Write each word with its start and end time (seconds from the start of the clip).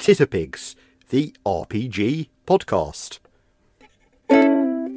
And 0.00 0.08
it's 0.08 0.18
the 0.18 0.26
Titterpigs, 0.26 0.74
the 1.10 1.36
RPG 1.44 2.28
podcast. 2.46 3.18
Am 4.30 4.96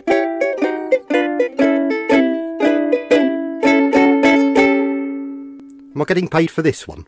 I 6.02 6.06
getting 6.06 6.30
paid 6.30 6.52
for 6.52 6.62
this 6.62 6.88
one? 6.88 7.06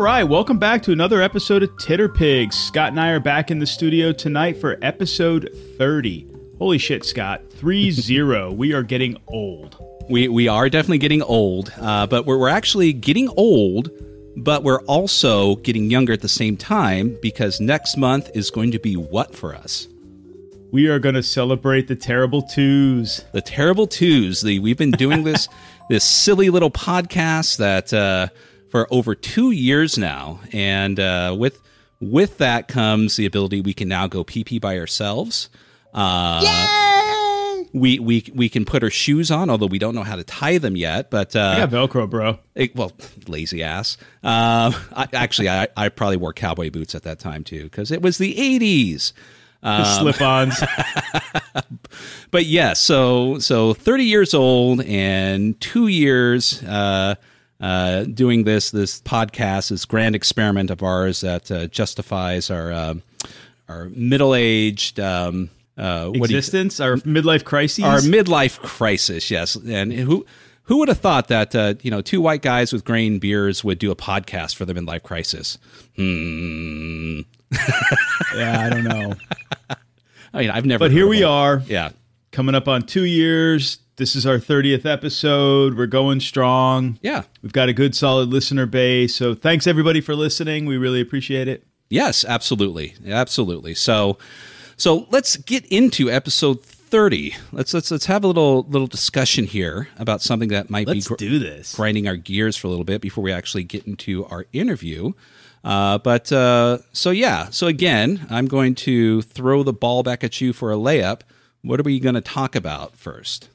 Right, 0.00 0.24
welcome 0.24 0.58
back 0.58 0.82
to 0.84 0.92
another 0.92 1.20
episode 1.20 1.62
of 1.62 1.68
Titterpigs. 1.76 2.54
Scott 2.54 2.88
and 2.88 2.98
I 2.98 3.10
are 3.10 3.20
back 3.20 3.50
in 3.50 3.58
the 3.58 3.66
studio 3.66 4.12
tonight 4.12 4.56
for 4.56 4.78
episode 4.80 5.54
30. 5.76 6.26
Holy 6.56 6.78
shit, 6.78 7.04
Scott. 7.04 7.42
3 7.50 7.90
0. 7.90 8.50
we 8.54 8.72
are 8.72 8.82
getting 8.82 9.18
old. 9.28 9.76
We, 10.08 10.26
we 10.28 10.48
are 10.48 10.70
definitely 10.70 10.96
getting 10.96 11.20
old, 11.20 11.70
uh, 11.78 12.06
but 12.06 12.24
we're, 12.24 12.38
we're 12.38 12.48
actually 12.48 12.94
getting 12.94 13.28
old, 13.36 13.90
but 14.38 14.62
we're 14.62 14.80
also 14.84 15.56
getting 15.56 15.90
younger 15.90 16.14
at 16.14 16.22
the 16.22 16.28
same 16.28 16.56
time 16.56 17.18
because 17.20 17.60
next 17.60 17.98
month 17.98 18.30
is 18.34 18.50
going 18.50 18.70
to 18.70 18.78
be 18.78 18.94
what 18.94 19.34
for 19.34 19.54
us? 19.54 19.86
We 20.72 20.88
are 20.88 20.98
going 20.98 21.16
to 21.16 21.22
celebrate 21.22 21.88
the 21.88 21.96
terrible 21.96 22.40
twos. 22.40 23.22
The 23.32 23.42
terrible 23.42 23.86
twos. 23.86 24.40
The, 24.40 24.60
we've 24.60 24.78
been 24.78 24.92
doing 24.92 25.24
this 25.24 25.46
this 25.90 26.04
silly 26.04 26.48
little 26.48 26.70
podcast 26.70 27.58
that 27.58 27.92
uh, 27.92 28.28
for 28.70 28.86
over 28.90 29.14
two 29.14 29.50
years 29.50 29.98
now, 29.98 30.40
and 30.52 30.98
uh, 31.00 31.34
with 31.38 31.60
with 32.00 32.38
that 32.38 32.68
comes 32.68 33.16
the 33.16 33.26
ability 33.26 33.60
we 33.60 33.74
can 33.74 33.88
now 33.88 34.06
go 34.06 34.24
pee 34.24 34.44
pee 34.44 34.58
by 34.58 34.78
ourselves. 34.78 35.48
Uh, 35.92 36.40
we 37.72 37.98
we 37.98 38.24
we 38.34 38.48
can 38.48 38.64
put 38.64 38.82
our 38.82 38.90
shoes 38.90 39.30
on, 39.30 39.50
although 39.50 39.66
we 39.66 39.78
don't 39.78 39.94
know 39.94 40.02
how 40.02 40.16
to 40.16 40.24
tie 40.24 40.58
them 40.58 40.76
yet. 40.76 41.10
But 41.10 41.34
uh, 41.36 41.54
I 41.56 41.66
got 41.66 41.70
Velcro, 41.70 42.08
bro. 42.08 42.38
it- 42.54 42.74
well, 42.74 42.92
lazy 43.26 43.62
ass. 43.62 43.96
Uh, 44.24 44.72
I, 44.92 45.08
actually, 45.12 45.48
I, 45.48 45.68
I 45.76 45.88
probably 45.88 46.16
wore 46.16 46.32
cowboy 46.32 46.70
boots 46.70 46.94
at 46.94 47.02
that 47.04 47.18
time 47.18 47.44
too 47.44 47.64
because 47.64 47.90
it 47.90 48.02
was 48.02 48.18
the 48.18 48.34
'80s. 48.34 49.12
The 49.62 49.84
slip 49.98 50.20
ons. 50.22 50.62
But 52.30 52.46
yeah, 52.46 52.74
so 52.74 53.38
so 53.40 53.74
30 53.74 54.04
years 54.04 54.34
old 54.34 54.82
and 54.82 55.60
two 55.60 55.88
years 55.88 56.62
uh, 56.62 57.16
uh, 57.60 58.04
doing 58.04 58.44
this 58.44 58.70
this 58.70 59.00
podcast, 59.02 59.70
this 59.70 59.84
grand 59.84 60.14
experiment 60.16 60.70
of 60.70 60.82
ours 60.82 61.20
that 61.20 61.50
uh, 61.50 61.66
justifies 61.66 62.50
our 62.50 62.72
um 62.72 63.02
our 63.68 63.88
middle 63.90 64.34
aged. 64.34 64.98
Um, 65.00 65.50
uh, 65.78 66.06
what 66.08 66.30
you- 66.30 66.36
Existence, 66.36 66.80
our 66.80 66.96
midlife 66.96 67.44
crises. 67.44 67.84
our 67.84 67.98
midlife 68.00 68.58
crisis, 68.60 69.30
yes. 69.30 69.56
And 69.56 69.92
who 69.92 70.26
who 70.64 70.78
would 70.78 70.88
have 70.88 70.98
thought 71.00 71.28
that 71.28 71.54
uh, 71.54 71.74
you 71.82 71.90
know 71.90 72.00
two 72.02 72.20
white 72.20 72.42
guys 72.42 72.72
with 72.72 72.84
grain 72.84 73.18
beers 73.18 73.62
would 73.64 73.78
do 73.78 73.90
a 73.90 73.96
podcast 73.96 74.56
for 74.56 74.64
the 74.64 74.74
midlife 74.74 75.02
crisis? 75.02 75.58
Hmm. 75.96 77.20
yeah, 78.36 78.64
I 78.66 78.70
don't 78.70 78.84
know. 78.84 79.14
I 80.32 80.40
mean, 80.42 80.50
I've 80.50 80.64
never. 80.66 80.84
But 80.84 80.92
here 80.92 81.08
we 81.08 81.24
one. 81.24 81.32
are, 81.32 81.62
Yeah. 81.66 81.90
coming 82.30 82.54
up 82.54 82.68
on 82.68 82.82
two 82.82 83.04
years. 83.04 83.78
This 84.00 84.16
is 84.16 84.24
our 84.24 84.38
30th 84.38 84.86
episode. 84.86 85.76
We're 85.76 85.84
going 85.84 86.20
strong. 86.20 86.98
Yeah. 87.02 87.24
We've 87.42 87.52
got 87.52 87.68
a 87.68 87.74
good, 87.74 87.94
solid 87.94 88.30
listener 88.30 88.64
base. 88.64 89.14
So 89.14 89.34
thanks, 89.34 89.66
everybody, 89.66 90.00
for 90.00 90.14
listening. 90.14 90.64
We 90.64 90.78
really 90.78 91.02
appreciate 91.02 91.48
it. 91.48 91.66
Yes, 91.90 92.24
absolutely, 92.24 92.94
absolutely. 93.06 93.74
So, 93.74 94.16
so 94.78 95.06
let's 95.10 95.36
get 95.36 95.66
into 95.66 96.10
episode 96.10 96.64
thirty. 96.64 97.36
Let's 97.52 97.74
let's 97.74 97.90
let's 97.90 98.06
have 98.06 98.24
a 98.24 98.26
little 98.26 98.62
little 98.70 98.86
discussion 98.86 99.44
here 99.44 99.88
about 99.98 100.22
something 100.22 100.48
that 100.48 100.70
might 100.70 100.86
Let's 100.86 101.06
be 101.06 101.08
gr- 101.08 101.16
do 101.16 101.38
this. 101.38 101.74
grinding 101.74 102.08
our 102.08 102.16
gears 102.16 102.56
for 102.56 102.68
a 102.68 102.70
little 102.70 102.86
bit 102.86 103.02
before 103.02 103.22
we 103.22 103.32
actually 103.32 103.64
get 103.64 103.86
into 103.86 104.24
our 104.24 104.46
interview. 104.54 105.12
Uh, 105.62 105.98
but 105.98 106.32
uh, 106.32 106.78
so 106.94 107.10
yeah, 107.10 107.50
so 107.50 107.66
again, 107.66 108.26
I'm 108.30 108.46
going 108.46 108.76
to 108.76 109.20
throw 109.20 109.62
the 109.62 109.74
ball 109.74 110.02
back 110.02 110.24
at 110.24 110.40
you 110.40 110.54
for 110.54 110.72
a 110.72 110.76
layup. 110.76 111.20
What 111.60 111.78
are 111.78 111.82
we 111.82 112.00
going 112.00 112.14
to 112.14 112.22
talk 112.22 112.56
about 112.56 112.96
first? 112.96 113.50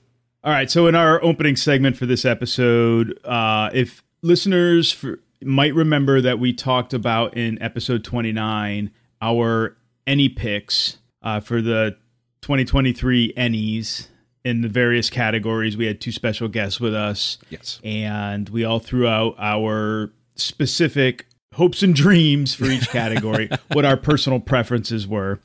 All 0.45 0.51
right. 0.51 0.69
So, 0.69 0.85
in 0.85 0.93
our 0.93 1.21
opening 1.23 1.55
segment 1.55 1.97
for 1.97 2.05
this 2.05 2.23
episode, 2.23 3.19
uh, 3.25 3.71
if 3.73 4.03
listeners 4.21 4.91
for, 4.91 5.19
might 5.41 5.73
remember 5.73 6.21
that 6.21 6.37
we 6.37 6.53
talked 6.53 6.93
about 6.93 7.35
in 7.35 7.59
episode 7.63 8.03
29 8.03 8.91
our 9.23 9.75
Ennie 10.05 10.29
picks 10.29 10.97
uh, 11.23 11.39
for 11.39 11.63
the 11.63 11.97
2023 12.43 13.33
Ennies 13.35 14.07
in 14.43 14.61
the 14.61 14.69
various 14.69 15.09
categories. 15.09 15.77
We 15.77 15.87
had 15.87 15.99
two 15.99 16.11
special 16.11 16.47
guests 16.47 16.79
with 16.79 16.93
us. 16.93 17.39
Yes. 17.49 17.79
and 17.83 18.47
we 18.49 18.63
all 18.63 18.79
threw 18.79 19.07
out 19.07 19.33
our 19.39 20.11
specific 20.35 21.25
hopes 21.53 21.81
and 21.81 21.95
dreams 21.95 22.53
for 22.53 22.65
each 22.65 22.89
category, 22.89 23.49
what 23.73 23.83
our 23.83 23.97
personal 23.97 24.39
preferences 24.39 25.07
were, 25.07 25.39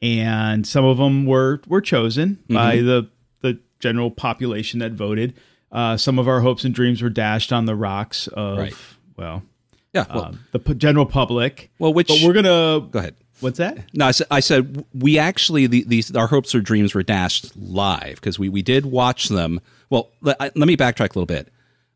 and 0.00 0.64
some 0.64 0.84
of 0.84 0.98
them 0.98 1.26
were 1.26 1.62
were 1.66 1.80
chosen 1.80 2.38
by 2.48 2.76
the 2.76 2.82
the 2.82 3.10
general 3.86 4.10
population 4.10 4.80
that 4.80 4.92
voted. 4.92 5.34
Uh, 5.72 5.96
some 5.96 6.18
of 6.18 6.26
our 6.28 6.40
hopes 6.40 6.64
and 6.64 6.74
dreams 6.74 7.02
were 7.02 7.10
dashed 7.10 7.52
on 7.52 7.66
the 7.66 7.74
rocks 7.74 8.26
of 8.28 8.58
Right. 8.58 8.74
well, 9.16 9.42
Yeah. 9.92 10.04
Well, 10.14 10.24
um, 10.26 10.40
the 10.52 10.58
p- 10.58 10.74
general 10.74 11.06
public. 11.06 11.70
well 11.78 11.92
which 11.92 12.08
But 12.08 12.18
we're 12.22 12.32
gonna 12.32 12.86
go 12.90 12.98
ahead. 12.98 13.14
What's 13.40 13.58
that? 13.58 13.78
No, 13.92 14.06
I 14.06 14.12
said, 14.12 14.26
I 14.30 14.40
said 14.40 14.84
we 14.94 15.18
actually 15.18 15.66
the, 15.66 15.84
these 15.86 16.14
our 16.16 16.26
hopes 16.26 16.54
or 16.54 16.60
dreams 16.60 16.94
were 16.94 17.02
dashed 17.02 17.54
live 17.56 18.16
because 18.16 18.38
we 18.38 18.48
we 18.48 18.62
did 18.62 18.86
watch 18.86 19.28
them. 19.28 19.60
Well, 19.90 20.10
let, 20.22 20.36
I- 20.40 20.50
let 20.54 20.66
me 20.68 20.76
backtrack 20.76 21.10
a 21.14 21.18
little 21.18 21.26
bit. 21.26 21.48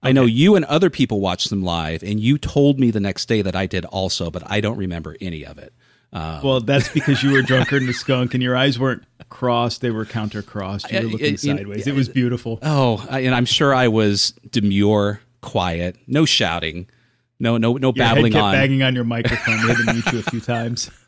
I 0.02 0.12
know 0.12 0.24
you 0.24 0.56
and 0.56 0.64
other 0.64 0.88
people 0.90 1.20
watched 1.20 1.50
them 1.50 1.62
live, 1.62 2.02
and 2.02 2.18
you 2.20 2.38
told 2.38 2.80
me 2.80 2.90
the 2.90 3.00
next 3.00 3.26
day 3.28 3.42
that 3.42 3.54
I 3.54 3.66
did 3.66 3.84
also, 3.84 4.30
but 4.30 4.42
I 4.46 4.60
don't 4.62 4.78
remember 4.78 5.14
any 5.20 5.44
of 5.44 5.58
it. 5.58 5.74
Uh, 6.12 6.40
Well, 6.42 6.60
that's 6.60 6.88
because 6.88 7.22
you 7.22 7.30
were 7.32 7.42
drunker 7.42 7.78
than 7.78 7.88
a 7.88 7.92
skunk, 7.92 8.34
and 8.34 8.42
your 8.42 8.56
eyes 8.56 8.78
weren't 8.78 9.04
crossed; 9.28 9.80
they 9.80 9.90
were 9.90 10.04
counter 10.04 10.42
crossed. 10.42 10.90
You 10.90 10.98
were 11.00 11.06
I- 11.06 11.10
looking 11.12 11.32
I- 11.34 11.36
sideways. 11.36 11.86
It 11.86 11.94
was 11.94 12.08
beautiful. 12.08 12.58
oh, 12.62 13.06
I, 13.08 13.20
and 13.20 13.34
I'm 13.34 13.44
sure 13.44 13.74
I 13.74 13.88
was 13.88 14.32
demure, 14.50 15.20
quiet, 15.40 15.96
no 16.08 16.24
shouting, 16.24 16.88
no 17.38 17.56
no 17.58 17.74
no 17.76 17.92
Your 17.94 18.04
head 18.04 18.14
babbling 18.14 18.32
kept 18.32 18.42
on. 18.42 18.52
banging 18.54 18.82
on 18.82 18.94
your 18.94 19.04
microphone. 19.04 19.62
We 19.62 19.68
had 19.68 19.76
to 19.76 19.92
mute 19.92 20.12
you 20.12 20.18
a 20.18 20.22
few 20.22 20.40
times. 20.40 20.90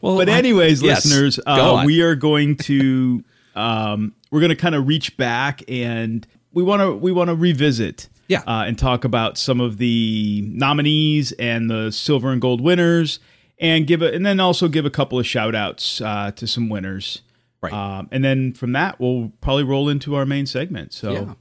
Well, 0.00 0.16
But 0.16 0.28
I- 0.28 0.32
anyways, 0.38 0.82
yes, 0.82 1.04
listeners, 1.04 1.40
uh, 1.46 1.82
we 1.86 2.00
are 2.02 2.14
going 2.14 2.56
to 2.58 3.24
um, 3.56 4.14
we're 4.30 4.40
going 4.40 4.50
to 4.50 4.56
kind 4.56 4.74
of 4.74 4.86
reach 4.86 5.16
back 5.16 5.62
and 5.68 6.24
we 6.52 6.62
want 6.62 6.80
to 6.82 6.94
we 6.94 7.10
want 7.12 7.28
to 7.28 7.34
revisit. 7.34 8.08
Yeah. 8.28 8.42
uh, 8.46 8.64
and 8.66 8.78
talk 8.78 9.04
about 9.04 9.36
some 9.36 9.60
of 9.60 9.76
the 9.78 10.42
nominees 10.46 11.32
and 11.32 11.68
the 11.68 11.90
silver 11.90 12.30
and 12.30 12.40
gold 12.40 12.60
winners, 12.62 13.18
and 13.62 13.86
give 13.86 14.02
a, 14.02 14.12
and 14.12 14.26
then 14.26 14.40
also 14.40 14.68
give 14.68 14.84
a 14.84 14.90
couple 14.90 15.18
of 15.18 15.26
shout 15.26 15.54
outs 15.54 16.02
uh, 16.02 16.32
to 16.32 16.46
some 16.46 16.68
winners. 16.68 17.22
Right. 17.62 17.72
Um, 17.72 18.08
and 18.10 18.22
then 18.22 18.52
from 18.52 18.72
that, 18.72 18.98
we'll 19.00 19.32
probably 19.40 19.62
roll 19.64 19.88
into 19.88 20.16
our 20.16 20.26
main 20.26 20.46
segment. 20.46 20.92
So, 20.92 21.12
Yeah. 21.12 21.34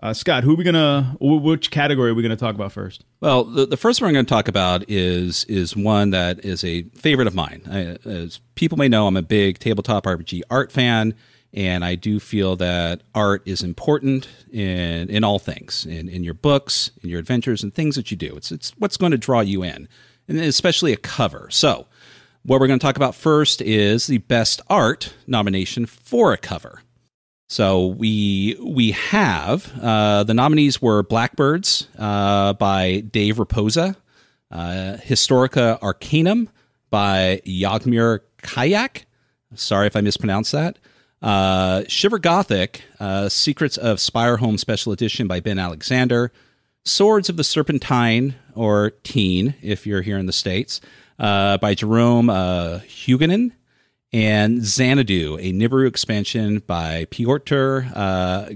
uh, 0.00 0.12
Scott, 0.12 0.44
who 0.44 0.52
are 0.52 0.56
we 0.56 0.62
gonna? 0.62 1.16
Which 1.20 1.70
category 1.70 2.10
are 2.10 2.14
we 2.14 2.22
gonna 2.22 2.36
talk 2.36 2.54
about 2.54 2.70
first? 2.70 3.02
Well, 3.20 3.44
the, 3.44 3.64
the 3.64 3.78
first 3.78 4.02
one 4.02 4.08
I'm 4.08 4.12
going 4.14 4.26
to 4.26 4.28
talk 4.30 4.46
about 4.48 4.84
is 4.88 5.44
is 5.44 5.74
one 5.74 6.10
that 6.10 6.44
is 6.44 6.62
a 6.64 6.82
favorite 6.94 7.26
of 7.26 7.34
mine. 7.34 7.62
I, 7.70 7.96
as 8.08 8.40
people 8.54 8.76
may 8.76 8.88
know, 8.88 9.06
I'm 9.06 9.16
a 9.16 9.22
big 9.22 9.58
tabletop 9.58 10.04
RPG 10.04 10.42
art 10.50 10.70
fan, 10.70 11.14
and 11.54 11.82
I 11.82 11.94
do 11.94 12.20
feel 12.20 12.56
that 12.56 13.00
art 13.14 13.40
is 13.46 13.62
important 13.62 14.28
in 14.52 15.08
in 15.08 15.24
all 15.24 15.38
things, 15.38 15.86
in 15.86 16.10
in 16.10 16.22
your 16.22 16.34
books, 16.34 16.90
in 17.02 17.08
your 17.08 17.18
adventures, 17.18 17.62
and 17.62 17.74
things 17.74 17.96
that 17.96 18.10
you 18.10 18.18
do. 18.18 18.36
It's 18.36 18.52
it's 18.52 18.72
what's 18.76 18.98
going 18.98 19.12
to 19.12 19.18
draw 19.18 19.40
you 19.40 19.62
in, 19.62 19.88
and 20.28 20.38
especially 20.38 20.92
a 20.92 20.96
cover. 20.96 21.48
So, 21.50 21.86
what 22.44 22.60
we're 22.60 22.66
going 22.66 22.78
to 22.78 22.84
talk 22.84 22.96
about 22.96 23.14
first 23.14 23.62
is 23.62 24.06
the 24.06 24.18
best 24.18 24.60
art 24.68 25.14
nomination 25.26 25.86
for 25.86 26.32
a 26.32 26.38
cover. 26.38 26.82
So 27.48 27.86
we 27.86 28.56
we 28.60 28.92
have 28.92 29.72
uh, 29.80 30.24
the 30.24 30.34
nominees 30.34 30.80
were 30.80 31.02
Blackbirds 31.02 31.88
uh, 31.98 32.54
by 32.54 33.00
Dave 33.00 33.36
Raposa, 33.36 33.96
uh, 34.50 34.96
Historica 35.02 35.78
Arcanum 35.82 36.48
by 36.90 37.42
Yagmir 37.46 38.20
Kayak. 38.42 39.06
Sorry 39.54 39.86
if 39.86 39.94
I 39.94 40.00
mispronounced 40.00 40.52
that. 40.52 40.78
Uh, 41.22 41.84
Shiver 41.86 42.18
Gothic, 42.18 42.82
uh, 42.98 43.28
Secrets 43.28 43.76
of 43.78 44.00
Spire 44.00 44.38
Home 44.38 44.58
Special 44.58 44.92
Edition 44.92 45.26
by 45.26 45.40
Ben 45.40 45.58
Alexander. 45.58 46.32
Swords 46.84 47.30
of 47.30 47.36
the 47.36 47.44
Serpentine, 47.44 48.34
or 48.54 48.90
Teen, 49.02 49.54
if 49.62 49.86
you're 49.86 50.02
here 50.02 50.18
in 50.18 50.26
the 50.26 50.32
States, 50.32 50.80
uh, 51.18 51.58
by 51.58 51.74
Jerome 51.74 52.28
uh, 52.30 52.80
Huguenin, 52.86 53.52
and 54.12 54.64
Xanadu, 54.64 55.36
a 55.40 55.52
Nibiru 55.52 55.86
expansion 55.88 56.60
by 56.60 57.06
Piotr 57.10 57.80
uh, 57.94 58.48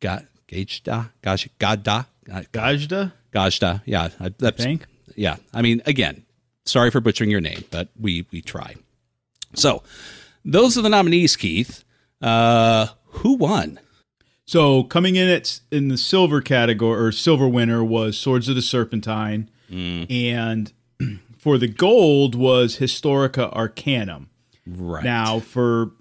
Ga- 0.00 0.22
Gajda, 0.48 1.10
Gaj- 1.22 1.48
Gadda, 1.58 2.06
uh, 2.32 2.42
Gajda, 2.52 3.12
Gajda. 3.32 3.82
Yeah, 3.86 4.08
I 4.20 4.32
I 4.42 4.50
think. 4.50 4.86
yeah. 5.16 5.36
I 5.52 5.62
mean, 5.62 5.82
again, 5.86 6.24
sorry 6.64 6.90
for 6.90 7.00
butchering 7.00 7.30
your 7.30 7.40
name, 7.40 7.64
but 7.70 7.88
we 7.98 8.26
we 8.30 8.40
try. 8.40 8.76
So, 9.54 9.82
those 10.44 10.78
are 10.78 10.82
the 10.82 10.88
nominees, 10.88 11.34
Keith. 11.36 11.84
Uh, 12.22 12.86
who 13.06 13.34
won? 13.34 13.80
So 14.50 14.82
coming 14.82 15.14
in 15.14 15.28
at 15.28 15.60
in 15.70 15.86
the 15.86 15.96
silver 15.96 16.40
category 16.40 17.00
or 17.00 17.12
silver 17.12 17.46
winner 17.46 17.84
was 17.84 18.18
Swords 18.18 18.48
of 18.48 18.56
the 18.56 18.62
Serpentine, 18.62 19.48
and 19.70 20.72
for 21.38 21.56
the 21.56 21.68
gold 21.68 22.34
was 22.34 22.78
Historica 22.78 23.54
Arcanum. 23.54 24.28
Right 24.66 25.04
Now 25.04 25.38
for 25.38 25.92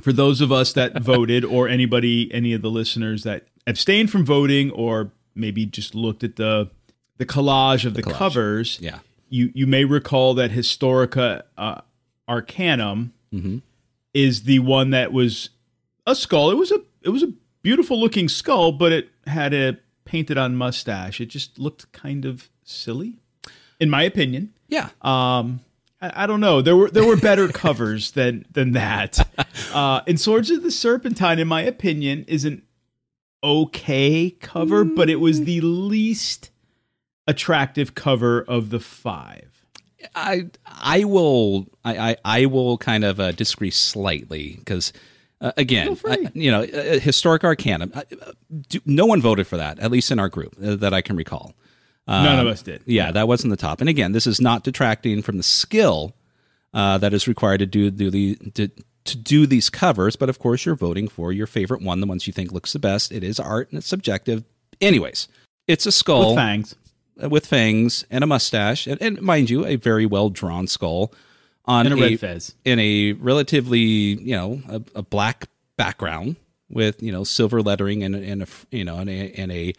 for 0.00 0.14
those 0.14 0.40
of 0.40 0.50
us 0.50 0.72
that 0.72 0.98
voted 1.02 1.44
or 1.44 1.68
anybody 1.68 2.32
any 2.32 2.54
of 2.54 2.62
the 2.62 2.70
listeners 2.70 3.22
that 3.24 3.48
abstained 3.66 4.10
from 4.10 4.24
voting 4.24 4.70
or 4.70 5.12
maybe 5.34 5.66
just 5.66 5.94
looked 5.94 6.24
at 6.24 6.36
the 6.36 6.70
the 7.18 7.26
collage 7.26 7.84
of 7.84 7.92
the, 7.92 8.02
collage. 8.02 8.12
covers, 8.14 8.78
yeah, 8.80 9.00
you 9.28 9.52
you 9.54 9.66
may 9.66 9.84
recall 9.84 10.32
that 10.32 10.52
Historica 10.52 11.42
uh, 11.58 11.82
Arcanum 12.26 13.12
Mm-hmm. 13.34 13.58
is 14.14 14.44
the 14.44 14.58
one 14.60 14.88
that 14.90 15.12
was 15.12 15.50
a 16.06 16.14
skull. 16.14 16.50
It 16.50 16.56
was 16.56 16.72
a 16.72 16.80
it 17.02 17.10
was 17.10 17.22
a 17.22 17.32
beautiful 17.62 17.98
looking 17.98 18.28
skull, 18.28 18.72
but 18.72 18.92
it 18.92 19.10
had 19.26 19.52
a 19.54 19.78
painted 20.04 20.38
on 20.38 20.56
mustache. 20.56 21.20
It 21.20 21.26
just 21.26 21.58
looked 21.58 21.90
kind 21.92 22.24
of 22.24 22.48
silly, 22.64 23.18
in 23.78 23.90
my 23.90 24.02
opinion. 24.02 24.54
yeah. 24.68 24.90
Um, 25.02 25.60
I, 26.00 26.24
I 26.24 26.26
don't 26.26 26.40
know. 26.40 26.62
There 26.62 26.76
were 26.76 26.90
there 26.90 27.04
were 27.04 27.16
better 27.16 27.48
covers 27.52 28.12
than 28.12 28.44
than 28.50 28.72
that. 28.72 29.28
Uh, 29.72 30.00
and 30.06 30.18
Swords 30.20 30.50
of 30.50 30.62
the 30.62 30.70
Serpentine, 30.70 31.38
in 31.38 31.48
my 31.48 31.62
opinion, 31.62 32.24
is 32.26 32.44
an 32.44 32.62
okay 33.42 34.30
cover, 34.30 34.84
but 34.84 35.08
it 35.08 35.16
was 35.16 35.44
the 35.44 35.60
least 35.60 36.50
attractive 37.26 37.94
cover 37.94 38.42
of 38.42 38.70
the 38.70 38.80
five. 38.80 39.64
I 40.14 40.46
I 40.66 41.04
will 41.04 41.66
I 41.84 42.10
I, 42.10 42.16
I 42.24 42.46
will 42.46 42.78
kind 42.78 43.04
of 43.04 43.20
uh, 43.20 43.32
disagree 43.32 43.70
slightly 43.70 44.56
because 44.58 44.92
uh, 45.40 45.52
again. 45.56 45.96
I- 46.06 46.30
you 46.34 46.50
know 46.50 46.62
uh, 46.62 46.98
historic 47.00 47.44
arcanum 47.44 47.92
uh, 47.94 48.02
do, 48.68 48.80
no 48.86 49.06
one 49.06 49.20
voted 49.20 49.46
for 49.46 49.56
that 49.56 49.78
at 49.78 49.90
least 49.90 50.10
in 50.10 50.18
our 50.18 50.28
group 50.28 50.54
uh, 50.62 50.76
that 50.76 50.92
I 50.94 51.00
can 51.02 51.16
recall. 51.16 51.54
None 52.08 52.38
Um, 52.40 52.46
of 52.46 52.52
us 52.52 52.62
did. 52.62 52.82
Yeah, 52.86 53.12
that 53.12 53.28
wasn't 53.28 53.50
the 53.52 53.56
top. 53.56 53.80
And 53.80 53.88
again, 53.88 54.10
this 54.12 54.26
is 54.26 54.40
not 54.40 54.64
detracting 54.64 55.22
from 55.22 55.36
the 55.36 55.42
skill 55.44 56.14
uh, 56.74 56.98
that 56.98 57.12
is 57.14 57.28
required 57.28 57.58
to 57.58 57.66
do, 57.66 57.90
do 57.90 58.10
the 58.10 58.34
to, 58.54 58.68
to 59.04 59.16
do 59.16 59.46
these 59.46 59.70
covers. 59.70 60.16
But 60.16 60.28
of 60.28 60.38
course, 60.40 60.64
you're 60.66 60.74
voting 60.74 61.06
for 61.08 61.30
your 61.32 61.46
favorite 61.46 61.82
one, 61.82 62.00
the 62.00 62.06
ones 62.08 62.26
you 62.26 62.32
think 62.32 62.50
looks 62.52 62.72
the 62.72 62.78
best. 62.80 63.12
It 63.12 63.22
is 63.22 63.38
art 63.38 63.70
and 63.70 63.78
it's 63.78 63.86
subjective. 63.86 64.42
Anyways, 64.80 65.28
it's 65.68 65.86
a 65.86 65.92
skull 65.92 66.30
With 66.30 66.36
fangs. 66.36 66.74
uh, 67.22 67.28
with 67.28 67.46
fangs 67.46 68.04
and 68.10 68.24
a 68.24 68.26
mustache, 68.26 68.86
and, 68.88 69.00
and 69.00 69.20
mind 69.22 69.48
you, 69.50 69.64
a 69.64 69.76
very 69.76 70.06
well 70.06 70.30
drawn 70.30 70.66
skull 70.66 71.12
on 71.70 71.86
And 71.86 71.98
a 71.98 72.02
red 72.02 72.20
fez. 72.20 72.54
in 72.64 72.78
a 72.78 73.12
relatively 73.12 73.78
you 73.78 74.34
know 74.36 74.60
a, 74.68 74.82
a 74.96 75.02
black 75.02 75.48
background 75.76 76.36
with 76.68 77.02
you 77.02 77.12
know 77.12 77.24
silver 77.24 77.62
lettering 77.62 78.02
and 78.02 78.14
and 78.14 78.42
a 78.42 78.46
you 78.70 78.84
know 78.84 78.96
and 78.98 79.08
a 79.10 79.32
and 79.36 79.50
a 79.52 79.72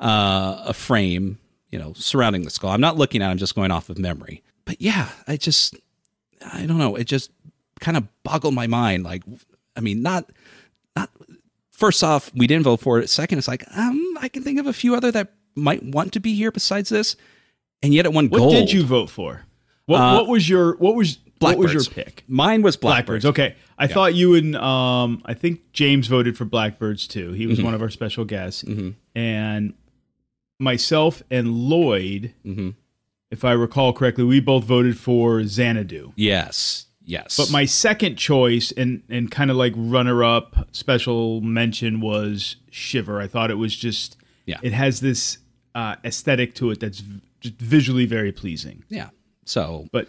uh, 0.00 0.64
a 0.66 0.74
frame 0.74 1.38
you 1.70 1.78
know 1.78 1.92
surrounding 1.94 2.42
the 2.42 2.50
skull. 2.50 2.70
I'm 2.70 2.80
not 2.80 2.96
looking 2.96 3.22
at. 3.22 3.28
it, 3.28 3.30
I'm 3.32 3.38
just 3.38 3.54
going 3.54 3.70
off 3.70 3.88
of 3.90 3.98
memory. 3.98 4.42
But 4.64 4.80
yeah, 4.80 5.08
I 5.26 5.36
just 5.36 5.76
I 6.54 6.66
don't 6.66 6.78
know. 6.78 6.96
It 6.96 7.04
just 7.04 7.30
kind 7.80 7.96
of 7.96 8.06
boggled 8.22 8.54
my 8.54 8.66
mind. 8.66 9.04
Like, 9.04 9.22
I 9.76 9.80
mean, 9.80 10.02
not 10.02 10.30
not 10.96 11.10
first 11.70 12.02
off, 12.04 12.30
we 12.34 12.46
didn't 12.46 12.64
vote 12.64 12.80
for 12.80 12.98
it. 13.00 13.08
Second, 13.10 13.38
it's 13.38 13.48
like 13.48 13.64
um, 13.76 14.16
I 14.20 14.28
can 14.28 14.42
think 14.42 14.58
of 14.60 14.66
a 14.66 14.72
few 14.72 14.94
other 14.94 15.10
that 15.12 15.32
might 15.54 15.82
want 15.82 16.12
to 16.14 16.20
be 16.20 16.34
here 16.34 16.50
besides 16.50 16.88
this, 16.88 17.16
and 17.82 17.92
yet 17.94 18.06
it 18.06 18.12
won 18.12 18.28
What 18.28 18.38
gold. 18.38 18.52
did 18.54 18.72
you 18.72 18.84
vote 18.84 19.10
for? 19.10 19.42
What, 19.86 20.00
Uh, 20.00 20.14
what 20.14 20.28
was 20.28 20.48
your 20.48 20.76
what 20.76 20.94
was 20.94 21.18
what 21.42 21.58
was 21.58 21.72
your 21.72 21.84
pick? 21.84 22.24
Mine 22.28 22.62
was 22.62 22.76
Blackbirds. 22.76 23.24
Blackbirds. 23.24 23.26
Okay, 23.26 23.56
I 23.78 23.86
thought 23.86 24.14
you 24.14 24.34
and 24.34 24.56
um, 24.56 25.22
I 25.24 25.34
think 25.34 25.72
James 25.72 26.06
voted 26.06 26.36
for 26.38 26.44
Blackbirds 26.44 27.06
too. 27.06 27.32
He 27.32 27.46
was 27.46 27.58
Mm-hmm. 27.58 27.64
one 27.66 27.74
of 27.74 27.82
our 27.82 27.90
special 27.90 28.24
guests, 28.24 28.64
and 29.14 29.74
myself 30.58 31.22
and 31.30 31.52
Lloyd, 31.52 32.32
Mm-hmm. 32.44 32.70
if 33.30 33.44
I 33.44 33.52
recall 33.52 33.92
correctly, 33.92 34.24
we 34.24 34.40
both 34.40 34.64
voted 34.64 34.98
for 34.98 35.42
Xanadu. 35.44 36.12
Yes. 36.16 36.86
Yes. 37.04 37.36
But 37.36 37.50
my 37.50 37.64
second 37.64 38.16
choice 38.16 38.70
and 38.72 39.02
and 39.08 39.30
kind 39.30 39.50
of 39.50 39.56
like 39.56 39.72
runner 39.76 40.22
up 40.22 40.68
special 40.72 41.40
mention 41.40 42.00
was 42.00 42.56
Shiver. 42.70 43.20
I 43.20 43.26
thought 43.26 43.50
it 43.50 43.56
was 43.58 43.74
just 43.74 44.16
Yeah. 44.46 44.58
it 44.62 44.72
has 44.72 45.00
this 45.00 45.38
uh, 45.74 45.96
aesthetic 46.04 46.54
to 46.56 46.70
it 46.70 46.78
that's 46.80 47.02
just 47.40 47.54
visually 47.56 48.06
very 48.06 48.30
pleasing. 48.30 48.84
yeah. 48.88 49.08
So 49.44 49.88
But 49.90 50.08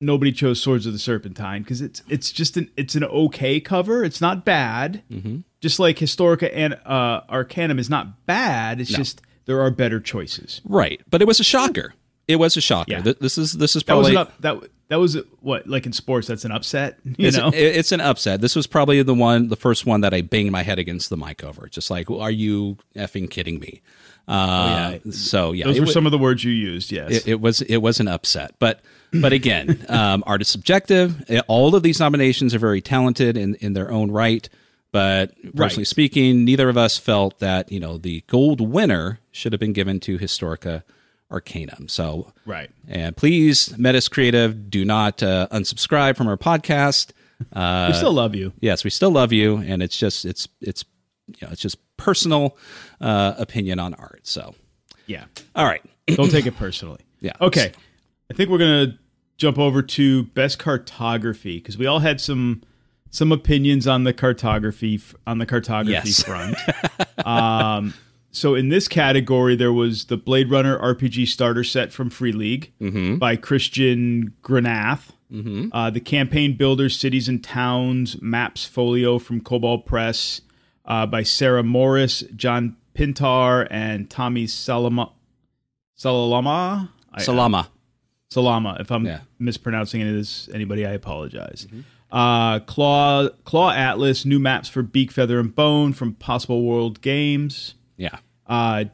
nobody 0.00 0.32
chose 0.32 0.60
Swords 0.60 0.86
of 0.86 0.92
the 0.92 0.98
Serpentine 0.98 1.62
because 1.62 1.80
it's 1.80 2.02
it's 2.08 2.30
just 2.32 2.56
an 2.56 2.70
it's 2.76 2.94
an 2.94 3.04
okay 3.04 3.60
cover. 3.60 4.04
It's 4.04 4.20
not 4.20 4.44
bad. 4.44 5.02
Mm-hmm. 5.10 5.38
Just 5.60 5.78
like 5.78 5.96
Historica 5.98 6.50
and 6.52 6.74
uh, 6.84 7.22
Arcanum 7.28 7.78
is 7.78 7.90
not 7.90 8.26
bad. 8.26 8.80
It's 8.80 8.90
just 8.90 9.22
there 9.46 9.60
are 9.60 9.70
better 9.70 10.00
choices. 10.00 10.60
right, 10.64 11.00
but 11.10 11.22
it 11.22 11.26
was 11.26 11.40
a 11.40 11.44
shocker. 11.44 11.94
It 12.28 12.36
was 12.36 12.56
a 12.56 12.60
shocker. 12.60 12.90
Yeah. 12.92 13.12
This 13.20 13.38
is 13.38 13.52
this 13.52 13.76
is 13.76 13.84
That 13.84 13.94
was 13.94 14.08
probably 14.10 14.16
up, 14.16 14.40
that 14.40 14.70
that 14.88 14.96
was 14.96 15.16
what 15.40 15.66
like 15.68 15.86
in 15.86 15.92
sports 15.92 16.26
that's 16.26 16.44
an 16.44 16.52
upset. 16.52 16.98
You 17.04 17.28
it's, 17.28 17.36
know. 17.36 17.48
it- 17.48 17.54
it's 17.54 17.92
an 17.92 18.00
upset. 18.00 18.40
This 18.40 18.56
was 18.56 18.66
probably 18.66 19.02
the 19.02 19.14
one, 19.14 19.48
the 19.48 19.56
first 19.56 19.86
one 19.86 20.00
that 20.02 20.12
I 20.12 20.20
banged 20.22 20.50
my 20.52 20.62
head 20.62 20.78
against 20.78 21.08
the 21.08 21.16
mic 21.16 21.42
over. 21.44 21.68
Just 21.68 21.90
like, 21.90 22.10
are 22.10 22.30
you 22.30 22.76
effing 22.96 23.30
kidding 23.30 23.60
me? 23.60 23.80
Uh, 24.28 24.98
yeah. 25.04 25.12
So 25.12 25.52
yeah, 25.52 25.66
Those 25.66 25.80
were 25.80 25.86
some 25.86 26.04
of 26.04 26.12
the 26.12 26.18
words 26.18 26.42
you 26.42 26.50
used. 26.50 26.90
Yes. 26.90 27.12
it, 27.12 27.28
it 27.28 27.40
was 27.40 27.62
it 27.62 27.76
was 27.78 28.00
an 28.00 28.08
upset 28.08 28.54
but 28.58 28.80
but 29.12 29.32
again 29.32 29.84
um, 29.88 30.22
art 30.26 30.40
is 30.42 30.48
subjective 30.48 31.28
Uh, 31.30 31.40
all 31.48 31.74
of 31.74 31.82
these 31.82 32.00
nominations 32.00 32.54
are 32.54 32.58
very 32.58 32.80
talented 32.80 33.36
in 33.36 33.54
in 33.56 33.72
their 33.72 33.90
own 33.90 34.10
right 34.10 34.48
but 34.92 35.34
personally 35.54 35.82
Right. 35.82 35.86
speaking 35.86 36.44
neither 36.44 36.68
of 36.68 36.76
us 36.76 36.98
felt 36.98 37.38
that 37.40 37.70
you 37.72 37.80
know 37.80 37.98
the 37.98 38.22
gold 38.26 38.60
winner 38.60 39.20
should 39.32 39.52
have 39.52 39.60
been 39.60 39.72
given 39.72 40.00
to 40.00 40.18
historica 40.18 40.82
arcanum 41.30 41.88
so 41.88 42.32
right. 42.44 42.70
and 42.88 43.16
please 43.16 43.76
metis 43.76 44.08
creative 44.08 44.70
do 44.70 44.84
not 44.84 45.22
uh, 45.22 45.48
unsubscribe 45.50 46.16
from 46.16 46.28
our 46.28 46.36
podcast 46.36 47.10
uh, 47.52 47.86
We 47.92 47.94
still 47.96 48.12
love 48.12 48.34
you. 48.34 48.52
yes 48.60 48.84
we 48.84 48.90
still 48.90 49.10
love 49.10 49.32
you 49.32 49.56
and 49.58 49.82
it's 49.82 49.96
just 49.96 50.24
it's 50.24 50.46
it's 50.60 50.84
you 51.26 51.34
know 51.42 51.48
it's 51.50 51.60
just 51.60 51.78
personal 51.96 52.56
uh, 53.00 53.34
opinion 53.38 53.78
on 53.80 53.94
art 53.94 54.20
so 54.22 54.54
Yeah. 55.06 55.24
all 55.56 55.64
right 55.64 55.82
Don't 56.06 56.30
take 56.30 56.46
it 56.46 56.56
personally. 56.64 57.00
Yeah. 57.20 57.32
Okay. 57.40 57.72
I 58.30 58.34
think 58.34 58.50
we're 58.50 58.58
gonna 58.58 58.98
jump 59.36 59.58
over 59.58 59.82
to 59.82 60.24
best 60.24 60.58
cartography 60.58 61.58
because 61.58 61.76
we 61.78 61.86
all 61.86 62.00
had 62.00 62.20
some 62.20 62.62
some 63.10 63.32
opinions 63.32 63.86
on 63.86 64.04
the 64.04 64.12
cartography 64.12 65.00
on 65.26 65.38
the 65.38 65.46
cartography 65.46 66.08
Yes. 66.08 66.22
front. 66.22 66.56
um, 67.26 67.94
so 68.30 68.54
in 68.54 68.68
this 68.68 68.88
category, 68.88 69.56
there 69.56 69.72
was 69.72 70.06
the 70.06 70.16
Blade 70.16 70.50
Runner 70.50 70.78
RPG 70.78 71.26
starter 71.28 71.64
set 71.64 71.92
from 71.92 72.10
Free 72.10 72.32
League 72.32 72.72
by 73.18 73.36
Christian 73.36 74.34
Granath. 74.42 75.12
Uh, 75.72 75.90
the 75.90 76.00
campaign 76.00 76.56
builder 76.56 76.88
cities 76.88 77.28
and 77.28 77.42
towns 77.42 78.20
maps 78.22 78.64
folio 78.64 79.18
from 79.18 79.40
Cobalt 79.40 79.84
Press 79.86 80.40
uh, 80.84 81.04
by 81.06 81.22
Sarah 81.22 81.62
Morris, 81.64 82.22
John 82.36 82.76
Pintar, 82.94 83.66
and 83.70 84.08
Tommy 84.10 84.46
Salama. 84.46 85.12
Salalama. 85.98 86.90
I- 87.12 87.22
salama 87.22 87.70
Salama. 88.30 88.76
If 88.80 88.90
I'm 88.90 89.06
Yeah. 89.06 89.20
mispronouncing 89.38 90.00
any 90.00 90.10
of 90.10 90.16
this, 90.16 90.48
anybody, 90.52 90.84
I 90.86 90.92
apologize. 90.92 91.66
Uh, 92.10 92.60
Claw 92.60 93.28
Claw 93.44 93.70
Atlas, 93.72 94.24
new 94.24 94.38
maps 94.38 94.68
for 94.68 94.82
Beak, 94.82 95.10
Feather, 95.10 95.38
and 95.40 95.54
Bone 95.54 95.92
from 95.92 96.14
Possible 96.14 96.62
World 96.62 97.00
Games 97.00 97.74
yeah 97.96 98.16
uh, 98.46 98.84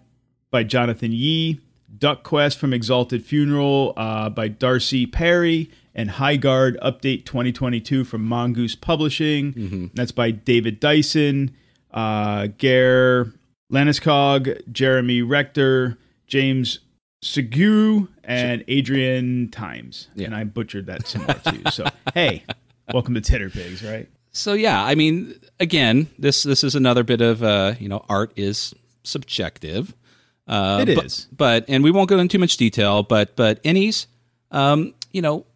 by 0.50 0.62
Jonathan 0.64 1.12
Yee. 1.12 1.60
Duck 1.98 2.22
Quest 2.24 2.58
from 2.58 2.72
Exalted 2.72 3.24
Funeral 3.24 3.92
uh, 3.96 4.28
by 4.30 4.48
Darcy 4.48 5.06
Perry. 5.06 5.70
And 5.94 6.12
High 6.12 6.36
Guard 6.36 6.78
Update 6.82 7.26
2022 7.26 8.04
from 8.04 8.24
Mongoose 8.24 8.74
Publishing. 8.74 9.90
That's 9.92 10.10
by 10.10 10.30
David 10.30 10.80
Dyson, 10.80 11.50
uh, 11.90 12.46
Geir 12.56 13.34
Lanesskog, 13.70 14.72
Jeremy 14.72 15.20
Rector, 15.20 15.98
James 16.26 16.78
Seguru, 17.22 18.08
and 18.24 18.64
Adrian 18.68 19.48
Times. 19.50 20.08
And 20.16 20.34
I 20.34 20.44
butchered 20.44 20.86
that 20.86 21.06
somewhere 21.06 21.40
too. 21.44 21.62
So, 21.70 21.86
hey, 22.14 22.44
welcome 22.92 23.14
to 23.14 23.20
Titterpigs, 23.20 23.88
right? 23.88 24.08
So 24.32 24.54
yeah, 24.54 24.82
I 24.84 24.94
mean, 24.94 25.34
again, 25.60 26.08
this 26.18 26.42
this 26.42 26.64
is 26.64 26.74
another 26.74 27.04
bit 27.04 27.20
of 27.20 27.42
uh, 27.42 27.74
you 27.78 27.88
know, 27.88 28.04
art 28.08 28.32
is 28.36 28.74
subjective. 29.04 29.94
Uh, 30.48 30.84
It 30.86 30.96
but, 30.96 31.26
but 31.36 31.64
and 31.68 31.84
we 31.84 31.90
won't 31.90 32.08
go 32.08 32.18
into 32.18 32.32
too 32.32 32.38
much 32.40 32.56
detail. 32.56 33.02
But 33.02 33.36
but 33.36 33.62
Ennies, 33.62 34.06
um, 34.50 34.94
you 35.12 35.22
know, 35.22 35.46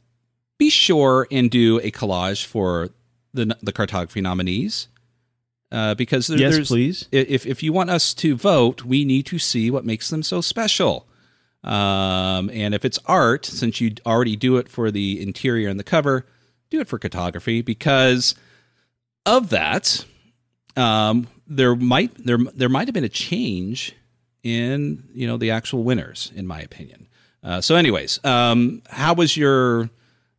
be 0.58 0.70
sure 0.70 1.26
and 1.30 1.50
do 1.50 1.80
a 1.80 1.90
collage 1.90 2.44
for 2.44 2.90
the 3.34 3.56
the 3.62 3.72
cartography 3.72 4.20
nominees. 4.20 4.88
Uh, 5.72 5.94
because 5.94 6.28
there, 6.28 6.38
Yes, 6.38 6.54
there's, 6.54 6.68
please. 6.68 7.08
If 7.10 7.44
if 7.44 7.62
you 7.62 7.72
want 7.72 7.90
us 7.90 8.14
to 8.14 8.36
vote, 8.36 8.84
we 8.84 9.04
need 9.04 9.26
to 9.26 9.38
see 9.38 9.68
what 9.70 9.84
makes 9.84 10.10
them 10.10 10.22
so 10.22 10.40
special. 10.40 11.08
Um, 11.66 12.48
and 12.50 12.74
if 12.74 12.84
it's 12.84 12.98
art, 13.06 13.44
since 13.44 13.80
you 13.80 13.92
already 14.06 14.36
do 14.36 14.56
it 14.56 14.68
for 14.68 14.90
the 14.90 15.20
interior 15.20 15.68
and 15.68 15.78
the 15.80 15.84
cover, 15.84 16.24
do 16.70 16.80
it 16.80 16.88
for 16.88 16.98
cartography 16.98 17.60
because 17.62 18.34
of 19.24 19.48
that. 19.50 20.04
Um, 20.76 21.26
there 21.46 21.74
might 21.74 22.12
there 22.24 22.38
there 22.54 22.68
might 22.68 22.86
have 22.86 22.94
been 22.94 23.04
a 23.04 23.08
change 23.08 23.94
in 24.42 25.08
you 25.12 25.26
know 25.26 25.36
the 25.36 25.50
actual 25.50 25.82
winners, 25.84 26.30
in 26.36 26.46
my 26.46 26.60
opinion. 26.60 27.08
Uh, 27.42 27.60
so, 27.60 27.74
anyways, 27.76 28.24
um, 28.24 28.82
how 28.90 29.14
was 29.14 29.36
your 29.36 29.88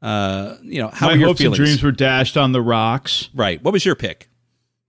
uh, 0.01 0.55
you 0.61 0.81
know 0.81 0.89
how 0.89 1.07
My 1.07 1.13
were 1.13 1.19
your 1.19 1.27
hopes 1.29 1.39
feelings? 1.41 1.59
and 1.59 1.65
dreams 1.67 1.83
were 1.83 1.91
dashed 1.91 2.37
on 2.37 2.51
the 2.51 2.61
rocks. 2.61 3.29
right. 3.33 3.61
What 3.63 3.73
was 3.73 3.85
your 3.85 3.95
pick? 3.95 4.29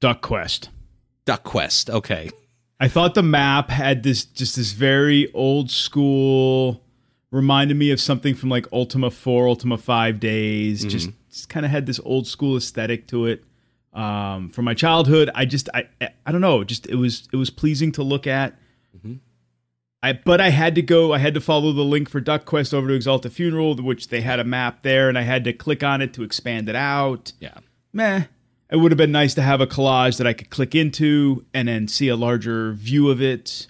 Duck 0.00 0.20
Quest. 0.20 0.68
Duck 1.24 1.42
Quest. 1.44 1.90
Okay. 1.90 2.30
I 2.80 2.88
thought 2.88 3.14
the 3.14 3.22
map 3.22 3.70
had 3.70 4.02
this 4.02 4.24
just 4.24 4.56
this 4.56 4.72
very 4.72 5.32
old 5.32 5.70
school 5.70 6.84
reminded 7.30 7.76
me 7.76 7.90
of 7.90 8.00
something 8.00 8.34
from 8.34 8.48
like 8.48 8.66
Ultima 8.72 9.10
4, 9.10 9.48
Ultima 9.48 9.76
5 9.76 10.20
days. 10.20 10.84
Just, 10.84 11.10
just 11.30 11.48
kind 11.48 11.66
of 11.66 11.70
had 11.72 11.86
this 11.86 12.00
old 12.04 12.26
school 12.26 12.56
aesthetic 12.56 13.06
to 13.08 13.26
it. 13.26 13.44
Um, 13.92 14.50
from 14.50 14.64
my 14.64 14.74
childhood, 14.74 15.28
I 15.34 15.44
just 15.44 15.68
I 15.74 15.88
I 16.24 16.30
don't 16.32 16.40
know, 16.40 16.62
just 16.62 16.86
it 16.86 16.94
was 16.94 17.28
it 17.32 17.36
was 17.36 17.50
pleasing 17.50 17.90
to 17.92 18.02
look 18.02 18.26
at. 18.26 18.54
I 20.00 20.12
but 20.12 20.40
I 20.40 20.50
had 20.50 20.76
to 20.76 20.82
go, 20.82 21.12
I 21.12 21.18
had 21.18 21.34
to 21.34 21.40
follow 21.40 21.72
the 21.72 21.82
link 21.82 22.08
for 22.08 22.20
Duck 22.20 22.44
Quest 22.44 22.72
over 22.72 22.86
to 22.86 22.94
Exalted 22.94 23.32
Funeral, 23.32 23.74
which 23.76 24.08
they 24.08 24.20
had 24.20 24.38
a 24.38 24.44
map 24.44 24.82
there, 24.82 25.08
and 25.08 25.18
I 25.18 25.22
had 25.22 25.42
to 25.44 25.52
click 25.52 25.82
on 25.82 26.00
it 26.00 26.12
to 26.14 26.22
expand 26.22 26.68
it 26.68 26.76
out 26.76 27.32
Yeah. 27.40 27.58
meh. 27.92 28.24
It 28.70 28.76
would 28.76 28.92
have 28.92 28.98
been 28.98 29.12
nice 29.12 29.34
to 29.34 29.42
have 29.42 29.60
a 29.60 29.66
collage 29.66 30.18
that 30.18 30.26
I 30.26 30.32
could 30.34 30.50
click 30.50 30.74
into 30.74 31.44
and 31.54 31.68
then 31.68 31.88
see 31.88 32.08
a 32.08 32.16
larger 32.16 32.72
view 32.72 33.08
of 33.10 33.22
it. 33.22 33.66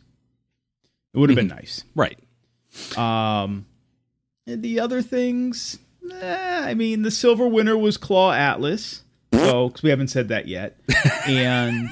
It 1.15 1.19
would 1.19 1.31
have 1.31 1.37
been 1.37 1.47
nice. 1.49 1.85
Right. 1.95 2.19
Um, 2.97 3.67
and 4.47 4.63
the 4.63 4.81
other 4.81 5.03
things, 5.03 5.79
eh, 6.13 6.63
I 6.65 6.75
mean, 6.75 7.03
the 7.03 7.11
silver 7.11 7.47
winner 7.47 7.77
was 7.77 7.97
Claw 7.97 8.33
Atlas. 8.33 9.03
So, 9.33 9.69
because 9.69 9.83
we 9.83 9.91
haven't 9.91 10.09
said 10.09 10.29
that 10.29 10.49
yet. 10.49 10.79
and 11.27 11.91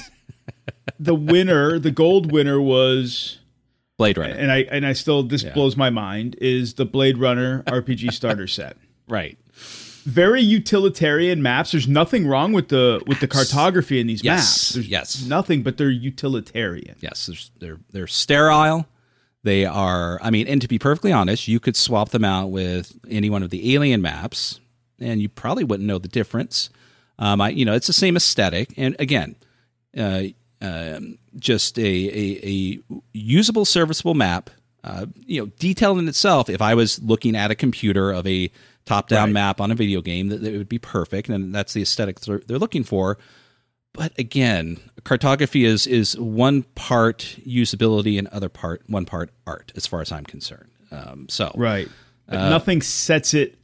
the 0.98 1.14
winner, 1.14 1.78
the 1.78 1.90
gold 1.90 2.32
winner 2.32 2.60
was, 2.60 3.38
Blade 3.98 4.18
Runner. 4.18 4.34
and 4.34 4.50
I 4.50 4.58
and 4.70 4.86
I 4.86 4.92
still 4.94 5.22
this 5.22 5.42
blows 5.44 5.76
my 5.76 5.90
mind, 5.90 6.36
is 6.40 6.74
the 6.74 6.84
Blade 6.84 7.18
Runner 7.18 7.62
RPG 7.66 8.12
starter 8.12 8.46
set. 8.46 8.76
right. 9.08 9.38
Very 10.06 10.40
utilitarian 10.40 11.42
maps. 11.42 11.72
There's 11.72 11.88
nothing 11.88 12.26
wrong 12.26 12.52
with 12.52 12.68
the 12.68 13.02
with 13.06 13.20
the 13.20 13.26
cartography 13.28 14.00
in 14.00 14.06
these 14.06 14.22
Yes, 14.22 14.38
maps. 14.38 14.68
There's 14.74 14.88
yes. 14.88 15.26
nothing, 15.26 15.62
but 15.62 15.76
they're 15.76 15.90
utilitarian. 15.90 16.96
Yes, 17.00 17.50
they're 17.58 17.78
they're 17.90 18.06
sterile. 18.06 18.86
They 19.42 19.64
are. 19.64 20.18
I 20.22 20.30
mean, 20.30 20.46
and 20.48 20.60
to 20.62 20.68
be 20.68 20.78
perfectly 20.78 21.12
honest, 21.12 21.46
you 21.48 21.60
could 21.60 21.76
swap 21.76 22.10
them 22.10 22.24
out 22.24 22.48
with 22.50 22.98
any 23.08 23.30
one 23.30 23.42
of 23.42 23.50
the 23.50 23.74
alien 23.74 24.00
maps, 24.00 24.60
and 25.00 25.20
you 25.20 25.28
probably 25.28 25.64
wouldn't 25.64 25.86
know 25.86 25.98
the 25.98 26.08
difference. 26.08 26.70
Um, 27.18 27.40
I, 27.40 27.50
you 27.50 27.64
know, 27.64 27.74
it's 27.74 27.86
the 27.86 27.92
same 27.92 28.16
aesthetic, 28.16 28.74
and 28.76 28.94
again, 28.98 29.36
uh, 29.96 30.22
um, 30.60 31.18
just 31.38 31.78
a, 31.78 31.82
a 31.82 32.40
a 32.44 32.98
usable, 33.12 33.64
serviceable 33.64 34.14
map. 34.14 34.50
Uh, 34.84 35.06
you 35.26 35.40
know, 35.40 35.46
detailed 35.58 35.98
in 35.98 36.06
itself. 36.06 36.48
If 36.48 36.62
I 36.62 36.74
was 36.74 37.02
looking 37.02 37.34
at 37.34 37.50
a 37.50 37.56
computer 37.56 38.12
of 38.12 38.24
a 38.24 38.52
top-down 38.86 39.26
Right. 39.26 39.32
map 39.34 39.60
on 39.60 39.70
a 39.70 39.74
video 39.74 40.00
game, 40.00 40.28
that, 40.28 40.40
that 40.42 40.56
would 40.56 40.68
be 40.68 40.78
perfect, 40.78 41.28
and 41.28 41.54
that's 41.54 41.74
the 41.74 41.82
aesthetic 41.82 42.20
they're, 42.20 42.40
they're 42.46 42.58
looking 42.58 42.84
for 42.84 43.18
but 43.96 44.12
again, 44.18 44.78
cartography 45.04 45.64
is 45.64 45.86
is 45.86 46.18
one 46.18 46.64
part 46.74 47.38
usability 47.46 48.18
and 48.18 48.28
other 48.28 48.50
part 48.50 48.82
one 48.86 49.06
part 49.06 49.30
art, 49.46 49.72
as 49.74 49.86
far 49.86 50.02
as 50.02 50.12
I'm 50.12 50.24
concerned. 50.24 50.68
Um, 50.92 51.26
so 51.28 51.50
Right. 51.56 51.88
But 52.28 52.50
nothing 52.50 52.82
sets 52.82 53.32
it 53.34 53.56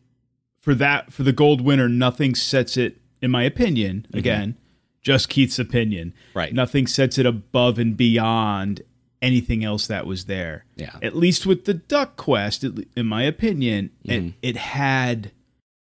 for 0.60 0.74
that 0.76 1.12
for 1.12 1.22
the 1.22 1.32
gold 1.32 1.60
winner, 1.60 1.88
nothing 1.88 2.34
sets 2.34 2.76
it, 2.76 2.96
in 3.20 3.30
my 3.30 3.42
opinion, 3.42 4.06
again, 4.14 4.56
just 5.02 5.28
Keith's 5.28 5.58
opinion. 5.58 6.14
Right. 6.32 6.54
Nothing 6.54 6.86
sets 6.86 7.18
it 7.18 7.26
above 7.26 7.78
and 7.78 7.96
beyond 7.96 8.82
anything 9.22 9.64
else 9.64 9.86
that 9.86 10.06
was 10.06 10.26
there. 10.26 10.66
Yeah. 10.76 10.96
At 11.00 11.16
least 11.16 11.46
with 11.46 11.64
the 11.64 11.74
Duck 11.74 12.16
Quest, 12.16 12.64
in 12.64 13.06
my 13.06 13.22
opinion, 13.22 13.90
it, 14.04 14.10
mm-hmm. 14.10 14.28
it 14.42 14.56
had 14.56 15.30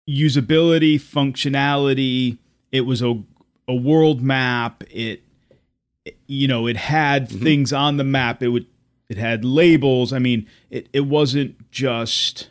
usability, 0.10 0.96
functionality. 0.96 2.40
It 2.72 2.82
was 2.82 3.02
a 3.02 3.24
a 3.70 3.76
world 3.76 4.22
map. 4.22 4.84
It, 4.90 5.22
it- 6.04 6.18
you 6.26 6.48
know, 6.48 6.68
it 6.68 6.78
had 6.78 7.30
mm-hmm. 7.30 7.44
things 7.44 7.72
on 7.72 7.98
the 7.98 8.04
map. 8.04 8.42
It 8.42 8.50
would 8.50 8.66
it 9.10 9.18
had 9.18 9.46
labels. 9.46 10.12
I 10.12 10.20
mean, 10.20 10.48
it 10.70 10.90
it 10.92 11.02
wasn't 11.02 11.70
just 11.72 12.50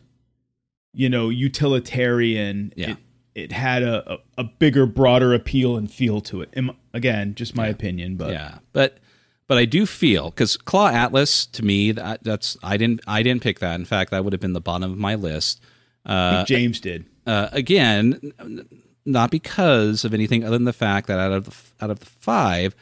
you 0.95 1.09
know 1.09 1.29
utilitarian. 1.29 2.73
Yeah. 2.77 2.91
It, 2.93 2.97
it 3.35 3.53
had 3.53 3.83
a, 3.83 4.15
a, 4.15 4.19
a 4.39 4.45
bigger, 4.45 4.87
broader 4.87 5.35
appeal 5.35 5.77
and 5.77 5.91
feel 5.91 6.23
to 6.23 6.41
it. 6.41 6.49
Am- 6.57 6.75
Again, 6.95 7.35
just 7.35 7.55
my 7.55 7.67
opinion, 7.67 8.17
but 8.17 8.33
yeah, 8.33 8.59
but 8.73 8.97
but 9.49 9.59
I 9.59 9.65
do 9.65 9.87
feel 9.87 10.31
because 10.31 10.57
Claw 10.57 10.89
Atlas 10.89 11.47
to 11.47 11.65
me 11.65 11.93
that 11.93 12.23
that's 12.25 12.57
I 12.63 12.77
didn't 12.77 13.01
I 13.07 13.23
didn't 13.23 13.43
pick 13.43 13.59
that. 13.61 13.75
In 13.75 13.85
fact, 13.85 14.11
that 14.11 14.25
would 14.25 14.33
have 14.33 14.41
been 14.41 14.53
the 14.53 14.61
bottom 14.61 14.91
of 14.91 14.99
my 14.99 15.15
list. 15.15 15.61
Think 16.07 16.49
James 16.49 16.81
did. 16.81 17.07
uh, 17.27 17.49
again, 17.53 18.33
not 19.05 19.31
because 19.31 20.05
of 20.05 20.15
anything 20.15 20.45
other 20.45 20.57
than 20.57 20.65
the 20.65 20.73
fact 20.73 21.09
that 21.09 21.19
out 21.19 21.33
of 21.33 21.45
the, 21.47 21.85
out 21.85 21.91
of 21.91 21.99
the 22.01 22.07
five, 22.07 22.75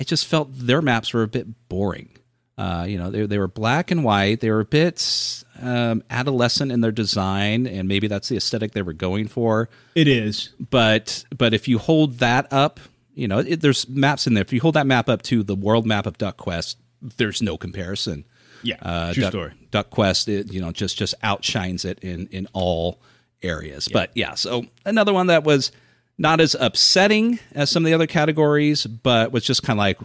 I 0.00 0.04
just 0.04 0.26
felt 0.26 0.48
their 0.52 0.82
maps 0.82 1.12
were 1.12 1.22
a 1.22 1.28
bit 1.28 1.46
boring. 1.68 2.10
Uh, 2.58 2.86
you 2.88 2.96
know, 2.98 3.10
they 3.10 3.26
they 3.26 3.38
were 3.38 3.48
black 3.48 3.90
and 3.90 4.02
white. 4.02 4.40
They 4.40 4.50
were 4.50 4.60
a 4.60 4.64
bit 4.64 5.44
um, 5.60 6.02
adolescent 6.08 6.72
in 6.72 6.80
their 6.80 6.92
design, 6.92 7.66
and 7.66 7.86
maybe 7.86 8.08
that's 8.08 8.28
the 8.28 8.36
aesthetic 8.36 8.72
they 8.72 8.82
were 8.82 8.94
going 8.94 9.28
for. 9.28 9.68
It 9.94 10.08
is. 10.08 10.54
But 10.70 11.24
but 11.36 11.52
if 11.52 11.68
you 11.68 11.78
hold 11.78 12.18
that 12.20 12.50
up, 12.52 12.80
you 13.16 13.26
know, 13.26 13.38
it, 13.38 13.60
there's 13.62 13.88
maps 13.88 14.26
in 14.26 14.34
there. 14.34 14.42
If 14.42 14.52
you 14.52 14.60
hold 14.60 14.74
that 14.74 14.86
map 14.86 15.08
up 15.08 15.22
to 15.22 15.42
the 15.42 15.56
world 15.56 15.86
map 15.86 16.06
of 16.06 16.18
Duck 16.18 16.36
Quest, 16.36 16.78
there's 17.00 17.42
no 17.42 17.56
comparison. 17.56 18.24
Yeah. 18.62 18.76
Uh, 18.80 19.12
true 19.12 19.22
Duck, 19.22 19.32
story. 19.32 19.52
Duck 19.70 19.90
Quest, 19.90 20.28
it, 20.28 20.52
you 20.52 20.60
know, 20.60 20.70
just 20.70 20.96
just 20.96 21.14
outshines 21.22 21.84
it 21.84 21.98
in 22.00 22.28
in 22.28 22.46
all 22.52 23.00
areas. 23.42 23.88
But 23.88 24.10
yeah, 24.14 24.34
so 24.34 24.66
another 24.84 25.12
one 25.12 25.28
that 25.28 25.44
was 25.44 25.72
not 26.18 26.40
as 26.40 26.54
upsetting 26.58 27.38
as 27.52 27.70
some 27.70 27.84
of 27.84 27.86
the 27.86 27.94
other 27.94 28.06
categories, 28.06 28.86
but 28.86 29.32
was 29.32 29.44
just 29.44 29.62
kind 29.62 29.78
of 29.78 29.80
like, 29.80 29.98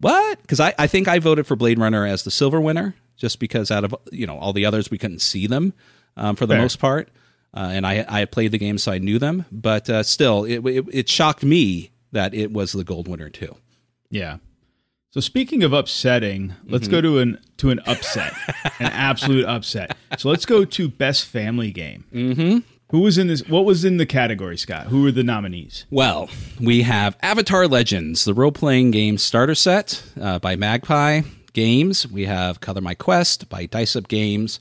what? 0.00 0.42
Because 0.42 0.60
I 0.60 0.74
I 0.78 0.88
think 0.88 1.06
I 1.06 1.20
voted 1.20 1.46
for 1.46 1.54
Blade 1.54 1.78
Runner 1.78 2.04
as 2.04 2.24
the 2.24 2.30
silver 2.30 2.60
winner, 2.60 2.94
just 3.16 3.38
because 3.38 3.70
out 3.70 3.84
of 3.84 3.94
you 4.10 4.26
know 4.26 4.36
all 4.38 4.52
the 4.52 4.66
others 4.66 4.90
we 4.90 4.98
couldn't 4.98 5.20
see 5.20 5.46
them 5.46 5.72
um, 6.16 6.34
for 6.34 6.46
the 6.46 6.54
Fair. 6.54 6.62
most 6.62 6.80
part, 6.80 7.08
uh, 7.54 7.70
and 7.72 7.86
I 7.86 8.04
I 8.08 8.18
had 8.20 8.32
played 8.32 8.50
the 8.50 8.58
game 8.58 8.78
so 8.78 8.90
I 8.90 8.98
knew 8.98 9.20
them, 9.20 9.44
but 9.52 9.88
uh, 9.88 10.02
still 10.02 10.44
it, 10.44 10.64
it 10.66 10.84
it 10.92 11.08
shocked 11.08 11.44
me 11.44 11.90
that 12.16 12.34
it 12.34 12.52
was 12.52 12.72
the 12.72 12.84
gold 12.84 13.06
winner 13.06 13.30
too. 13.30 13.56
Yeah. 14.10 14.38
So 15.10 15.20
speaking 15.20 15.62
of 15.62 15.72
upsetting, 15.72 16.54
let's 16.66 16.88
go 16.88 17.00
to 17.00 17.20
an 17.20 17.38
to 17.56 17.70
an 17.70 17.80
upset, 17.86 18.34
an 18.80 18.92
absolute 18.92 19.46
upset. 19.46 19.96
So 20.18 20.28
let's 20.28 20.44
go 20.44 20.64
to 20.64 20.88
best 20.88 21.24
family 21.24 21.70
game. 21.70 22.04
Mm-hmm. 22.12 22.58
Who 22.90 23.00
was 23.00 23.16
in 23.16 23.26
this? 23.26 23.48
What 23.48 23.64
was 23.64 23.84
in 23.84 23.96
the 23.96 24.06
category, 24.06 24.58
Scott? 24.58 24.88
Who 24.88 25.02
were 25.02 25.10
the 25.10 25.22
nominees? 25.22 25.86
Well, 25.90 26.28
we 26.60 26.82
have 26.82 27.16
Avatar 27.22 27.66
Legends, 27.66 28.24
the 28.24 28.34
role 28.34 28.52
playing 28.52 28.90
game 28.90 29.16
starter 29.16 29.54
set 29.54 30.02
uh, 30.20 30.38
by 30.38 30.54
Magpie 30.54 31.22
Games. 31.52 32.06
We 32.06 32.26
have 32.26 32.60
Color 32.60 32.82
My 32.82 32.94
Quest 32.94 33.48
by 33.48 33.66
Dice 33.66 33.96
Up 33.96 34.08
Games. 34.08 34.60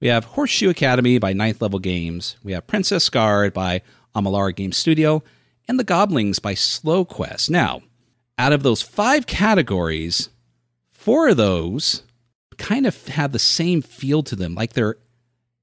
We 0.00 0.08
have 0.08 0.24
Horseshoe 0.24 0.70
Academy 0.70 1.18
by 1.18 1.32
Ninth 1.32 1.60
Level 1.60 1.80
Games. 1.80 2.36
We 2.44 2.52
have 2.52 2.68
Princess 2.68 3.08
Guard 3.10 3.52
by 3.52 3.82
Amalara 4.14 4.54
Game 4.54 4.70
Studio. 4.70 5.24
And 5.68 5.78
The 5.78 5.84
Goblings 5.84 6.38
by 6.38 6.54
Slow 6.54 7.04
Quest. 7.04 7.50
Now, 7.50 7.82
out 8.38 8.54
of 8.54 8.62
those 8.62 8.80
five 8.80 9.26
categories, 9.26 10.30
four 10.90 11.28
of 11.28 11.36
those 11.36 12.02
kind 12.56 12.86
of 12.86 13.06
have 13.08 13.32
the 13.32 13.38
same 13.38 13.82
feel 13.82 14.22
to 14.22 14.34
them, 14.34 14.54
like 14.54 14.72
they're 14.72 14.96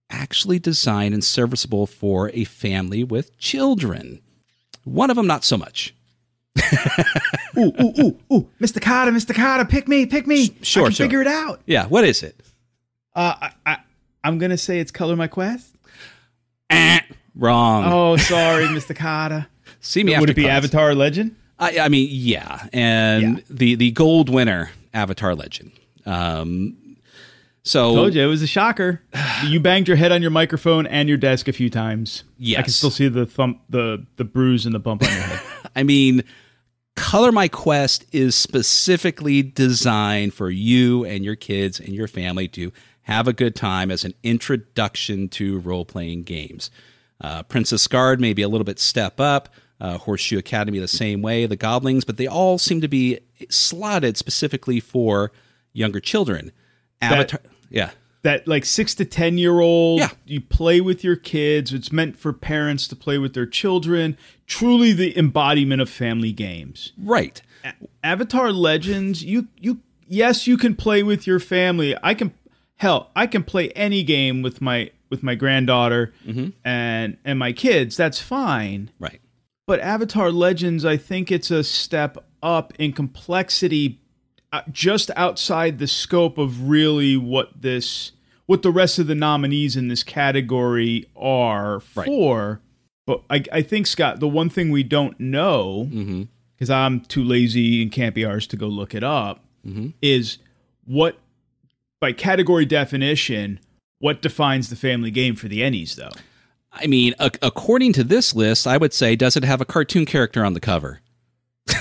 actually 0.09 0.59
designed 0.59 1.13
and 1.13 1.23
serviceable 1.23 1.87
for 1.87 2.29
a 2.35 2.43
family 2.43 3.03
with 3.03 3.37
children. 3.39 4.21
One 4.83 5.09
of 5.09 5.15
them, 5.15 5.27
not 5.27 5.43
so 5.43 5.57
much. 5.57 5.95
Ooh, 7.57 7.73
ooh, 7.81 7.93
ooh, 7.99 8.19
ooh! 8.31 8.49
Mr. 8.61 8.81
Carter, 8.81 9.11
Mr. 9.11 9.33
Carter, 9.33 9.65
pick 9.65 9.87
me, 9.87 10.05
pick 10.05 10.27
me. 10.27 10.55
sure, 10.61 10.83
I 10.83 10.85
can 10.87 10.93
sure. 10.93 11.05
figure 11.05 11.21
it 11.21 11.27
out. 11.27 11.61
Yeah, 11.65 11.87
what 11.87 12.03
is 12.03 12.21
it? 12.23 12.39
Uh, 13.13 13.33
I, 13.41 13.51
I, 13.65 13.77
I'm 14.23 14.37
gonna 14.37 14.57
say 14.57 14.79
it's 14.79 14.91
Color 14.91 15.15
My 15.15 15.27
Quest. 15.27 15.75
Eh, 16.69 16.99
wrong. 17.33 17.85
Oh, 17.87 18.17
sorry, 18.17 18.65
Mr. 18.67 18.95
Carter. 18.95 19.47
See 19.85 20.03
me 20.03 20.11
Would 20.13 20.29
after 20.29 20.31
it 20.31 20.35
be 20.35 20.43
class. 20.43 20.57
Avatar 20.57 20.95
Legend? 20.95 21.35
I, 21.59 21.79
I 21.79 21.89
mean, 21.89 22.09
yeah, 22.11 22.67
and 22.73 23.37
Yeah. 23.37 23.43
the 23.49 23.75
the 23.75 23.91
gold 23.91 24.29
winner, 24.29 24.71
Avatar 24.93 25.35
Legend. 25.35 25.71
Um, 26.05 26.75
So 27.63 27.95
Told 27.95 28.13
you 28.15 28.21
it 28.23 28.27
was 28.27 28.41
a 28.41 28.47
shocker. 28.47 29.01
you 29.47 29.59
banged 29.59 29.87
your 29.87 29.97
head 29.97 30.11
on 30.11 30.21
your 30.21 30.31
microphone 30.31 30.85
and 30.87 31.07
your 31.09 31.17
desk 31.17 31.47
a 31.47 31.53
few 31.53 31.69
times. 31.69 32.23
Yes, 32.37 32.59
I 32.59 32.61
can 32.63 32.71
still 32.71 32.91
see 32.91 33.07
the 33.07 33.25
thump, 33.25 33.61
the 33.69 34.05
the 34.17 34.23
bruise 34.25 34.65
and 34.65 34.73
the 34.75 34.79
bump 34.79 35.03
on 35.03 35.09
your 35.09 35.21
head. 35.21 35.39
I 35.75 35.83
mean, 35.83 36.23
Color 36.95 37.31
My 37.31 37.47
Quest 37.47 38.05
is 38.11 38.35
specifically 38.35 39.41
designed 39.43 40.33
for 40.33 40.49
you 40.49 41.05
and 41.05 41.23
your 41.23 41.35
kids 41.35 41.79
and 41.79 41.89
your 41.93 42.07
family 42.07 42.47
to 42.49 42.71
have 43.03 43.27
a 43.27 43.33
good 43.33 43.55
time 43.55 43.91
as 43.91 44.03
an 44.03 44.13
introduction 44.23 45.29
to 45.29 45.59
role 45.59 45.85
playing 45.85 46.23
games. 46.23 46.71
Uh, 47.21 47.43
Princess 47.43 47.87
Guard 47.87 48.19
maybe 48.19 48.41
a 48.41 48.47
little 48.49 48.65
bit 48.65 48.79
step 48.79 49.19
up. 49.19 49.49
Uh, 49.79 49.97
Horseshoe 49.97 50.37
Academy 50.37 50.79
the 50.79 50.87
same 50.87 51.21
way. 51.21 51.45
The 51.45 51.57
Goblins, 51.57 52.05
but 52.05 52.15
they 52.17 52.27
all 52.27 52.57
seem 52.57 52.79
to 52.81 52.87
be 52.87 53.19
slotted 53.49 54.15
specifically 54.17 54.79
for 54.79 55.31
younger 55.73 55.99
children. 55.99 56.51
Avatar, 57.01 57.41
yeah, 57.69 57.89
that 58.21 58.47
like 58.47 58.63
six 58.65 58.95
to 58.95 59.05
ten 59.05 59.37
year 59.37 59.59
old 59.59 59.99
Yeah. 59.99 60.09
you 60.25 60.39
play 60.41 60.79
with 60.81 61.03
your 61.03 61.17
kids 61.17 61.73
it's 61.73 61.91
meant 61.91 62.17
for 62.17 62.31
parents 62.33 62.87
to 62.87 62.95
play 62.95 63.17
with 63.17 63.33
their 63.33 63.45
children 63.45 64.17
truly 64.47 64.93
the 64.93 65.15
embodiment 65.17 65.81
of 65.81 65.89
family 65.89 66.31
games 66.31 66.93
right. 66.97 67.41
avatar 68.03 68.51
legends 68.51 69.23
you 69.23 69.47
you 69.59 69.79
yes 70.07 70.47
you 70.47 70.57
can 70.57 70.73
play 70.75 71.03
with 71.03 71.27
your 71.27 71.39
family 71.39 71.95
i 72.01 72.13
can 72.15 72.33
hell 72.77 73.11
i 73.15 73.27
can 73.27 73.43
play 73.43 73.69
any 73.71 74.01
game 74.03 74.41
with 74.41 74.61
my 74.61 74.89
with 75.09 75.21
my 75.21 75.35
granddaughter 75.35 76.13
and 76.63 77.17
and 77.25 77.37
my 77.37 77.51
kids 77.51 77.95
that's 77.97 78.19
fine 78.21 78.89
Right. 78.99 79.19
But 79.67 79.79
Avatar 79.79 80.31
Legends, 80.31 80.85
I 80.85 80.97
think 80.97 81.31
it's 81.31 81.51
a 81.51 81.63
step 81.63 82.17
up 82.43 82.73
in 82.77 82.93
complexity, 82.93 83.99
uh, 84.53 84.61
just 84.71 85.09
outside 85.15 85.79
the 85.79 85.87
scope 85.87 86.37
of 86.37 86.69
really 86.69 87.17
what 87.17 87.61
this, 87.61 88.11
what 88.45 88.61
the 88.61 88.71
rest 88.71 88.99
of 88.99 89.07
the 89.07 89.15
nominees 89.15 89.75
in 89.75 89.87
this 89.87 90.03
category 90.03 91.07
are 91.15 91.81
Right. 91.95 92.05
for. 92.05 92.61
But 93.07 93.23
I, 93.29 93.43
I 93.51 93.61
think 93.61 93.87
Scott, 93.87 94.19
the 94.19 94.27
one 94.27 94.49
thing 94.49 94.69
we 94.71 94.83
don't 94.83 95.19
know, 95.19 95.87
Mm-hmm. 95.91 96.23
because 96.55 96.69
I'm 96.69 97.01
too 97.01 97.23
lazy 97.23 97.81
and 97.81 97.91
can't 97.91 98.15
be 98.15 98.25
ours 98.25 98.47
to 98.47 98.57
go 98.57 98.67
look 98.67 98.93
it 98.95 99.03
up, 99.03 99.43
Mm-hmm. 99.65 99.89
is 100.01 100.37
what 100.85 101.17
by 101.99 102.11
category 102.13 102.65
definition. 102.65 103.59
What 103.99 104.21
defines 104.21 104.69
the 104.69 104.75
family 104.75 105.09
game 105.09 105.35
for 105.35 105.47
the 105.47 105.61
Ennies, 105.61 105.95
though? 105.95 106.11
I 106.75 106.87
mean, 106.87 107.13
a- 107.19 107.31
according 107.41 107.93
to 107.93 108.03
this 108.03 108.35
list, 108.35 108.67
I 108.67 108.77
would 108.77 108.93
say, 108.93 109.15
does 109.15 109.35
it 109.37 109.43
have 109.43 109.61
a 109.61 109.65
cartoon 109.65 110.05
character 110.05 110.43
on 110.45 110.53
the 110.53 110.59
cover? 110.59 111.01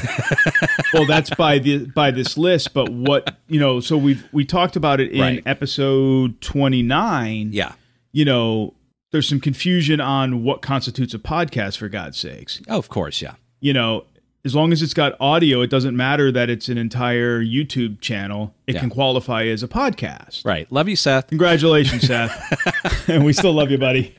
well 0.95 1.05
that's 1.07 1.29
by 1.35 1.59
the 1.59 1.85
by 1.95 2.11
this 2.11 2.39
list 2.39 2.73
but 2.73 2.89
what 2.89 3.37
you 3.49 3.61
know 3.61 3.81
so 3.81 3.99
we've 3.99 4.27
we 4.33 4.43
talked 4.43 4.77
about 4.77 4.99
it 4.99 5.13
in 5.13 5.21
Right. 5.21 5.43
episode 5.45 6.41
29 6.41 7.51
Yeah. 7.53 7.73
you 8.11 8.25
know 8.25 8.73
there's 9.13 9.29
some 9.29 9.41
confusion 9.41 10.01
on 10.01 10.43
what 10.43 10.63
constitutes 10.63 11.13
a 11.13 11.19
podcast 11.19 11.77
for 11.77 11.91
god's 11.91 12.17
sakes 12.19 12.63
Oh, 12.67 12.79
of 12.79 12.89
course. 12.89 13.21
Yeah. 13.21 13.35
you 13.61 13.75
know 13.75 14.07
as 14.47 14.55
long 14.55 14.73
as 14.73 14.81
it's 14.83 14.95
got 14.95 15.15
audio 15.21 15.61
it 15.61 15.69
doesn't 15.69 15.95
matter 15.97 16.33
that 16.33 16.49
it's 16.49 16.71
an 16.71 16.79
entire 16.79 17.43
youtube 17.45 18.01
channel 18.01 18.55
it 18.67 18.77
Yeah. 18.77 18.81
can 18.81 18.89
qualify 18.89 19.45
as 19.49 19.63
a 19.63 19.69
podcast 19.69 20.47
Right. 20.47 20.71
Love 20.73 20.89
you, 20.89 20.97
Seth. 20.97 21.27
Congratulations, 21.29 22.07
Seth. 22.07 23.07
and 23.11 23.23
we 23.23 23.35
still 23.35 23.53
love 23.53 23.71
you, 23.71 23.77
buddy. 23.77 24.17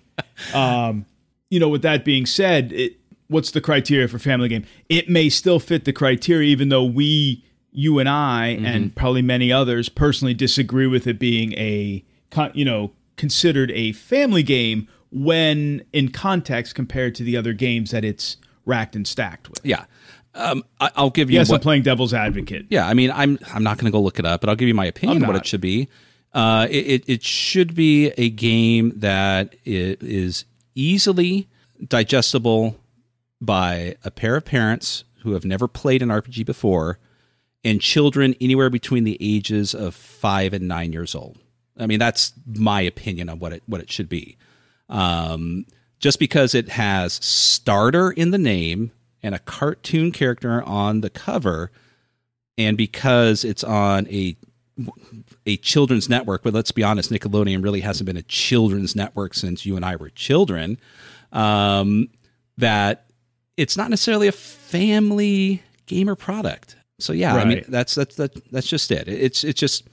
Um, 0.53 1.05
you 1.49 1.59
know, 1.59 1.69
with 1.69 1.81
that 1.83 2.03
being 2.05 2.25
said, 2.25 2.71
it, 2.73 2.97
what's 3.27 3.51
the 3.51 3.61
criteria 3.61 4.07
for 4.07 4.19
family 4.19 4.49
game? 4.49 4.65
It 4.89 5.09
may 5.09 5.29
still 5.29 5.59
fit 5.59 5.85
the 5.85 5.93
criteria, 5.93 6.47
even 6.49 6.69
though 6.69 6.83
we, 6.83 7.43
you 7.71 7.99
and 7.99 8.09
I, 8.09 8.47
and 8.47 8.95
probably 8.95 9.21
many 9.21 9.51
others 9.51 9.89
personally 9.89 10.33
disagree 10.33 10.87
with 10.87 11.07
it 11.07 11.19
being 11.19 11.53
a, 11.53 12.03
you 12.53 12.65
know, 12.65 12.91
considered 13.17 13.71
a 13.71 13.91
family 13.93 14.43
game 14.43 14.87
when 15.11 15.83
in 15.93 16.09
context 16.09 16.75
compared 16.75 17.15
to 17.15 17.23
the 17.23 17.37
other 17.37 17.53
games 17.53 17.91
that 17.91 18.03
it's 18.03 18.37
racked 18.65 18.95
and 18.95 19.07
stacked 19.07 19.49
with. 19.49 19.65
Yeah. 19.65 19.85
Um, 20.33 20.65
I, 20.81 20.91
I'll 20.95 21.09
give 21.09 21.29
you 21.29 21.37
Yes, 21.37 21.49
I'm 21.49 21.61
playing 21.61 21.83
devil's 21.83 22.13
advocate. 22.13 22.65
Yeah, 22.69 22.87
I 22.87 22.93
mean, 22.93 23.09
I'm 23.11 23.39
I'm 23.53 23.63
not 23.63 23.77
going 23.77 23.85
to 23.85 23.91
go 23.91 24.01
look 24.01 24.19
it 24.19 24.25
up, 24.25 24.41
but 24.41 24.49
I'll 24.49 24.57
give 24.57 24.67
you 24.67 24.73
my 24.73 24.85
opinion 24.85 25.25
what 25.25 25.37
it 25.37 25.45
should 25.45 25.61
be. 25.61 25.87
Uh, 26.35 26.67
it, 26.69 27.05
it 27.07 27.23
should 27.23 27.73
be 27.73 28.07
a 28.17 28.29
game 28.29 28.91
that 28.97 29.55
is 29.63 30.43
easily 30.75 31.47
digestible 31.87 32.77
by 33.39 33.95
a 34.03 34.11
pair 34.11 34.35
of 34.35 34.43
parents 34.43 35.05
who 35.21 35.31
have 35.31 35.45
never 35.45 35.65
played 35.67 36.01
an 36.01 36.09
RPG 36.09 36.45
before, 36.45 36.99
and 37.63 37.79
children 37.79 38.35
anywhere 38.41 38.69
between 38.69 39.05
the 39.05 39.17
ages 39.21 39.73
of 39.73 39.95
five 39.95 40.53
and 40.53 40.67
nine 40.67 40.91
years 40.91 41.15
old. 41.15 41.39
I 41.79 41.87
mean, 41.87 41.99
that's 41.99 42.33
my 42.45 42.81
opinion 42.81 43.29
on 43.29 43.39
what 43.39 43.53
it 43.53 43.63
what 43.65 43.79
it 43.79 43.89
should 43.89 44.09
be. 44.09 44.37
Um, 44.89 45.65
just 45.99 46.19
because 46.19 46.53
it 46.53 46.67
has 46.67 47.13
starter 47.13 48.11
in 48.11 48.31
the 48.31 48.37
name 48.37 48.91
and 49.23 49.33
a 49.33 49.39
cartoon 49.39 50.11
character 50.11 50.61
on 50.63 50.99
the 50.99 51.09
cover, 51.09 51.71
and 52.57 52.77
because 52.77 53.45
it's 53.45 53.63
on 53.63 54.05
a 54.09 54.35
a 55.45 55.57
children's 55.57 56.09
network, 56.09 56.43
but 56.43 56.53
let's 56.53 56.71
be 56.71 56.83
honest, 56.83 57.11
Nickelodeon 57.11 57.63
really 57.63 57.81
hasn't 57.81 58.05
been 58.05 58.17
a 58.17 58.23
children's 58.23 58.95
network 58.95 59.33
since 59.33 59.65
you 59.65 59.75
and 59.75 59.85
I 59.85 59.95
were 59.95 60.09
children. 60.09 60.77
Um, 61.31 62.09
that 62.57 63.05
it's 63.57 63.77
not 63.77 63.89
necessarily 63.89 64.27
a 64.27 64.31
family 64.31 65.61
gamer 65.85 66.15
product. 66.15 66.75
So 66.99 67.13
yeah, 67.13 67.35
I 67.35 67.45
mean 67.45 67.65
that's 67.67 67.95
that's 67.95 68.15
that, 68.15 68.51
that's 68.51 68.67
just 68.67 68.89
it. 68.91 69.07
It's 69.07 69.43
it's 69.43 69.59
just 69.59 69.87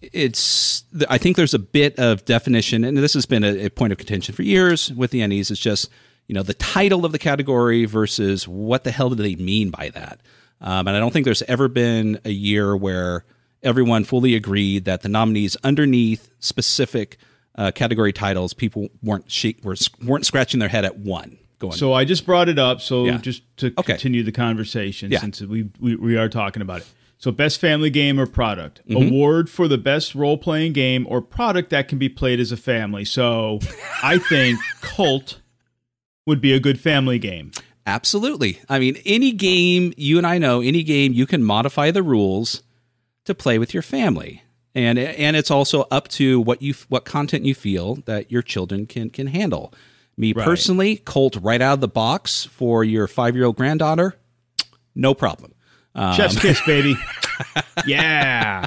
it's 0.00 0.84
I 1.08 1.18
think 1.18 1.36
there's 1.36 1.54
a 1.54 1.58
bit 1.58 1.98
of 1.98 2.24
definition, 2.24 2.84
and 2.84 2.96
this 2.98 3.14
has 3.14 3.26
been 3.26 3.44
a, 3.44 3.66
a 3.66 3.70
point 3.70 3.92
of 3.92 3.98
contention 3.98 4.34
for 4.34 4.42
years 4.42 4.92
with 4.92 5.12
the 5.12 5.20
Ennies. 5.20 5.50
It's 5.50 5.60
just 5.60 5.88
you 6.26 6.34
know 6.34 6.42
the 6.42 6.54
title 6.54 7.04
of 7.04 7.12
the 7.12 7.18
category 7.18 7.84
versus 7.84 8.48
what 8.48 8.84
the 8.84 8.90
hell 8.90 9.10
do 9.10 9.16
they 9.16 9.36
mean 9.36 9.70
by 9.70 9.90
that? 9.90 10.20
Um, 10.60 10.86
and 10.86 10.96
I 10.96 11.00
don't 11.00 11.12
think 11.12 11.24
there's 11.24 11.42
ever 11.42 11.68
been 11.68 12.20
a 12.24 12.30
year 12.30 12.76
where 12.76 13.24
everyone 13.62 14.04
fully 14.04 14.34
agreed 14.34 14.84
that 14.84 15.02
the 15.02 15.08
nominees 15.08 15.56
underneath 15.64 16.30
specific 16.40 17.16
uh, 17.56 17.70
category 17.70 18.12
titles, 18.12 18.54
people 18.54 18.88
weren't 19.02 19.30
she- 19.30 19.56
were, 19.62 19.76
weren't 20.04 20.24
scratching 20.26 20.58
their 20.60 20.68
head 20.70 20.84
at 20.84 20.98
one. 20.98 21.38
Going, 21.58 21.74
So 21.74 21.92
I 21.92 22.04
just 22.04 22.24
brought 22.26 22.48
it 22.48 22.58
up. 22.58 22.80
So 22.80 23.04
Yeah. 23.06 23.18
just 23.18 23.42
to 23.58 23.66
Okay. 23.78 23.92
continue 23.92 24.22
the 24.22 24.32
conversation, 24.32 25.10
Yeah. 25.12 25.20
since 25.20 25.40
we, 25.42 25.68
we 25.78 25.94
we 25.96 26.16
are 26.16 26.28
talking 26.28 26.62
about 26.62 26.80
it. 26.80 26.86
So 27.18 27.30
best 27.30 27.60
family 27.60 27.90
game 27.90 28.18
or 28.18 28.26
product 28.26 28.80
Mm-hmm. 28.88 29.08
award 29.14 29.48
for 29.50 29.68
the 29.68 29.78
best 29.78 30.14
role 30.16 30.36
playing 30.38 30.72
game 30.72 31.06
or 31.08 31.20
product 31.22 31.70
that 31.70 31.86
can 31.88 31.98
be 31.98 32.08
played 32.08 32.40
as 32.40 32.50
a 32.50 32.56
family. 32.56 33.04
So 33.04 33.60
I 34.02 34.18
think 34.18 34.58
Kult 34.80 35.36
would 36.26 36.40
be 36.40 36.52
a 36.52 36.58
good 36.58 36.80
family 36.80 37.18
game. 37.20 37.52
Absolutely. 37.86 38.58
I 38.68 38.78
mean, 38.78 38.96
any 39.04 39.30
game 39.32 39.92
you 39.96 40.16
and 40.18 40.26
I 40.26 40.38
know, 40.38 40.60
any 40.62 40.82
game 40.82 41.12
you 41.12 41.26
can 41.26 41.44
modify 41.44 41.90
the 41.92 42.02
rules 42.02 42.62
to 43.24 43.34
play 43.34 43.58
with 43.58 43.72
your 43.74 43.82
family, 43.82 44.42
and 44.74 44.98
and 44.98 45.36
it's 45.36 45.50
also 45.50 45.86
up 45.90 46.08
to 46.08 46.40
what 46.40 46.60
you 46.62 46.74
what 46.88 47.04
content 47.04 47.44
you 47.44 47.54
feel 47.54 47.96
that 48.06 48.30
your 48.32 48.42
children 48.42 48.86
can 48.86 49.10
can 49.10 49.28
handle. 49.28 49.72
Me 50.16 50.32
Right. 50.34 50.44
personally, 50.44 50.96
Kult 50.98 51.38
right 51.42 51.60
out 51.62 51.74
of 51.74 51.80
the 51.80 51.88
box 51.88 52.44
for 52.44 52.84
your 52.84 53.06
five 53.06 53.34
year 53.34 53.46
old 53.46 53.56
granddaughter, 53.56 54.14
no 54.94 55.14
problem. 55.14 55.54
Um, 55.94 56.14
Chef's 56.14 56.38
kiss, 56.38 56.60
baby. 56.66 56.96
yeah. 57.86 58.66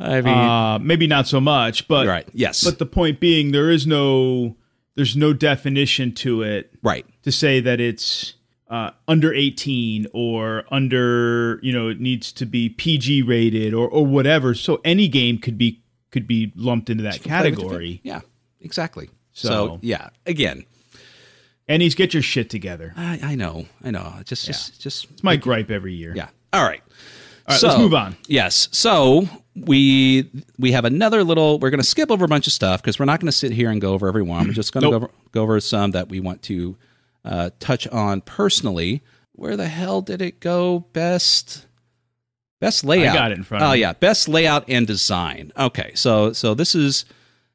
I 0.00 0.20
mean, 0.22 0.34
Uh, 0.34 0.78
maybe 0.80 1.06
not 1.06 1.28
so 1.28 1.40
much, 1.40 1.86
but 1.88 2.06
right? 2.06 2.28
Yes, 2.32 2.64
but 2.64 2.78
the 2.78 2.86
point 2.86 3.20
being, 3.20 3.52
there 3.52 3.70
is 3.70 3.86
no 3.86 4.56
there's 4.96 5.16
no 5.16 5.32
definition 5.32 6.12
to 6.12 6.42
it. 6.42 6.70
right. 6.82 7.04
to 7.22 7.32
say 7.32 7.60
that 7.60 7.80
it's 7.80 8.34
uh, 8.68 8.90
under 9.06 9.32
18 9.32 10.06
or 10.12 10.64
under 10.70 11.58
you 11.62 11.72
know 11.72 11.88
it 11.88 12.00
needs 12.00 12.32
to 12.32 12.46
be 12.46 12.68
PG 12.68 13.22
rated 13.22 13.74
or 13.74 13.88
or 13.88 14.04
whatever. 14.06 14.54
So 14.54 14.80
any 14.84 15.08
game 15.08 15.38
could 15.38 15.58
be 15.58 15.82
could 16.10 16.26
be 16.26 16.52
lumped 16.56 16.90
into 16.90 17.02
that 17.04 17.20
Play 17.20 17.20
with 17.20 17.26
your 17.26 17.38
category. 17.68 18.00
Yeah, 18.04 18.20
exactly. 18.60 19.10
So, 19.32 19.48
So- 19.48 19.78
yeah, 19.82 20.10
again, 20.26 20.64
Ennies 21.68 21.96
get 21.96 22.12
your 22.14 22.22
shit 22.22 22.50
together. 22.50 22.92
I, 22.96 23.18
I 23.22 23.34
know, 23.34 23.66
I 23.82 23.90
know. 23.90 24.14
Just, 24.24 24.44
just, 24.46 24.80
just 24.80 25.10
It's 25.10 25.22
my 25.24 25.36
gripe 25.36 25.70
every 25.70 25.94
year. 25.94 26.12
Yeah. 26.14 26.28
All 26.52 26.62
right. 26.62 26.82
All 27.46 27.52
right, 27.54 27.60
So, 27.60 27.68
let's 27.68 27.78
move 27.80 27.94
on. 27.94 28.16
Yes. 28.28 28.68
So 28.72 29.28
we 29.56 30.30
we 30.58 30.72
have 30.72 30.84
another 30.84 31.24
little. 31.24 31.58
We're 31.58 31.70
going 31.70 31.80
to 31.80 31.86
skip 31.86 32.10
over 32.10 32.24
a 32.24 32.28
bunch 32.28 32.46
of 32.46 32.52
stuff 32.52 32.80
because 32.82 32.98
we're 32.98 33.04
not 33.06 33.20
going 33.20 33.26
to 33.28 33.32
sit 33.32 33.50
here 33.52 33.70
and 33.70 33.80
go 33.80 33.92
over 33.92 34.08
every 34.08 34.22
one. 34.22 34.46
We're 34.46 34.52
just 34.54 34.72
going 34.72 34.84
to 34.84 34.90
Nope. 34.90 35.00
go, 35.00 35.04
over, 35.06 35.14
go 35.32 35.42
over 35.42 35.60
some 35.60 35.90
that 35.92 36.08
we 36.08 36.20
want 36.20 36.42
to 36.44 36.76
uh, 37.24 37.50
touch 37.60 37.86
on 37.88 38.20
personally. 38.20 39.02
Where 39.32 39.56
the 39.56 39.68
hell 39.68 40.00
did 40.02 40.22
it 40.22 40.40
go? 40.40 40.80
Best 40.92 41.66
best 42.60 42.84
layout. 42.84 43.14
I 43.16 43.18
got 43.18 43.32
it 43.32 43.38
in 43.38 43.44
front 43.44 43.62
of 43.64 43.70
Oh 43.70 43.72
me. 43.72 43.80
yeah, 43.80 43.92
best 43.94 44.28
layout 44.28 44.64
and 44.68 44.86
design. 44.86 45.52
Okay, 45.58 45.92
so 45.94 46.32
so 46.32 46.54
this 46.54 46.74
is 46.74 47.04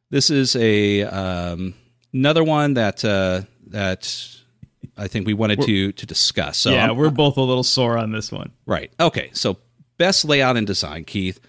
this 0.10 0.29
is 0.29 0.55
a 0.55 1.03
um, 1.03 1.73
another 2.13 2.43
one 2.43 2.73
that 2.73 3.03
uh, 3.05 3.41
that 3.67 4.27
I 4.97 5.08
think 5.08 5.25
we 5.25 5.34
wanted 5.34 5.62
to 5.62 5.91
to 5.93 6.05
discuss. 6.05 6.58
So 6.58 6.71
yeah, 6.71 6.88
I'm- 6.88 6.97
we're 6.97 7.10
both 7.12 7.38
a 7.38 7.41
little 7.41 7.63
sore 7.63 7.97
on 7.97 8.12
this 8.12 8.32
one. 8.32 8.51
Right. 8.65 8.91
Okay. 8.99 9.29
So 9.34 9.58
best 9.97 10.25
layout 10.25 10.58
and 10.58 10.67
design, 10.67 11.05
Keith. 11.05 11.39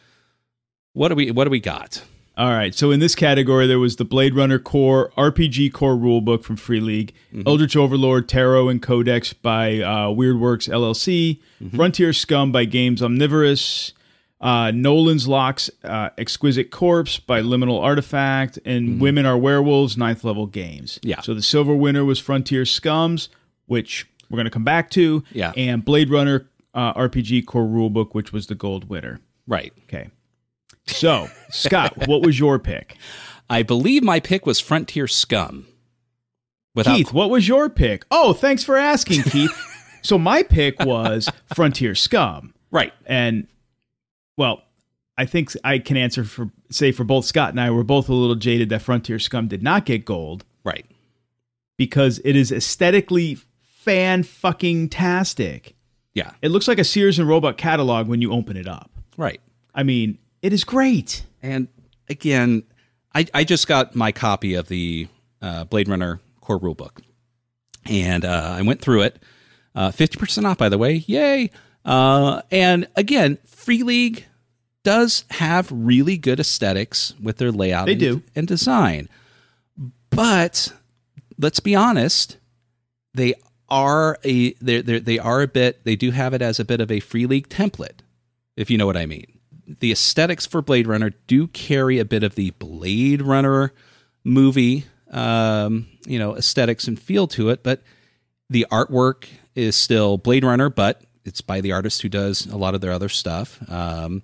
What 0.93 1.09
do 1.09 1.15
we 1.17 1.31
what 1.33 1.45
do 1.45 1.51
we 1.51 1.61
got? 1.61 2.03
All 2.41 2.49
right. 2.53 2.75
So 2.75 2.91
in 2.91 3.01
this 3.01 3.15
category, 3.15 3.67
there 3.67 3.79
was 3.79 3.97
the 3.97 4.05
Blade 4.07 4.35
Runner 4.35 4.59
Core 4.59 5.13
RPG 5.19 5.75
Core 5.75 5.95
Rulebook 5.95 6.43
from 6.43 6.57
Free 6.57 6.81
League, 6.81 7.13
Eldritch 7.45 7.77
Overlord 7.77 8.31
Tarot 8.31 8.71
and 8.71 8.81
Codex 8.81 9.35
by 9.35 9.81
uh, 9.81 10.07
Weirdworks 10.07 10.67
LLC, 10.67 11.39
Frontier 11.77 12.15
Scum 12.15 12.51
by 12.51 12.65
Games 12.65 13.03
Omnivorous, 13.03 13.93
uh, 14.41 14.71
Nolan's 14.71 15.29
Locks 15.29 15.69
uh, 15.85 16.09
Exquisite 16.17 16.71
Corpse 16.71 17.19
by 17.19 17.43
Liminal 17.43 17.79
Artifact, 17.79 18.59
and 18.65 19.03
Women 19.03 19.27
Are 19.27 19.37
Werewolves 19.37 19.99
Ninth 19.99 20.25
Level 20.25 20.47
Games. 20.47 20.99
Yeah. 21.03 21.21
So 21.21 21.35
the 21.35 21.43
silver 21.43 21.75
winner 21.75 22.07
was 22.07 22.19
Frontier 22.19 22.63
Scums, 22.63 23.29
which 23.67 24.09
we're 24.31 24.37
going 24.37 24.47
to 24.47 24.51
come 24.51 24.65
back 24.65 24.89
to. 24.93 25.23
Yeah. 25.33 25.53
And 25.59 25.85
Blade 25.85 26.09
Runner 26.09 26.49
uh, 26.73 26.95
RPG 26.95 27.45
Core 27.45 27.67
Rulebook, 27.67 28.15
which 28.15 28.33
was 28.33 28.47
the 28.47 28.55
gold 28.55 28.89
winner. 28.89 29.21
Right. 29.47 29.75
Okay. 29.85 30.09
So, 30.87 31.29
Scott, 31.51 32.07
what 32.09 32.23
was 32.23 32.39
your 32.39 32.59
pick? 32.59 32.97
I 33.51 33.63
believe 33.63 34.03
my 34.03 34.21
pick 34.21 34.47
was 34.47 34.61
Frontier 34.61 35.07
Scum. 35.09 35.67
Without 36.75 36.97
Keith, 36.97 37.13
what 37.13 37.31
was 37.31 37.49
your 37.49 37.69
pick? 37.69 38.05
Oh, 38.11 38.33
thanks 38.33 38.63
for 38.63 38.77
asking, 38.77 39.23
Keith. 39.25 39.53
so 40.03 40.19
my 40.19 40.43
pick 40.45 40.79
was 40.81 41.29
Frontier 41.55 41.95
Scum, 41.97 42.55
right. 42.71 42.93
and 43.07 43.49
well, 44.37 44.63
I 45.19 45.27
think 45.27 45.53
I 45.65 45.81
can 45.81 45.97
answer 45.97 46.23
for 46.25 46.51
say 46.71 46.93
for 46.93 47.03
both 47.05 47.25
Scott 47.25 47.51
and 47.51 47.61
I 47.61 47.71
we're 47.71 47.83
both 47.83 48.09
a 48.09 48.15
little 48.15 48.37
jaded 48.37 48.69
that 48.71 48.83
Frontier 48.83 49.19
Scum 49.19 49.49
did 49.49 49.63
not 49.63 49.85
get 49.85 50.05
gold 50.05 50.45
Right. 50.65 50.87
because 51.77 52.21
it 52.25 52.37
is 52.37 52.53
aesthetically 52.53 53.37
fan 53.65 54.23
fucking 54.23 54.89
tastic. 54.91 55.75
Yeah. 56.15 56.31
It 56.41 56.51
looks 56.51 56.69
like 56.69 56.79
a 56.79 56.85
Sears 56.85 57.19
and 57.19 57.29
Roebuck 57.29 57.57
catalog 57.59 58.07
when 58.07 58.23
you 58.23 58.33
open 58.33 58.57
it 58.57 58.69
up. 58.69 58.91
Right. 59.17 59.41
I 59.75 59.83
mean, 59.83 60.19
it 60.43 60.53
is 60.53 60.65
great. 60.65 61.25
And 61.43 61.69
again, 62.09 62.65
I, 63.15 63.27
I 63.35 63.45
just 63.45 63.67
got 63.67 63.95
my 63.95 64.13
copy 64.13 64.55
of 64.55 64.69
the 64.69 65.09
uh, 65.43 65.65
Blade 65.65 65.89
Runner 65.89 66.21
core 66.41 66.61
rulebook, 66.61 67.03
and 67.87 68.25
uh, 68.25 68.55
I 68.57 68.63
went 68.63 68.81
through 68.81 69.03
it. 69.03 69.23
Uh, 69.75 69.91
Fifty 69.91 70.19
percent 70.19 70.47
off, 70.47 70.59
by 70.59 70.69
the 70.69 70.79
way, 70.79 71.05
yay! 71.07 71.51
Uh, 71.85 72.43
and 72.51 72.89
again, 72.97 73.39
Free 73.47 73.83
League 73.83 74.27
does 74.83 75.25
have 75.31 75.71
really 75.71 76.17
good 76.17 76.41
aesthetics 76.41 77.15
with 77.21 77.39
their 77.39 77.53
layout. 77.53 77.87
They 77.87 77.93
and, 77.93 78.01
do. 78.01 78.23
and 78.35 78.47
design, 78.47 79.09
but 80.11 80.73
let's 81.39 81.61
be 81.61 81.75
honest, 81.75 82.37
they 83.15 83.35
are 83.69 84.19
a 84.25 84.53
they 84.55 84.81
they 84.83 85.19
are 85.19 85.43
a 85.43 85.49
bit. 85.49 85.85
They 85.85 85.97
do 85.97 86.11
have 86.11 86.35
it 86.35 86.43
as 86.43 86.61
a 86.61 86.65
bit 86.65 86.81
of 86.81 86.91
a 86.91 87.01
Free 87.01 87.27
League 87.27 87.49
template, 87.49 88.01
if 88.57 88.71
you 88.71 88.79
know 88.79 88.87
what 88.87 88.97
I 88.97 89.07
mean 89.07 89.40
the 89.79 89.93
aesthetics 89.93 90.47
for 90.47 90.63
Blade 90.63 90.87
Runner 90.87 91.11
do 91.27 91.47
carry 91.49 91.99
a 91.99 92.05
bit 92.05 92.23
of 92.23 92.35
the 92.35 92.51
Blade 92.53 93.23
Runner 93.23 93.73
movie, 94.25 94.87
um, 95.11 95.87
you 96.07 96.19
know, 96.19 96.37
aesthetics 96.37 96.89
and 96.89 97.01
feel 97.01 97.27
to 97.29 97.51
it, 97.51 97.63
but 97.63 97.83
the 98.49 98.67
artwork 98.71 99.29
is 99.55 99.77
still 99.77 100.19
Blade 100.19 100.45
Runner, 100.45 100.69
but 100.69 101.03
it's 101.25 101.41
by 101.41 101.61
the 101.61 101.73
artist 101.73 102.03
who 102.03 102.09
does 102.09 102.47
a 102.47 102.57
lot 102.57 102.75
of 102.75 102.81
their 102.81 102.93
other 102.93 103.09
stuff. 103.09 103.59
Um, 103.71 104.23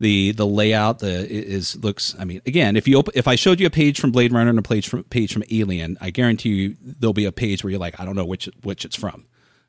the 0.00 0.32
the 0.32 0.46
layout 0.46 0.98
the 0.98 1.26
is 1.30 1.76
looks. 1.76 2.14
I 2.18 2.24
mean, 2.24 2.42
again, 2.46 2.76
if 2.76 2.86
you 2.88 2.98
open, 2.98 3.12
if 3.16 3.28
I 3.28 3.36
showed 3.36 3.60
you 3.60 3.66
a 3.66 3.70
page 3.70 4.00
from 4.00 4.10
Blade 4.10 4.32
Runner 4.32 4.50
and 4.50 4.58
a 4.58 4.62
page 4.62 4.88
from 4.88 5.04
page 5.04 5.32
from 5.32 5.44
Alien, 5.50 5.96
I 6.00 6.10
guarantee 6.10 6.50
you 6.50 6.76
there'll 6.82 7.14
be 7.14 7.24
a 7.24 7.32
page 7.32 7.62
where 7.62 7.70
you're 7.70 7.80
like, 7.80 7.98
I 8.00 8.04
don't 8.04 8.16
know 8.16 8.24
which 8.24 8.48
which 8.62 8.84
it's 8.84 8.96
from. 8.96 9.26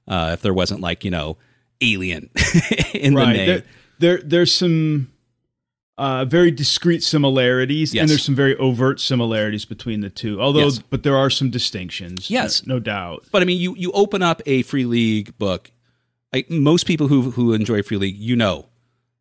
Uh, 0.07 0.31
if 0.33 0.41
there 0.41 0.53
wasn't 0.53 0.81
like 0.81 1.05
you 1.05 1.11
know 1.11 1.38
Alien 1.81 2.29
in 2.93 3.13
the 3.13 3.25
name. 3.25 3.47
There, 3.47 3.63
there, 3.99 4.17
there's 4.23 4.53
some 4.53 5.11
uh, 5.97 6.25
very 6.25 6.51
discrete 6.51 7.03
similarities, 7.03 7.93
Yes. 7.93 8.01
and 8.01 8.10
there's 8.10 8.23
some 8.23 8.36
very 8.36 8.55
overt 8.58 8.99
similarities 8.99 9.63
between 9.65 10.01
the 10.01 10.10
two. 10.10 10.41
Although, 10.41 10.65
Yes. 10.65 10.79
but 10.89 11.03
there 11.03 11.15
are 11.15 11.29
some 11.29 11.49
distinctions. 11.49 12.29
Yes. 12.29 12.65
no, 12.65 12.75
no 12.75 12.79
doubt. 12.79 13.25
But 13.31 13.41
I 13.41 13.45
mean, 13.45 13.60
you 13.60 13.75
you 13.77 13.91
open 13.93 14.21
up 14.21 14.41
a 14.45 14.62
free 14.63 14.86
league 14.86 15.38
book. 15.38 15.71
I, 16.34 16.43
most 16.49 16.86
people 16.86 17.08
who 17.08 17.31
who 17.31 17.53
enjoy 17.53 17.81
free 17.81 17.97
league, 17.97 18.17
you 18.17 18.36
know, 18.36 18.65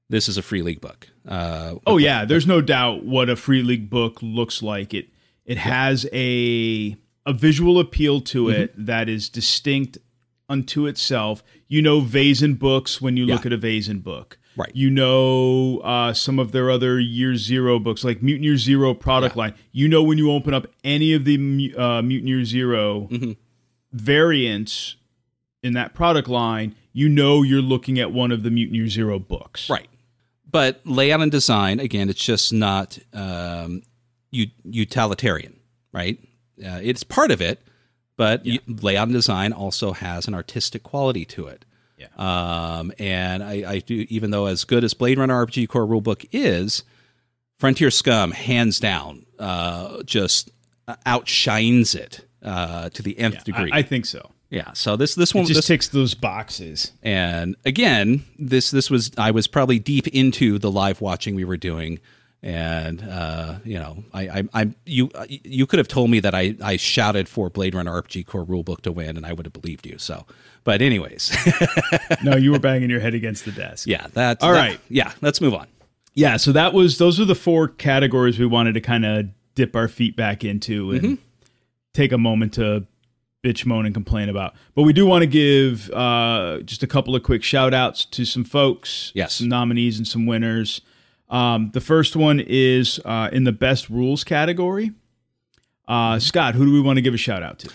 this 0.09 0.29
is 0.29 0.37
a 0.37 0.43
free 0.43 0.63
league 0.63 0.81
book. 0.81 1.09
Uh, 1.27 1.77
Oh 1.87 1.97
yeah, 1.97 2.25
there's 2.25 2.47
no 2.47 2.61
doubt 2.61 3.05
what 3.05 3.29
a 3.31 3.37
free 3.37 3.63
league 3.63 3.89
book 3.89 4.19
looks 4.21 4.63
like. 4.63 4.93
It 4.95 5.09
it 5.45 5.59
has 5.59 6.07
a 6.13 6.97
a 7.27 7.33
visual 7.33 7.79
appeal 7.79 8.21
to 8.21 8.47
Mm-hmm. 8.47 8.63
it 8.63 8.87
that 8.87 9.09
is 9.09 9.29
distinct 9.29 9.99
unto 10.49 10.87
itself. 10.87 11.43
You 11.69 11.83
know 11.83 12.01
Vaesen 12.01 12.59
books 12.59 13.01
when 13.01 13.17
you 13.17 13.27
look 13.27 13.47
at 13.47 13.53
a 13.53 13.59
Vaesen 13.59 14.03
book. 14.03 14.39
Right. 14.57 14.71
You 14.75 14.89
know 14.91 15.79
uh, 15.79 16.13
some 16.13 16.39
of 16.39 16.53
their 16.53 16.71
other 16.71 17.01
Year 17.01 17.35
Zero 17.37 17.79
books, 17.79 18.05
like 18.05 18.23
Mutant 18.23 18.45
Year 18.45 18.57
Zero 18.57 18.95
product 18.95 19.37
line. 19.37 19.55
You 19.73 19.89
know 19.89 20.03
when 20.03 20.17
you 20.19 20.31
open 20.31 20.55
up 20.55 20.67
any 20.85 21.13
of 21.13 21.25
the 21.25 21.75
uh, 21.77 22.03
Mutant 22.03 22.29
Year 22.29 22.45
0 22.45 23.09
Mm-hmm. 23.11 23.33
variants 23.93 24.97
in 25.63 25.73
that 25.75 25.95
product 25.95 26.29
line, 26.29 26.75
you 26.93 27.09
know 27.09 27.43
you're 27.43 27.63
looking 27.63 27.99
at 27.99 28.13
one 28.13 28.31
of 28.31 28.43
the 28.43 28.51
Mutant 28.51 28.77
Year 28.77 28.89
Zero 28.89 29.19
books. 29.19 29.69
right. 29.71 29.89
But 30.51 30.81
layout 30.85 31.21
and 31.21 31.33
design, 31.33 31.81
again, 31.81 32.09
it's 32.09 32.25
just 32.25 32.53
not 32.53 32.97
um, 33.13 33.83
utilitarian, 34.63 35.59
right? 35.93 36.19
Uh, 36.65 36.79
it's 36.83 37.03
part 37.03 37.31
of 37.33 37.41
it, 37.41 37.61
but 38.17 38.47
you, 38.47 38.61
layout 38.69 39.09
and 39.09 39.13
design 39.15 39.53
also 39.53 39.93
has 39.93 40.29
an 40.29 40.35
artistic 40.35 40.85
quality 40.85 41.25
to 41.25 41.49
it. 41.49 41.65
Yeah. 41.97 42.09
Um, 42.17 42.93
and 42.99 43.43
I, 43.43 43.73
I 43.73 43.79
do, 43.79 44.07
even 44.09 44.31
though 44.31 44.47
as 44.47 44.65
good 44.65 44.85
as 44.85 44.95
Blade 44.95 45.19
Runner 45.19 45.47
RPG 45.47 45.69
Core 45.69 45.87
Rulebook 45.87 46.27
is, 46.33 46.83
Frontier 47.59 47.91
Scum, 47.91 48.33
hands 48.33 48.81
down, 48.81 49.27
uh, 49.39 50.03
just 50.03 50.51
outshines 51.07 51.95
it 51.95 52.27
uh, 52.43 52.91
to 52.91 53.03
the 53.03 53.19
nth 53.19 53.45
degree. 53.45 53.71
I, 53.73 53.79
I 53.79 53.83
think 53.83 54.07
so. 54.07 54.33
yeah. 54.51 54.73
So 54.73 54.97
this 54.97 55.15
this 55.15 55.33
one 55.35 55.45
It 55.45 55.49
just 55.49 55.59
this, 55.59 55.67
ticks 55.67 55.89
those 55.89 56.15
boxes. 56.15 56.93
and 57.03 57.57
again, 57.65 58.25
this 58.39 58.71
this 58.71 58.91
was 58.91 59.11
I 59.17 59.31
was 59.31 59.47
probably 59.47 59.79
deep 59.79 60.09
into 60.09 60.59
the 60.59 60.71
live 60.71 61.01
watching 61.01 61.35
we 61.35 61.45
were 61.45 61.57
doing, 61.57 62.01
and 62.45 63.03
uh, 63.03 63.55
you 63.65 63.79
know, 63.79 64.05
I 64.13 64.23
I 64.29 64.43
I'm 64.53 64.75
you 64.85 65.11
you 65.27 65.67
could 65.67 65.79
have 65.79 65.89
told 65.89 66.11
me 66.11 66.21
that 66.21 66.35
I 66.35 66.55
I 66.63 66.77
shouted 66.77 67.29
for 67.29 67.49
Blade 67.51 67.75
Runner 67.75 67.91
RPG 68.03 68.27
Core 68.27 68.45
Rulebook 68.45 68.83
to 68.83 68.93
win, 68.93 69.17
and 69.17 69.25
I 69.25 69.33
would 69.33 69.47
have 69.47 69.53
believed 69.55 69.87
you. 69.87 69.97
So, 69.99 70.27
but 70.63 70.83
anyways, 70.83 71.35
No, 72.23 72.37
you 72.37 72.53
were 72.53 72.59
banging 72.59 72.91
your 72.91 73.01
head 73.01 73.15
against 73.15 73.47
the 73.47 73.53
desk. 73.53 73.89
yeah, 73.89 74.07
that's 74.13 74.45
All 74.45 74.53
that- 74.53 74.59
right. 74.59 74.81
yeah. 74.91 75.13
Let's 75.23 75.41
move 75.41 75.55
on. 75.55 75.67
Yeah, 76.13 76.37
so 76.37 76.53
that 76.53 76.75
was 76.75 76.99
those 76.99 77.19
are 77.19 77.25
the 77.25 77.35
four 77.35 77.67
categories 77.67 78.39
we 78.39 78.47
wanted 78.47 78.75
to 78.75 78.81
kind 78.81 79.05
of 79.07 79.27
dip 79.55 79.75
our 79.75 79.89
feet 79.89 80.15
back 80.15 80.45
into 80.45 80.93
and 80.93 81.01
Mm-hmm. 81.03 81.15
take 81.95 82.13
a 82.13 82.19
moment 82.19 82.53
to 82.55 82.87
bitch 83.43 83.65
moan 83.67 83.85
and 83.87 83.95
complain 83.95 84.29
about. 84.29 84.55
But 84.75 84.83
we 84.83 84.93
do 84.93 85.07
want 85.07 85.23
to 85.23 85.27
give 85.27 85.91
uh, 85.93 86.61
just 86.61 86.83
a 86.83 86.87
couple 86.87 87.17
of 87.17 87.23
quick 87.23 87.43
shout 87.43 87.73
outs 87.75 88.05
to 88.07 88.25
some 88.25 88.45
folks, 88.45 89.13
Yes. 89.15 89.35
some 89.35 89.49
nominees 89.49 89.97
and 89.99 90.07
some 90.07 90.27
winners. 90.27 90.81
Um, 91.35 91.73
the 91.73 91.81
first 91.81 92.15
one 92.15 92.39
is 92.39 93.01
uh, 93.05 93.29
in 93.33 93.43
the 93.43 93.51
best 93.51 93.91
rules 93.91 94.23
category. 94.23 94.93
Uh, 95.89 96.21
Scott, 96.21 96.55
who 96.55 96.65
do 96.65 96.73
we 96.73 96.81
want 96.81 96.97
to 96.97 97.03
give 97.03 97.13
a 97.13 97.19
shout 97.19 97.43
out 97.43 97.59
to? 97.59 97.71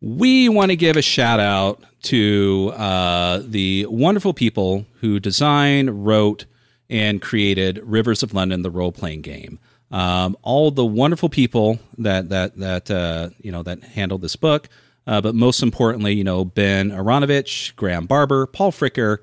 We 0.00 0.48
want 0.48 0.72
to 0.72 0.76
give 0.76 0.96
a 0.96 1.02
shout 1.02 1.38
out 1.38 1.80
to 2.02 2.72
uh, 2.74 3.40
the 3.44 3.86
wonderful 3.86 4.34
people 4.34 4.86
who 5.00 5.20
designed, 5.20 6.04
wrote, 6.04 6.46
and 6.90 7.22
created 7.22 7.80
Rivers 7.84 8.24
of 8.24 8.34
London, 8.34 8.62
the 8.62 8.70
role 8.70 8.90
playing 8.90 9.22
game. 9.22 9.60
Um, 9.92 10.36
all 10.42 10.72
the 10.72 10.84
wonderful 10.84 11.28
people 11.28 11.78
that 11.98 12.30
that 12.30 12.56
that 12.56 12.90
uh, 12.90 13.30
you 13.38 13.52
know 13.52 13.62
that 13.62 13.84
handled 13.84 14.22
this 14.22 14.34
book, 14.34 14.68
uh, 15.06 15.20
but 15.20 15.36
most 15.36 15.62
importantly, 15.62 16.14
you 16.14 16.24
know 16.24 16.44
Ben 16.44 16.90
Aaronovitch, 16.90 17.76
Graham 17.76 18.06
Barber, 18.06 18.46
Paul 18.48 18.72
Fricker, 18.72 19.18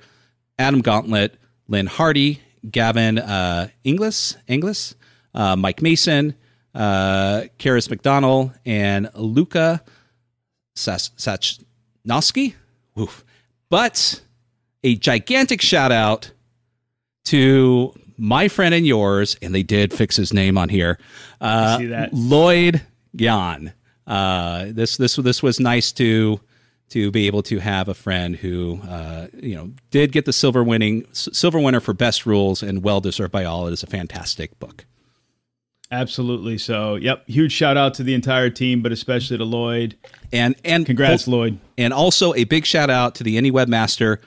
Adam 0.57 0.79
Gauntlet, 0.81 1.35
Lynne 1.67 1.87
Hardy, 1.87 2.39
Gavin 2.69 3.17
uh, 3.17 3.69
Inglis, 3.83 4.37
Inglis, 4.47 4.95
uh, 5.33 5.55
Mike 5.55 5.81
Mason, 5.81 6.35
uh, 6.75 7.43
Karis 7.59 7.89
McDonald, 7.89 8.51
and 8.65 9.09
Luca 9.15 9.81
Sas- 10.75 11.11
Sachnovsky. 11.17 12.55
Oof. 12.99 13.23
But 13.69 14.21
a 14.83 14.95
gigantic 14.95 15.61
shout 15.61 15.91
out 15.91 16.31
to 17.25 17.93
my 18.17 18.47
friend 18.47 18.73
and 18.75 18.85
yours, 18.85 19.37
and 19.41 19.55
they 19.55 19.63
did 19.63 19.93
fix 19.93 20.15
his 20.15 20.33
name 20.33 20.57
on 20.57 20.69
here. 20.69 20.99
Uh, 21.39 21.77
see 21.77 21.87
that. 21.87 22.13
Lloyd 22.13 22.81
Gyan. 23.17 23.73
Uh, 24.05 24.65
this 24.69 24.97
this 24.97 25.15
this 25.15 25.41
was 25.41 25.59
nice 25.59 25.91
to 25.93 26.39
to 26.91 27.09
be 27.11 27.27
able 27.27 27.41
to 27.43 27.59
have 27.59 27.87
a 27.87 27.93
friend 27.93 28.35
who 28.35 28.79
uh, 28.87 29.27
you 29.33 29.55
know 29.55 29.71
did 29.89 30.11
get 30.11 30.25
the 30.25 30.33
silver 30.33 30.63
winning 30.63 31.05
silver 31.11 31.59
winner 31.59 31.79
for 31.79 31.93
best 31.93 32.25
rules 32.25 32.61
and 32.63 32.83
well 32.83 33.01
deserved 33.01 33.31
by 33.31 33.43
all. 33.43 33.67
It 33.67 33.73
is 33.73 33.83
a 33.83 33.87
fantastic 33.87 34.57
book. 34.59 34.85
Absolutely. 35.91 36.57
So, 36.57 36.95
yep, 36.95 37.27
huge 37.27 37.51
shout 37.51 37.75
out 37.75 37.93
to 37.95 38.03
the 38.03 38.13
entire 38.13 38.49
team, 38.49 38.81
but 38.81 38.93
especially 38.93 39.37
to 39.37 39.43
Lloyd. 39.43 39.97
And 40.31 40.55
and 40.63 40.85
Congrats, 40.85 41.27
Lloyd. 41.27 41.59
And 41.77 41.93
also 41.93 42.33
a 42.33 42.45
big 42.45 42.65
shout 42.65 42.89
out 42.89 43.15
to 43.15 43.23
the 43.25 43.35
Ennie 43.37 43.51
webmaster 43.51 44.19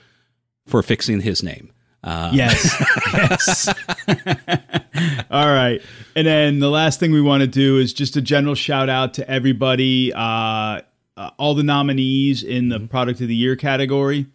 for 0.67 0.83
fixing 0.83 1.21
his 1.21 1.43
name. 1.43 1.71
Uh, 2.03 2.31
Yes. 2.35 2.85
yes. 3.15 3.75
All 5.31 5.47
right. 5.47 5.81
And 6.15 6.27
then 6.27 6.59
the 6.61 6.69
last 6.69 7.01
thing 7.01 7.13
we 7.13 7.23
want 7.23 7.41
to 7.41 7.47
do 7.47 7.79
is 7.79 7.95
just 7.95 8.17
a 8.17 8.21
general 8.21 8.55
shout 8.55 8.91
out 8.91 9.15
to 9.15 9.29
everybody, 9.29 10.13
uh, 10.15 10.83
uh, 11.17 11.31
all 11.39 11.55
the 11.55 11.63
nominees 11.63 12.43
in 12.43 12.69
the 12.69 12.81
product 12.81 13.21
of 13.21 13.29
the 13.29 13.37
year 13.37 13.57
category. 13.57 14.27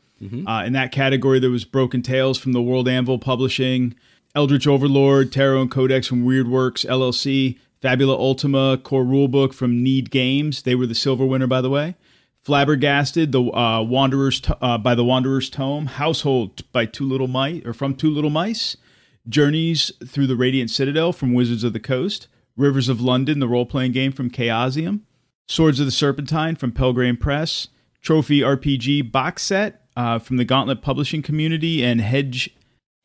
Uh, 0.47 0.63
in 0.65 0.73
that 0.73 0.91
category, 0.91 1.39
there 1.39 1.49
was 1.49 1.63
Broken 1.63 2.01
Tales 2.01 2.37
from 2.37 2.51
the 2.51 2.61
World 2.61 2.89
Anvil 2.89 3.19
Publishing, 3.19 3.95
Eldritch 4.35 4.67
Overlord, 4.67 5.31
Tarot 5.31 5.61
and 5.61 5.71
Codex 5.71 6.07
from 6.07 6.25
Weirdworks 6.25 6.85
LLC, 6.85 7.57
Fabula 7.81 8.15
Ultima 8.15 8.77
Core 8.77 9.05
Rulebook 9.05 9.53
from 9.53 9.81
Need 9.81 10.11
Games. 10.11 10.63
They 10.63 10.75
were 10.75 10.87
the 10.87 10.95
silver 10.95 11.25
winner, 11.25 11.47
by 11.47 11.61
the 11.61 11.69
way. 11.69 11.95
Flabbergasted, 12.41 13.31
the 13.31 13.41
uh, 13.41 13.81
Wanderers 13.81 14.41
uh, 14.61 14.77
by 14.77 14.95
the 14.95 15.05
Wanderers 15.05 15.49
Tome, 15.49 15.85
Household 15.87 16.69
by 16.71 16.85
Two 16.85 17.07
Little 17.07 17.27
Mice 17.27 17.61
or 17.65 17.73
from 17.73 17.95
Two 17.95 18.09
Little 18.09 18.29
Mice, 18.29 18.75
Journeys 19.27 19.91
through 20.05 20.27
the 20.27 20.35
Radiant 20.35 20.69
Citadel 20.69 21.13
from 21.13 21.33
Wizards 21.33 21.63
of 21.63 21.73
the 21.73 21.79
Coast, 21.79 22.27
Rivers 22.57 22.89
of 22.89 23.01
London, 23.01 23.39
the 23.39 23.47
role 23.47 23.65
playing 23.65 23.91
game 23.91 24.11
from 24.11 24.29
Chaosium, 24.29 25.01
Swords 25.49 25.79
of 25.79 25.87
the 25.87 25.91
Serpentine 25.91 26.55
from 26.55 26.71
Pelgrane 26.71 27.17
Press, 27.17 27.69
Trophy 28.03 28.41
RPG 28.41 29.11
box 29.11 29.41
set 29.41 29.87
uh, 29.97 30.19
from 30.19 30.37
the 30.37 30.45
Gauntlet 30.45 30.83
Publishing 30.83 31.23
Community 31.23 31.83
and 31.83 31.99
Hedge 31.99 32.55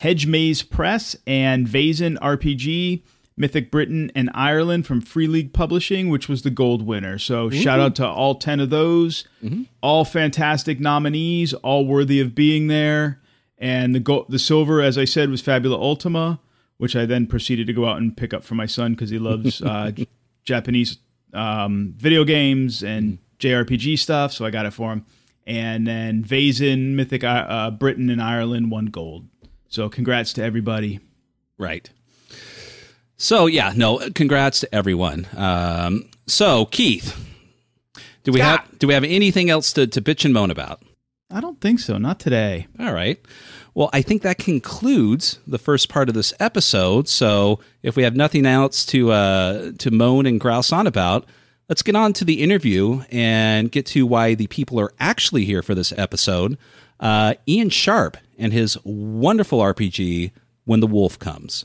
Hedge 0.00 0.26
Maze 0.26 0.62
Press, 0.62 1.16
and 1.26 1.66
Vaesen 1.66 2.18
RPG, 2.18 3.02
Mythic 3.38 3.70
Britain 3.70 4.12
and 4.14 4.28
Ireland 4.34 4.86
from 4.86 5.00
Free 5.00 5.26
League 5.26 5.54
Publishing, 5.54 6.10
which 6.10 6.28
was 6.28 6.42
the 6.42 6.50
gold 6.50 6.86
winner. 6.86 7.18
So 7.18 7.48
shout 7.48 7.80
out 7.80 7.94
to 7.96 8.06
all 8.06 8.34
10 8.34 8.60
of 8.60 8.68
those. 8.68 9.24
All 9.80 10.04
fantastic 10.04 10.78
nominees, 10.78 11.54
all 11.54 11.86
worthy 11.86 12.20
of 12.20 12.34
being 12.34 12.66
there. 12.66 13.22
And 13.56 13.94
the 13.94 14.00
gold, 14.00 14.26
the 14.28 14.38
silver, 14.38 14.82
as 14.82 14.98
I 14.98 15.06
said, 15.06 15.30
was 15.30 15.40
Fabula 15.40 15.80
Ultima, 15.80 16.40
which 16.76 16.94
I 16.94 17.06
then 17.06 17.26
proceeded 17.26 17.66
to 17.68 17.72
go 17.72 17.86
out 17.86 17.96
and 17.96 18.14
pick 18.14 18.34
up 18.34 18.44
for 18.44 18.54
my 18.54 18.66
son 18.66 18.92
because 18.92 19.08
he 19.08 19.18
loves 19.18 19.62
uh, 19.62 19.92
Japanese 20.44 20.98
um, 21.34 21.94
video 21.96 22.24
games 22.24 22.82
and 22.82 23.18
JRPG 23.38 23.98
stuff. 23.98 24.32
So 24.32 24.44
I 24.44 24.50
got 24.50 24.66
it 24.66 24.72
for 24.72 24.92
him. 24.92 25.04
And 25.46 25.86
then 25.86 26.24
Vaesen, 26.24 26.94
Mythic 26.94 27.22
uh, 27.22 27.26
uh, 27.48 27.70
Britain 27.70 28.08
and 28.08 28.22
Ireland 28.22 28.70
won 28.70 28.86
gold. 28.86 29.26
So 29.68 29.88
congrats 29.88 30.32
to 30.34 30.42
everybody. 30.42 31.00
Right. 31.58 31.90
So 33.16 33.46
yeah, 33.46 33.72
no, 33.76 33.98
congrats 34.14 34.60
to 34.60 34.74
everyone. 34.74 35.26
Um, 35.36 36.08
so 36.26 36.66
Keith, 36.66 37.16
do 38.22 38.32
we 38.32 38.38
Scott. 38.40 38.60
have 38.66 38.78
do 38.78 38.86
we 38.86 38.94
have 38.94 39.04
anything 39.04 39.50
else 39.50 39.72
to, 39.74 39.86
to 39.86 40.00
bitch 40.00 40.24
and 40.24 40.32
moan 40.32 40.50
about? 40.50 40.82
I 41.30 41.40
don't 41.40 41.60
think 41.60 41.80
so. 41.80 41.98
Not 41.98 42.20
today. 42.20 42.66
All 42.78 42.92
right. 42.92 43.20
Well, 43.74 43.90
I 43.92 44.02
think 44.02 44.22
that 44.22 44.38
concludes 44.38 45.40
the 45.46 45.58
first 45.58 45.88
part 45.88 46.08
of 46.08 46.14
this 46.14 46.32
episode. 46.38 47.08
So 47.08 47.58
if 47.82 47.96
we 47.96 48.04
have 48.04 48.14
nothing 48.14 48.46
else 48.46 48.86
to 48.86 49.10
uh, 49.10 49.72
to 49.78 49.90
moan 49.90 50.26
and 50.26 50.38
grouse 50.38 50.72
on 50.72 50.86
about, 50.86 51.26
let's 51.68 51.82
get 51.82 51.96
on 51.96 52.12
to 52.14 52.24
the 52.24 52.40
interview 52.40 53.02
and 53.10 53.72
get 53.72 53.86
to 53.86 54.06
why 54.06 54.34
the 54.34 54.46
people 54.46 54.78
are 54.78 54.92
actually 55.00 55.44
here 55.44 55.62
for 55.62 55.74
this 55.74 55.92
episode. 55.96 56.56
Uh, 57.00 57.34
Ian 57.48 57.70
Sharpe 57.70 58.16
and 58.38 58.52
his 58.52 58.78
wonderful 58.84 59.58
RPG, 59.58 60.30
When 60.64 60.80
the 60.80 60.86
Wolf 60.86 61.18
Comes. 61.18 61.64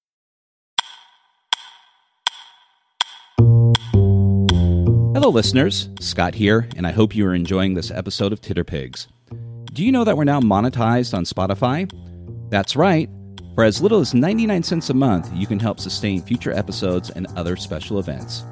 Hello, 5.13 5.27
listeners. 5.27 5.89
Scott 5.99 6.33
here, 6.33 6.69
and 6.77 6.87
I 6.87 6.91
hope 6.93 7.13
you 7.13 7.27
are 7.27 7.35
enjoying 7.35 7.73
this 7.73 7.91
episode 7.91 8.31
of 8.31 8.39
Titterpigs. 8.39 9.07
Do 9.73 9.83
you 9.83 9.91
know 9.91 10.05
that 10.05 10.15
we're 10.15 10.23
now 10.23 10.39
monetized 10.39 11.13
on 11.13 11.25
Spotify? 11.25 11.91
That's 12.49 12.77
right. 12.77 13.09
For 13.53 13.65
as 13.65 13.81
little 13.81 13.99
as 13.99 14.13
99 14.13 14.63
cents 14.63 14.89
a 14.89 14.93
month, 14.93 15.29
you 15.33 15.47
can 15.47 15.59
help 15.59 15.81
sustain 15.81 16.21
future 16.21 16.53
episodes 16.53 17.09
and 17.09 17.27
other 17.35 17.57
special 17.57 17.99
events. 17.99 18.45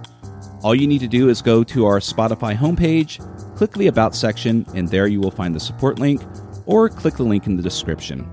All 0.62 0.76
you 0.76 0.86
need 0.86 1.00
to 1.00 1.08
do 1.08 1.30
is 1.30 1.42
go 1.42 1.64
to 1.64 1.86
our 1.86 2.00
Spotify 2.00 2.58
homepage, 2.58 3.20
click 3.56 3.72
the 3.72 3.88
About 3.88 4.14
section, 4.14 4.66
and 4.76 4.90
there 4.90 5.08
you 5.08 5.22
will 5.22 5.32
find 5.32 5.56
the 5.56 5.62
support 5.62 5.98
link, 5.98 6.22
or 6.66 6.90
click 6.90 7.14
the 7.14 7.24
link 7.24 7.48
in 7.48 7.56
the 7.56 7.64
description. 7.64 8.30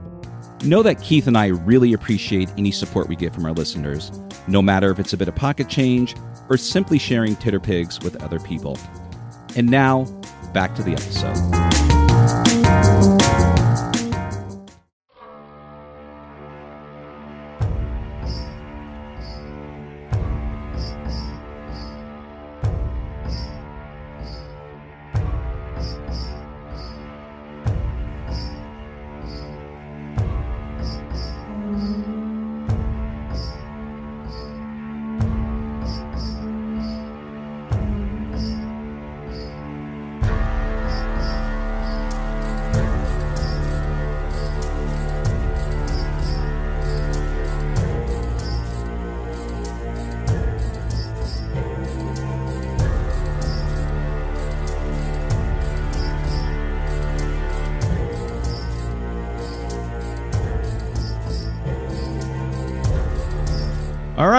Know 0.65 0.83
that 0.83 1.01
Keith 1.01 1.29
and 1.29 1.39
I 1.39 1.47
really 1.47 1.93
appreciate 1.93 2.51
any 2.59 2.73
support 2.73 3.09
we 3.09 3.15
get 3.15 3.33
from 3.33 3.45
our 3.45 3.53
listeners, 3.53 4.11
no 4.49 4.61
matter 4.61 4.91
if 4.91 4.99
it's 4.99 5.13
a 5.13 5.17
bit 5.17 5.29
of 5.29 5.37
pocket 5.37 5.69
change 5.69 6.17
or 6.49 6.57
simply 6.57 6.99
sharing 6.99 7.37
Titterpigs 7.37 8.03
with 8.03 8.23
other 8.23 8.39
people. 8.41 8.79
And 9.57 9.71
now, 9.71 10.05
back 10.53 10.75
to 10.77 10.83
the 10.83 10.93
episode. 10.93 11.37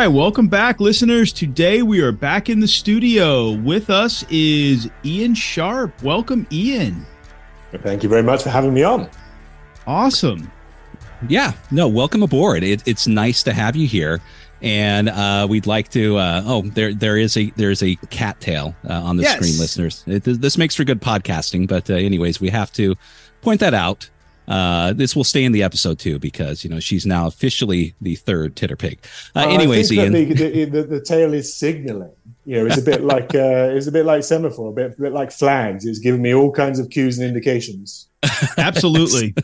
Right, 0.07 0.13
welcome 0.15 0.47
back, 0.47 0.79
listeners. 0.79 1.33
Today 1.33 1.81
we 1.81 1.99
are 1.99 2.13
back 2.13 2.47
in 2.49 2.61
the 2.61 2.67
studio. 2.67 3.51
With 3.51 3.89
us 3.89 4.23
is 4.29 4.89
Ian 5.03 5.35
Sharpe. 5.35 6.01
Welcome, 6.01 6.47
Ian. 6.49 7.05
Thank 7.83 8.03
you 8.03 8.07
very 8.07 8.23
much 8.23 8.41
for 8.41 8.49
having 8.49 8.73
me 8.73 8.83
on. 8.83 9.09
Awesome. 9.85 10.49
Yeah, 11.27 11.51
no, 11.71 11.89
welcome 11.89 12.23
aboard. 12.23 12.63
It, 12.63 12.87
it's 12.87 13.05
nice 13.05 13.43
to 13.43 13.51
have 13.53 13.75
you 13.75 13.85
here. 13.85 14.21
And 14.61 15.09
uh, 15.09 15.45
we'd 15.49 15.67
like 15.67 15.89
to. 15.89 16.15
Uh, 16.15 16.41
oh, 16.45 16.61
there, 16.61 16.93
there 16.93 17.17
is 17.17 17.35
a 17.35 17.51
there's 17.57 17.83
a 17.83 17.95
cattail 18.09 18.73
uh, 18.89 18.93
on 18.93 19.17
the 19.17 19.23
Yes. 19.23 19.35
screen, 19.35 19.59
listeners. 19.59 20.05
It, 20.07 20.23
this 20.23 20.57
makes 20.57 20.73
for 20.75 20.85
good 20.85 21.01
podcasting, 21.01 21.67
but 21.67 21.89
uh, 21.89 21.95
anyways, 21.95 22.39
we 22.39 22.49
have 22.49 22.71
to 22.73 22.95
point 23.41 23.59
that 23.59 23.73
out. 23.73 24.09
Uh, 24.47 24.93
this 24.93 25.15
will 25.15 25.23
stay 25.25 25.43
in 25.43 25.51
the 25.51 25.61
episode 25.63 25.99
too 25.99 26.17
because 26.19 26.63
you 26.63 26.69
know 26.69 26.79
she's 26.79 27.05
now 27.05 27.27
officially 27.27 27.93
the 28.01 28.15
third 28.15 28.55
titter 28.55 28.75
pig. 28.77 28.99
Uh, 29.35 29.45
Oh, 29.47 29.49
anyways, 29.49 29.91
Ian. 29.91 30.13
think 30.13 30.37
that 30.37 30.53
the, 30.53 30.65
the, 30.65 30.83
the 30.83 31.01
tail 31.01 31.33
is 31.33 31.53
signaling. 31.53 32.11
You 32.45 32.59
know, 32.59 32.65
it's 32.67 32.77
a 32.77 32.81
bit 32.81 33.03
like 33.13 33.35
uh, 33.35 33.75
it's 33.75 33.87
a 33.87 33.91
bit 33.91 34.05
like 34.05 34.23
semaphore, 34.23 34.69
a 34.69 34.73
bit, 34.73 34.97
a 34.97 35.01
bit 35.01 35.11
like 35.11 35.31
flags. 35.31 35.85
It's 35.85 35.99
giving 35.99 36.21
me 36.21 36.33
all 36.33 36.51
kinds 36.51 36.79
of 36.79 36.89
cues 36.89 37.19
and 37.19 37.27
indications. 37.27 38.07
Absolutely. 38.57 39.33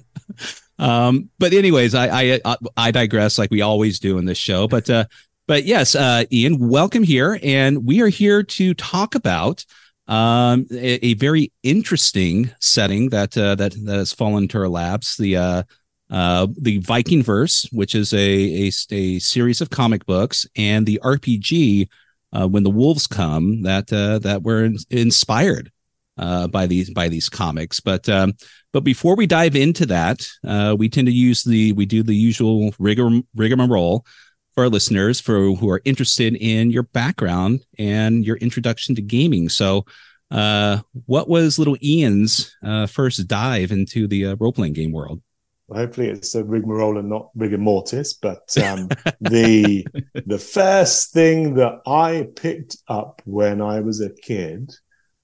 Um, 0.80 1.30
but 1.38 1.54
anyways, 1.54 1.94
I, 1.94 2.40
I 2.46 2.56
I 2.76 2.92
digress 2.92 3.38
like 3.38 3.52
we 3.52 3.62
always 3.62 4.00
do 4.00 4.18
in 4.18 4.26
this 4.26 4.40
show. 4.40 4.68
But 4.68 4.90
uh, 4.90 5.06
but 5.48 5.66
yes, 5.66 5.94
uh, 5.94 6.24
Ian, 6.32 6.68
welcome 6.68 7.04
here, 7.04 7.40
and 7.44 7.86
we 7.86 8.02
are 8.02 8.08
here 8.08 8.42
to 8.42 8.74
talk 8.74 9.14
about 9.14 9.66
um, 10.08 10.66
a, 10.72 11.06
a 11.06 11.14
very 11.16 11.52
interesting 11.64 12.52
setting 12.60 13.10
that 13.10 13.38
uh, 13.38 13.56
that 13.56 13.74
that 13.86 13.96
has 13.96 14.14
fallen 14.14 14.48
to 14.50 14.60
our 14.60 14.70
laps. 14.70 15.18
The 15.18 15.38
uh, 15.38 15.64
uh, 16.10 16.48
the 16.58 16.80
Viking 16.80 17.24
verse, 17.24 17.68
which 17.72 17.96
is 17.96 18.14
a, 18.14 18.18
a 18.18 18.72
a 18.92 19.20
series 19.20 19.62
of 19.62 19.70
comic 19.70 20.06
books, 20.06 20.46
and 20.56 20.86
the 20.86 21.00
RPG. 21.04 21.90
Uh, 22.36 22.48
when 22.48 22.64
the 22.64 22.70
wolves 22.70 23.06
come, 23.06 23.62
that 23.62 23.94
uh, 23.94 24.18
that 24.18 24.42
were 24.42 24.64
in- 24.64 24.78
inspired 24.90 25.72
uh, 26.18 26.48
by 26.48 26.66
these 26.66 26.90
by 26.90 27.08
these 27.08 27.30
comics, 27.30 27.80
but 27.80 28.10
um, 28.10 28.34
but 28.72 28.84
before 28.84 29.16
we 29.16 29.28
dive 29.28 29.56
into 29.56 29.86
that, 29.86 30.28
uh, 30.44 30.76
we 30.78 30.90
tend 30.90 31.08
to 31.08 31.14
use 31.14 31.44
the 31.44 31.72
we 31.74 31.86
do 31.86 32.04
the 32.04 32.16
usual 32.16 32.74
rigor 32.80 33.22
rigmarole. 33.36 34.06
For 34.54 34.64
our 34.64 34.70
listeners 34.70 35.20
for 35.20 35.56
who 35.56 35.70
are 35.70 35.82
interested 35.86 36.36
in 36.36 36.72
your 36.72 36.84
background 36.84 37.66
and 37.78 38.26
your 38.26 38.38
introduction 38.38 38.96
to 38.96 39.02
gaming. 39.02 39.50
So, 39.50 39.86
uh, 40.32 40.80
what 41.06 41.30
was 41.30 41.60
little 41.60 41.78
Ian's 41.84 42.56
uh, 42.64 42.88
first 42.88 43.28
dive 43.28 43.72
into 43.72 44.08
the 44.08 44.28
uh, 44.28 44.36
role 44.40 44.52
playing 44.52 44.74
game 44.74 44.92
world? 44.92 45.22
Well, 45.68 45.80
hopefully, 45.80 46.10
it's 46.10 46.36
a 46.36 46.44
rigmarole 46.44 46.98
and 46.98 47.10
not 47.10 47.30
rigor 47.36 47.58
mortis. 47.58 48.14
But 48.14 48.56
um, 48.64 48.90
the 49.22 49.86
the 50.26 50.40
first 50.40 51.14
thing 51.14 51.56
that 51.56 51.82
I 51.86 52.30
picked 52.36 52.78
up 52.88 53.22
when 53.26 53.62
I 53.62 53.80
was 53.82 54.02
a 54.02 54.10
kid 54.10 54.72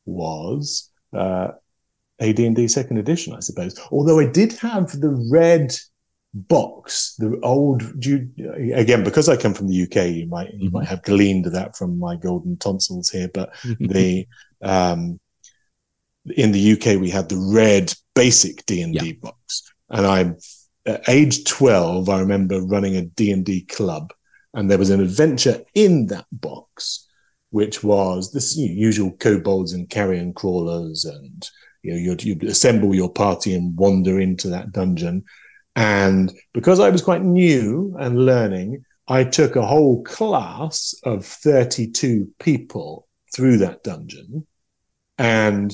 was 0.05 0.89
uh, 1.13 1.49
AD&D 2.19 2.67
Second 2.67 2.97
Edition, 2.97 3.33
I 3.33 3.39
suppose. 3.39 3.79
Although 3.91 4.19
I 4.19 4.27
did 4.27 4.53
have 4.53 4.91
the 4.99 5.27
red 5.31 5.73
box, 6.33 7.15
the 7.17 7.39
old. 7.41 8.05
You, 8.05 8.29
again, 8.73 9.03
because 9.03 9.29
I 9.29 9.37
come 9.37 9.53
from 9.53 9.67
the 9.67 9.83
UK, 9.83 10.09
you 10.09 10.27
might 10.27 10.53
you 10.53 10.69
might 10.69 10.87
have 10.87 11.03
gleaned 11.03 11.45
that 11.45 11.75
from 11.75 11.99
my 11.99 12.15
golden 12.15 12.57
tonsils 12.57 13.09
here. 13.09 13.29
But 13.33 13.53
the 13.79 14.27
um, 14.61 15.19
in 16.35 16.51
the 16.51 16.73
UK, 16.73 16.99
we 16.99 17.09
had 17.09 17.29
the 17.29 17.51
red 17.53 17.93
basic 18.15 18.65
D 18.65 18.81
and 18.81 18.93
D 18.93 19.13
box, 19.13 19.71
and 19.89 20.05
I, 20.05 20.33
at 20.85 21.07
age 21.09 21.45
twelve, 21.45 22.09
I 22.09 22.19
remember 22.19 22.61
running 22.61 22.95
a 22.95 23.01
D 23.01 23.31
and 23.31 23.45
D 23.45 23.61
club, 23.61 24.13
and 24.53 24.69
there 24.69 24.77
was 24.77 24.89
an 24.89 25.01
adventure 25.01 25.63
in 25.73 26.07
that 26.07 26.25
box, 26.31 27.07
which 27.49 27.83
was 27.83 28.31
this 28.31 28.55
you 28.55 28.67
know, 28.67 28.75
usual 28.75 29.11
kobolds 29.11 29.73
and 29.73 29.89
carrion 29.89 30.33
crawlers 30.33 31.05
and 31.05 31.49
you 31.81 31.93
know, 31.93 31.97
you'd, 31.97 32.23
you'd, 32.23 32.43
assemble 32.43 32.93
your 32.93 33.11
party 33.11 33.53
and 33.53 33.77
wander 33.77 34.19
into 34.19 34.49
that 34.49 34.71
dungeon. 34.71 35.23
And 35.79 36.33
because 36.53 36.81
I 36.81 36.89
was 36.89 37.01
quite 37.01 37.23
new 37.23 37.95
and 37.97 38.25
learning, 38.25 38.83
I 39.07 39.23
took 39.23 39.55
a 39.55 39.65
whole 39.65 40.03
class 40.03 40.93
of 41.05 41.25
32 41.25 42.29
people 42.37 43.07
through 43.33 43.59
that 43.59 43.81
dungeon 43.81 44.45
and 45.17 45.73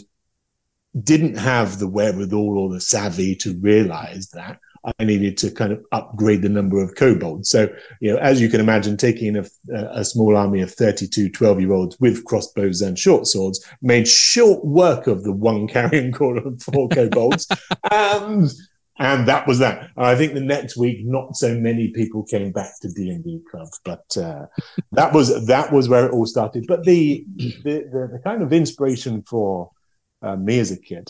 didn't 1.03 1.39
have 1.39 1.79
the 1.79 1.87
wherewithal 1.87 2.59
or 2.59 2.69
the 2.69 2.81
savvy 2.81 3.35
to 3.37 3.57
realize 3.59 4.29
that 4.29 4.59
I 4.99 5.03
needed 5.03 5.37
to 5.37 5.49
kind 5.49 5.73
of 5.73 5.83
upgrade 5.91 6.43
the 6.43 6.49
number 6.49 6.83
of 6.83 6.93
kobolds. 6.93 7.49
So, 7.49 7.67
you 7.99 8.13
know, 8.13 8.19
as 8.19 8.39
you 8.39 8.47
can 8.47 8.59
imagine, 8.59 8.97
taking 8.97 9.35
a, 9.35 9.45
a 9.73 10.05
small 10.05 10.37
army 10.37 10.61
of 10.61 10.71
32 10.71 11.31
12 11.31 11.61
year 11.61 11.71
olds 11.73 11.99
with 11.99 12.25
crossbows 12.25 12.83
and 12.83 12.97
short 12.97 13.25
swords 13.25 13.65
made 13.81 14.07
short 14.07 14.63
work 14.63 15.07
of 15.07 15.23
the 15.23 15.33
one 15.33 15.67
carrion 15.67 16.11
crawler 16.13 16.47
of 16.47 16.61
four 16.61 16.89
kobolds. 16.89 17.47
and, 17.91 18.51
and 18.97 19.27
that 19.27 19.47
was 19.47 19.60
that. 19.60 19.89
And 19.95 20.05
I 20.05 20.15
think 20.15 20.34
the 20.34 20.41
next 20.41 20.77
week, 20.77 20.99
not 21.03 21.36
so 21.36 21.58
many 21.58 21.89
people 21.89 22.23
came 22.23 22.51
back 22.51 22.79
to 22.81 22.89
D 22.91 23.10
and 23.10 23.23
D 23.23 23.41
clubs, 23.49 23.79
but 23.84 24.05
uh, 24.17 24.45
that 24.93 25.13
was 25.13 25.45
that 25.47 25.71
was 25.71 25.89
where 25.89 26.05
it 26.05 26.12
all 26.12 26.25
started. 26.25 26.65
But 26.67 26.84
the 26.84 27.25
the, 27.36 27.51
the, 27.63 28.10
the 28.13 28.21
kind 28.23 28.41
of 28.41 28.53
inspiration 28.53 29.23
for 29.23 29.71
uh, 30.21 30.36
me 30.36 30.60
as 30.60 30.71
a 30.71 30.77
kid 30.77 31.10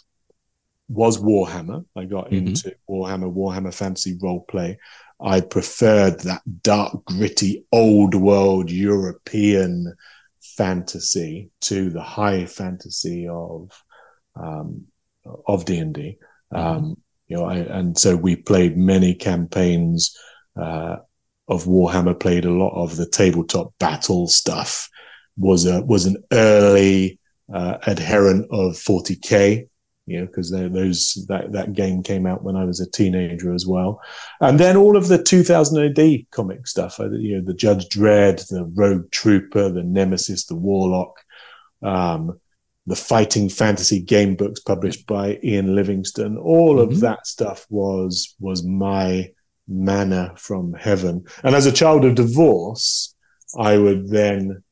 was 0.87 1.17
Warhammer. 1.17 1.85
I 1.95 2.05
got 2.05 2.25
mm-hmm. 2.25 2.47
into 2.47 2.75
Warhammer, 2.89 3.33
Warhammer 3.33 3.73
Fantasy 3.73 4.17
role 4.21 4.41
play. 4.41 4.77
I 5.19 5.41
preferred 5.41 6.19
that 6.21 6.41
dark, 6.61 7.05
gritty, 7.05 7.65
old 7.71 8.15
world 8.15 8.69
European 8.69 9.95
fantasy 10.39 11.51
to 11.61 11.89
the 11.89 12.01
high 12.01 12.45
fantasy 12.45 13.27
of 13.27 13.71
um, 14.35 14.85
of 15.47 15.65
D 15.65 15.77
and 15.77 15.93
D. 15.93 16.17
Mm-hmm. 16.53 16.57
Um, 16.57 16.97
you 17.27 17.37
know, 17.37 17.45
I, 17.45 17.57
and 17.57 17.97
so 17.97 18.15
we 18.15 18.35
played 18.35 18.77
many 18.77 19.15
campaigns 19.15 20.15
uh, 20.59 20.97
of 21.47 21.65
Warhammer. 21.65 22.19
Played 22.19 22.45
a 22.45 22.51
lot 22.51 22.75
of 22.75 22.95
the 22.95 23.07
tabletop 23.07 23.73
battle 23.79 24.27
stuff. 24.27 24.89
Was 25.37 25.65
a 25.65 25.81
was 25.83 26.05
an 26.05 26.17
early 26.31 27.19
uh, 27.53 27.77
adherent 27.85 28.45
of 28.51 28.73
40k 28.73 29.67
you 30.07 30.19
know, 30.19 30.27
because 30.27 30.51
those 30.51 31.25
that 31.29 31.51
that 31.53 31.73
game 31.73 32.03
came 32.03 32.27
out 32.27 32.43
when 32.43 32.55
I 32.55 32.63
was 32.63 32.79
a 32.79 32.89
teenager 32.89 33.53
as 33.53 33.65
well, 33.65 34.01
and 34.39 34.59
then 34.59 34.77
all 34.77 34.95
of 34.95 35.07
the 35.07 35.21
2000 35.21 35.97
AD 35.97 36.29
comic 36.29 36.67
stuff, 36.67 36.99
uh, 36.99 37.09
you 37.11 37.37
know, 37.37 37.45
the 37.45 37.55
Judge 37.55 37.89
Dredd, 37.89 38.47
the 38.47 38.65
Rogue 38.75 39.09
Trooper, 39.11 39.69
the 39.69 39.83
Nemesis, 39.83 40.45
the 40.45 40.55
Warlock, 40.55 41.15
um, 41.81 42.39
the 42.87 42.95
fighting 42.95 43.49
fantasy 43.49 43.99
game 43.99 44.35
books 44.35 44.59
published 44.59 45.07
by 45.07 45.39
Ian 45.43 45.75
Livingstone, 45.75 46.37
all 46.37 46.75
mm-hmm. 46.75 46.91
of 46.91 46.99
that 47.01 47.25
stuff 47.25 47.65
was 47.69 48.35
was 48.39 48.63
my 48.63 49.31
manna 49.67 50.33
from 50.37 50.73
heaven. 50.73 51.25
And 51.43 51.55
as 51.55 51.65
a 51.65 51.71
child 51.71 52.05
of 52.05 52.15
divorce, 52.15 53.15
I 53.57 53.77
would 53.77 54.09
then 54.09 54.63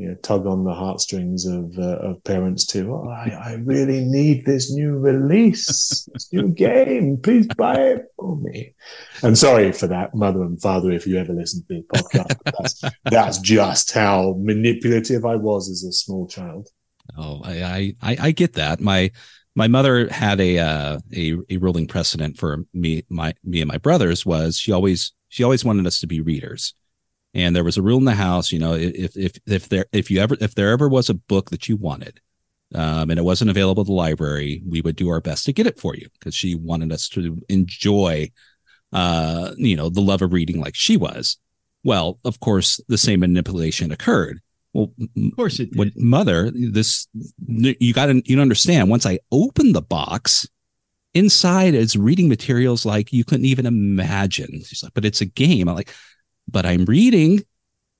you 0.00 0.08
know, 0.08 0.14
tug 0.22 0.46
on 0.46 0.64
the 0.64 0.72
heartstrings 0.72 1.44
of 1.44 1.78
uh, 1.78 1.98
of 1.98 2.24
parents 2.24 2.64
too. 2.64 2.90
Oh, 2.90 3.10
I, 3.10 3.28
I 3.28 3.52
really 3.56 4.02
need 4.02 4.46
this 4.46 4.72
new 4.72 4.96
release, 4.96 6.08
this 6.14 6.32
new 6.32 6.48
game. 6.54 7.18
Please 7.18 7.46
buy 7.48 7.74
it 7.74 8.06
for 8.16 8.36
me. 8.36 8.74
And 9.22 9.36
sorry 9.36 9.72
for 9.72 9.88
that, 9.88 10.14
mother 10.14 10.42
and 10.42 10.58
father, 10.58 10.90
if 10.90 11.06
you 11.06 11.18
ever 11.18 11.34
listen 11.34 11.62
to 11.68 11.82
the 11.82 11.98
podcast. 11.98 12.38
that's, 12.44 12.82
that's 13.04 13.38
just 13.40 13.92
how 13.92 14.36
manipulative 14.38 15.26
I 15.26 15.36
was 15.36 15.68
as 15.68 15.84
a 15.84 15.92
small 15.92 16.26
child. 16.26 16.70
Oh, 17.16 17.40
I 17.44 17.94
I, 18.02 18.16
I 18.20 18.30
get 18.32 18.54
that. 18.54 18.80
My 18.80 19.10
my 19.54 19.68
mother 19.68 20.08
had 20.08 20.40
a 20.40 20.58
uh, 20.58 20.98
a 21.14 21.36
a 21.50 21.56
ruling 21.58 21.86
precedent 21.86 22.38
for 22.38 22.64
me 22.72 23.04
my 23.08 23.34
me 23.44 23.60
and 23.60 23.68
my 23.68 23.78
brothers 23.78 24.24
was 24.24 24.58
she 24.58 24.72
always 24.72 25.12
she 25.28 25.42
always 25.42 25.64
wanted 25.64 25.86
us 25.86 26.00
to 26.00 26.06
be 26.06 26.20
readers. 26.20 26.74
And 27.32 27.54
there 27.54 27.62
was 27.64 27.76
a 27.76 27.82
rule 27.82 27.98
in 27.98 28.04
the 28.06 28.14
house 28.14 28.52
you 28.52 28.58
know 28.58 28.74
if 28.74 29.16
if 29.16 29.32
if 29.46 29.68
there 29.68 29.86
if 29.92 30.10
you 30.10 30.20
ever 30.20 30.36
if 30.40 30.54
there 30.54 30.70
ever 30.70 30.88
was 30.88 31.08
a 31.08 31.14
book 31.14 31.50
that 31.50 31.68
you 31.68 31.76
wanted 31.76 32.20
um, 32.74 33.10
and 33.10 33.18
it 33.18 33.24
wasn't 33.24 33.50
available 33.50 33.82
at 33.82 33.86
the 33.86 33.92
library 33.92 34.62
we 34.66 34.80
would 34.80 34.96
do 34.96 35.08
our 35.10 35.20
best 35.20 35.44
to 35.46 35.52
get 35.52 35.66
it 35.66 35.78
for 35.78 35.94
you 35.94 36.08
because 36.18 36.34
she 36.34 36.54
wanted 36.56 36.92
us 36.92 37.08
to 37.10 37.40
enjoy 37.48 38.30
uh 38.92 39.52
you 39.56 39.76
know 39.76 39.88
the 39.88 40.00
love 40.00 40.22
of 40.22 40.32
reading 40.32 40.60
like 40.60 40.74
she 40.74 40.96
was. 40.96 41.36
Well 41.84 42.18
of 42.24 42.40
course 42.40 42.80
the 42.88 42.98
same 42.98 43.20
manipulation 43.20 43.92
occurred 43.92 44.40
well 44.72 44.92
of 44.98 45.36
course 45.36 45.58
it 45.58 45.70
did. 45.72 45.96
mother 45.96 46.50
this 46.54 47.08
you 47.46 47.92
got 47.92 48.06
to 48.06 48.22
you 48.24 48.40
understand 48.40 48.88
once 48.88 49.06
i 49.06 49.18
opened 49.32 49.74
the 49.74 49.82
box 49.82 50.48
inside 51.12 51.74
is 51.74 51.96
reading 51.96 52.28
materials 52.28 52.86
like 52.86 53.12
you 53.12 53.24
couldn't 53.24 53.46
even 53.46 53.66
imagine 53.66 54.62
she's 54.64 54.82
like 54.82 54.94
but 54.94 55.04
it's 55.04 55.20
a 55.20 55.26
game 55.26 55.68
i'm 55.68 55.74
like 55.74 55.92
but 56.50 56.66
I'm 56.66 56.84
reading. 56.84 57.42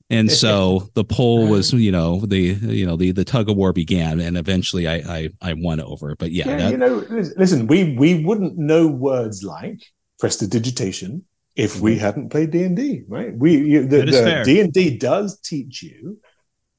And 0.08 0.30
so 0.42 0.90
the 0.94 1.04
poll 1.04 1.46
was, 1.46 1.72
you 1.72 1.92
know, 1.92 2.20
the 2.20 2.40
you 2.40 2.86
know 2.86 2.96
the 2.96 3.12
the 3.12 3.24
tug 3.24 3.48
of 3.48 3.56
war 3.56 3.72
began, 3.72 4.20
and 4.20 4.36
eventually 4.36 4.88
I 4.88 4.96
I, 4.96 5.28
I 5.40 5.52
won 5.54 5.80
over. 5.80 6.14
But 6.16 6.32
yeah, 6.32 6.48
yeah 6.48 6.56
that, 6.56 6.70
you 6.72 6.76
know, 6.76 7.04
listen, 7.36 7.66
we 7.66 7.94
we 7.96 8.24
wouldn't 8.24 8.58
know 8.58 8.86
words 8.88 9.42
like 9.42 9.82
prestidigitation 10.18 11.24
if 11.56 11.80
we 11.80 11.92
mm-hmm. 11.92 12.00
hadn't 12.00 12.28
played 12.30 12.50
D 12.50 12.64
and 12.64 12.76
D, 12.76 13.02
right? 13.08 13.36
We 13.36 13.56
you, 13.56 13.86
the 13.86 14.42
D 14.44 14.60
and 14.60 14.72
D 14.72 14.98
does 14.98 15.40
teach 15.40 15.82
you 15.82 16.18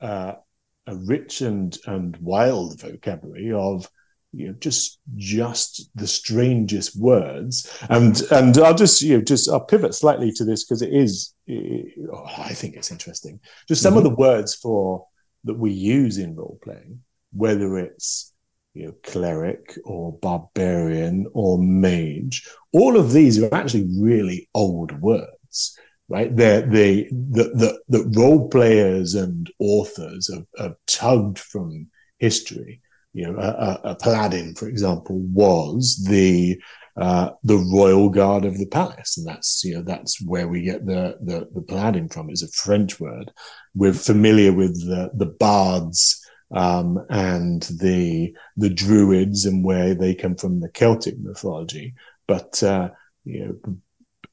uh, 0.01 0.33
a 0.87 0.95
rich 0.95 1.41
and 1.41 1.77
and 1.85 2.17
wild 2.17 2.79
vocabulary 2.79 3.51
of 3.51 3.89
you 4.33 4.47
know 4.47 4.53
just 4.53 4.99
just 5.15 5.89
the 5.95 6.07
strangest 6.07 6.99
words. 6.99 7.69
And 7.89 8.21
and 8.31 8.57
i'll 8.57 8.75
just 8.75 9.01
you 9.01 9.17
know 9.17 9.23
just 9.23 9.49
i'll 9.49 9.65
pivot 9.65 9.93
slightly 9.93 10.31
to 10.33 10.45
this 10.45 10.63
because 10.63 10.81
it 10.81 10.93
is 10.93 11.33
it, 11.47 11.93
oh, 12.13 12.25
i 12.37 12.53
think 12.53 12.75
it's 12.75 12.91
interesting. 12.91 13.39
Just 13.67 13.81
some 13.81 13.93
mm-hmm. 13.93 13.99
of 13.99 14.03
the 14.03 14.15
words 14.15 14.55
for 14.55 15.07
that 15.43 15.57
we 15.57 15.71
use 15.71 16.17
in 16.17 16.35
role 16.35 16.59
playing 16.63 17.01
whether 17.33 17.77
it's 17.77 18.33
you 18.73 18.85
know 18.85 18.93
cleric 19.03 19.77
or 19.85 20.13
barbarian 20.19 21.25
or 21.33 21.57
mage 21.57 22.47
all 22.73 22.97
of 22.97 23.11
these 23.11 23.41
are 23.41 23.53
actually 23.53 23.87
really 23.99 24.49
old 24.53 24.99
words 25.01 25.77
right 26.11 26.35
they're 26.35 26.61
the 26.61 27.07
the, 27.11 27.79
the 27.89 28.19
role 28.19 28.49
players 28.49 29.15
and 29.15 29.51
authors 29.59 30.31
have, 30.33 30.45
have 30.57 30.75
tugged 30.87 31.39
from 31.39 31.87
history 32.19 32.81
you 33.13 33.29
know, 33.29 33.37
a, 33.39 33.91
a 33.91 33.95
paladin, 33.95 34.55
for 34.55 34.67
example, 34.67 35.19
was 35.19 36.05
the 36.07 36.61
uh, 36.97 37.31
the 37.43 37.57
royal 37.73 38.09
guard 38.09 38.45
of 38.45 38.57
the 38.57 38.65
palace, 38.67 39.17
and 39.17 39.27
that's 39.27 39.63
you 39.63 39.75
know 39.75 39.81
that's 39.81 40.21
where 40.25 40.47
we 40.47 40.61
get 40.61 40.85
the 40.85 41.17
the, 41.21 41.47
the 41.53 41.61
paladin 41.61 42.07
from. 42.07 42.29
It's 42.29 42.43
a 42.43 42.47
French 42.49 42.99
word. 42.99 43.31
We're 43.75 43.93
familiar 43.93 44.53
with 44.53 44.79
the 44.87 45.11
the 45.13 45.25
bards 45.25 46.21
um, 46.55 47.03
and 47.09 47.63
the 47.63 48.33
the 48.55 48.69
druids 48.69 49.45
and 49.45 49.63
where 49.63 49.93
they 49.93 50.15
come 50.15 50.35
from 50.35 50.59
the 50.59 50.69
Celtic 50.69 51.19
mythology, 51.19 51.93
but 52.27 52.61
uh, 52.63 52.89
you 53.25 53.45
know 53.45 53.75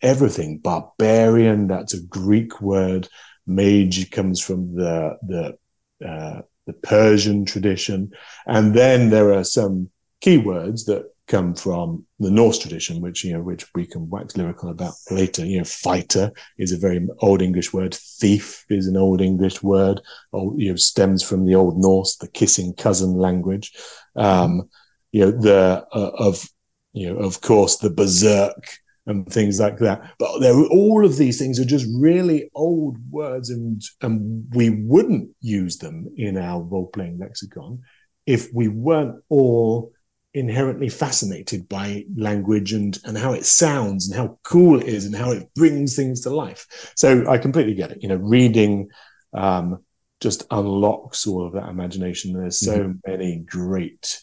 everything 0.03 0.59
barbarian. 0.59 1.67
That's 1.67 1.95
a 1.95 2.03
Greek 2.03 2.61
word. 2.61 3.09
Mage 3.47 4.11
comes 4.11 4.41
from 4.41 4.75
the 4.75 5.19
the 5.23 6.07
uh, 6.07 6.43
the 6.67 6.75
Persian 6.75 7.45
tradition. 7.45 8.13
And 8.47 8.75
then 8.75 9.11
there 9.11 9.33
are 9.33 9.45
some 9.45 9.91
keywords 10.23 10.85
that 10.87 11.11
come 11.27 11.55
from 11.55 12.07
the 12.19 12.31
Norse 12.31 12.59
tradition, 12.59 13.01
which 13.01 13.25
you 13.25 13.33
know, 13.33 13.43
which 13.43 13.67
we 13.75 13.87
can 13.87 14.09
wax 14.09 14.37
lyrical 14.37 14.71
about 14.71 14.95
later. 15.11 15.45
You 15.45 15.59
know, 15.59 15.65
fighter 15.65 16.31
is 16.59 16.73
a 16.73 16.79
very 16.79 17.07
old 17.21 17.43
English 17.43 17.73
word. 17.73 17.95
Thief 17.95 18.65
is 18.69 18.87
an 18.87 18.97
old 18.97 19.21
English 19.21 19.63
word. 19.63 20.01
Old, 20.33 20.61
you 20.61 20.71
know, 20.71 20.77
stems 20.77 21.23
from 21.23 21.47
the 21.47 21.55
Old 21.55 21.79
Norse, 21.79 22.17
the 22.17 22.29
kissing 22.29 22.75
cousin 22.75 23.15
language. 23.15 23.73
Um, 24.15 24.69
you 25.13 25.25
know, 25.25 25.31
the 25.31 25.87
uh, 25.93 26.11
of 26.19 26.47
you 26.93 27.13
know, 27.13 27.19
of 27.21 27.41
course, 27.41 27.77
the 27.77 27.91
berserk 27.91 28.79
and 29.09 29.27
things 29.27 29.59
like 29.59 29.79
that. 29.79 30.15
But 30.19 30.39
there, 30.41 30.55
all 30.55 31.05
of 31.05 31.17
these 31.17 31.39
things 31.39 31.59
are 31.59 31.65
just 31.65 31.87
really 31.99 32.51
old 32.55 32.99
words, 33.11 33.51
and 33.51 33.83
and 34.03 34.47
we 34.55 34.71
wouldn't 34.71 35.31
use 35.41 35.79
them 35.79 36.09
in 36.17 36.37
our 36.37 36.63
role 36.63 36.87
playing 36.87 37.19
lexicon 37.19 37.81
if 38.27 38.53
we 38.55 38.69
weren't 38.69 39.17
all 39.31 39.93
inherently 40.35 40.91
fascinated 40.91 41.69
by 41.69 42.05
language 42.17 42.73
and 42.73 42.99
and 43.05 43.17
how 43.17 43.33
it 43.33 43.47
sounds 43.47 44.07
and 44.07 44.17
how 44.17 44.39
cool 44.45 44.81
it 44.81 44.87
is 44.87 45.07
and 45.07 45.17
how 45.17 45.33
it 45.33 45.53
brings 45.55 45.97
things 45.97 46.21
to 46.21 46.31
life. 46.31 46.93
So 46.95 47.29
I 47.29 47.39
completely 47.39 47.75
get 47.75 47.91
it. 47.91 48.03
You 48.03 48.11
know, 48.11 48.17
reading 48.17 48.91
um, 49.33 49.83
just 50.21 50.45
unlocks 50.51 51.27
all 51.27 51.47
of 51.47 51.55
that 51.55 51.71
imagination. 51.71 52.35
There's 52.35 52.61
so 52.61 52.79
mm-hmm. 52.79 53.11
many 53.11 53.39
great 53.39 54.21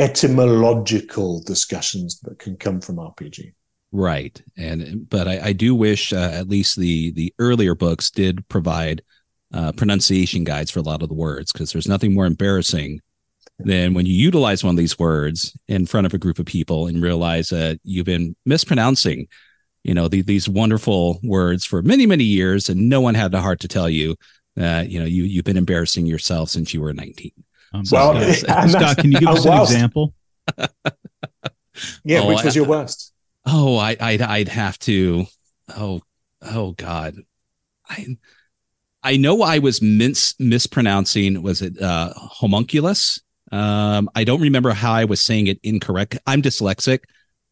etymological 0.00 1.40
discussions 1.42 2.18
that 2.20 2.40
can 2.40 2.56
come 2.56 2.80
from 2.80 2.96
RPG. 2.96 3.52
Right, 3.96 4.42
and 4.56 5.08
but 5.08 5.28
I, 5.28 5.38
I 5.40 5.52
do 5.52 5.72
wish 5.72 6.12
uh, 6.12 6.30
at 6.32 6.48
least 6.48 6.76
the 6.76 7.12
the 7.12 7.32
earlier 7.38 7.76
books 7.76 8.10
did 8.10 8.46
provide 8.48 9.02
uh, 9.52 9.70
pronunciation 9.70 10.42
guides 10.42 10.72
for 10.72 10.80
a 10.80 10.82
lot 10.82 11.00
of 11.04 11.08
the 11.08 11.14
words 11.14 11.52
because 11.52 11.70
there's 11.70 11.86
nothing 11.86 12.12
more 12.12 12.26
embarrassing 12.26 13.00
than 13.60 13.94
when 13.94 14.04
you 14.04 14.12
utilize 14.12 14.64
one 14.64 14.74
of 14.74 14.78
these 14.78 14.98
words 14.98 15.56
in 15.68 15.86
front 15.86 16.08
of 16.08 16.12
a 16.12 16.18
group 16.18 16.40
of 16.40 16.46
people 16.46 16.88
and 16.88 17.04
realize 17.04 17.50
that 17.50 17.78
you've 17.84 18.04
been 18.04 18.34
mispronouncing, 18.44 19.28
you 19.84 19.94
know, 19.94 20.08
the, 20.08 20.22
these 20.22 20.48
wonderful 20.48 21.20
words 21.22 21.64
for 21.64 21.80
many, 21.80 22.04
many 22.04 22.24
years, 22.24 22.68
and 22.68 22.88
no 22.88 23.00
one 23.00 23.14
had 23.14 23.30
the 23.30 23.40
heart 23.40 23.60
to 23.60 23.68
tell 23.68 23.88
you 23.88 24.16
that, 24.56 24.90
you 24.90 24.98
know, 24.98 25.06
you 25.06 25.22
you've 25.22 25.44
been 25.44 25.56
embarrassing 25.56 26.04
yourself 26.04 26.48
since 26.48 26.74
you 26.74 26.80
were 26.80 26.92
19. 26.92 27.30
Um, 27.72 27.84
well, 27.92 28.34
Scott, 28.34 28.70
Scott, 28.70 28.96
can 28.96 29.12
you 29.12 29.20
give 29.20 29.28
us 29.28 29.46
an 29.46 29.60
example? 29.60 30.14
yeah, 32.02 32.22
oh, 32.22 32.26
which 32.26 32.42
was 32.42 32.56
your 32.56 32.66
worst? 32.66 33.12
Oh, 33.46 33.76
I, 33.76 33.96
I'd 34.00 34.22
I'd 34.22 34.48
have 34.48 34.78
to. 34.80 35.26
Oh, 35.76 36.00
oh 36.42 36.72
God, 36.72 37.16
I 37.88 38.16
I 39.02 39.16
know 39.16 39.42
I 39.42 39.58
was 39.58 39.82
mis- 39.82 40.34
mispronouncing. 40.38 41.42
Was 41.42 41.60
it 41.62 41.80
uh, 41.80 42.12
homunculus? 42.14 43.20
Um, 43.52 44.08
I 44.14 44.24
don't 44.24 44.40
remember 44.40 44.72
how 44.72 44.92
I 44.92 45.04
was 45.04 45.22
saying 45.22 45.46
it 45.46 45.60
incorrect. 45.62 46.18
I'm 46.26 46.42
dyslexic. 46.42 47.00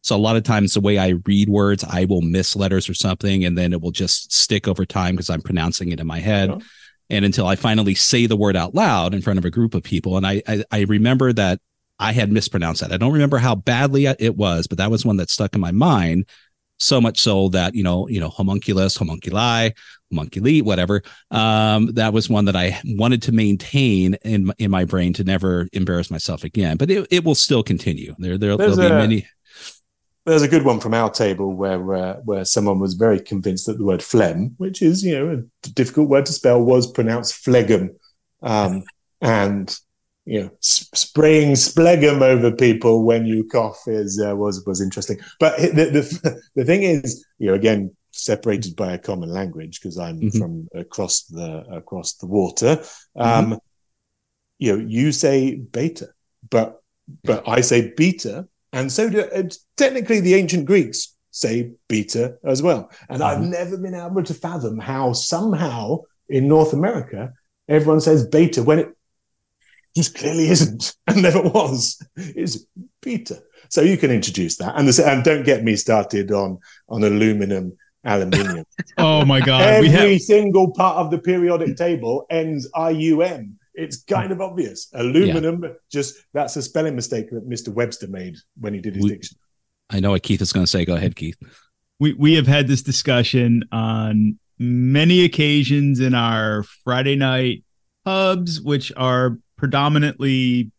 So 0.01 0.15
a 0.15 0.17
lot 0.17 0.35
of 0.35 0.43
times 0.43 0.73
the 0.73 0.81
way 0.81 0.97
I 0.97 1.09
read 1.25 1.47
words, 1.47 1.85
I 1.87 2.05
will 2.05 2.21
miss 2.21 2.55
letters 2.55 2.89
or 2.89 2.93
something, 2.93 3.45
and 3.45 3.57
then 3.57 3.71
it 3.71 3.79
will 3.79 3.91
just 3.91 4.33
stick 4.33 4.67
over 4.67 4.85
time 4.85 5.15
because 5.15 5.29
I'm 5.29 5.41
pronouncing 5.41 5.91
it 5.91 5.99
in 5.99 6.07
my 6.07 6.19
head. 6.19 6.49
Oh. 6.49 6.61
And 7.09 7.23
until 7.23 7.47
I 7.47 7.55
finally 7.55 7.95
say 7.95 8.25
the 8.25 8.35
word 8.35 8.57
out 8.57 8.73
loud 8.75 9.13
in 9.13 9.21
front 9.21 9.39
of 9.39 9.45
a 9.45 9.51
group 9.51 9.75
of 9.75 9.83
people. 9.83 10.17
And 10.17 10.25
I, 10.25 10.41
I, 10.47 10.63
I 10.71 10.81
remember 10.81 11.31
that 11.33 11.59
I 12.03 12.11
had 12.11 12.31
mispronounced 12.31 12.81
that. 12.81 12.91
I 12.91 12.97
don't 12.97 13.13
remember 13.13 13.37
how 13.37 13.55
badly 13.55 14.05
it 14.05 14.35
was, 14.35 14.67
but 14.67 14.77
that 14.77 14.91
was 14.91 15.05
one 15.05 15.17
that 15.17 15.29
stuck 15.29 15.55
in 15.55 15.61
my 15.61 15.71
mind 15.71 16.25
so 16.79 16.99
much 16.99 17.19
so 17.19 17.47
that 17.49 17.75
you 17.75 17.83
know 17.83 18.07
you 18.09 18.19
know 18.19 18.29
homunculus 18.29 18.97
homunculi 18.97 19.71
homunculi 20.11 20.61
whatever 20.61 21.01
um, 21.31 21.85
that 21.93 22.11
was 22.11 22.29
one 22.29 22.45
that 22.45 22.55
i 22.55 22.77
wanted 22.83 23.21
to 23.21 23.31
maintain 23.31 24.15
in 24.25 24.51
in 24.57 24.71
my 24.71 24.83
brain 24.83 25.13
to 25.13 25.23
never 25.23 25.67
embarrass 25.71 26.11
myself 26.11 26.43
again 26.43 26.75
but 26.75 26.89
it, 26.89 27.07
it 27.11 27.23
will 27.23 27.35
still 27.35 27.63
continue 27.63 28.13
there, 28.17 28.37
there 28.37 28.57
there'll 28.57 28.75
be 28.75 28.89
many 28.89 29.27
there's 30.25 30.41
a 30.41 30.47
good 30.47 30.65
one 30.65 30.79
from 30.79 30.93
our 30.95 31.11
table 31.11 31.53
where 31.53 31.93
uh, 31.93 32.15
where 32.25 32.43
someone 32.43 32.79
was 32.79 32.95
very 32.95 33.19
convinced 33.19 33.67
that 33.67 33.77
the 33.77 33.85
word 33.85 34.01
phlegm 34.01 34.55
which 34.57 34.81
is 34.81 35.03
you 35.03 35.13
know 35.13 35.43
a 35.63 35.69
difficult 35.69 36.09
word 36.09 36.25
to 36.25 36.33
spell 36.33 36.61
was 36.61 36.91
pronounced 36.91 37.35
phlegm 37.35 37.95
um, 38.41 38.83
and 39.21 39.77
you 40.25 40.41
know, 40.41 40.49
spraying 40.61 41.53
splegum 41.53 42.21
over 42.21 42.51
people 42.51 43.03
when 43.03 43.25
you 43.25 43.43
cough 43.45 43.81
is 43.87 44.21
uh, 44.21 44.35
was 44.35 44.65
was 44.65 44.81
interesting. 44.81 45.19
But 45.39 45.57
the, 45.57 45.89
the 45.91 46.41
the 46.55 46.65
thing 46.65 46.83
is, 46.83 47.25
you 47.39 47.47
know, 47.47 47.53
again, 47.53 47.95
separated 48.11 48.75
by 48.75 48.93
a 48.93 48.97
common 48.97 49.29
language 49.29 49.81
because 49.81 49.97
I'm 49.97 50.21
mm-hmm. 50.21 50.39
from 50.39 50.67
across 50.73 51.23
the 51.23 51.65
across 51.71 52.13
the 52.13 52.27
water. 52.27 52.83
Um, 53.15 53.45
mm-hmm. 53.45 53.53
You 54.59 54.77
know, 54.77 54.85
you 54.87 55.11
say 55.11 55.55
beta, 55.55 56.09
but 56.49 56.81
but 57.23 57.47
I 57.47 57.61
say 57.61 57.93
beta, 57.95 58.47
and 58.71 58.91
so 58.91 59.09
do 59.09 59.21
uh, 59.21 59.43
technically 59.75 60.21
the 60.21 60.35
ancient 60.35 60.65
Greeks 60.65 61.15
say 61.31 61.71
beta 61.89 62.37
as 62.45 62.61
well. 62.61 62.89
And 63.09 63.21
mm-hmm. 63.21 63.43
I've 63.43 63.49
never 63.49 63.77
been 63.77 63.95
able 63.95 64.23
to 64.23 64.33
fathom 64.33 64.79
how 64.79 65.11
somehow 65.11 65.99
in 66.29 66.47
North 66.47 66.71
America 66.71 67.33
everyone 67.67 67.99
says 67.99 68.27
beta 68.27 68.63
when 68.63 68.79
it 68.79 68.89
just 69.95 70.15
clearly 70.15 70.49
isn't 70.49 70.95
and 71.07 71.21
never 71.21 71.41
was. 71.41 72.01
Is 72.15 72.67
Peter. 73.01 73.39
So 73.69 73.81
you 73.81 73.97
can 73.97 74.11
introduce 74.11 74.57
that, 74.57 74.73
and, 74.75 74.87
the, 74.87 75.09
and 75.09 75.23
don't 75.23 75.43
get 75.43 75.63
me 75.63 75.75
started 75.75 76.31
on 76.31 76.59
on 76.89 77.03
aluminum, 77.03 77.75
aluminium. 78.03 78.65
oh 78.97 79.25
my 79.25 79.39
god! 79.39 79.61
Every 79.61 79.89
have... 79.89 80.21
single 80.21 80.71
part 80.71 80.97
of 80.97 81.11
the 81.11 81.17
periodic 81.17 81.75
table 81.75 82.25
ends 82.29 82.69
IUM. 82.75 83.53
It's 83.73 84.03
kind 84.03 84.31
of 84.31 84.41
obvious. 84.41 84.89
Aluminum, 84.93 85.63
yeah. 85.63 85.69
just 85.91 86.15
that's 86.33 86.55
a 86.55 86.61
spelling 86.61 86.95
mistake 86.95 87.31
that 87.31 87.49
Mr. 87.49 87.69
Webster 87.69 88.07
made 88.07 88.35
when 88.59 88.73
he 88.73 88.79
did 88.79 88.95
his 88.95 89.03
we, 89.03 89.09
dictionary. 89.09 89.39
I 89.89 89.99
know 89.99 90.11
what 90.11 90.21
Keith 90.21 90.41
is 90.41 90.53
going 90.53 90.65
to 90.65 90.69
say. 90.69 90.85
Go 90.85 90.95
ahead, 90.95 91.15
Keith. 91.15 91.37
We 91.99 92.13
we 92.13 92.33
have 92.35 92.47
had 92.47 92.67
this 92.67 92.83
discussion 92.83 93.63
on 93.71 94.37
many 94.59 95.25
occasions 95.25 95.99
in 95.99 96.13
our 96.13 96.63
Friday 96.83 97.15
night 97.15 97.63
pubs, 98.05 98.61
which 98.61 98.91
are 98.95 99.37
predominantly 99.57 100.71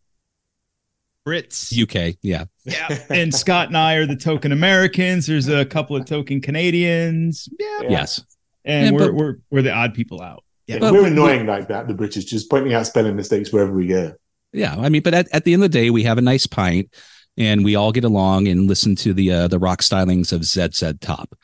Brits. 1.26 1.72
UK, 1.72 2.16
yeah. 2.22 2.44
Yeah. 2.64 2.98
and 3.08 3.34
Scott 3.34 3.68
and 3.68 3.76
I 3.76 3.94
are 3.94 4.06
the 4.06 4.16
token 4.16 4.52
Americans. 4.52 5.26
There's 5.26 5.48
a 5.48 5.64
couple 5.64 5.96
of 5.96 6.04
token 6.04 6.40
Canadians. 6.40 7.48
Yeah. 7.58 7.80
Yes. 7.88 8.22
And 8.64 8.86
yeah, 8.86 8.92
we're, 8.92 9.06
but, 9.06 9.14
we're 9.14 9.36
we're 9.50 9.62
the 9.62 9.72
odd 9.72 9.94
people 9.94 10.20
out. 10.20 10.44
Yeah. 10.66 10.78
But, 10.78 10.92
we're 10.92 11.06
annoying 11.06 11.46
like 11.46 11.68
that, 11.68 11.88
the 11.88 11.94
British, 11.94 12.24
just 12.24 12.50
pointing 12.50 12.74
out 12.74 12.86
spelling 12.86 13.16
mistakes 13.16 13.52
wherever 13.52 13.72
we 13.72 13.86
go. 13.86 14.14
Yeah. 14.52 14.76
I 14.78 14.88
mean, 14.88 15.02
but 15.02 15.14
at, 15.14 15.28
at 15.32 15.44
the 15.44 15.54
end 15.54 15.64
of 15.64 15.70
the 15.70 15.78
day, 15.78 15.90
we 15.90 16.04
have 16.04 16.18
a 16.18 16.22
nice 16.22 16.46
pint 16.46 16.94
and 17.36 17.64
we 17.64 17.74
all 17.74 17.92
get 17.92 18.04
along 18.04 18.48
and 18.48 18.68
listen 18.68 18.94
to 18.96 19.12
the 19.12 19.32
uh, 19.32 19.48
the 19.48 19.58
rock 19.58 19.80
stylings 19.80 20.32
of 20.32 20.44
ZZ 20.44 20.94
Top. 21.00 21.34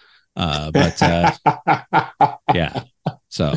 Uh, 0.40 0.70
but 0.70 1.02
uh, 1.02 2.36
yeah, 2.54 2.82
so 3.28 3.52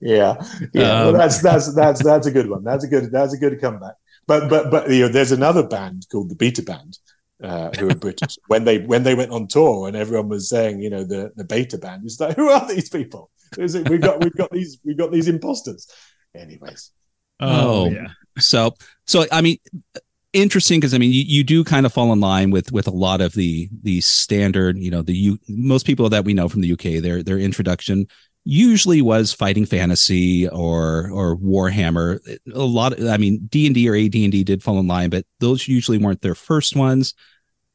yeah, 0.00 0.40
yeah. 0.72 1.00
Um, 1.00 1.06
well, 1.06 1.12
that's 1.14 1.42
that's 1.42 1.74
that's 1.74 2.02
that's 2.04 2.28
a 2.28 2.30
good 2.30 2.48
one. 2.48 2.62
That's 2.62 2.84
a 2.84 2.86
good 2.86 3.10
that's 3.10 3.34
a 3.34 3.38
good 3.38 3.60
comeback. 3.60 3.94
But 4.28 4.48
but 4.48 4.70
but 4.70 4.88
you 4.88 5.00
know, 5.00 5.08
there's 5.08 5.32
another 5.32 5.66
band 5.66 6.06
called 6.12 6.30
the 6.30 6.36
Beta 6.36 6.62
Band. 6.62 6.98
Uh, 7.42 7.70
who 7.78 7.88
are 7.88 7.94
British 7.94 8.36
when 8.48 8.64
they 8.64 8.78
when 8.78 9.04
they 9.04 9.14
went 9.14 9.30
on 9.30 9.46
tour 9.46 9.86
and 9.86 9.96
everyone 9.96 10.28
was 10.28 10.48
saying 10.48 10.80
you 10.80 10.90
know 10.90 11.04
the 11.04 11.30
the 11.36 11.44
beta 11.44 11.78
band 11.78 12.02
it's 12.04 12.18
like 12.18 12.34
who 12.34 12.48
are 12.48 12.66
these 12.66 12.88
people 12.88 13.30
Is 13.56 13.76
it, 13.76 13.88
we've 13.88 14.00
got 14.00 14.24
we've 14.24 14.34
got 14.34 14.50
these 14.50 14.80
we've 14.84 14.98
got 14.98 15.12
these 15.12 15.28
imposters 15.28 15.88
anyways 16.34 16.90
oh, 17.38 17.84
oh 17.84 17.90
yeah 17.90 18.08
so 18.40 18.74
so 19.06 19.24
i 19.30 19.40
mean 19.40 19.56
interesting 20.40 20.80
because 20.80 20.94
I 20.94 20.98
mean 20.98 21.12
you, 21.12 21.22
you 21.22 21.44
do 21.44 21.64
kind 21.64 21.86
of 21.86 21.92
fall 21.92 22.12
in 22.12 22.20
line 22.20 22.50
with 22.50 22.72
with 22.72 22.86
a 22.86 22.92
lot 22.92 23.20
of 23.20 23.34
the 23.34 23.68
the 23.82 24.00
standard 24.00 24.78
you 24.78 24.90
know 24.90 25.02
the 25.02 25.14
you 25.14 25.38
most 25.48 25.86
people 25.86 26.08
that 26.08 26.24
we 26.24 26.34
know 26.34 26.48
from 26.48 26.60
the 26.60 26.72
UK 26.72 27.02
their 27.02 27.22
their 27.22 27.38
introduction 27.38 28.06
usually 28.44 29.02
was 29.02 29.32
fighting 29.32 29.66
fantasy 29.66 30.48
or 30.48 31.10
or 31.10 31.36
Warhammer. 31.36 32.18
A 32.52 32.58
lot 32.58 32.98
of, 32.98 33.06
I 33.06 33.16
mean 33.16 33.46
D&D 33.48 33.88
or 33.88 33.94
AD&D 33.94 34.44
did 34.44 34.62
fall 34.62 34.78
in 34.78 34.86
line 34.86 35.10
but 35.10 35.24
those 35.40 35.68
usually 35.68 35.98
weren't 35.98 36.22
their 36.22 36.34
first 36.34 36.74
ones. 36.76 37.14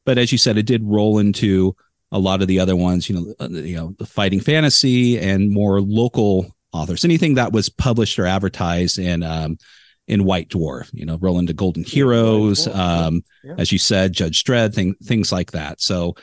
But 0.04 0.18
as 0.18 0.32
you 0.32 0.38
said 0.38 0.58
it 0.58 0.66
did 0.66 0.82
roll 0.84 1.18
into 1.18 1.76
a 2.12 2.18
lot 2.18 2.42
of 2.42 2.48
the 2.48 2.60
other 2.60 2.76
ones 2.76 3.08
you 3.08 3.16
know 3.16 3.34
uh, 3.40 3.48
you 3.48 3.76
know 3.76 3.94
the 3.98 4.06
fighting 4.06 4.40
fantasy 4.40 5.18
and 5.18 5.50
more 5.50 5.80
local 5.80 6.54
authors. 6.72 7.04
Anything 7.04 7.34
that 7.34 7.52
was 7.52 7.68
published 7.68 8.18
or 8.18 8.26
advertised 8.26 8.98
in 8.98 9.22
um, 9.22 9.58
in 10.06 10.24
White 10.24 10.48
Dwarf, 10.48 10.90
you 10.92 11.06
know, 11.06 11.18
roll 11.20 11.38
into 11.38 11.54
Golden 11.54 11.82
Heroes, 11.82 12.68
um, 12.68 13.24
yeah. 13.42 13.54
as 13.58 13.72
you 13.72 13.78
said, 13.78 14.12
Judge 14.12 14.44
Dredd, 14.44 14.74
thing, 14.74 14.94
things 15.02 15.32
like 15.32 15.52
that. 15.52 15.80
So, 15.80 16.14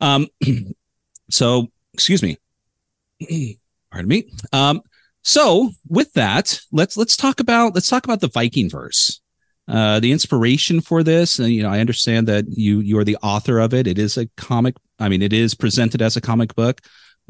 um, 0.00 0.28
so 1.30 1.68
excuse 1.94 2.22
me, 2.22 2.38
pardon 3.90 4.08
me. 4.08 4.30
Um, 4.52 4.82
so 5.22 5.70
with 5.88 6.12
that, 6.14 6.60
let's 6.72 6.96
let's 6.96 7.16
talk 7.16 7.40
about 7.40 7.74
let's 7.74 7.88
talk 7.88 8.04
about 8.04 8.20
the 8.20 8.28
Viking 8.28 8.68
verse. 8.68 9.20
Uh, 9.68 10.00
the 10.00 10.10
inspiration 10.10 10.80
for 10.80 11.04
this, 11.04 11.38
and 11.38 11.50
you 11.50 11.62
know, 11.62 11.70
I 11.70 11.78
understand 11.78 12.26
that 12.26 12.46
you 12.48 12.80
you 12.80 12.98
are 12.98 13.04
the 13.04 13.16
author 13.22 13.60
of 13.60 13.72
it. 13.72 13.86
It 13.86 13.98
is 13.98 14.18
a 14.18 14.26
comic. 14.36 14.74
I 14.98 15.08
mean, 15.08 15.22
it 15.22 15.32
is 15.32 15.54
presented 15.54 16.02
as 16.02 16.16
a 16.16 16.20
comic 16.20 16.54
book. 16.54 16.80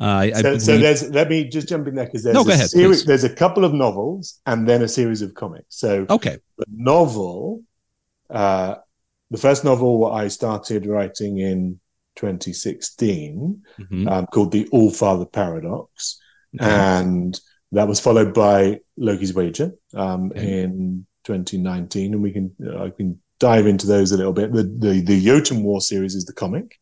Uh, 0.01 0.29
so, 0.35 0.43
believe... 0.43 0.63
so, 0.63 0.79
there's 0.79 1.11
let 1.11 1.29
me 1.29 1.45
just 1.49 1.69
jump 1.69 1.87
in 1.87 1.95
there 1.95 2.07
because 2.07 2.25
there's 2.25 2.35
no, 2.35 2.43
a 2.43 2.53
ahead, 2.53 2.71
series, 2.71 3.05
there's 3.05 3.25
a 3.25 3.35
couple 3.35 3.65
of 3.65 3.73
novels 3.73 4.41
and 4.47 4.67
then 4.67 4.83
a 4.83 4.89
series 4.89 5.23
of 5.23 5.35
comics. 5.35 5.77
So 5.77 6.07
okay, 6.09 6.39
the 6.59 6.65
novel 6.69 7.63
uh, 8.31 8.77
the 9.31 9.39
first 9.39 9.65
novel 9.65 10.11
I 10.13 10.29
started 10.29 10.87
writing 10.87 11.39
in 11.39 11.81
2016 12.17 13.63
Mhm. 13.79 14.11
um, 14.11 14.27
called 14.27 14.53
The 14.53 14.69
All 14.69 14.91
Father 14.91 15.25
Paradox. 15.25 16.19
Okay. 16.55 16.71
And 16.71 17.41
that 17.73 17.89
was 17.89 18.01
followed 18.01 18.35
by 18.35 18.81
Loki's 18.99 19.33
Wager 19.33 19.73
um, 19.95 20.31
Okay. 20.31 20.63
in 20.63 21.07
2019. 21.25 22.13
And 22.13 22.23
we 22.23 22.33
can, 22.33 22.55
I 22.79 22.91
can 22.91 23.21
dive 23.39 23.67
into 23.67 23.87
those 23.87 24.13
a 24.13 24.17
little 24.17 24.35
bit. 24.35 24.53
The, 24.53 24.65
the, 24.65 25.01
the 25.01 25.25
Jotun 25.25 25.63
War 25.63 25.81
series 25.81 26.15
is 26.15 26.27
the 26.27 26.35
comic. 26.35 26.79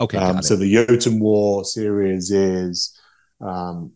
Okay, 0.00 0.18
Um, 0.18 0.42
so 0.42 0.56
the 0.56 0.72
Jotun 0.72 1.20
War 1.20 1.64
series 1.64 2.30
is, 2.30 2.98
um, 3.40 3.92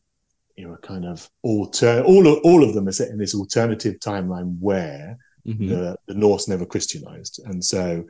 you 0.56 0.66
know, 0.66 0.74
a 0.74 0.78
kind 0.78 1.04
of 1.04 1.28
alter 1.42 2.02
all 2.02 2.26
of 2.26 2.38
all 2.44 2.64
of 2.64 2.74
them 2.74 2.88
are 2.88 2.92
set 2.92 3.10
in 3.10 3.18
this 3.18 3.34
alternative 3.34 3.96
timeline 4.00 4.56
where 4.60 5.16
Mhm. 5.46 5.68
the, 5.68 5.96
the 6.08 6.14
Norse 6.14 6.46
never 6.48 6.66
Christianized, 6.66 7.40
and 7.46 7.64
so 7.64 8.04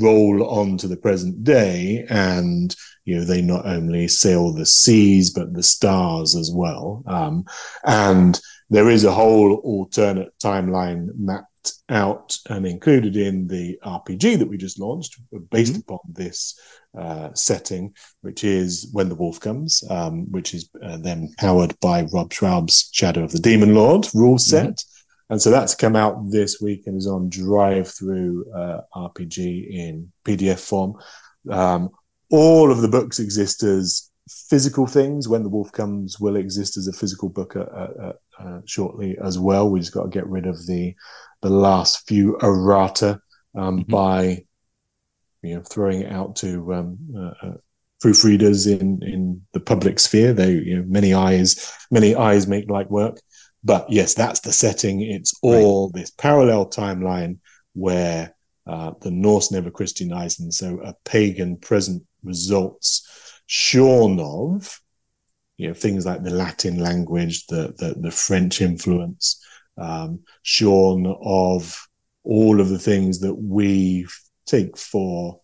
roll 0.00 0.44
on 0.50 0.76
to 0.78 0.88
the 0.88 0.96
present 0.96 1.44
day, 1.44 2.04
and 2.10 2.74
you 3.04 3.16
know 3.16 3.24
they 3.24 3.40
not 3.40 3.64
only 3.64 4.08
sail 4.08 4.52
the 4.52 4.66
seas 4.66 5.30
but 5.30 5.54
the 5.54 5.62
stars 5.62 6.34
as 6.36 6.50
well, 6.52 7.02
um, 7.06 7.44
and 7.84 8.40
there 8.70 8.90
is 8.90 9.04
a 9.04 9.12
whole 9.12 9.54
alternate 9.64 10.32
timeline 10.42 11.08
mapped 11.16 11.57
out 11.88 12.36
and 12.48 12.66
included 12.66 13.16
in 13.16 13.46
the 13.46 13.78
RPG 13.84 14.38
that 14.38 14.48
we 14.48 14.56
just 14.56 14.78
launched, 14.78 15.20
based 15.50 15.76
upon 15.76 16.00
this 16.08 16.58
uh, 16.98 17.32
setting, 17.34 17.94
which 18.22 18.44
is 18.44 18.88
When 18.92 19.08
the 19.08 19.14
Wolf 19.14 19.40
Comes, 19.40 19.82
um, 19.90 20.30
which 20.30 20.54
is 20.54 20.70
uh, 20.82 20.98
then 20.98 21.32
powered 21.38 21.78
by 21.80 22.02
Rob 22.12 22.32
Schwalb's 22.32 22.90
Shadow 22.92 23.22
of 23.22 23.32
the 23.32 23.38
Demon 23.38 23.74
Lord 23.74 24.06
rule 24.14 24.38
set. 24.38 24.82
And 25.30 25.40
so 25.40 25.50
that's 25.50 25.74
come 25.74 25.94
out 25.94 26.30
this 26.30 26.60
week 26.60 26.86
and 26.86 26.96
is 26.96 27.06
on 27.06 27.28
drive 27.28 27.88
through 27.88 28.50
uh, 28.52 28.80
RPG 28.94 29.70
in 29.70 30.10
PDF 30.24 30.60
form. 30.60 30.94
Um, 31.50 31.90
all 32.30 32.70
of 32.70 32.80
the 32.80 32.88
books 32.88 33.18
exist 33.18 33.62
as 33.62 34.10
physical 34.28 34.86
things. 34.86 35.28
When 35.28 35.42
the 35.42 35.48
Wolf 35.48 35.72
Comes 35.72 36.18
will 36.18 36.36
exist 36.36 36.76
as 36.76 36.88
a 36.88 36.92
physical 36.92 37.28
book 37.28 37.56
uh, 37.56 37.60
uh, 37.60 38.12
uh, 38.38 38.60
shortly 38.66 39.16
as 39.22 39.38
well. 39.38 39.68
We 39.68 39.80
just 39.80 39.92
got 39.94 40.04
to 40.04 40.08
get 40.08 40.26
rid 40.26 40.46
of 40.46 40.66
the 40.66 40.94
the 41.42 41.50
last 41.50 42.06
few 42.08 42.36
errata 42.42 43.20
um, 43.54 43.84
Mhm. 43.84 43.88
by 43.88 44.44
you 45.42 45.54
know 45.54 45.62
throwing 45.62 46.02
it 46.02 46.12
out 46.12 46.36
to 46.36 46.74
um, 46.74 46.98
uh, 47.16 47.46
uh, 47.46 47.54
proofreaders 48.02 48.66
in 48.66 49.02
in 49.02 49.42
the 49.52 49.60
public 49.60 49.98
sphere. 49.98 50.32
They 50.32 50.52
you 50.52 50.76
know 50.76 50.84
many 50.86 51.14
eyes 51.14 51.72
many 51.90 52.14
eyes 52.14 52.46
make 52.46 52.70
light 52.70 52.90
work. 52.90 53.20
But 53.64 53.90
yes, 53.90 54.14
that's 54.14 54.40
the 54.40 54.52
setting. 54.52 55.02
It's 55.02 55.34
all 55.42 55.90
this 55.90 56.10
parallel 56.10 56.66
timeline 56.70 57.38
where 57.74 58.34
uh, 58.66 58.92
the 59.00 59.10
Norse 59.10 59.50
never 59.50 59.70
Christianized, 59.70 60.40
and 60.40 60.54
so 60.54 60.80
a 60.84 60.94
pagan 61.04 61.56
present 61.56 62.04
results 62.22 63.06
shorn 63.46 64.20
of 64.20 64.80
you 65.58 65.68
know 65.68 65.74
things 65.74 66.06
like 66.06 66.22
the 66.22 66.30
Latin 66.30 66.78
language, 66.78 67.46
the 67.48 67.74
the, 67.78 67.94
the 68.00 68.10
French 68.10 68.62
influence, 68.62 69.44
um, 69.76 70.20
shorn 70.42 71.06
of 71.22 71.86
all 72.24 72.60
of 72.60 72.68
the 72.68 72.78
things 72.78 73.20
that 73.20 73.34
we 73.34 74.06
take 74.46 74.76
for 74.76 75.40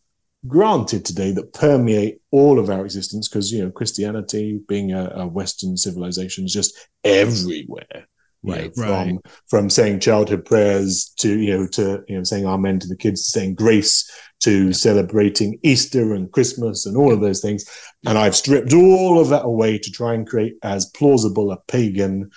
granted 0.46 1.04
today 1.04 1.30
that 1.32 1.52
permeate 1.52 2.20
all 2.30 2.58
of 2.58 2.68
our 2.68 2.84
existence 2.84 3.28
because 3.28 3.50
you 3.50 3.64
know 3.64 3.70
christianity 3.70 4.60
being 4.68 4.92
a, 4.92 5.10
a 5.14 5.26
western 5.26 5.74
civilization 5.74 6.44
is 6.44 6.52
just 6.52 6.88
everywhere 7.02 8.06
you 8.45 8.53
know, 8.53 8.61
Right. 8.61 8.74
from 8.76 9.09
Right. 9.09 9.18
from 9.49 9.70
saying 9.70 10.01
childhood 10.01 10.45
prayers 10.45 11.12
to 11.18 11.38
you 11.38 11.57
know 11.57 11.66
to 11.68 12.05
you 12.09 12.18
know 12.18 12.24
saying 12.24 12.47
amen 12.47 12.78
to 12.80 12.88
the 12.88 12.97
kids 12.97 13.26
saying 13.26 13.55
grace 13.55 14.09
to 14.40 14.72
celebrating 14.72 15.59
easter 15.62 16.12
and 16.12 16.30
christmas 16.30 16.84
and 16.84 16.97
all 16.97 17.12
of 17.12 17.20
those 17.20 17.40
things. 17.40 17.64
And 18.07 18.18
i've 18.18 18.36
stripped 18.36 18.72
all 18.74 19.18
of 19.18 19.28
that 19.30 19.45
away 19.45 19.78
to 19.78 19.90
try 19.90 20.12
and 20.14 20.26
create 20.26 20.55
as 20.62 20.86
plausible 20.86 21.51
a 21.51 21.59
pagan 21.68 22.30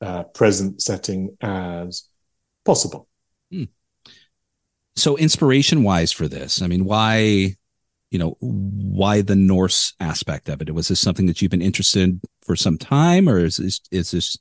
uh, 0.00 0.24
present 0.24 0.82
setting 0.82 1.36
as 1.40 2.04
possible. 2.64 3.08
So 4.96 5.16
inspiration 5.16 5.82
wise 5.82 6.12
for 6.12 6.28
this 6.28 6.62
i 6.62 6.66
mean 6.66 6.84
why 6.84 7.56
you 8.10 8.18
know 8.18 8.36
why 8.40 9.22
the 9.22 9.34
norse 9.34 9.92
aspect 9.98 10.48
of 10.48 10.62
it? 10.62 10.72
Was 10.72 10.86
this 10.86 11.00
something 11.00 11.26
that 11.26 11.42
you've 11.42 11.50
been 11.50 11.60
interested 11.60 12.02
in 12.02 12.20
for 12.42 12.54
some 12.54 12.78
time 12.78 13.28
or 13.28 13.44
is 13.44 13.56
this 13.56 13.80
is 13.90 14.12
this 14.12 14.38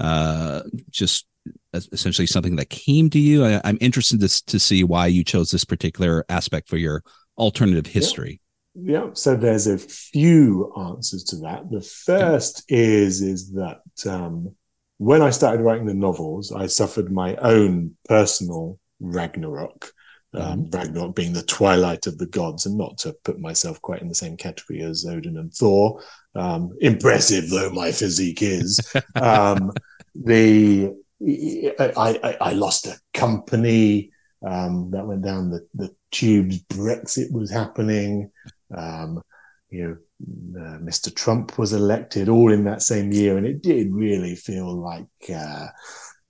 uh 0.00 0.62
just 0.90 1.26
essentially 1.74 2.26
something 2.26 2.56
that 2.56 2.68
came 2.68 3.08
to 3.10 3.18
you 3.18 3.44
I, 3.44 3.60
i'm 3.64 3.78
interested 3.80 4.20
to, 4.20 4.46
to 4.46 4.58
see 4.58 4.84
why 4.84 5.06
you 5.06 5.24
chose 5.24 5.50
this 5.50 5.64
particular 5.64 6.24
aspect 6.28 6.68
for 6.68 6.76
your 6.76 7.02
alternative 7.38 7.86
history 7.86 8.40
Yeah, 8.74 9.10
so 9.14 9.36
there's 9.36 9.66
a 9.66 9.78
few 9.78 10.72
answers 10.76 11.24
to 11.24 11.36
that. 11.38 11.70
The 11.70 11.82
first 11.82 12.64
is 12.68 13.20
is 13.20 13.50
that 13.52 13.80
um, 14.06 14.54
when 14.98 15.22
I 15.22 15.30
started 15.30 15.62
writing 15.62 15.86
the 15.86 15.94
novels, 15.94 16.52
I 16.52 16.66
suffered 16.66 17.10
my 17.10 17.34
own 17.36 17.96
personal 18.06 18.78
Ragnarok. 19.00 19.92
Um, 20.32 20.70
Ragnarok 20.70 21.16
being 21.16 21.32
the 21.32 21.42
twilight 21.42 22.06
of 22.06 22.18
the 22.18 22.26
gods, 22.26 22.66
and 22.66 22.76
not 22.76 22.98
to 22.98 23.16
put 23.24 23.40
myself 23.40 23.80
quite 23.82 24.02
in 24.02 24.08
the 24.08 24.14
same 24.14 24.36
category 24.36 24.82
as 24.82 25.04
Odin 25.04 25.38
and 25.38 25.52
Thor. 25.52 26.02
Um, 26.36 26.76
impressive 26.80 27.50
though 27.50 27.70
my 27.70 27.90
physique 27.90 28.42
is, 28.42 28.78
um, 29.16 29.72
the 30.20 30.94
I, 31.22 32.18
I, 32.22 32.36
I 32.40 32.52
lost 32.52 32.86
a 32.86 32.98
company 33.12 34.10
um, 34.46 34.90
that 34.92 35.06
went 35.06 35.22
down 35.22 35.50
the, 35.50 35.66
the 35.74 35.94
tubes. 36.10 36.62
Brexit 36.64 37.30
was 37.30 37.50
happening. 37.50 38.30
Um, 38.74 39.22
you 39.68 39.84
know, 39.84 40.60
uh, 40.60 40.78
Mr. 40.78 41.14
Trump 41.14 41.58
was 41.58 41.72
elected 41.72 42.28
all 42.28 42.52
in 42.52 42.64
that 42.64 42.82
same 42.82 43.12
year, 43.12 43.36
and 43.36 43.46
it 43.46 43.62
did 43.62 43.92
really 43.92 44.34
feel 44.34 44.74
like 44.74 45.06
uh, 45.34 45.66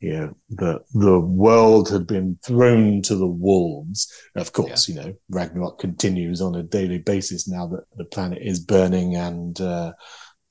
you 0.01 0.13
know 0.13 0.37
the 0.51 0.81
the 0.95 1.19
world 1.21 1.89
had 1.89 2.07
been 2.07 2.39
thrown 2.45 3.03
to 3.03 3.15
the 3.15 3.27
wolves. 3.27 4.13
Of 4.35 4.53
course, 4.53 4.89
you 4.89 4.97
know 4.97 5.15
Ragnarok 5.31 5.79
continues 5.79 6.41
on 6.41 6.55
a 6.57 6.63
daily 6.63 6.99
basis 6.99 7.49
now 7.49 7.67
that 7.69 7.85
the 7.97 8.05
planet 8.05 8.43
is 8.43 8.61
burning 8.61 9.17
and. 9.17 9.61
Uh, 9.61 9.93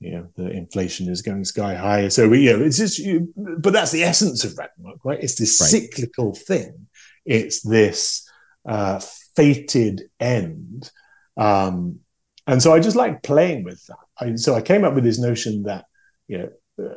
you 0.00 0.12
know 0.12 0.28
the 0.36 0.50
inflation 0.50 1.08
is 1.08 1.22
going 1.22 1.44
sky 1.44 1.74
high. 1.74 2.08
So 2.08 2.28
we, 2.28 2.40
you 2.46 2.56
know 2.56 2.64
it's 2.64 2.78
just 2.78 2.98
you, 2.98 3.32
but 3.36 3.72
that's 3.72 3.92
the 3.92 4.02
essence 4.02 4.44
of 4.44 4.56
ragnarok 4.58 5.00
right? 5.04 5.22
It's 5.22 5.36
this 5.36 5.60
Right. 5.60 5.70
cyclical 5.70 6.34
thing. 6.34 6.88
It's 7.24 7.62
this 7.62 8.28
uh 8.68 9.00
fated 9.36 10.02
end. 10.18 10.90
Um 11.36 12.00
and 12.46 12.60
so 12.62 12.72
i 12.74 12.80
just 12.80 12.96
like 12.96 13.22
playing 13.22 13.64
with 13.64 13.84
that. 13.86 13.96
I, 14.18 14.34
so 14.36 14.54
i 14.54 14.62
came 14.62 14.84
up 14.84 14.94
with 14.94 15.04
this 15.04 15.20
notion 15.20 15.62
that 15.64 15.84
you 16.28 16.38
know 16.38 16.50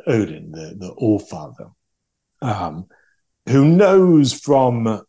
odin 0.07 0.51
the 0.51 0.75
the 0.79 0.89
all 0.97 1.19
father 1.19 1.67
um 2.41 2.85
who 3.49 3.65
knows 3.65 4.33
from 4.33 5.01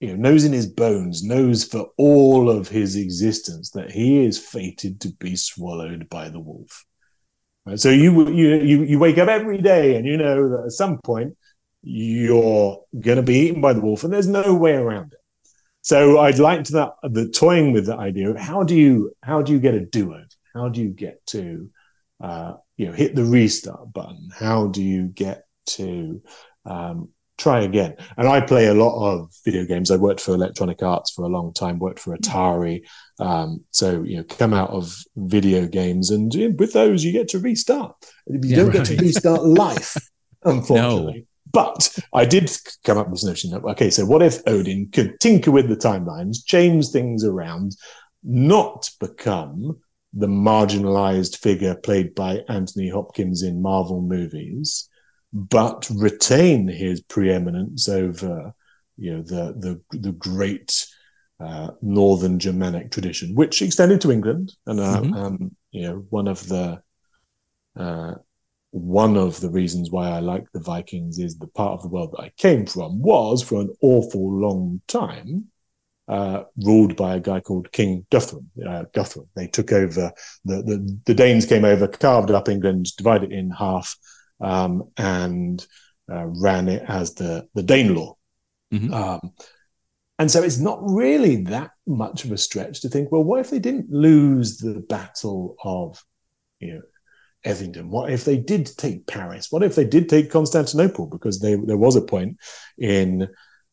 you 0.00 0.08
know 0.08 0.16
knows 0.16 0.44
in 0.44 0.52
his 0.52 0.66
bones 0.66 1.22
knows 1.22 1.64
for 1.64 1.88
all 1.96 2.50
of 2.50 2.68
his 2.68 2.96
existence 2.96 3.70
that 3.70 3.90
he 3.90 4.24
is 4.24 4.38
fated 4.38 5.00
to 5.00 5.08
be 5.14 5.36
swallowed 5.36 6.08
by 6.08 6.28
the 6.28 6.40
wolf. 6.40 6.84
Right? 7.64 7.80
so 7.80 7.90
you 7.90 8.30
you 8.30 8.56
you 8.56 8.82
you 8.84 8.98
wake 8.98 9.18
up 9.18 9.28
every 9.28 9.58
day 9.58 9.96
and 9.96 10.06
you 10.06 10.16
know 10.16 10.48
that 10.50 10.64
at 10.66 10.72
some 10.72 10.98
point 10.98 11.36
you're 11.82 12.82
going 13.00 13.16
to 13.16 13.22
be 13.22 13.38
eaten 13.38 13.60
by 13.60 13.72
the 13.72 13.80
wolf 13.80 14.04
and 14.04 14.12
there's 14.12 14.26
no 14.26 14.54
way 14.54 14.74
around 14.74 15.12
it. 15.12 15.20
So 15.82 16.18
i'd 16.20 16.38
like 16.38 16.64
to 16.64 16.72
that 16.72 16.92
the 17.02 17.28
toying 17.28 17.72
with 17.72 17.86
the 17.86 17.96
idea 17.96 18.30
of 18.30 18.36
how 18.38 18.62
do 18.64 18.74
you 18.74 19.12
how 19.22 19.42
do 19.42 19.52
you 19.52 19.60
get 19.60 19.74
a 19.74 19.80
do-over 19.80 20.26
how 20.54 20.70
do 20.70 20.80
you 20.80 20.88
get 20.88 21.24
to 21.26 21.70
uh 22.22 22.54
you 22.76 22.86
know 22.86 22.92
hit 22.92 23.14
the 23.14 23.24
restart 23.24 23.92
button? 23.92 24.30
How 24.34 24.68
do 24.68 24.82
you 24.82 25.06
get 25.06 25.44
to 25.66 26.22
um 26.64 27.10
try 27.38 27.60
again. 27.60 27.96
And 28.16 28.28
I 28.28 28.40
play 28.40 28.66
a 28.66 28.74
lot 28.74 28.98
of 28.98 29.30
video 29.44 29.64
games. 29.64 29.90
I 29.90 29.96
worked 29.96 30.20
for 30.20 30.34
Electronic 30.34 30.82
Arts 30.82 31.10
for 31.12 31.24
a 31.24 31.28
long 31.28 31.52
time, 31.52 31.78
worked 31.78 32.00
for 32.00 32.16
Atari. 32.16 32.82
Um, 33.18 33.64
so, 33.70 34.02
you 34.02 34.18
know, 34.18 34.24
come 34.24 34.54
out 34.54 34.70
of 34.70 34.94
video 35.16 35.66
games 35.66 36.10
and 36.10 36.34
you 36.34 36.48
know, 36.48 36.56
with 36.58 36.72
those 36.72 37.04
you 37.04 37.12
get 37.12 37.28
to 37.28 37.38
restart. 37.38 37.94
You 38.26 38.40
Yeah, 38.42 38.56
don't 38.56 38.72
get 38.72 38.86
to 38.86 38.96
restart 38.96 39.44
life, 39.44 39.96
unfortunately. 40.44 41.26
But 41.52 41.96
I 42.12 42.24
did 42.24 42.50
come 42.84 42.98
up 42.98 43.08
with 43.08 43.20
this 43.20 43.24
notion 43.24 43.50
that, 43.50 43.64
okay, 43.64 43.88
so 43.88 44.04
what 44.04 44.22
if 44.22 44.40
Odin 44.46 44.88
could 44.92 45.18
tinker 45.20 45.50
with 45.50 45.68
the 45.68 45.76
timelines, 45.76 46.44
change 46.44 46.88
things 46.88 47.24
around, 47.24 47.76
not 48.22 48.90
become 49.00 49.78
the 50.12 50.26
marginalized 50.26 51.38
figure 51.38 51.74
played 51.74 52.14
by 52.14 52.42
Anthony 52.48 52.88
Hopkins 52.88 53.42
in 53.42 53.62
Marvel 53.62 54.02
movies, 54.02 54.88
but 55.36 55.88
retain 55.94 56.66
his 56.66 57.02
preeminence 57.02 57.88
over 57.88 58.54
you 58.96 59.14
know 59.14 59.22
the 59.22 59.80
the 59.92 59.98
the 59.98 60.12
great 60.12 60.86
uh, 61.40 61.70
northern 61.82 62.38
Germanic 62.38 62.90
tradition, 62.90 63.34
which 63.34 63.60
extended 63.60 64.00
to 64.00 64.10
England, 64.10 64.54
and 64.66 64.80
uh, 64.80 65.02
Mhm. 65.02 65.16
um, 65.16 65.56
you 65.70 65.82
know 65.82 66.06
one 66.08 66.28
of 66.28 66.48
the 66.48 66.80
uh, 67.76 68.14
one 68.70 69.16
of 69.16 69.40
the 69.40 69.50
reasons 69.50 69.90
why 69.90 70.08
I 70.10 70.20
like 70.20 70.50
the 70.52 70.60
Vikings 70.60 71.18
is 71.18 71.38
the 71.38 71.46
part 71.46 71.72
of 71.74 71.82
the 71.82 71.88
world 71.88 72.12
that 72.12 72.22
I 72.22 72.32
came 72.36 72.66
from 72.66 73.00
was 73.02 73.42
for 73.42 73.60
an 73.60 73.74
awful 73.82 74.40
long 74.40 74.80
time 74.86 75.46
uh, 76.08 76.44
ruled 76.64 76.96
by 76.96 77.16
a 77.16 77.20
guy 77.20 77.40
called 77.40 77.72
King 77.72 78.06
Guthrum. 78.10 78.50
Uh, 78.66 78.84
Guthrum. 78.94 79.26
They 79.34 79.46
took 79.48 79.72
over 79.72 80.12
the, 80.44 80.62
the, 80.62 81.00
the 81.06 81.14
Danes 81.14 81.46
came 81.46 81.64
over, 81.64 81.88
carved 81.88 82.30
up 82.30 82.48
England, 82.48 82.86
divided 82.96 83.32
it 83.32 83.38
in 83.38 83.50
half, 83.50 83.96
um, 84.40 84.90
and 84.96 85.64
uh, 86.10 86.26
ran 86.26 86.68
it 86.68 86.82
as 86.86 87.14
the 87.14 87.48
the 87.54 87.62
Danelaw. 87.62 88.14
Mhm. 88.72 88.92
Um, 88.92 89.32
and 90.18 90.30
so 90.30 90.42
it's 90.42 90.58
not 90.58 90.78
really 90.82 91.44
that 91.44 91.72
much 91.86 92.24
of 92.24 92.32
a 92.32 92.38
stretch 92.38 92.80
to 92.80 92.88
think, 92.88 93.12
well, 93.12 93.24
what 93.24 93.40
if 93.40 93.50
they 93.50 93.58
didn't 93.58 93.90
lose 93.90 94.58
the 94.58 94.80
battle 94.80 95.56
of, 95.62 96.02
you 96.58 96.74
know, 96.74 96.82
Edington? 97.44 97.88
What 97.88 98.10
if 98.10 98.24
they 98.24 98.38
did 98.38 98.66
take 98.78 99.06
Paris? 99.06 99.48
What 99.50 99.62
if 99.62 99.74
they 99.74 99.84
did 99.84 100.08
take 100.08 100.30
Constantinople? 100.30 101.06
Because 101.06 101.40
they, 101.40 101.54
there 101.54 101.76
was 101.76 101.96
a 101.96 102.00
point 102.00 102.38
in 102.78 103.28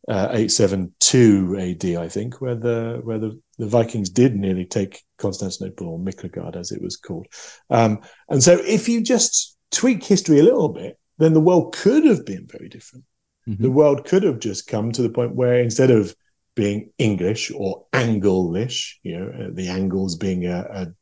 uh, 0.09 0.28
872 0.32 1.57
AD, 1.57 2.03
I 2.03 2.09
think, 2.09 2.41
where 2.41 2.55
the 2.55 2.99
where 3.03 3.20
the, 3.20 3.39
the 3.57 3.68
Vikings 3.68 4.09
did 4.09 4.36
nearly 4.36 4.66
take 4.66 5.01
Constantinople 5.18 5.88
or 5.88 5.97
Miklagard, 5.99 6.57
as 6.57 6.74
it 6.74 6.82
was 6.82 6.97
called. 6.97 7.28
Um, 7.70 8.01
and 8.28 8.43
so, 8.43 8.59
if 8.59 8.89
you 8.89 9.01
just 9.01 9.53
tweak 9.74 10.03
history 10.03 10.39
a 10.39 10.43
little 10.43 10.69
bit, 10.69 10.97
then 11.17 11.34
the 11.34 11.41
world 11.41 11.76
could 11.76 12.05
have 12.05 12.26
been 12.26 12.47
very 12.47 12.69
different. 12.69 13.05
Mhm. 13.47 13.59
The 13.59 13.71
world 13.71 14.05
could 14.05 14.24
have 14.24 14.39
just 14.39 14.67
come 14.67 14.91
to 14.91 15.01
the 15.01 15.09
point 15.09 15.36
where 15.36 15.59
instead 15.59 15.91
of 15.91 16.15
being 16.55 16.91
English 16.97 17.51
or 17.55 17.86
Anglish, 17.93 18.99
you 19.03 19.19
know, 19.19 19.28
uh, 19.28 19.49
the 19.51 19.67
Angles 19.67 20.15
being 20.15 20.45
a, 20.45 20.59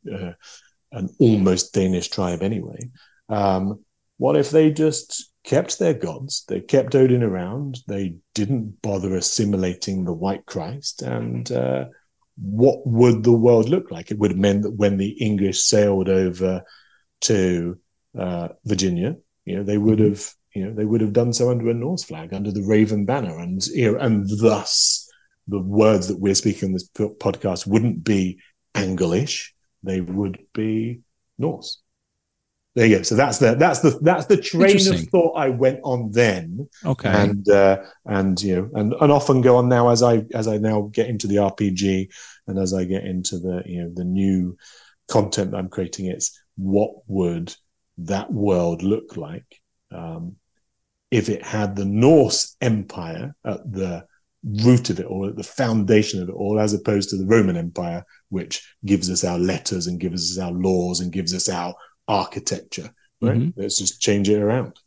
a, 0.07 0.13
a 0.15 0.35
an 0.93 1.09
almost 1.19 1.73
Danish 1.73 2.09
tribe 2.09 2.41
anyway. 2.41 2.89
Um, 3.29 3.85
what 4.17 4.35
if 4.35 4.51
they 4.51 4.71
just 4.71 5.31
kept 5.43 5.79
their 5.79 5.93
gods? 5.93 6.43
They 6.47 6.59
kept 6.59 6.95
Odin 6.95 7.23
around. 7.23 7.79
They 7.87 8.15
didn't 8.35 8.81
bother 8.81 9.15
assimilating 9.15 10.03
the 10.03 10.13
White 10.13 10.45
Christ. 10.45 11.01
And 11.01 11.49
uh, 11.51 11.85
what 12.37 12.85
would 12.85 13.23
the 13.23 13.31
world 13.31 13.69
look 13.69 13.89
like? 13.89 14.11
It 14.11 14.19
would 14.19 14.31
have 14.31 14.39
meant 14.39 14.63
that 14.63 14.75
when 14.75 14.97
the 14.97 15.11
English 15.11 15.61
sailed 15.61 16.09
over 16.09 16.63
to 17.21 17.79
uh, 18.17 18.49
Virginia, 18.65 19.15
you 19.45 19.57
know, 19.57 19.63
they 19.63 19.77
would 19.77 19.99
have, 19.99 20.29
you 20.53 20.65
know, 20.65 20.73
they 20.73 20.85
would 20.85 21.01
have 21.01 21.13
done 21.13 21.33
so 21.33 21.49
under 21.49 21.69
a 21.69 21.73
Norse 21.73 22.03
flag, 22.03 22.33
under 22.33 22.51
the 22.51 22.63
Raven 22.63 23.05
banner, 23.05 23.39
and 23.39 23.65
you 23.67 23.91
know, 23.91 23.99
and 23.99 24.27
thus 24.39 25.09
the 25.47 25.59
words 25.59 26.07
that 26.07 26.19
we're 26.19 26.35
speaking 26.35 26.69
in 26.69 26.73
this 26.73 26.89
podcast 26.89 27.67
wouldn't 27.67 28.03
be 28.03 28.39
Anglish; 28.75 29.53
they 29.83 30.01
would 30.01 30.39
be 30.53 31.01
Norse. 31.37 31.81
There 32.75 32.85
you 32.85 32.97
go. 32.97 33.03
So 33.03 33.15
that's 33.15 33.39
the 33.39 33.55
that's 33.55 33.79
the 33.79 33.99
that's 34.01 34.27
the 34.27 34.37
train 34.37 34.87
of 34.87 35.01
thought 35.09 35.33
I 35.35 35.49
went 35.49 35.79
on 35.83 36.11
then, 36.11 36.69
Okay. 36.85 37.09
and 37.09 37.47
uh, 37.49 37.83
and 38.05 38.41
you 38.41 38.55
know, 38.55 38.69
and 38.75 38.93
and 38.93 39.11
often 39.11 39.41
go 39.41 39.57
on 39.57 39.67
now 39.67 39.89
as 39.89 40.01
I 40.01 40.23
as 40.33 40.47
I 40.47 40.57
now 40.57 40.89
get 40.93 41.07
into 41.07 41.27
the 41.27 41.35
RPG 41.35 42.09
and 42.47 42.57
as 42.57 42.73
I 42.73 42.85
get 42.85 43.03
into 43.03 43.39
the 43.39 43.63
you 43.65 43.83
know 43.83 43.91
the 43.93 44.05
new 44.05 44.57
content 45.09 45.51
that 45.51 45.57
I'm 45.57 45.67
creating. 45.69 46.05
It's 46.05 46.39
what 46.55 46.91
would 47.07 47.53
that 47.97 48.31
world 48.31 48.83
look 48.83 49.17
like 49.17 49.45
um, 49.91 50.35
if 51.09 51.29
it 51.29 51.43
had 51.43 51.75
the 51.75 51.85
Norse 51.85 52.55
Empire 52.61 53.35
at 53.45 53.71
the 53.71 54.05
root 54.43 54.89
of 54.89 54.99
it 54.99 55.05
all, 55.05 55.27
at 55.27 55.35
the 55.35 55.43
foundation 55.43 56.21
of 56.21 56.29
it 56.29 56.35
all, 56.35 56.59
as 56.59 56.73
opposed 56.73 57.09
to 57.09 57.17
the 57.17 57.25
Roman 57.25 57.57
Empire, 57.57 58.03
which 58.29 58.75
gives 58.85 59.09
us 59.09 59.23
our 59.23 59.37
letters 59.37 59.87
and 59.87 59.99
gives 59.99 60.37
us 60.37 60.43
our 60.43 60.51
laws 60.51 60.99
and 60.99 61.11
gives 61.11 61.33
us 61.33 61.49
our 61.49 61.75
architecture. 62.07 62.91
Right? 63.21 63.37
Mhm. 63.37 63.53
Let's 63.55 63.77
just 63.77 64.01
change 64.01 64.29
it 64.29 64.41
around. 64.41 64.79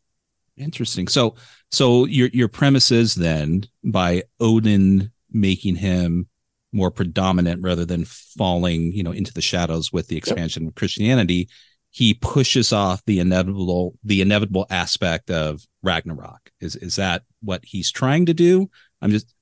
Interesting. 0.57 1.09
So, 1.09 1.35
so 1.71 2.05
your 2.07 2.29
your 2.29 2.49
premise 2.49 2.91
is 2.91 3.15
then 3.15 3.65
by 3.83 4.25
Odin 4.41 5.11
making 5.31 5.77
him 5.77 6.29
more 6.73 6.91
predominant 6.91 7.63
rather 7.63 7.85
than 7.85 8.05
falling, 8.05 8.93
you 8.93 9.03
know, 9.03 9.13
into 9.13 9.33
the 9.33 9.41
shadows 9.41 9.93
with 9.93 10.09
the 10.09 10.17
expansion 10.17 10.67
of 10.67 10.75
Christianity, 10.75 11.49
he 11.95 12.13
pushes 12.13 12.73
off 12.73 13.05
the 13.07 13.21
inevitable 13.21 13.95
the 14.03 14.21
inevitable 14.21 14.67
aspect 14.69 15.31
of 15.31 15.63
Ragnarok. 15.81 16.51
Is 16.61 16.75
is 16.75 16.97
that 16.97 17.23
what 17.41 17.65
he's 17.65 17.93
trying 17.93 18.27
to 18.27 18.35
do? 18.35 18.69
I'm 19.01 19.13
just 19.13 19.33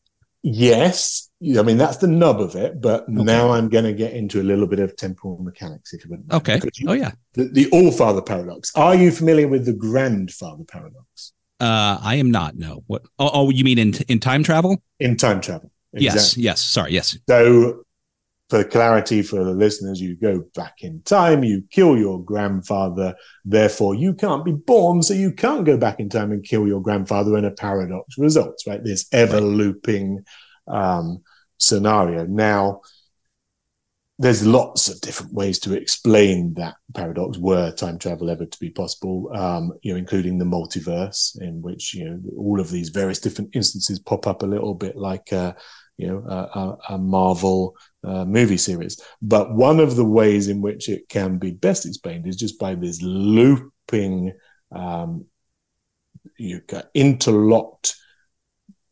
Yes, 0.43 1.31
I 1.41 1.63
mean 1.63 1.79
that's 1.79 1.97
the 1.97 2.09
nub 2.09 2.43
of 2.43 2.55
it. 2.55 2.79
But 2.79 3.09
now 3.09 3.53
I'm 3.53 3.71
going 3.71 3.85
to 3.85 3.95
get 3.95 4.13
into 4.13 4.43
a 4.43 4.43
little 4.43 4.67
bit 4.67 4.81
of 4.81 4.95
temporal 4.97 5.43
mechanics, 5.43 5.95
if 5.95 6.05
you 6.05 6.11
wouldn't. 6.11 6.29
mind, 6.31 6.43
okay. 6.47 6.61
you- 6.75 6.91
Oh 6.91 6.93
yeah. 6.93 7.13
the, 7.33 7.45
the 7.45 7.71
All 7.71 7.91
Father 7.91 8.21
paradox. 8.21 8.71
Are 8.75 8.95
you 8.95 9.11
familiar 9.13 9.49
with 9.49 9.65
the 9.65 9.73
Grandfather 9.73 10.65
paradox 10.65 11.33
Uh, 11.59 11.97
I 12.03 12.17
am 12.17 12.31
not. 12.31 12.57
No. 12.57 12.85
What? 12.87 13.03
Oh, 13.19 13.31
oh 13.33 13.51
you 13.51 13.65
mean 13.65 13.79
in 13.79 13.95
in 14.09 14.21
time 14.21 14.43
travel? 14.43 14.83
in 15.01 15.17
time 15.17 15.41
travel? 15.41 15.71
Yes. 15.95 16.37
Yes. 16.37 16.61
Sorry. 16.61 16.93
Yes. 16.93 17.17
So, 17.29 17.82
for 18.53 18.63
clarity 18.65 19.23
for 19.23 19.43
the 19.45 19.53
listeners, 19.53 19.99
you 19.99 20.15
go 20.15 20.45
back 20.55 20.83
in 20.83 21.01
time, 21.05 21.43
you 21.43 21.65
kill 21.71 21.97
your 21.97 22.23
grandfather, 22.23 23.15
therefore 23.47 23.95
you 23.95 24.13
can't 24.13 24.45
be 24.45 24.53
born, 24.53 25.03
so 25.03 25.15
you 25.15 25.33
can't 25.33 25.65
go 25.65 25.79
back 25.79 25.99
in 25.99 26.11
time 26.11 26.33
and 26.33 26.45
kill 26.45 26.67
your 26.67 26.83
grandfather, 26.83 27.35
and 27.35 27.47
a 27.47 27.51
paradox 27.51 28.19
results, 28.19 28.67
right? 28.67 28.85
This 28.85 29.07
ever 29.11 29.41
looping 29.41 30.23
um, 30.69 31.23
scenario. 31.57 32.27
Now, 32.27 32.83
there's 34.19 34.47
lots 34.47 34.91
of 34.91 35.01
different 35.01 35.33
ways 35.33 35.59
to 35.61 35.75
explain 35.75 36.53
that 36.53 36.75
paradox 36.95 37.39
were 37.39 37.73
time 37.73 37.99
travel 37.99 38.29
ever 38.29 38.45
to 38.45 38.61
be 38.61 38.69
possible 38.69 39.31
um, 39.35 39.73
you 39.81 39.93
know 39.93 39.99
including 39.99 40.37
the 40.39 40.45
multiverse 40.45 41.41
in 41.41 41.63
which 41.63 41.95
you 41.95 42.05
know 42.05 42.21
all 42.37 42.61
of 42.61 42.71
these 42.71 42.91
various 42.91 43.19
different 43.19 43.49
instances 43.57 43.99
pop 43.99 44.27
up 44.27 44.43
a 44.43 44.47
little 44.47 44.75
bit 44.75 44.97
like 44.97 45.33
uh, 45.33 45.55
you 46.03 46.09
know 46.09 46.25
a, 46.29 46.95
a, 46.95 46.99
marvel 46.99 47.77
uh, 48.03 48.25
movie 48.25 48.57
series. 48.57 49.01
But 49.23 49.55
one 49.55 49.79
of 49.79 49.95
the 49.95 50.05
ways 50.05 50.49
in 50.49 50.61
which 50.61 50.89
it 50.89 51.09
can 51.09 51.39
be 51.39 51.53
best 51.53 51.87
explained 51.87 52.27
is 52.27 52.37
just 52.37 52.59
by 52.59 52.75
this 52.75 53.01
looping 53.03 54.33
um, 54.73 55.27
you 56.39 56.61
got 56.67 56.87
interlocked 56.95 57.95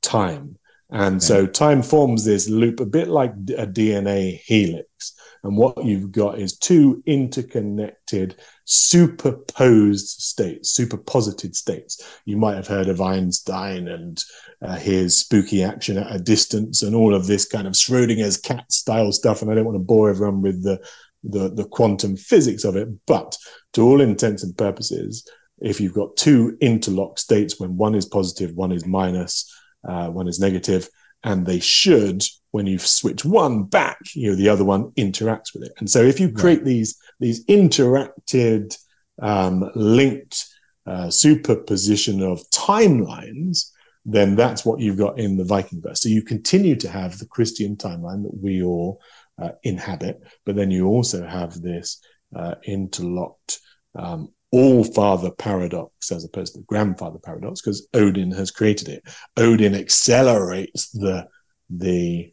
time 0.03 0.57
and 0.93 1.23
so 1.23 1.47
time 1.47 1.83
forms 1.83 2.25
this 2.25 2.49
loop 2.49 2.81
a 2.81 2.87
bit 2.87 3.09
like 3.09 3.33
a 3.33 3.67
dna 3.67 4.39
helix 4.45 5.15
and 5.43 5.57
what 5.57 5.85
you've 5.85 6.13
got 6.13 6.39
is 6.39 6.59
two 6.59 7.03
interconnected, 7.07 8.37
superposed 8.65 10.09
states, 10.21 10.71
superposited 10.71 11.57
states. 11.57 12.21
You 12.27 12.37
might 12.37 12.57
have 12.57 12.67
heard 12.67 12.89
of 12.89 13.01
Einstein 13.01 13.89
and 13.89 14.23
uh, 14.61 14.77
his 14.77 15.17
spooky 15.17 15.63
action 15.63 15.97
at 15.97 16.15
a 16.15 16.19
distance 16.19 16.83
and 16.83 16.95
all 16.95 17.15
of 17.15 17.27
this 17.27 17.47
kind 17.47 17.67
of 17.67 17.73
Schrodinger's 17.73 18.37
cat 18.37 18.71
style 18.71 19.13
stuff. 19.13 19.41
And 19.41 19.51
I 19.51 19.55
don't 19.55 19.65
want 19.65 19.77
to 19.77 19.85
bore 19.85 20.11
everyone 20.11 20.43
with 20.43 20.63
the, 20.63 20.79
the, 21.25 21.49
the 21.49 21.65
quantum 21.65 22.17
physics 22.17 22.65
of 22.65 22.77
it. 22.77 22.89
But 23.07 23.35
to 23.73 23.83
all 23.83 24.03
intents 24.03 24.43
and 24.43 24.57
purposes, 24.57 25.27
if 25.61 25.81
you've 25.81 25.95
got 25.95 26.17
two 26.17 26.57
interlocked 26.61 27.19
states, 27.19 27.59
when 27.59 27.77
one 27.79 27.95
is 27.95 28.07
positive, 28.07 28.55
one 28.55 28.73
is 28.73 28.87
minus, 28.87 29.51
uh, 29.87 30.09
one 30.09 30.29
is 30.29 30.41
negative, 30.41 30.89
and 31.25 31.47
they 31.47 31.61
should 31.61 32.23
when 32.53 32.67
you 32.67 32.79
switch 32.79 33.25
one 33.25 33.63
back 33.63 33.99
you 34.15 34.31
know 34.31 34.37
the 34.37 34.49
other 34.49 34.65
one 34.65 34.91
interacts 34.93 35.55
with 35.55 35.63
it. 35.63 35.73
And 35.79 35.89
so 35.89 36.03
if 36.03 36.19
you 36.19 36.33
create 36.33 36.65
these 36.65 36.99
these 37.21 37.45
interacted 37.47 38.77
um, 39.21 39.71
linked 39.75 40.47
uh, 40.87 41.11
superposition 41.11 42.23
of 42.23 42.43
timelines 42.51 43.71
then 44.07 44.35
that's 44.35 44.65
what 44.65 44.81
you've 44.81 44.97
got 44.97 45.19
in 45.19 45.37
the 45.37 45.45
viking 45.45 45.81
verse 45.81 46.01
so 46.01 46.09
you 46.09 46.23
continue 46.23 46.75
to 46.75 46.89
have 46.89 47.19
the 47.19 47.27
christian 47.27 47.77
timeline 47.77 48.23
that 48.23 48.37
we 48.43 48.63
all 48.63 49.01
uh, 49.41 49.51
inhabit 49.63 50.23
but 50.47 50.57
then 50.57 50.71
you 50.71 50.87
also 50.87 51.27
have 51.27 51.61
this 51.61 52.01
uh, 52.35 52.55
interlocked 52.65 53.61
um, 53.95 54.33
all 54.53 54.85
father 54.85 55.31
paradox 55.31 56.11
as 56.11 56.25
opposed 56.25 56.55
to 56.55 56.61
the 56.61 56.67
grandfather 56.67 57.19
paradox 57.19 57.61
because 57.61 57.87
Odin 57.95 58.33
has 58.33 58.51
created 58.51 58.89
it. 58.89 59.03
Odin 59.37 59.75
accelerates 59.75 60.91
the 60.91 61.29
the 61.69 62.33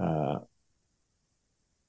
uh, 0.00 0.38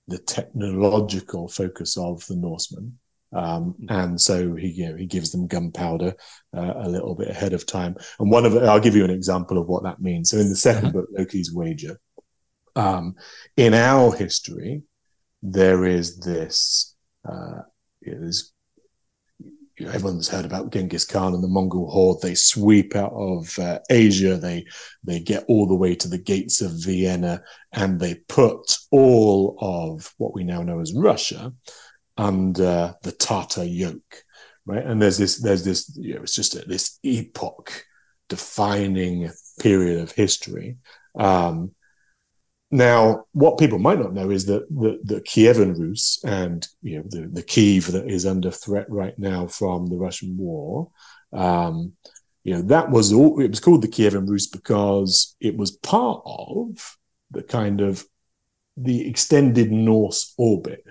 the 0.07 0.17
technological 0.19 1.47
focus 1.47 1.97
of 1.97 2.25
the 2.27 2.35
Norsemen. 2.35 2.97
Um, 3.33 3.75
and 3.89 4.19
so 4.19 4.55
he, 4.55 4.69
you 4.69 4.89
know, 4.89 4.95
he 4.95 5.05
gives 5.05 5.31
them 5.31 5.47
gunpowder 5.47 6.15
uh, 6.55 6.73
a 6.77 6.89
little 6.89 7.13
bit 7.13 7.27
ahead 7.27 7.53
of 7.53 7.65
time. 7.65 7.97
And 8.19 8.31
one 8.31 8.45
of 8.45 8.55
I'll 8.55 8.79
give 8.79 8.95
you 8.95 9.03
an 9.03 9.11
example 9.11 9.57
of 9.57 9.67
what 9.67 9.83
that 9.83 9.99
means. 10.01 10.29
So 10.29 10.37
in 10.37 10.47
the 10.47 10.55
2nd 10.55 10.93
book, 10.93 11.07
Loki's 11.11 11.53
Wager, 11.53 11.99
um, 12.77 13.15
in 13.57 13.73
our 13.73 14.15
history, 14.15 14.83
there 15.43 15.85
is 15.85 16.19
this, 16.19 16.95
uh, 17.29 17.63
you 19.77 19.85
know, 19.85 19.91
everyone's 19.91 20.27
heard 20.27 20.45
about 20.45 20.71
Genghis 20.71 21.05
Khan 21.05 21.33
and 21.33 21.43
the 21.43 21.47
Mongol 21.47 21.89
horde. 21.89 22.21
They 22.21 22.33
sweep 22.33 22.95
out 22.95 23.13
of 23.13 23.57
uh, 23.59 23.79
Asia. 23.89 24.37
They 24.37 24.65
they 25.03 25.19
get 25.19 25.45
all 25.47 25.67
the 25.67 25.75
way 25.75 25.95
to 25.95 26.07
the 26.07 26.17
gates 26.17 26.61
of 26.61 26.71
Vienna, 26.83 27.43
and 27.73 27.99
they 27.99 28.15
put 28.27 28.75
all 28.91 29.55
of 29.59 30.13
what 30.17 30.33
we 30.33 30.43
now 30.43 30.63
know 30.63 30.79
as 30.79 30.93
Russia 30.93 31.53
under 32.17 32.95
the 33.03 33.11
Tatar 33.11 33.63
yoke, 33.63 34.23
right? 34.65 34.83
And 34.83 34.99
there's 34.99 35.17
this 35.17 35.39
there's 35.39 35.63
this 35.63 35.95
you 35.95 36.15
know 36.15 36.23
it's 36.23 36.35
just 36.35 36.55
a, 36.55 36.67
this 36.67 36.99
epoch 37.03 37.85
defining 38.29 39.31
period 39.59 39.99
of 40.01 40.11
history. 40.11 40.77
Um, 41.17 41.71
now, 42.69 43.25
what 43.31 43.57
people 43.57 43.79
might 43.79 43.99
not 43.99 44.13
know 44.13 44.29
is 44.29 44.45
that 44.47 44.67
the, 44.69 44.99
the 45.03 45.21
Kievan 45.21 45.77
Rus 45.79 46.19
and 46.25 46.67
you 46.81 46.97
know 46.97 47.03
the, 47.07 47.27
the 47.31 47.43
Kiev 47.43 47.91
that 47.93 48.09
is 48.09 48.25
under 48.25 48.51
threat 48.51 48.89
right 48.89 49.17
now 49.17 49.47
from 49.47 49.87
the 49.87 49.95
Russian 49.95 50.37
war, 50.37 50.89
um, 51.31 51.93
you 52.43 52.53
know 52.53 52.61
that 52.63 52.91
was 52.91 53.13
all. 53.13 53.39
It 53.39 53.49
was 53.49 53.61
called 53.61 53.83
the 53.83 53.87
Kievan 53.87 54.27
Rus 54.27 54.47
because 54.47 55.35
it 55.39 55.55
was 55.55 55.71
part 55.71 56.21
of 56.25 56.97
the 57.31 57.43
kind 57.43 57.79
of 57.79 58.05
the 58.75 59.07
extended 59.07 59.71
Norse 59.71 60.33
orbit. 60.37 60.83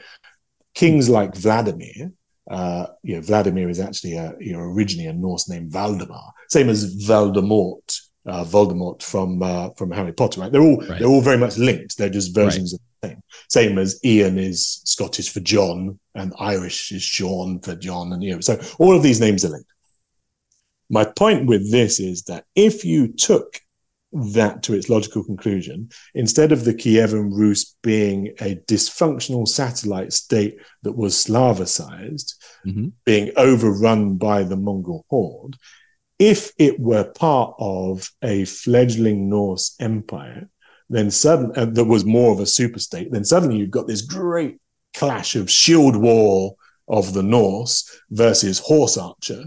Kings 0.75 1.11
like 1.11 1.35
Vladimir, 1.35 2.13
uh, 2.51 2.87
you 3.03 3.17
know, 3.17 3.21
Vladimir 3.21 3.69
is 3.69 3.81
actually 3.81 4.15
a, 4.15 4.35
you 4.41 4.53
know, 4.53 4.61
originally 4.61 5.09
a 5.09 5.13
Norse 5.13 5.49
name, 5.49 5.71
Valdemar, 5.71 6.33
same 6.49 6.69
as 6.69 7.07
Voldemort 7.07 8.01
uh, 8.27 8.45
Voldemort 8.45 9.03
from 9.03 9.43
uh, 9.43 9.71
from 9.71 9.91
Harry 9.91 10.13
Potter. 10.13 10.41
Right? 10.41 10.53
They're 10.53 10.63
all 10.63 10.79
right. 10.79 10.99
they're 10.99 11.09
all 11.09 11.21
very 11.21 11.39
much 11.39 11.57
linked. 11.57 11.97
They're 11.97 12.11
just 12.11 12.35
versions 12.35 12.75
right. 12.75 12.81
of 12.81 12.81
the 13.01 13.09
same. 13.09 13.23
Same 13.49 13.79
as 13.79 14.01
Ian 14.05 14.39
is 14.39 14.81
Scottish 14.85 15.33
for 15.33 15.41
John, 15.41 15.99
and 16.15 16.33
Irish 16.39 16.93
is 16.93 17.03
Sean 17.03 17.61
for 17.61 17.75
John, 17.75 18.13
and 18.13 18.23
you 18.23 18.35
know. 18.35 18.41
So 18.41 18.61
all 18.79 18.97
of 18.97 19.03
these 19.03 19.21
names 19.21 19.45
are 19.45 19.51
linked. 19.51 19.71
My 20.89 21.05
point 21.05 21.47
with 21.47 21.71
this 21.71 21.99
is 21.99 22.23
that 22.25 22.45
if 22.55 22.85
you 22.85 23.09
took 23.13 23.61
that 24.13 24.63
to 24.63 24.73
its 24.73 24.89
logical 24.89 25.25
conclusion, 25.25 25.91
instead 26.15 26.53
of 26.53 26.65
the 26.65 26.75
Kievan 26.75 27.31
Rus 27.33 27.75
being 27.83 28.29
a 28.41 28.57
dysfunctional 28.67 29.47
satellite 29.47 30.13
state 30.13 30.59
that 30.83 30.97
was 30.97 31.15
Slavicized, 31.15 32.35
mm-hmm. 32.65 32.89
being 33.05 33.33
overrun 33.37 34.17
by 34.17 34.45
the 34.45 34.57
Mongol 34.57 35.05
horde, 35.11 35.57
if 36.19 36.53
it 36.59 36.81
were 36.81 37.05
part 37.05 37.55
of 37.59 38.11
a 38.23 38.45
fledgling 38.45 39.29
Norse 39.29 39.77
empire, 39.81 40.49
then 40.89 41.11
suddenly 41.11 41.57
uh, 41.57 41.67
there 41.67 41.85
was 41.85 42.05
more 42.05 42.33
of 42.33 42.41
a 42.41 42.47
super 42.47 42.79
state. 42.79 43.11
Then 43.11 43.25
suddenly 43.25 43.57
you've 43.57 43.71
got 43.71 43.87
this 43.87 44.03
great 44.03 44.59
clash 44.95 45.37
of 45.37 45.51
shield 45.51 45.97
wall 45.97 46.57
of 46.89 47.13
the 47.13 47.23
Norse 47.23 48.01
versus 48.11 48.59
horse 48.59 48.97
archer. 48.97 49.45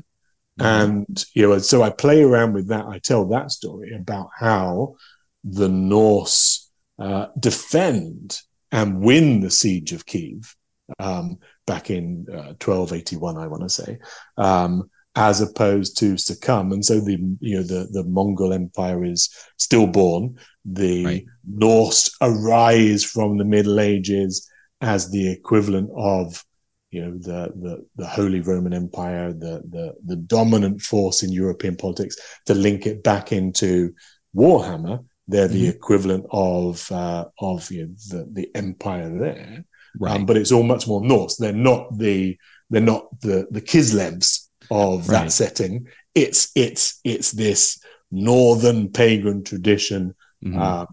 Mm-hmm. 0.59 0.61
And 0.61 1.25
you 1.33 1.47
know, 1.47 1.57
so 1.59 1.81
I 1.81 1.89
play 1.89 2.21
around 2.21 2.53
with 2.53 2.67
that. 2.67 2.85
I 2.85 2.99
tell 2.99 3.25
that 3.29 3.51
story 3.51 3.95
about 3.95 4.29
how 4.37 4.95
the 5.43 5.69
Norse 5.69 6.69
uh, 6.99 7.27
defend 7.39 8.41
and 8.71 9.01
win 9.01 9.39
the 9.39 9.49
siege 9.49 9.93
of 9.93 10.05
Kiev 10.05 10.55
um, 10.99 11.39
back 11.65 11.89
in 11.89 12.25
uh, 12.29 12.53
1281, 12.59 13.37
I 13.37 13.47
want 13.47 13.63
to 13.63 13.69
say. 13.69 13.99
Um, 14.37 14.89
as 15.15 15.41
opposed 15.41 15.97
to 15.99 16.17
succumb. 16.17 16.71
And 16.71 16.83
so 16.83 16.99
the 16.99 17.17
you 17.39 17.57
know 17.57 17.63
the 17.63 17.87
the 17.91 18.03
Mongol 18.03 18.53
Empire 18.53 19.03
is 19.03 19.29
stillborn. 19.57 20.37
The 20.65 21.05
right. 21.05 21.25
Norse 21.45 22.15
arise 22.21 23.03
from 23.03 23.37
the 23.37 23.45
Middle 23.45 23.79
Ages 23.79 24.49
as 24.81 25.09
the 25.09 25.31
equivalent 25.31 25.89
of 25.95 26.43
you 26.91 27.01
know 27.01 27.11
the 27.11 27.51
the 27.55 27.85
the 27.95 28.07
Holy 28.07 28.41
Roman 28.41 28.73
Empire, 28.73 29.33
the 29.33 29.63
the 29.69 29.93
the 30.05 30.15
dominant 30.15 30.81
force 30.81 31.23
in 31.23 31.31
European 31.31 31.75
politics. 31.75 32.15
To 32.45 32.53
link 32.53 32.85
it 32.85 33.03
back 33.03 33.31
into 33.31 33.93
Warhammer, 34.35 35.05
they're 35.27 35.47
the 35.47 35.67
mm-hmm. 35.67 35.77
equivalent 35.77 36.25
of 36.31 36.91
uh, 36.91 37.25
of 37.39 37.69
you 37.71 37.87
know, 37.87 37.93
the 38.09 38.29
the 38.31 38.51
empire 38.55 39.09
there. 39.09 39.55
Um, 39.57 39.65
right. 39.99 40.15
Um, 40.15 40.25
but 40.25 40.37
it's 40.37 40.51
all 40.51 40.63
much 40.63 40.87
more 40.87 41.03
Norse. 41.03 41.37
They're 41.37 41.51
not 41.51 41.97
the 41.97 42.37
they're 42.69 42.81
not 42.81 43.07
the 43.21 43.47
the 43.51 43.61
Kislevs 43.61 44.48
of 44.71 45.07
right. 45.07 45.23
that 45.23 45.31
setting. 45.31 45.87
It's 46.15 46.51
it's 46.55 46.99
it's 47.03 47.31
this 47.31 47.81
northern 48.11 48.89
pagan 48.89 49.43
tradition, 49.43 50.15
mm-hmm. 50.43 50.59
um, 50.59 50.87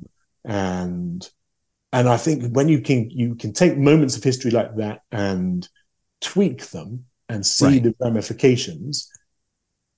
and 0.45 1.29
and 1.93 2.09
I 2.09 2.17
think 2.17 2.55
when 2.55 2.69
you 2.69 2.81
can 2.81 3.11
you 3.11 3.35
can 3.35 3.53
take 3.53 3.77
moments 3.77 4.17
of 4.17 4.25
history 4.25 4.51
like 4.51 4.77
that 4.77 5.01
and 5.11 5.67
tweak 6.21 6.67
them 6.67 7.07
and 7.29 7.45
see 7.45 7.67
right. 7.67 7.83
the 7.83 7.95
ramifications. 8.01 9.11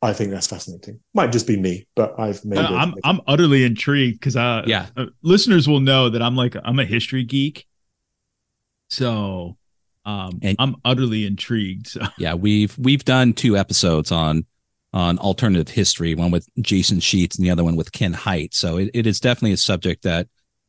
I 0.01 0.13
think 0.13 0.31
that's 0.31 0.47
fascinating. 0.47 1.01
Might 1.13 1.33
just 1.33 1.49
be 1.49 1.57
me, 1.57 1.89
but 1.97 2.19
I've 2.21 2.45
made. 2.45 2.59
Uh, 2.59 2.69
I'm 2.69 2.95
I'm 3.03 3.21
utterly 3.27 3.65
intrigued 3.65 4.21
because 4.21 4.37
uh, 4.37 4.63
yeah, 4.65 4.87
uh, 4.97 5.07
listeners 5.23 5.69
will 5.69 5.81
know 5.81 6.09
that 6.09 6.23
I'm 6.23 6.37
like 6.37 6.57
I'm 6.63 6.79
a 6.79 6.85
history 6.85 7.25
geek. 7.25 7.67
So 8.89 9.58
um, 10.09 10.39
and, 10.41 10.57
I'm 10.59 10.77
utterly 10.87 11.27
intrigued. 11.27 11.89
So. 11.89 12.01
Yeah, 12.19 12.35
we've 12.35 12.77
we've 12.79 13.05
done 13.05 13.35
two 13.35 13.59
episodes 13.59 14.11
on 14.11 14.47
on 14.95 15.19
alternative 15.19 15.69
history, 15.69 16.15
one 16.15 16.31
with 16.31 16.49
Jason 16.63 16.99
Sheets 16.99 17.37
and 17.37 17.45
the 17.45 17.51
other 17.51 17.63
one 17.63 17.77
with 17.77 17.93
Ken 17.93 18.15
Hite. 18.15 18.55
So 18.55 18.79
it, 18.79 18.91
it 18.95 19.07
is 19.07 19.21
definitely 19.21 19.53
a 19.53 19.59
subject 19.59 20.05
that 20.05 20.27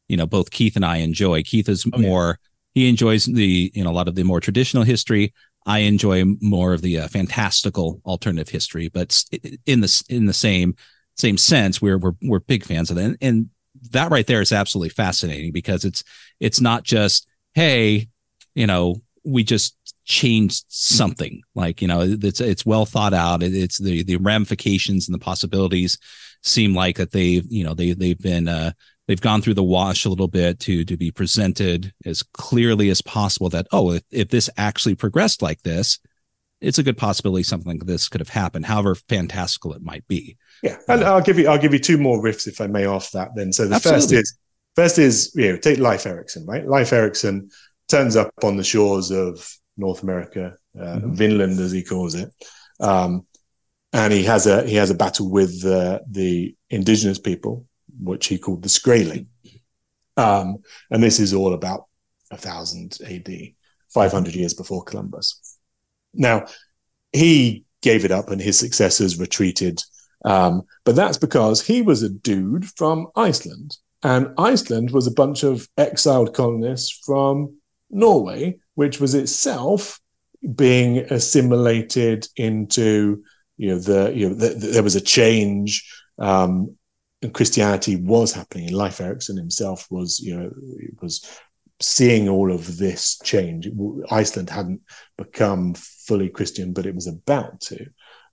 you 0.10 0.18
know 0.18 0.26
both 0.26 0.52
Keith 0.52 0.76
and 0.76 0.86
I 0.86 0.98
enjoy. 0.98 1.42
Keith 1.44 1.70
is 1.70 1.86
oh, 1.94 1.98
more 1.98 2.38
yeah. 2.74 2.82
he 2.82 2.90
enjoys 2.90 3.26
the 3.26 3.72
you 3.74 3.82
know 3.82 3.92
a 3.92 3.94
lot 3.94 4.10
of 4.10 4.16
the 4.16 4.24
more 4.24 4.42
traditional 4.42 4.84
history. 4.84 5.34
I 5.66 5.80
enjoy 5.80 6.26
more 6.42 6.74
of 6.74 6.82
the 6.82 7.00
uh, 7.00 7.08
fantastical 7.08 8.02
alternative 8.06 8.50
history, 8.50 8.90
but 8.90 9.24
in 9.66 9.80
the 9.80 10.04
in 10.10 10.26
the 10.26 10.34
same 10.34 10.76
same 11.16 11.38
sense, 11.38 11.82
we're 11.82 11.98
we're 11.98 12.16
we're 12.22 12.40
big 12.40 12.66
fans 12.66 12.90
of 12.90 12.98
that. 12.98 13.06
And, 13.06 13.18
and 13.22 13.50
that 13.92 14.12
right 14.12 14.28
there 14.28 14.42
is 14.42 14.52
absolutely 14.52 14.90
fascinating 14.90 15.54
because 15.54 15.86
it's 15.86 16.04
it's 16.42 16.60
not 16.60 16.84
just 16.84 17.26
hey, 17.54 18.10
you 18.54 18.68
know, 18.68 19.02
we 19.24 19.44
just 19.44 19.76
changed 20.06 20.66
something. 20.70 21.42
Like 21.56 21.82
you 21.82 21.88
know 21.88 22.02
it's 22.02 22.42
it's 22.42 22.66
well 22.66 22.86
thought 22.86 23.14
out. 23.14 23.44
It's 23.44 23.78
the 23.78 24.04
the 24.04 24.18
ramifications 24.18 25.08
and 25.08 25.16
the 25.16 25.24
possibilities 25.24 25.98
seem 26.44 26.74
like 26.74 26.98
that 26.98 27.12
they've 27.12 27.46
you 27.50 27.64
know 27.64 27.74
they 27.74 27.94
they've 27.94 28.20
been 28.20 28.48
uh 28.48 28.72
they've 29.08 29.22
gone 29.22 29.42
through 29.42 29.56
the 29.56 29.64
wash 29.64 30.06
a 30.06 30.10
little 30.10 30.28
bit 30.28 30.60
to 30.62 30.86
to 30.86 30.96
be 30.96 31.12
presented 31.12 31.94
as 32.06 32.24
clearly 32.24 32.90
as 32.90 33.02
possible 33.02 33.50
that 33.50 33.68
oh 33.72 33.92
if, 33.92 34.04
if 34.12 34.30
this 34.30 34.50
actually 34.58 34.96
progressed 34.96 35.42
like 35.42 35.62
this 35.64 36.00
it's 36.62 36.78
a 36.78 36.84
good 36.84 36.98
possibility 36.98 37.44
something 37.44 37.74
like 37.74 37.86
this 37.86 38.08
could 38.08 38.22
have 38.22 38.30
happened 38.30 38.66
however 38.66 38.96
fantastical 38.96 39.74
it 39.74 39.82
might 39.82 40.08
be. 40.08 40.38
Yeah 40.64 40.78
and 40.88 41.04
uh, 41.04 41.14
i'll 41.14 41.22
give 41.22 41.38
you 41.38 41.48
i'll 41.48 41.58
give 41.58 41.74
you 41.74 41.80
two 41.80 41.98
more 41.98 42.22
riffs 42.22 42.48
if 42.48 42.62
i 42.62 42.68
may 42.68 42.86
off 42.86 43.12
that 43.12 43.32
then. 43.36 43.52
So 43.52 43.68
the 43.68 43.76
absolutely. 43.76 44.00
first 44.00 44.14
is 44.14 44.38
first 44.76 45.00
is 45.00 45.32
you 45.36 45.52
know 45.52 45.58
take 45.58 45.80
Leif 45.80 46.06
Erikson 46.06 46.46
right? 46.46 46.68
Leif 46.68 46.94
Erikson 46.94 47.50
turns 47.90 48.16
up 48.16 48.32
on 48.44 48.56
the 48.56 48.64
shores 48.64 49.12
of 49.12 49.46
North 49.78 50.04
America, 50.04 50.56
uh, 50.80 50.84
mm-hmm. 50.84 51.14
Vinland 51.14 51.60
as 51.60 51.72
he 51.72 51.84
calls 51.84 52.16
it, 52.16 52.32
um, 52.80 53.26
and 53.92 54.14
he 54.14 54.24
has 54.24 54.46
a 54.46 54.66
he 54.68 54.76
has 54.76 54.90
a 54.90 54.96
battle 54.96 55.30
with 55.30 55.66
uh, 55.66 56.00
the 56.10 56.56
indigenous 56.70 57.20
people, 57.20 57.66
which 58.00 58.28
he 58.28 58.38
called 58.38 58.62
the 58.62 58.70
Skraeling, 58.70 59.28
um, 60.18 60.58
and 60.92 61.02
this 61.02 61.20
is 61.20 61.34
all 61.34 61.54
about 61.54 61.86
a 62.32 62.38
thousand 62.38 62.98
A.D., 63.06 63.56
five 63.90 64.12
hundred 64.12 64.36
years 64.36 64.54
before 64.54 64.84
Columbus. 64.84 65.58
Now, 66.14 66.46
he 67.12 67.66
gave 67.82 68.06
it 68.06 68.12
up, 68.12 68.30
and 68.30 68.42
his 68.42 68.60
successors 68.60 69.20
retreated, 69.20 69.82
um, 70.26 70.64
but 70.84 70.96
that's 70.96 71.18
because 71.18 71.66
he 71.66 71.82
was 71.82 72.04
a 72.04 72.10
dude 72.10 72.66
from 72.66 73.08
Iceland, 73.16 73.78
and 74.04 74.34
Iceland 74.38 74.92
was 74.92 75.08
a 75.08 75.12
bunch 75.12 75.44
of 75.44 75.68
exiled 75.78 76.34
colonists 76.34 77.00
from 77.06 77.59
Norway, 77.90 78.60
which 78.76 79.00
was 79.00 79.14
itself 79.14 80.00
being 80.56 81.00
assimilated 81.00 82.28
into 82.36 83.24
you 83.58 83.70
know 83.70 83.80
the 83.80 84.14
you 84.16 84.30
know 84.30 84.36
the, 84.36 84.50
the, 84.50 84.68
there 84.68 84.84
was 84.84 84.96
a 84.96 85.02
change 85.02 85.92
um, 86.18 86.76
and 87.22 87.34
Christianity 87.34 87.98
was 87.98 88.32
happening. 88.34 88.74
Leif 88.74 89.02
Erikson 89.02 89.38
himself 89.38 89.88
was 89.90 90.20
you 90.20 90.38
know 90.38 90.52
was 91.02 91.26
seeing 91.82 92.28
all 92.28 92.52
of 92.52 92.78
this 92.78 93.20
change. 93.24 93.68
Iceland 94.12 94.50
hadn't 94.50 94.82
become 95.18 95.74
fully 95.76 96.30
Christian, 96.30 96.74
but 96.74 96.86
it 96.86 96.96
was 96.96 97.08
about 97.08 97.62
to. 97.62 97.86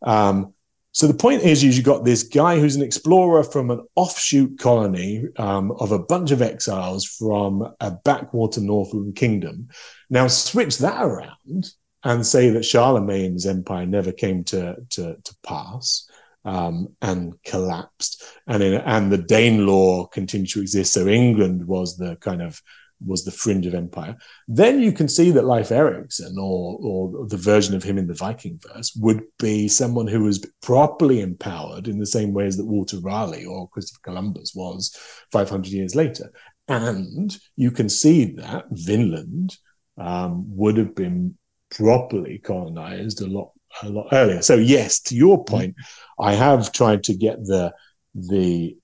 Um, 0.02 0.54
so 0.96 1.06
the 1.06 1.12
point 1.12 1.42
is, 1.42 1.62
is 1.62 1.76
you 1.76 1.84
got 1.84 2.06
this 2.06 2.22
guy 2.22 2.58
who's 2.58 2.74
an 2.74 2.80
explorer 2.80 3.44
from 3.44 3.70
an 3.70 3.86
offshoot 3.96 4.58
colony 4.58 5.24
um, 5.36 5.72
of 5.72 5.92
a 5.92 5.98
bunch 5.98 6.30
of 6.30 6.40
exiles 6.40 7.04
from 7.04 7.74
a 7.80 7.90
backwater 7.90 8.62
Northland 8.62 9.14
kingdom. 9.14 9.68
Now 10.08 10.26
switch 10.28 10.78
that 10.78 11.04
around 11.04 11.66
and 12.02 12.26
say 12.26 12.48
that 12.48 12.64
Charlemagne's 12.64 13.44
empire 13.44 13.84
never 13.84 14.10
came 14.10 14.42
to 14.44 14.76
to, 14.92 15.16
to 15.22 15.36
pass. 15.42 16.08
Um, 16.46 16.94
and 17.02 17.34
collapsed, 17.42 18.22
and 18.46 18.62
in, 18.62 18.74
and 18.74 19.10
the 19.10 19.18
Danelaw 19.18 20.12
continued 20.12 20.50
to 20.50 20.60
exist. 20.60 20.92
So 20.92 21.08
England 21.08 21.66
was 21.66 21.96
the 21.96 22.14
kind 22.20 22.40
of 22.40 22.62
was 23.04 23.24
the 23.24 23.30
fringe 23.30 23.66
of 23.66 23.74
empire. 23.74 24.16
Then 24.48 24.80
you 24.80 24.92
can 24.92 25.08
see 25.08 25.30
that 25.32 25.46
Leif 25.46 25.70
Erikson 25.70 26.36
or, 26.38 26.78
or 26.80 27.26
the 27.26 27.36
version 27.36 27.74
of 27.74 27.82
him 27.82 27.98
in 27.98 28.06
the 28.06 28.14
Viking 28.14 28.58
verse 28.68 28.96
would 29.00 29.22
be 29.38 29.68
someone 29.68 30.06
who 30.06 30.24
was 30.24 30.44
properly 30.62 31.20
empowered 31.20 31.88
in 31.88 31.98
the 31.98 32.06
same 32.06 32.32
way 32.32 32.46
as 32.46 32.56
that 32.56 32.66
Walter 32.66 32.98
Raleigh 33.00 33.44
or 33.44 33.68
Christopher 33.68 34.00
Columbus 34.02 34.52
was 34.54 34.96
500 35.32 35.66
years 35.70 35.94
later. 35.94 36.32
And 36.68 37.36
you 37.54 37.70
can 37.70 37.88
see 37.88 38.32
that 38.36 38.64
Vinland 38.70 39.56
um, 39.98 40.44
would 40.56 40.76
have 40.78 40.94
been 40.94 41.36
properly 41.70 42.38
colonized 42.38 43.20
a 43.20 43.26
lot 43.26 43.52
a 43.82 43.88
lot 43.90 44.08
earlier. 44.12 44.40
So 44.40 44.54
yes, 44.54 45.00
to 45.00 45.14
your 45.14 45.44
point, 45.44 45.76
I 46.18 46.34
have 46.34 46.72
tried 46.72 47.04
to 47.04 47.14
get 47.14 47.38
the 47.44 47.74
the 48.14 48.78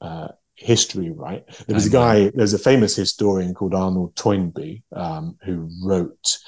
uh, 0.00 0.28
history 0.56 1.10
right. 1.10 1.44
There 1.66 1.74
was 1.74 1.86
a 1.86 1.90
guy. 1.90 2.30
There's 2.34 2.54
a 2.54 2.58
famous 2.58 2.94
historian 2.94 3.54
called 3.54 3.74
Arnold 3.74 4.14
Toynbee 4.16 4.82
um, 4.92 5.36
who 5.44 5.68
wrote 5.82 6.38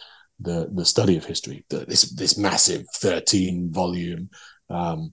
the 0.40 0.70
the 0.72 0.84
study 0.84 1.16
of 1.16 1.24
history. 1.24 1.64
The, 1.68 1.78
this 1.78 2.14
this 2.14 2.38
massive 2.38 2.86
thirteen 2.94 3.72
volume 3.72 4.30
um, 4.70 5.12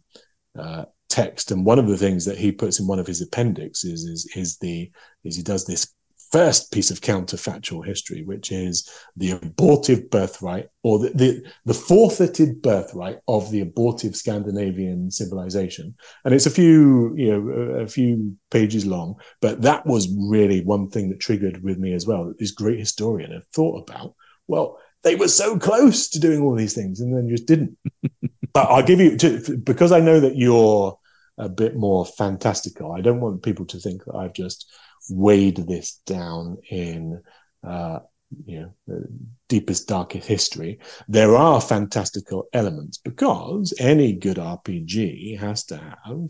uh, 0.58 0.86
text, 1.10 1.52
and 1.52 1.66
one 1.66 1.80
of 1.80 1.88
the 1.88 1.98
things 1.98 2.26
that 2.26 2.38
he 2.38 2.52
puts 2.52 2.80
in 2.80 2.88
one 2.88 3.00
of 3.00 3.08
his 3.08 3.22
appendixes 3.22 4.04
is 4.04 4.32
is 4.36 4.58
the 4.58 4.92
is 5.24 5.36
he 5.36 5.44
does 5.44 5.66
this 5.66 5.94
first 6.34 6.72
piece 6.72 6.90
of 6.90 7.00
counterfactual 7.00 7.86
history, 7.86 8.24
which 8.24 8.52
is 8.52 8.90
the 9.16 9.30
abortive 9.30 10.10
birthright 10.10 10.68
or 10.82 10.98
the, 10.98 11.10
the, 11.10 11.44
the, 11.66 11.76
forfeited 11.76 12.60
birthright 12.60 13.20
of 13.28 13.52
the 13.52 13.62
abortive 13.62 14.16
Scandinavian 14.16 15.12
civilization. 15.12 15.94
And 16.26 16.34
it's 16.34 16.48
a 16.48 16.50
few, 16.50 17.14
you 17.16 17.32
know, 17.32 17.52
a, 17.52 17.84
a 17.84 17.88
few 17.88 18.36
pages 18.50 18.84
long, 18.84 19.16
but 19.42 19.62
that 19.62 19.86
was 19.86 20.12
really 20.28 20.64
one 20.64 20.90
thing 20.90 21.10
that 21.10 21.20
triggered 21.20 21.64
with 21.64 21.78
me 21.78 21.94
as 21.94 22.08
well. 22.08 22.26
That 22.26 22.40
this 22.40 22.52
great 22.52 22.80
historian 22.80 23.32
had 23.32 23.46
thought 23.54 23.88
about, 23.88 24.16
well, 24.48 24.80
they 25.04 25.16
were 25.16 25.28
so 25.28 25.60
close 25.60 26.10
to 26.10 26.20
doing 26.20 26.42
all 26.42 26.56
these 26.56 26.74
things 26.74 27.00
and 27.00 27.16
then 27.16 27.30
just 27.30 27.46
didn't. 27.46 27.78
but 28.54 28.72
I'll 28.72 28.82
give 28.82 29.00
you, 29.00 29.18
to, 29.18 29.56
because 29.58 29.92
I 29.92 30.00
know 30.00 30.20
that 30.20 30.36
you're 30.36 30.98
a 31.38 31.48
bit 31.48 31.76
more 31.76 32.08
fantastical, 32.08 32.92
I 32.92 33.02
don't 33.02 33.22
want 33.22 33.44
people 33.44 33.68
to 33.68 33.78
think 33.78 34.04
that 34.06 34.16
I've 34.16 34.34
just 34.34 34.66
weighed 35.10 35.58
this 35.58 36.02
down 36.06 36.58
in 36.70 37.22
uh, 37.66 38.00
you 38.46 38.62
know 38.62 38.74
the 38.88 39.08
deepest 39.48 39.88
darkest 39.88 40.28
history 40.28 40.80
there 41.08 41.36
are 41.36 41.62
fantastical 41.62 42.48
elements 42.52 42.98
because 42.98 43.74
any 43.80 44.14
good 44.14 44.38
rpg 44.38 45.38
has 45.38 45.66
to 45.66 45.78
have 45.78 46.30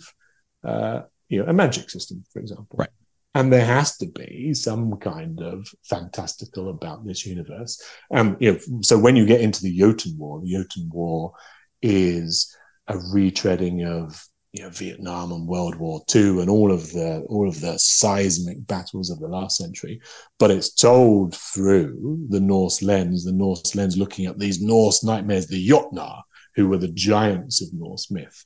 uh, 0.65 1.01
you 1.33 1.39
know 1.39 1.49
a 1.49 1.53
magic 1.53 1.89
system 1.89 2.23
for 2.31 2.39
example. 2.39 2.75
Right. 2.77 2.89
And 3.35 3.51
there 3.51 3.65
has 3.65 3.97
to 3.97 4.05
be 4.05 4.53
some 4.53 4.97
kind 4.97 5.41
of 5.41 5.67
fantastical 5.83 6.69
about 6.69 7.03
this 7.03 7.25
universe. 7.25 7.81
Um 8.13 8.37
you 8.39 8.53
know 8.53 8.59
so 8.81 8.97
when 8.99 9.15
you 9.15 9.25
get 9.25 9.41
into 9.41 9.63
the 9.63 9.75
jotun 9.75 10.15
war 10.17 10.41
the 10.41 10.51
jotun 10.51 10.89
war 10.91 11.33
is 11.81 12.55
a 12.87 12.93
retreading 12.93 13.87
of 13.87 14.23
you 14.53 14.61
know, 14.61 14.69
Vietnam 14.69 15.31
and 15.31 15.47
World 15.47 15.75
War 15.75 16.01
II 16.15 16.39
and 16.41 16.49
all 16.49 16.71
of 16.71 16.91
the 16.91 17.25
all 17.27 17.49
of 17.49 17.59
the 17.59 17.77
seismic 17.79 18.65
battles 18.67 19.09
of 19.09 19.19
the 19.19 19.27
last 19.27 19.57
century, 19.57 19.99
but 20.37 20.51
it's 20.51 20.73
told 20.73 21.35
through 21.35 22.27
the 22.29 22.39
Norse 22.39 22.83
lens, 22.83 23.25
the 23.25 23.31
Norse 23.33 23.73
lens 23.73 23.97
looking 23.97 24.27
at 24.27 24.37
these 24.37 24.61
Norse 24.61 25.03
nightmares, 25.03 25.47
the 25.47 25.67
Jotnar, 25.67 26.21
who 26.55 26.67
were 26.67 26.77
the 26.77 26.91
giants 26.91 27.63
of 27.63 27.73
Norse 27.73 28.11
myth. 28.11 28.45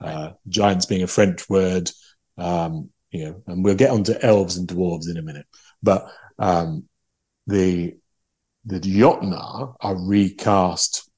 Uh, 0.00 0.30
giants 0.48 0.86
being 0.86 1.02
a 1.02 1.08
French 1.08 1.50
word, 1.50 1.90
um, 2.38 2.88
you 3.10 3.24
know, 3.24 3.42
and 3.48 3.64
we'll 3.64 3.74
get 3.74 3.90
onto 3.90 4.14
elves 4.22 4.58
and 4.58 4.68
dwarves 4.68 5.10
in 5.10 5.16
a 5.16 5.22
minute. 5.22 5.46
But 5.82 6.08
um, 6.38 6.84
the 7.48 7.96
the 8.64 8.78
Jotnar 8.78 9.74
are 9.80 10.06
recast 10.06 11.10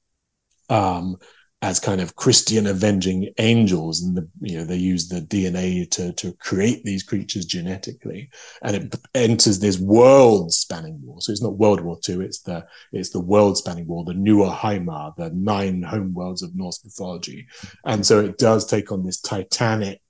um, 0.71 1.17
as 1.63 1.79
kind 1.79 2.01
of 2.01 2.17
Christian 2.17 2.67
avenging 2.67 3.29
angels, 3.39 4.03
and 4.03 4.17
the 4.17 4.27
you 4.41 4.57
know 4.57 4.65
they 4.65 4.77
use 4.77 5.09
the 5.09 5.21
DNA 5.21 5.91
to 5.91 6.13
to 6.15 6.33
create 6.35 6.85
these 6.85 7.03
creatures 7.03 7.45
genetically, 7.45 8.31
and 8.63 8.77
it 8.77 8.97
enters 9.15 9.59
this 9.59 9.79
world 9.79 10.53
spanning 10.53 10.99
war. 11.03 11.21
So 11.21 11.33
it's 11.33 11.43
not 11.43 11.59
World 11.59 11.83
War 11.83 11.99
II; 12.09 12.25
it's 12.25 12.41
the 12.41 12.67
it's 12.93 13.11
the 13.11 13.21
world 13.21 13.59
spanning 13.59 13.87
war, 13.87 14.05
the 14.05 14.51
Heimar, 14.51 15.13
the 15.19 15.31
nine 15.31 15.83
home 15.83 16.15
worlds 16.15 16.43
of 16.43 16.57
Norse 16.57 16.83
mythology, 16.83 17.47
and 17.85 18.07
so 18.07 18.21
it 18.21 18.39
does 18.39 18.67
take 18.67 18.91
on 18.91 19.05
this 19.05 19.21
titanic 19.21 20.01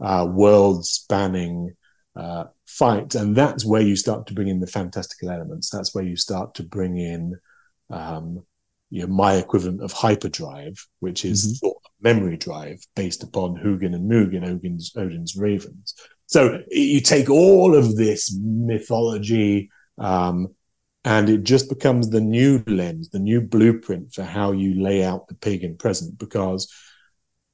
uh, 0.00 0.26
world 0.30 0.86
spanning. 0.86 1.74
Uh, 2.14 2.46
fight, 2.64 3.14
and 3.14 3.36
that's 3.36 3.62
where 3.62 3.82
you 3.82 3.94
start 3.94 4.26
to 4.26 4.32
bring 4.32 4.48
in 4.48 4.58
the 4.58 4.66
fantastical 4.66 5.28
elements. 5.30 5.68
That's 5.68 5.94
where 5.94 6.02
you 6.02 6.16
start 6.16 6.54
to 6.54 6.62
bring 6.62 6.96
in 6.96 7.38
um, 7.90 8.42
you 8.90 9.02
know, 9.02 9.12
my 9.12 9.34
equivalent 9.34 9.82
of 9.82 9.92
hyperdrive, 9.92 10.86
which 11.00 11.24
is 11.24 11.60
mm-hmm. 11.60 11.76
memory 12.00 12.36
drive 12.36 12.78
based 12.94 13.22
upon 13.22 13.56
Hugin 13.56 13.94
and 13.94 14.08
Munin, 14.08 14.44
Odin's, 14.44 14.92
Odin's 14.96 15.36
ravens. 15.36 15.94
So 16.26 16.60
you 16.70 17.00
take 17.00 17.30
all 17.30 17.74
of 17.74 17.96
this 17.96 18.36
mythology, 18.40 19.70
um, 19.98 20.54
and 21.04 21.28
it 21.28 21.44
just 21.44 21.68
becomes 21.68 22.10
the 22.10 22.20
new 22.20 22.64
lens, 22.66 23.10
the 23.10 23.20
new 23.20 23.40
blueprint 23.40 24.12
for 24.12 24.24
how 24.24 24.50
you 24.50 24.80
lay 24.82 25.04
out 25.04 25.28
the 25.28 25.34
pagan 25.34 25.76
present. 25.76 26.18
Because 26.18 26.72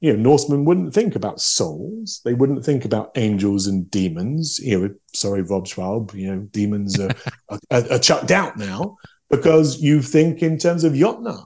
you 0.01 0.11
know, 0.11 0.19
Norsemen 0.19 0.65
wouldn't 0.65 0.93
think 0.93 1.15
about 1.15 1.39
souls; 1.39 2.21
they 2.25 2.33
wouldn't 2.33 2.65
think 2.65 2.83
about 2.83 3.11
angels 3.15 3.67
and 3.67 3.89
demons. 3.91 4.59
You 4.59 4.79
know, 4.79 4.95
sorry, 5.13 5.43
Rob 5.43 5.67
Schwalb. 5.67 6.15
You 6.15 6.35
know, 6.35 6.41
demons 6.41 6.99
are, 6.99 7.11
are, 7.49 7.83
are 7.91 7.99
chucked 7.99 8.31
out 8.31 8.57
now 8.57 8.97
because 9.29 9.81
you 9.81 10.01
think 10.01 10.41
in 10.41 10.57
terms 10.57 10.83
of 10.83 10.93
Jotnar. 10.93 11.45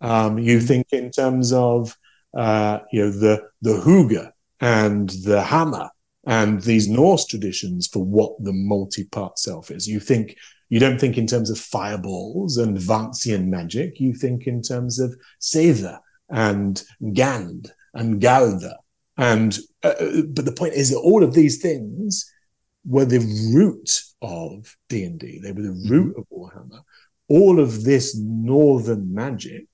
Um, 0.00 0.38
you 0.38 0.58
mm-hmm. 0.58 0.66
think 0.66 0.86
in 0.92 1.10
terms 1.10 1.52
of 1.52 1.96
uh, 2.36 2.80
you 2.92 3.04
know 3.04 3.10
the 3.10 3.42
the 3.62 3.80
Hugr 3.80 4.30
and 4.60 5.10
the 5.10 5.42
hamr 5.42 5.88
and 6.26 6.60
these 6.62 6.88
Norse 6.88 7.26
traditions 7.26 7.86
for 7.86 8.04
what 8.04 8.32
the 8.42 8.52
multi-part 8.52 9.38
self 9.38 9.70
is. 9.70 9.88
You 9.88 10.00
think 10.00 10.36
you 10.68 10.78
don't 10.78 11.00
think 11.00 11.16
in 11.16 11.26
terms 11.26 11.50
of 11.50 11.58
fireballs 11.58 12.58
and 12.58 12.76
Vancian 12.76 13.46
magic. 13.46 13.98
You 13.98 14.14
think 14.14 14.46
in 14.46 14.62
terms 14.62 15.00
of 15.00 15.16
Seidr 15.40 15.98
and 16.28 16.82
Gand 17.12 17.72
and 17.94 18.20
Galder. 18.20 18.74
And 19.16 19.58
uh, 19.82 19.94
uh 20.00 20.22
but 20.28 20.44
the 20.44 20.52
point 20.52 20.74
is 20.74 20.90
that 20.90 20.98
all 20.98 21.24
of 21.24 21.34
these 21.34 21.60
things 21.60 22.30
were 22.84 23.06
the 23.06 23.20
root 23.54 24.02
of 24.22 24.76
D 24.88 25.04
and 25.04 25.18
D. 25.18 25.40
They 25.42 25.52
were 25.52 25.62
the 25.62 25.88
root 25.88 26.14
mm-hmm. 26.14 26.20
of 26.20 26.26
Warhammer 26.30 26.82
all 27.28 27.60
of 27.60 27.84
this 27.84 28.16
northern 28.16 29.14
magic 29.14 29.66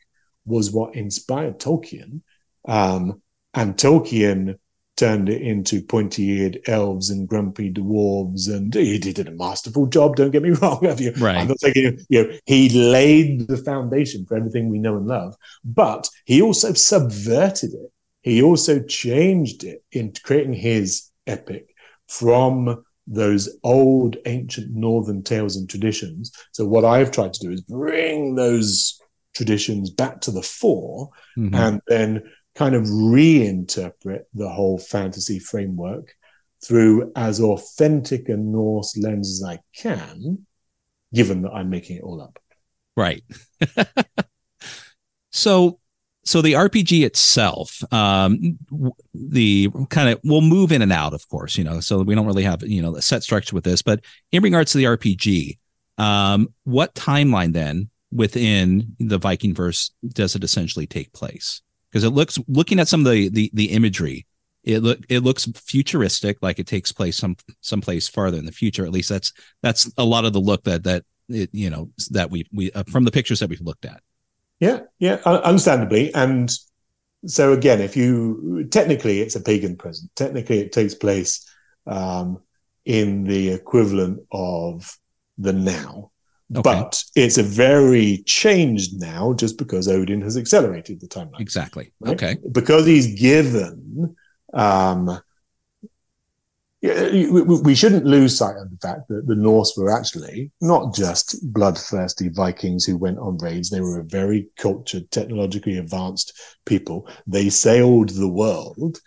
was 0.45 0.71
what 0.71 0.95
inspired 0.95 1.59
Tolkien. 1.59 2.21
Um, 2.67 3.23
and 3.55 3.77
Tolkien 3.77 4.59
turned 4.97 5.29
it 5.29 5.43
into 5.43 5.83
pointy-eared 5.83 6.61
elves 6.67 7.11
and 7.11 7.29
grumpy 7.29 7.73
dwarves, 7.73 8.49
and 8.49 8.73
he 8.73 8.99
did 8.99 9.27
a 9.27 9.33
masterful 9.33 9.87
job. 9.87 10.17
Don't 10.17 10.31
get 10.31 10.43
me 10.43 10.51
wrong, 10.63 10.85
have 10.85 11.01
you? 11.01 11.13
Right. 11.13 11.37
I'm 11.37 11.49
not 11.49 11.61
saying 11.61 12.05
you 12.09 12.23
know 12.23 12.39
he 12.47 12.69
laid 12.69 13.49
the 13.49 13.57
foundation 13.57 14.25
for 14.27 14.37
everything 14.37 14.69
we 14.69 14.79
know 14.79 14.97
and 14.97 15.07
love, 15.07 15.35
but 15.65 16.09
he 16.25 16.43
also 16.43 16.73
subverted 16.73 17.75
it. 17.75 17.93
He 18.23 18.43
also 18.43 18.81
changed 18.81 19.65
it 19.65 19.85
in 19.93 20.13
creating 20.23 20.55
his 20.55 21.11
epic 21.27 21.75
from 22.09 22.85
those 23.07 23.49
old 23.63 24.17
ancient 24.27 24.75
northern 24.75 25.23
tales 25.23 25.57
and 25.57 25.69
traditions. 25.69 26.33
So 26.53 26.65
what 26.65 26.85
I've 26.85 27.11
tried 27.11 27.35
to 27.35 27.41
do 27.41 27.51
is 27.51 27.61
bring 27.61 28.35
those 28.35 28.99
traditions 29.35 29.91
back 29.91 30.21
to 30.23 30.31
the 30.31 30.43
fore 30.43 31.11
mm-hmm. 31.37 31.55
and 31.55 31.81
then 31.87 32.23
kind 32.55 32.75
of 32.75 32.85
reinterpret 32.85 34.23
the 34.33 34.49
whole 34.49 34.79
fantasy 34.79 35.39
framework 35.39 36.15
through 36.65 37.13
as 37.15 37.41
authentic 37.41 38.29
a 38.29 38.37
Norse 38.37 38.97
lens 38.97 39.31
as 39.31 39.47
I 39.47 39.59
can, 39.77 40.47
given 41.13 41.43
that 41.43 41.53
I'm 41.53 41.69
making 41.69 41.99
it 41.99 42.03
all 42.03 42.23
up. 42.23 42.39
Right. 42.97 43.25
so 45.33 45.79
so 46.25 46.41
the 46.41 46.55
RPG 46.55 47.05
itself, 47.05 47.83
um, 47.93 48.59
the 49.13 49.69
kind 49.91 50.09
of 50.09 50.21
we'll 50.25 50.41
move 50.41 50.73
in 50.73 50.83
and 50.83 50.93
out, 50.93 51.13
of 51.13 51.29
course, 51.29 51.59
you 51.59 51.65
know, 51.65 51.81
so 51.81 52.03
we 52.03 52.15
don't 52.15 52.27
really 52.27 52.43
have 52.43 52.63
you 52.63 52.81
know 52.81 52.97
a 52.97 53.03
set 53.03 53.23
structure 53.23 53.55
with 53.55 53.65
this. 53.65 53.83
But 53.83 54.01
in 54.33 54.43
regards 54.43 54.73
to 54.73 54.79
the 54.79 54.85
RPG, 54.85 55.59
um, 55.99 56.49
what 56.65 56.95
timeline 56.95 57.53
then 57.53 57.91
within 58.11 58.97
the 58.99 59.19
Viking 59.19 59.55
verse 59.55 59.91
does 60.09 60.35
it 60.35 60.45
essentially 60.45 60.87
take 60.87 61.13
place? 61.13 61.61
Because 61.91 62.05
it 62.05 62.11
looks 62.11 62.39
looking 62.49 62.81
at 62.81 62.89
some 62.89 63.07
of 63.07 63.13
the 63.13 63.29
the, 63.29 63.51
the 63.53 63.67
imagery, 63.67 64.27
it 64.63 64.81
look 64.81 65.01
it 65.11 65.21
looks 65.21 65.47
futuristic, 65.57 66.39
like 66.41 66.59
it 66.59 66.67
takes 66.67 66.91
place 66.91 67.19
some 67.19 67.37
someplace 67.61 68.09
farther 68.09 68.39
in 68.39 68.47
the 68.47 68.53
future. 68.53 68.87
At 68.87 68.93
least 68.93 69.11
that's 69.11 69.33
that's 69.63 69.93
a 69.99 70.05
lot 70.05 70.25
of 70.25 70.33
the 70.33 70.41
look 70.41 70.65
that 70.65 70.85
that 70.85 71.05
it, 71.29 71.51
you 71.53 71.69
know 71.69 71.91
that 72.11 72.31
we 72.31 72.47
we 72.51 72.73
uh, 72.73 72.85
from 72.85 73.05
the 73.05 73.11
pictures 73.11 73.41
that 73.41 73.51
we've 73.51 73.61
looked 73.61 73.85
at. 73.85 74.01
Yeah, 74.65 74.81
yeah, 74.99 75.17
understandably. 75.27 76.15
And 76.15 76.51
so 77.27 77.53
again, 77.53 77.81
if 77.83 77.97
you 77.97 78.67
technically 78.71 79.21
it's 79.21 79.37
a 79.37 79.41
pagan 79.41 79.77
present. 79.77 80.11
Technically, 80.17 80.61
it 80.61 80.73
takes 80.73 80.95
place 80.95 81.47
um, 81.87 82.39
in 82.87 83.25
the 83.25 83.51
equivalent 83.51 84.21
of 84.33 84.99
the 85.37 85.53
now. 85.53 86.11
Okay. 86.55 86.63
But 86.63 87.03
it's 87.15 87.37
a 87.37 87.43
very 87.43 88.23
changed 88.27 89.01
now 89.01 89.35
just 89.35 89.59
because 89.59 89.87
Odin 89.87 90.23
has 90.23 90.37
accelerated 90.37 91.01
the 91.01 91.09
timeline. 91.09 91.41
Exactly. 91.41 91.93
Right? 92.01 92.15
Okay. 92.15 92.37
Because 92.53 92.87
he's 92.87 93.19
given 93.21 94.17
um, 94.53 95.21
we 96.85 97.75
shouldn't 97.75 98.05
lose 98.05 98.37
sight 98.37 98.57
of 98.57 98.71
the 98.71 98.77
fact 98.77 99.09
that 99.09 99.27
the 99.27 99.35
Norse 99.35 99.75
were 99.77 99.91
actually 99.91 100.51
not 100.61 100.95
just 100.95 101.37
bloodthirsty 101.53 102.29
Vikings 102.29 102.85
who 102.85 102.99
went 102.99 103.19
on 103.19 103.39
raids. 103.39 103.71
They 103.71 103.81
were 103.81 104.01
a 104.01 104.05
very 104.05 104.49
cultured, 104.59 105.11
technologically 105.11 105.79
advanced 105.79 106.39
people. 106.67 107.09
They 107.27 107.49
sailed 107.49 108.11
the 108.11 108.29
world. 108.29 108.99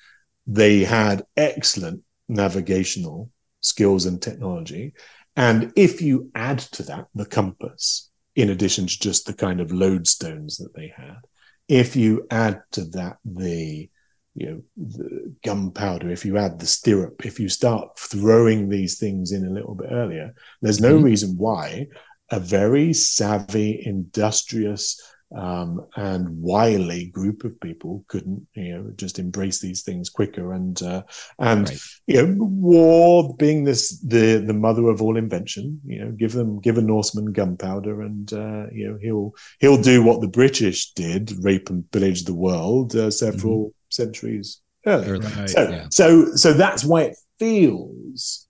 They 0.48 0.84
had 0.84 1.26
excellent 1.36 2.02
navigational 2.28 3.30
skills 3.62 4.06
and 4.06 4.22
technology. 4.22 4.94
And 5.36 5.72
if 5.76 6.02
you 6.02 6.32
add 6.34 6.60
to 6.60 6.84
that 6.84 7.08
the 7.14 7.26
compass, 7.26 8.10
in 8.36 8.50
addition 8.50 8.88
to 8.88 9.00
just 9.00 9.28
the 9.28 9.34
kind 9.34 9.62
of 9.62 9.70
lodestones 9.70 10.58
that 10.58 10.74
they 10.76 10.92
had, 10.96 11.20
if 11.68 11.96
you 11.96 12.26
add 12.32 12.64
to 12.72 12.86
that 12.86 13.18
the 13.24 13.90
you 14.38 14.46
know 14.52 14.62
the 14.78 15.34
gunpowder, 15.44 16.10
if 16.10 16.24
you 16.24 16.38
add 16.38 16.60
the 16.60 16.68
stirrup, 16.68 17.26
if 17.26 17.40
you 17.40 17.50
start 17.50 17.98
throwing 17.98 18.70
these 18.70 19.00
things 19.00 19.32
in 19.32 19.46
a 19.46 19.50
little 19.50 19.76
bit 19.76 19.90
earlier, 19.92 20.34
there's 20.62 20.80
no 20.80 20.96
mm-hmm. 20.96 21.06
reason 21.06 21.38
why 21.38 21.88
a 22.30 22.40
very 22.40 22.94
savvy, 22.94 23.82
industrious, 23.86 25.02
um, 25.36 25.86
and 25.96 26.42
wily 26.42 27.08
group 27.08 27.44
of 27.44 27.60
people 27.60 28.06
couldn't 28.08 28.48
you 28.54 28.78
know 28.78 28.92
just 28.96 29.20
embrace 29.20 29.60
these 29.60 29.84
things 29.84 30.10
quicker 30.10 30.54
and 30.54 30.82
uh, 30.82 31.04
and 31.40 31.70
right. 31.70 31.82
you 32.08 32.26
know 32.26 32.46
war 32.46 33.36
being 33.36 33.66
this 33.66 34.00
the 34.00 34.38
the 34.38 34.54
mother 34.54 34.88
of 34.88 35.02
all 35.02 35.18
invention 35.18 35.82
you 35.86 36.00
know 36.00 36.12
give 36.12 36.32
them 36.32 36.62
give 36.62 36.78
a 36.78 36.82
Norseman 36.82 37.34
gunpowder 37.34 38.02
and 38.04 38.32
uh, 38.32 38.68
you 38.72 38.88
know 38.88 38.98
he'll 39.02 39.34
he'll 39.60 39.82
do 39.82 40.02
what 40.02 40.22
the 40.22 40.30
British 40.30 40.92
did 40.92 41.34
rape 41.44 41.70
and 41.70 41.90
pillage 41.92 42.24
the 42.24 42.34
world 42.34 42.96
uh, 42.96 43.12
several 43.12 43.66
mm-hmm. 43.66 43.77
Centuries 43.98 44.62
earlier 44.86 45.20
right, 45.20 45.50
so 45.50 45.70
yeah. 45.70 45.86
so 45.90 46.36
so 46.36 46.54
that's 46.54 46.86
why 46.86 47.02
it 47.02 47.18
feels 47.40 48.48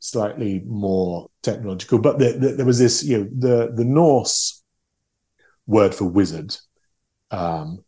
slightly 0.00 0.62
more 0.66 1.28
technological 1.42 1.98
but 1.98 2.18
the, 2.18 2.32
the, 2.32 2.48
there 2.52 2.66
was 2.66 2.78
this 2.78 3.04
you 3.04 3.18
know 3.18 3.28
the 3.38 3.72
the 3.74 3.84
Norse 3.84 4.62
word 5.66 5.94
for 5.94 6.06
wizard 6.06 6.56
um, 7.30 7.84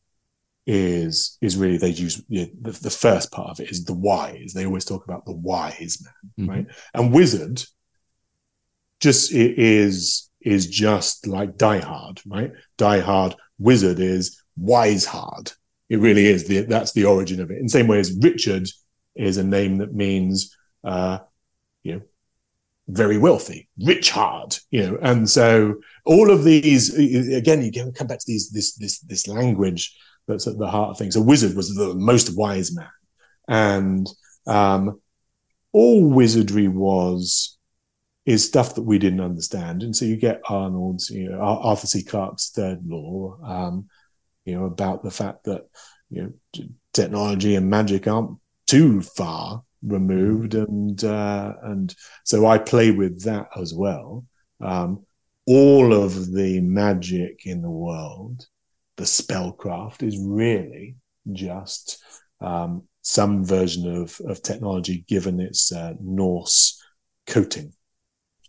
is 0.66 1.37
is 1.41 1.57
really 1.57 1.77
they 1.77 1.89
use 1.89 2.22
you 2.29 2.43
know, 2.43 2.49
the, 2.62 2.72
the, 2.81 2.91
first 2.91 3.31
part 3.31 3.51
of 3.51 3.61
it 3.61 3.70
is 3.70 3.85
the 3.85 3.95
wise. 3.95 4.53
They 4.55 4.64
always 4.64 4.87
talk 4.87 5.05
about 5.05 5.27
the 5.27 5.33
wise 5.33 6.03
man, 6.03 6.33
mm-hmm. 6.39 6.51
right? 6.51 6.66
And 6.95 7.12
wizard 7.12 7.62
just 9.01 9.33
is 9.33 10.31
is 10.41 10.66
just 10.66 11.27
like 11.27 11.57
die 11.57 11.81
hard, 11.81 12.20
right? 12.27 12.53
Die 12.79 13.01
hard 13.01 13.35
wizard 13.59 13.99
is 13.99 14.43
wise 14.57 15.05
hard. 15.05 15.53
It 15.89 15.99
really 15.99 16.26
is. 16.26 16.47
The, 16.47 16.61
that's 16.62 16.93
the 16.93 17.05
origin 17.05 17.41
of 17.41 17.51
it. 17.51 17.59
In 17.59 17.64
the 17.64 17.70
same 17.70 17.87
way 17.87 17.99
as 17.99 18.16
Richard 18.20 18.68
is 19.14 19.37
a 19.37 19.45
name 19.45 19.78
that 19.78 19.95
means 19.95 20.57
uh, 20.82 21.18
you 21.82 21.95
know 21.95 22.03
very 22.89 23.16
wealthy, 23.16 23.68
rich 23.82 24.11
hard, 24.11 24.57
you 24.70 24.87
know, 24.87 24.99
and 25.01 25.28
so 25.28 25.76
all 26.05 26.30
of 26.30 26.45
these 26.45 26.95
again, 26.95 27.62
you 27.62 27.93
come 27.93 28.07
back 28.07 28.18
to 28.18 28.24
these 28.26 28.51
this 28.51 28.74
this 28.74 29.01
this 29.01 29.26
language 29.26 29.97
that's 30.26 30.47
at 30.47 30.59
the 30.59 30.66
heart 30.66 30.91
of 30.91 30.99
things. 30.99 31.16
A 31.16 31.22
wizard 31.22 31.57
was 31.57 31.74
the 31.74 31.95
most 31.95 32.37
wise 32.37 32.74
man, 32.74 32.89
and 33.49 34.07
um, 34.47 35.01
all 35.72 36.09
wizardry 36.09 36.68
was 36.68 37.59
is 38.26 38.45
stuff 38.45 38.74
that 38.74 38.82
we 38.82 38.99
didn't 38.99 39.20
understand, 39.20 39.82
and 39.82 39.95
so 39.95 40.05
you 40.05 40.16
get 40.16 40.43
Arnold's, 40.49 41.11
you 41.11 41.30
know, 41.30 41.41
Arthur 41.41 41.87
C. 41.87 42.03
Clarke's 42.03 42.51
third 42.51 42.80
law, 42.87 43.39
um, 43.45 43.89
you 44.45 44.55
know, 44.55 44.64
about 44.64 45.03
the 45.03 45.11
fact 45.11 45.45
that 45.45 45.62
you 46.11 46.22
know 46.55 46.64
technology 46.92 47.57
and 47.57 47.68
magic 47.68 48.07
aren't 48.07 48.38
too 48.66 49.01
far 49.01 49.62
removed, 49.82 50.55
and 50.55 51.03
uh, 51.05 51.55
and 51.62 51.95
so 52.24 52.47
I 52.47 52.59
play 52.59 52.90
with 52.90 53.24
that 53.24 53.49
as 53.57 53.74
well. 53.74 54.24
Um, 54.61 55.05
all 55.47 55.92
of 55.92 56.32
the 56.32 56.61
magic 56.61 57.42
in 57.45 57.62
the 57.62 57.70
world, 57.70 58.47
the 58.97 59.05
spellcraft, 59.05 60.03
is 60.03 60.18
really 60.18 60.97
just 61.32 62.03
um, 62.40 62.84
some 63.03 63.45
version 63.45 63.95
of 63.95 64.20
of 64.26 64.42
technology 64.42 65.05
given 65.09 65.40
its 65.40 65.72
uh, 65.72 65.95
Norse 66.01 66.82
coating. 67.26 67.72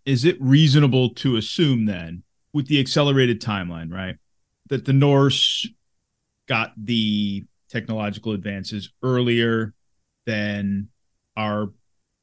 Is 0.06 0.24
it 0.24 0.38
reasonable 0.40 1.10
to 1.16 1.36
assume 1.36 1.86
then, 1.86 2.24
with 2.54 2.68
the 2.68 2.80
accelerated 2.80 3.42
timeline, 3.42 3.92
right, 3.92 4.16
that 4.70 4.86
the 4.86 4.94
Norse 4.94 5.68
got 6.48 6.74
the 6.78 7.44
technological 7.70 8.32
advances 8.32 8.92
earlier 9.04 9.74
than 10.26 10.90
our 11.38 11.72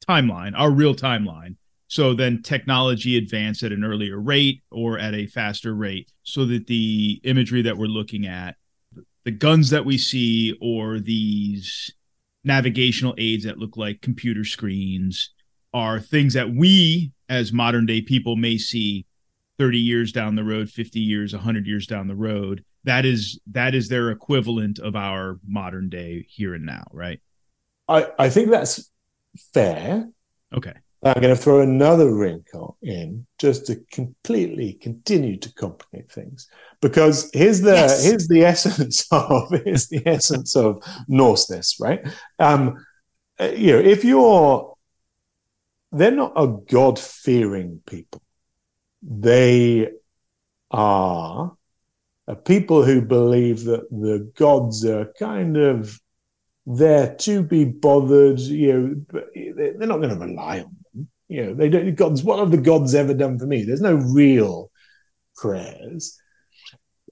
timeline, 0.08 0.52
our 0.56 0.70
real 0.70 0.94
timeline. 0.94 1.56
So 1.88 2.14
then 2.14 2.42
technology 2.42 3.18
advanced 3.18 3.62
at 3.62 3.72
an 3.72 3.84
earlier 3.84 4.18
rate 4.18 4.62
or 4.70 4.98
at 4.98 5.14
a 5.14 5.26
faster 5.26 5.74
rate 5.74 6.10
so 6.22 6.46
that 6.46 6.66
the 6.66 7.20
imagery 7.24 7.62
that 7.62 7.76
we're 7.76 7.86
looking 7.86 8.26
at, 8.26 8.56
the 9.24 9.30
guns 9.30 9.70
that 9.70 9.84
we 9.84 9.98
see, 9.98 10.56
or 10.60 10.98
these 10.98 11.92
navigational 12.44 13.14
aids 13.18 13.44
that 13.44 13.58
look 13.58 13.76
like 13.76 14.00
computer 14.00 14.44
screens, 14.44 15.30
are 15.74 16.00
things 16.00 16.34
that 16.34 16.50
we 16.50 17.12
as 17.28 17.52
modern 17.52 17.86
day 17.86 18.00
people 18.00 18.36
may 18.36 18.58
see 18.58 19.06
30 19.58 19.78
years 19.78 20.12
down 20.12 20.34
the 20.34 20.44
road 20.44 20.68
50 20.68 20.98
years 20.98 21.32
100 21.32 21.66
years 21.66 21.86
down 21.86 22.08
the 22.08 22.16
road 22.16 22.64
that 22.84 23.04
is 23.04 23.40
that 23.50 23.74
is 23.74 23.88
their 23.88 24.10
equivalent 24.10 24.78
of 24.78 24.96
our 24.96 25.38
modern 25.46 25.88
day 25.88 26.26
here 26.28 26.54
and 26.54 26.66
now 26.66 26.84
right 26.92 27.20
i 27.88 28.06
i 28.18 28.28
think 28.28 28.50
that's 28.50 28.90
fair. 29.36 30.08
Okay. 30.54 30.74
I'm 31.04 31.20
going 31.20 31.34
to 31.34 31.40
throw 31.40 31.60
another 31.60 32.14
wrinkle 32.14 32.76
in 32.80 33.26
just 33.38 33.66
to 33.66 33.76
completely 33.90 34.74
continue 34.74 35.36
to 35.38 35.52
complicate 35.54 36.12
things. 36.12 36.48
Because 36.80 37.28
here's 37.32 37.60
the 37.60 37.72
yes. 37.72 38.04
here's 38.04 38.28
the 38.28 38.44
essence 38.44 39.06
of 39.10 39.50
here's 39.64 39.88
the 39.88 40.02
essence 40.06 40.54
of 40.54 40.80
Norseness, 41.10 41.80
right? 41.80 42.06
Um, 42.38 42.84
you 43.40 43.72
know, 43.72 43.80
if 43.80 44.04
you're 44.04 44.76
they're 45.90 46.12
not 46.12 46.32
a 46.36 46.46
God 46.46 46.98
fearing 46.98 47.82
people. 47.84 48.22
They 49.02 49.90
are 50.70 51.56
a 52.32 52.36
people 52.36 52.82
who 52.82 53.02
believe 53.02 53.64
that 53.64 53.90
the 53.90 54.32
gods 54.36 54.86
are 54.86 55.12
kind 55.18 55.58
of 55.58 56.00
there 56.64 57.14
to 57.16 57.42
be 57.42 57.64
bothered. 57.66 58.40
You 58.40 58.72
know, 58.72 59.54
they're 59.54 59.86
not 59.86 59.98
going 59.98 60.08
to 60.08 60.16
rely 60.16 60.60
on 60.60 60.76
them. 60.94 61.08
You 61.28 61.44
know, 61.44 61.54
they 61.54 61.68
don't. 61.68 61.94
Gods, 61.94 62.22
what 62.22 62.38
have 62.38 62.50
the 62.50 62.56
gods 62.56 62.94
ever 62.94 63.12
done 63.12 63.38
for 63.38 63.46
me? 63.46 63.64
There's 63.64 63.82
no 63.82 63.96
real 63.96 64.70
prayers. 65.36 66.18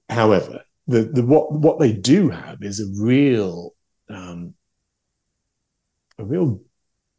However, 0.09 0.63
the 0.87 1.03
the 1.03 1.23
what 1.23 1.51
what 1.51 1.79
they 1.79 1.93
do 1.93 2.29
have 2.29 2.63
is 2.63 2.79
a 2.79 3.01
real 3.01 3.75
um, 4.09 4.55
a 6.17 6.25
real 6.25 6.61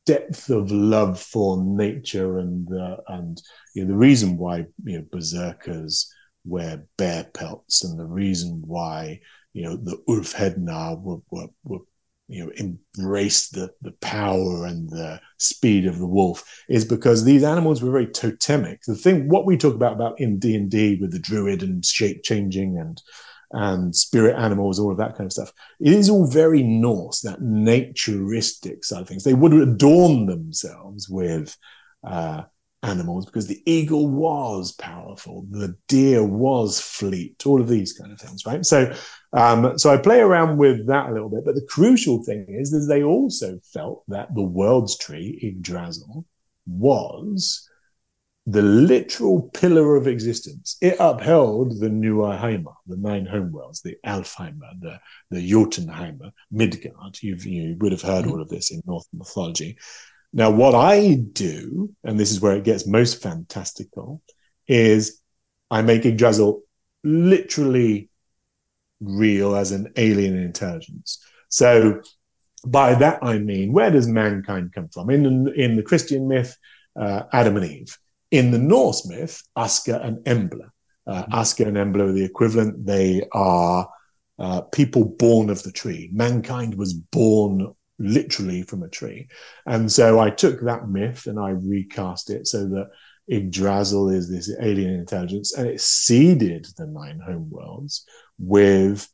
depth 0.07 0.50
of 0.50 0.72
love 0.72 1.20
for 1.20 1.62
nature 1.62 2.38
and 2.38 2.68
uh, 2.76 2.96
and 3.09 3.40
you 3.76 3.84
know, 3.84 3.92
the 3.92 3.96
reason 3.96 4.36
why 4.36 4.66
you 4.84 4.98
know 4.98 5.05
berserkers 5.12 6.12
wear 6.45 6.84
bear 6.97 7.24
pelts 7.34 7.84
and 7.84 7.99
the 7.99 8.05
reason 8.05 8.62
why 8.66 9.20
you 9.53 9.62
know 9.62 9.76
the 9.76 9.97
Ulfhednar 10.09 11.01
were, 11.01 11.18
were, 11.30 11.49
were 11.64 11.84
you 12.28 12.45
know 12.45 12.53
embrace 12.57 13.49
the 13.51 13.72
the 13.82 13.93
power 14.01 14.66
and 14.66 14.88
the 14.88 15.20
speed 15.38 15.86
of 15.86 15.99
the 15.99 16.07
wolf 16.07 16.45
is 16.68 16.84
because 16.84 17.24
these 17.24 17.45
animals 17.45 17.82
were 17.82 17.90
very 17.90 18.07
totemic. 18.07 18.80
The 18.86 18.95
thing 18.95 19.28
what 19.28 19.47
we 19.47 19.57
talk 19.57 19.74
about 19.74 19.95
about 19.95 20.20
in 20.20 20.38
d&d 20.38 20.99
with 21.01 21.12
the 21.12 21.18
druid 21.18 21.62
and 21.62 21.84
shape 21.84 22.22
changing 22.22 22.78
and 22.78 23.01
and 23.55 23.95
spirit 23.95 24.34
animals 24.34 24.78
all 24.78 24.90
of 24.90 24.97
that 24.97 25.14
kind 25.14 25.26
of 25.26 25.32
stuff 25.32 25.53
it 25.78 25.93
is 25.93 26.09
all 26.09 26.26
very 26.26 26.62
norse 26.62 27.20
that 27.20 27.43
naturistic 27.43 28.84
side 28.84 29.03
of 29.03 29.09
things. 29.09 29.24
They 29.24 29.34
would 29.34 29.53
adorn 29.53 30.26
themselves 30.26 31.09
with 31.09 31.57
uh, 32.07 32.43
animals 32.83 33.26
because 33.26 33.47
the 33.47 33.62
eagle 33.66 34.09
was 34.09 34.72
powerful, 34.72 35.47
the 35.51 35.76
deer 35.89 36.24
was 36.24 36.80
fleet, 36.80 37.47
all 37.47 37.61
of 37.61 37.68
these 37.68 37.93
kind 37.93 38.12
of 38.12 38.20
things, 38.20 38.45
right? 38.45 38.64
So, 38.66 38.93
um, 39.33 39.78
so 39.78 39.91
I 39.93 39.97
play 39.97 40.20
around 40.20 40.59
with 40.59 40.87
that 40.89 41.09
a 41.09 41.12
little 41.12 41.28
bit. 41.28 41.45
But 41.45 41.55
the 41.55 41.66
crucial 41.68 42.22
thing 42.24 42.47
is 42.49 42.70
that 42.70 42.87
they 42.89 43.03
also 43.03 43.61
felt 43.72 44.03
that 44.09 44.35
the 44.35 44.43
world's 44.43 44.97
tree, 44.97 45.39
Yggdrasil, 45.43 46.24
was 46.66 47.68
the 48.47 48.62
literal 48.62 49.43
pillar 49.55 49.95
of 49.95 50.09
existence. 50.09 50.76
It 50.80 50.97
upheld 50.99 51.78
the 51.78 51.89
Nuaheima, 51.89 52.74
the 52.87 52.97
nine 52.97 53.24
homeworlds, 53.24 53.83
the 53.83 53.97
Alfheima, 54.05 54.80
the, 54.80 54.99
the 55.30 55.53
Jotunheima, 55.53 56.33
Midgard. 56.51 57.18
You've, 57.22 57.47
you 57.47 57.76
would 57.78 57.93
have 57.93 58.03
heard 58.03 58.24
mm-hmm. 58.24 58.33
all 58.33 58.43
of 58.43 58.49
this 58.49 58.72
in 58.72 58.83
Norse 58.85 59.07
mythology. 59.12 59.78
Now, 60.33 60.51
what 60.51 60.74
I 60.74 61.14
do, 61.14 61.95
and 62.05 62.18
this 62.18 62.30
is 62.30 62.41
where 62.41 62.57
it 62.57 62.64
gets 62.64 62.87
most 62.87 63.22
fantastical, 63.22 64.22
is 64.66 65.20
I 65.70 65.83
make 65.83 66.07
Yggdrasil 66.07 66.62
literally 67.05 68.09
real 69.01 69.55
as 69.57 69.72
an 69.72 69.93
alien 69.97 70.39
intelligence. 70.39 71.18
So 71.49 72.01
by 72.64 72.95
that 72.95 73.22
I 73.22 73.39
mean, 73.39 73.72
where 73.72 73.91
does 73.91 74.07
mankind 74.07 74.72
come 74.72 74.89
from? 74.89 75.11
In 75.11 75.53
in 75.55 75.76
the 75.76 75.83
Christian 75.83 76.28
myth, 76.28 76.57
uh, 76.99 77.24
Adam 77.33 77.57
and 77.57 77.66
Eve. 77.66 77.99
In 78.30 78.51
the 78.51 78.59
Norse 78.59 79.07
myth, 79.07 79.43
Asker 79.57 79.97
and 79.97 80.18
Embla. 80.24 80.70
Uh, 81.07 81.22
mm-hmm. 81.22 81.35
Asker 81.35 81.68
and 81.68 81.76
Embla 81.76 82.09
are 82.09 82.12
the 82.12 82.24
equivalent. 82.24 82.87
They 82.87 83.22
are 83.33 83.89
uh, 84.39 84.62
people 84.62 85.05
born 85.05 85.51
of 85.51 85.62
the 85.62 85.72
tree. 85.72 86.09
Mankind 86.12 86.76
was 86.76 86.95
born 86.95 87.74
literally 87.99 88.62
from 88.62 88.82
a 88.82 88.88
tree. 88.88 89.28
And 89.66 89.90
so 89.90 90.18
I 90.18 90.30
took 90.30 90.61
that 90.62 90.88
myth 90.88 91.26
and 91.26 91.38
I 91.38 91.51
recast 91.51 92.30
it 92.30 92.47
so 92.47 92.66
that 92.68 92.90
Yggdrasil 93.28 94.09
is 94.11 94.28
this 94.28 94.51
alien 94.61 94.95
intelligence 94.95 95.57
and 95.57 95.68
it 95.68 95.80
seeded 95.80 96.66
the 96.76 96.86
nine 96.86 97.20
homeworlds 97.26 98.03
with 98.38 99.09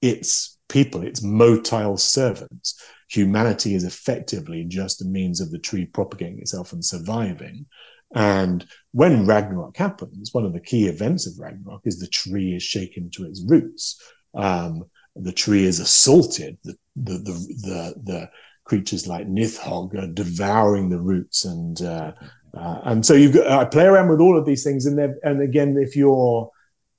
its 0.00 0.58
people, 0.68 1.02
its 1.02 1.20
motile 1.20 1.98
servants. 1.98 2.82
Humanity 3.10 3.74
is 3.74 3.84
effectively 3.84 4.64
just 4.64 5.02
a 5.02 5.04
means 5.04 5.40
of 5.40 5.50
the 5.50 5.58
tree 5.58 5.84
propagating 5.84 6.40
itself 6.40 6.72
and 6.72 6.84
surviving. 6.84 7.66
And 8.14 8.66
when 8.92 9.26
Ragnarok 9.26 9.76
happens, 9.76 10.32
one 10.32 10.44
of 10.44 10.52
the 10.52 10.60
key 10.60 10.86
events 10.86 11.26
of 11.26 11.38
Ragnarok 11.38 11.82
is 11.84 11.98
the 11.98 12.06
tree 12.06 12.54
is 12.54 12.62
shaken 12.62 13.10
to 13.10 13.24
its 13.24 13.44
roots. 13.46 14.00
Um, 14.34 14.84
the 15.16 15.32
tree 15.32 15.64
is 15.64 15.80
assaulted. 15.80 16.58
The 16.64 16.76
the 16.96 17.18
the 17.18 17.54
the, 17.62 17.94
the 18.04 18.30
creatures 18.64 19.06
like 19.06 19.26
Nidhogg 19.26 19.94
are 19.94 20.12
devouring 20.12 20.88
the 20.88 21.00
roots, 21.00 21.44
and 21.44 21.80
uh, 21.82 22.12
uh, 22.56 22.80
and 22.84 23.04
so 23.04 23.32
got 23.32 23.46
I 23.46 23.64
play 23.64 23.84
around 23.84 24.08
with 24.08 24.20
all 24.20 24.38
of 24.38 24.46
these 24.46 24.64
things, 24.64 24.86
and 24.86 24.98
and 25.22 25.42
again, 25.42 25.76
if 25.78 25.96
you're 25.96 26.50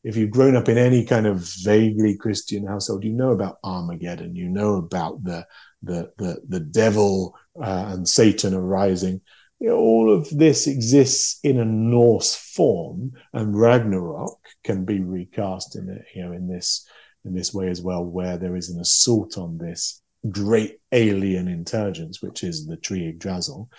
if 0.04 0.18
you've 0.18 0.32
grown 0.32 0.56
up 0.56 0.68
in 0.68 0.78
any 0.78 1.06
kind 1.06 1.26
of 1.26 1.48
vaguely 1.64 2.18
Christian 2.18 2.68
household, 2.68 3.04
you 3.04 3.14
know 3.14 3.32
about 3.32 3.60
Armageddon, 3.64 4.36
you 4.36 4.50
know 4.50 4.76
about 4.76 5.24
the 5.24 5.46
the 5.82 6.12
the, 6.18 6.42
the 6.48 6.60
devil 6.60 7.36
uh, 7.62 7.86
and 7.90 8.08
Satan 8.08 8.54
arising. 8.54 9.22
You 9.60 9.70
know, 9.70 9.78
all 9.78 10.14
of 10.14 10.30
this 10.30 10.68
exists 10.68 11.40
in 11.44 11.58
a 11.58 11.66
Norse 11.66 12.36
form, 12.36 13.14
and 13.32 13.58
Ragnarok 13.58 14.40
can 14.66 14.84
be 14.84 15.00
recast 15.00 15.78
in 15.78 15.90
it, 15.90 16.06
you 16.14 16.26
know, 16.26 16.34
in 16.34 16.50
this 16.50 16.86
in 17.26 17.34
this 17.34 17.54
way 17.54 17.70
as 17.70 17.82
well, 17.82 18.04
where 18.04 18.38
there 18.38 18.56
is 18.56 18.70
an 18.70 18.80
assault 18.80 19.38
on 19.38 19.58
this 19.58 20.02
great 20.30 20.80
alien 20.92 21.48
intelligence, 21.48 22.22
which 22.22 22.44
is 22.44 22.66
the 22.66 22.78
tree 22.78 23.08
Yggdrasil, 23.08 23.70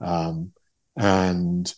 um, 0.00 0.52
and 0.96 1.72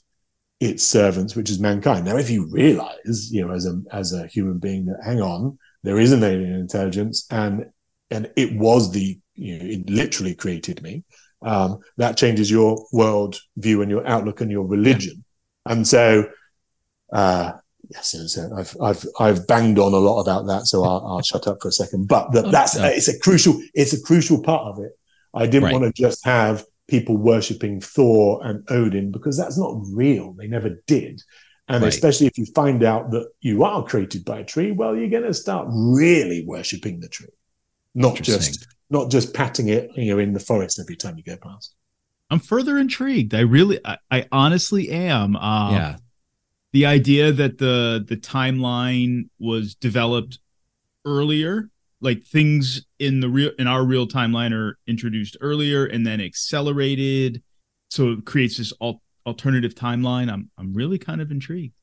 its 0.60 0.84
servants, 0.84 1.34
which 1.34 1.50
is 1.50 1.58
mankind. 1.58 2.04
Now, 2.04 2.16
if 2.16 2.30
you 2.30 2.48
realize, 2.50 3.30
you 3.32 3.46
know, 3.46 3.52
as 3.52 3.66
a 3.66 3.80
as 3.90 4.12
a 4.12 4.26
human 4.26 4.58
being, 4.58 4.86
that 4.86 5.00
hang 5.04 5.20
on, 5.20 5.58
there 5.82 5.98
is 5.98 6.12
an 6.12 6.22
alien 6.22 6.54
intelligence, 6.54 7.26
and 7.30 7.66
and 8.10 8.30
it 8.36 8.56
was 8.56 8.92
the 8.92 9.18
you 9.34 9.58
know, 9.58 9.64
it 9.64 9.90
literally 9.90 10.34
created 10.34 10.82
me. 10.82 11.04
Um, 11.44 11.80
that 11.96 12.16
changes 12.16 12.50
your 12.50 12.86
world 12.92 13.40
view 13.56 13.82
and 13.82 13.90
your 13.90 14.06
outlook 14.06 14.40
and 14.40 14.50
your 14.50 14.64
religion. 14.64 15.24
And 15.66 15.86
so, 15.86 16.26
uh, 17.12 17.52
yes, 17.90 18.38
I've 18.56 18.76
I've 18.80 19.06
I've 19.18 19.46
banged 19.46 19.78
on 19.78 19.92
a 19.92 19.98
lot 19.98 20.20
about 20.20 20.46
that, 20.46 20.66
so 20.66 20.84
I'll, 20.84 21.04
I'll 21.06 21.22
shut 21.22 21.46
up 21.46 21.58
for 21.60 21.68
a 21.68 21.72
second. 21.72 22.08
But 22.08 22.32
the, 22.32 22.42
that's 22.42 22.78
uh, 22.78 22.90
it's 22.92 23.08
a 23.08 23.18
crucial 23.18 23.60
it's 23.74 23.92
a 23.92 24.00
crucial 24.00 24.42
part 24.42 24.66
of 24.66 24.84
it. 24.84 24.92
I 25.34 25.46
didn't 25.46 25.64
right. 25.64 25.72
want 25.72 25.84
to 25.84 26.02
just 26.02 26.24
have 26.24 26.64
people 26.88 27.16
worshipping 27.16 27.80
Thor 27.80 28.40
and 28.44 28.64
Odin 28.70 29.10
because 29.12 29.36
that's 29.36 29.58
not 29.58 29.80
real. 29.92 30.34
They 30.34 30.46
never 30.46 30.82
did. 30.86 31.22
And 31.68 31.82
right. 31.82 31.88
especially 31.88 32.26
if 32.26 32.36
you 32.36 32.44
find 32.44 32.82
out 32.82 33.12
that 33.12 33.30
you 33.40 33.64
are 33.64 33.84
created 33.84 34.24
by 34.24 34.40
a 34.40 34.44
tree, 34.44 34.72
well, 34.72 34.94
you're 34.94 35.08
going 35.08 35.22
to 35.22 35.32
start 35.32 35.68
really 35.70 36.44
worshipping 36.44 37.00
the 37.00 37.08
tree, 37.08 37.28
not 37.94 38.16
just 38.16 38.66
not 38.90 39.10
just 39.10 39.32
patting 39.32 39.68
it, 39.68 39.90
you 39.96 40.12
know, 40.12 40.18
in 40.18 40.34
the 40.34 40.40
forest 40.40 40.78
every 40.78 40.96
time 40.96 41.16
you 41.16 41.22
go 41.22 41.36
past. 41.36 41.74
I'm 42.30 42.40
further 42.40 42.78
intrigued. 42.78 43.34
I 43.34 43.40
really, 43.40 43.78
I, 43.84 43.98
I 44.10 44.26
honestly 44.32 44.90
am. 44.90 45.36
Um, 45.36 45.74
yeah 45.74 45.96
the 46.72 46.86
idea 46.86 47.32
that 47.32 47.58
the 47.58 48.04
the 48.06 48.16
timeline 48.16 49.28
was 49.38 49.74
developed 49.74 50.38
earlier 51.04 51.68
like 52.02 52.24
things 52.24 52.84
in 52.98 53.20
the 53.20 53.28
real 53.28 53.52
in 53.58 53.66
our 53.66 53.84
real 53.84 54.06
timeline 54.06 54.52
are 54.52 54.78
introduced 54.86 55.36
earlier 55.40 55.86
and 55.86 56.06
then 56.06 56.20
accelerated. 56.20 57.42
So 57.90 58.10
it 58.12 58.26
creates 58.26 58.58
this 58.58 58.72
al- 58.82 59.00
alternative 59.24 59.74
timeline. 59.74 60.30
I'm 60.30 60.50
i'm 60.58 60.74
really 60.74 60.98
kind 60.98 61.22
of 61.22 61.30
intrigued. 61.30 61.74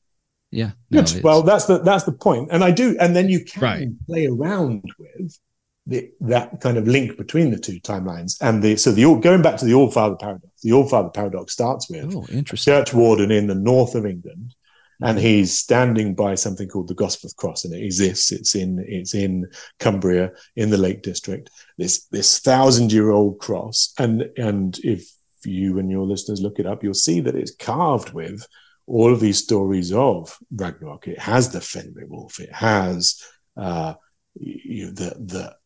Yeah. 0.52 0.72
No, 0.90 1.04
well 1.22 1.42
that's 1.42 1.64
the 1.64 1.78
that's 1.78 2.04
the 2.04 2.12
point. 2.12 2.50
And 2.52 2.62
i 2.62 2.70
do 2.70 2.96
and 3.00 3.16
then 3.16 3.28
you 3.28 3.44
can 3.44 3.62
right. 3.62 3.88
play 4.06 4.26
around 4.26 4.84
with 4.98 5.38
the, 5.86 6.10
that 6.20 6.60
kind 6.60 6.76
of 6.76 6.86
link 6.86 7.16
between 7.16 7.50
the 7.50 7.58
two 7.58 7.80
timelines 7.80 8.36
and 8.42 8.62
the 8.62 8.76
so 8.76 8.92
the 8.92 9.02
going 9.20 9.42
back 9.42 9.56
to 9.56 9.64
the 9.64 9.74
all 9.74 9.90
father 9.90 10.14
paradox 10.14 10.60
the 10.62 10.72
all 10.72 10.86
father 10.86 11.08
paradox 11.08 11.54
starts 11.54 11.88
with 11.88 12.14
oh, 12.14 12.26
interesting. 12.30 12.72
church 12.72 12.92
warden 12.92 13.30
in 13.30 13.46
the 13.46 13.54
north 13.54 13.94
of 13.94 14.04
england 14.04 14.54
and 15.02 15.18
he's 15.18 15.58
standing 15.58 16.14
by 16.14 16.34
something 16.34 16.68
called 16.68 16.88
the 16.88 16.94
Gosforth 16.94 17.36
Cross, 17.36 17.64
and 17.64 17.74
it 17.74 17.82
exists. 17.82 18.32
It's 18.32 18.54
in 18.54 18.84
it's 18.86 19.14
in 19.14 19.46
Cumbria, 19.78 20.32
in 20.56 20.70
the 20.70 20.78
Lake 20.78 21.02
District. 21.02 21.50
This 21.78 22.06
this 22.06 22.40
thousand 22.40 22.92
year 22.92 23.10
old 23.10 23.38
cross, 23.38 23.92
and 23.98 24.28
and 24.36 24.78
if 24.82 25.10
you 25.44 25.78
and 25.78 25.90
your 25.90 26.06
listeners 26.06 26.42
look 26.42 26.58
it 26.58 26.66
up, 26.66 26.82
you'll 26.82 26.94
see 26.94 27.20
that 27.20 27.34
it's 27.34 27.54
carved 27.54 28.12
with 28.12 28.46
all 28.86 29.12
of 29.12 29.20
these 29.20 29.42
stories 29.42 29.92
of 29.92 30.36
Ragnarok. 30.54 31.08
It 31.08 31.18
has 31.18 31.50
the 31.50 31.60
Fenrir 31.60 32.06
wolf. 32.06 32.40
It 32.40 32.52
has 32.52 33.22
uh, 33.56 33.94
you 34.34 34.86
know, 34.86 34.92
the 34.92 35.10
the 35.18 35.56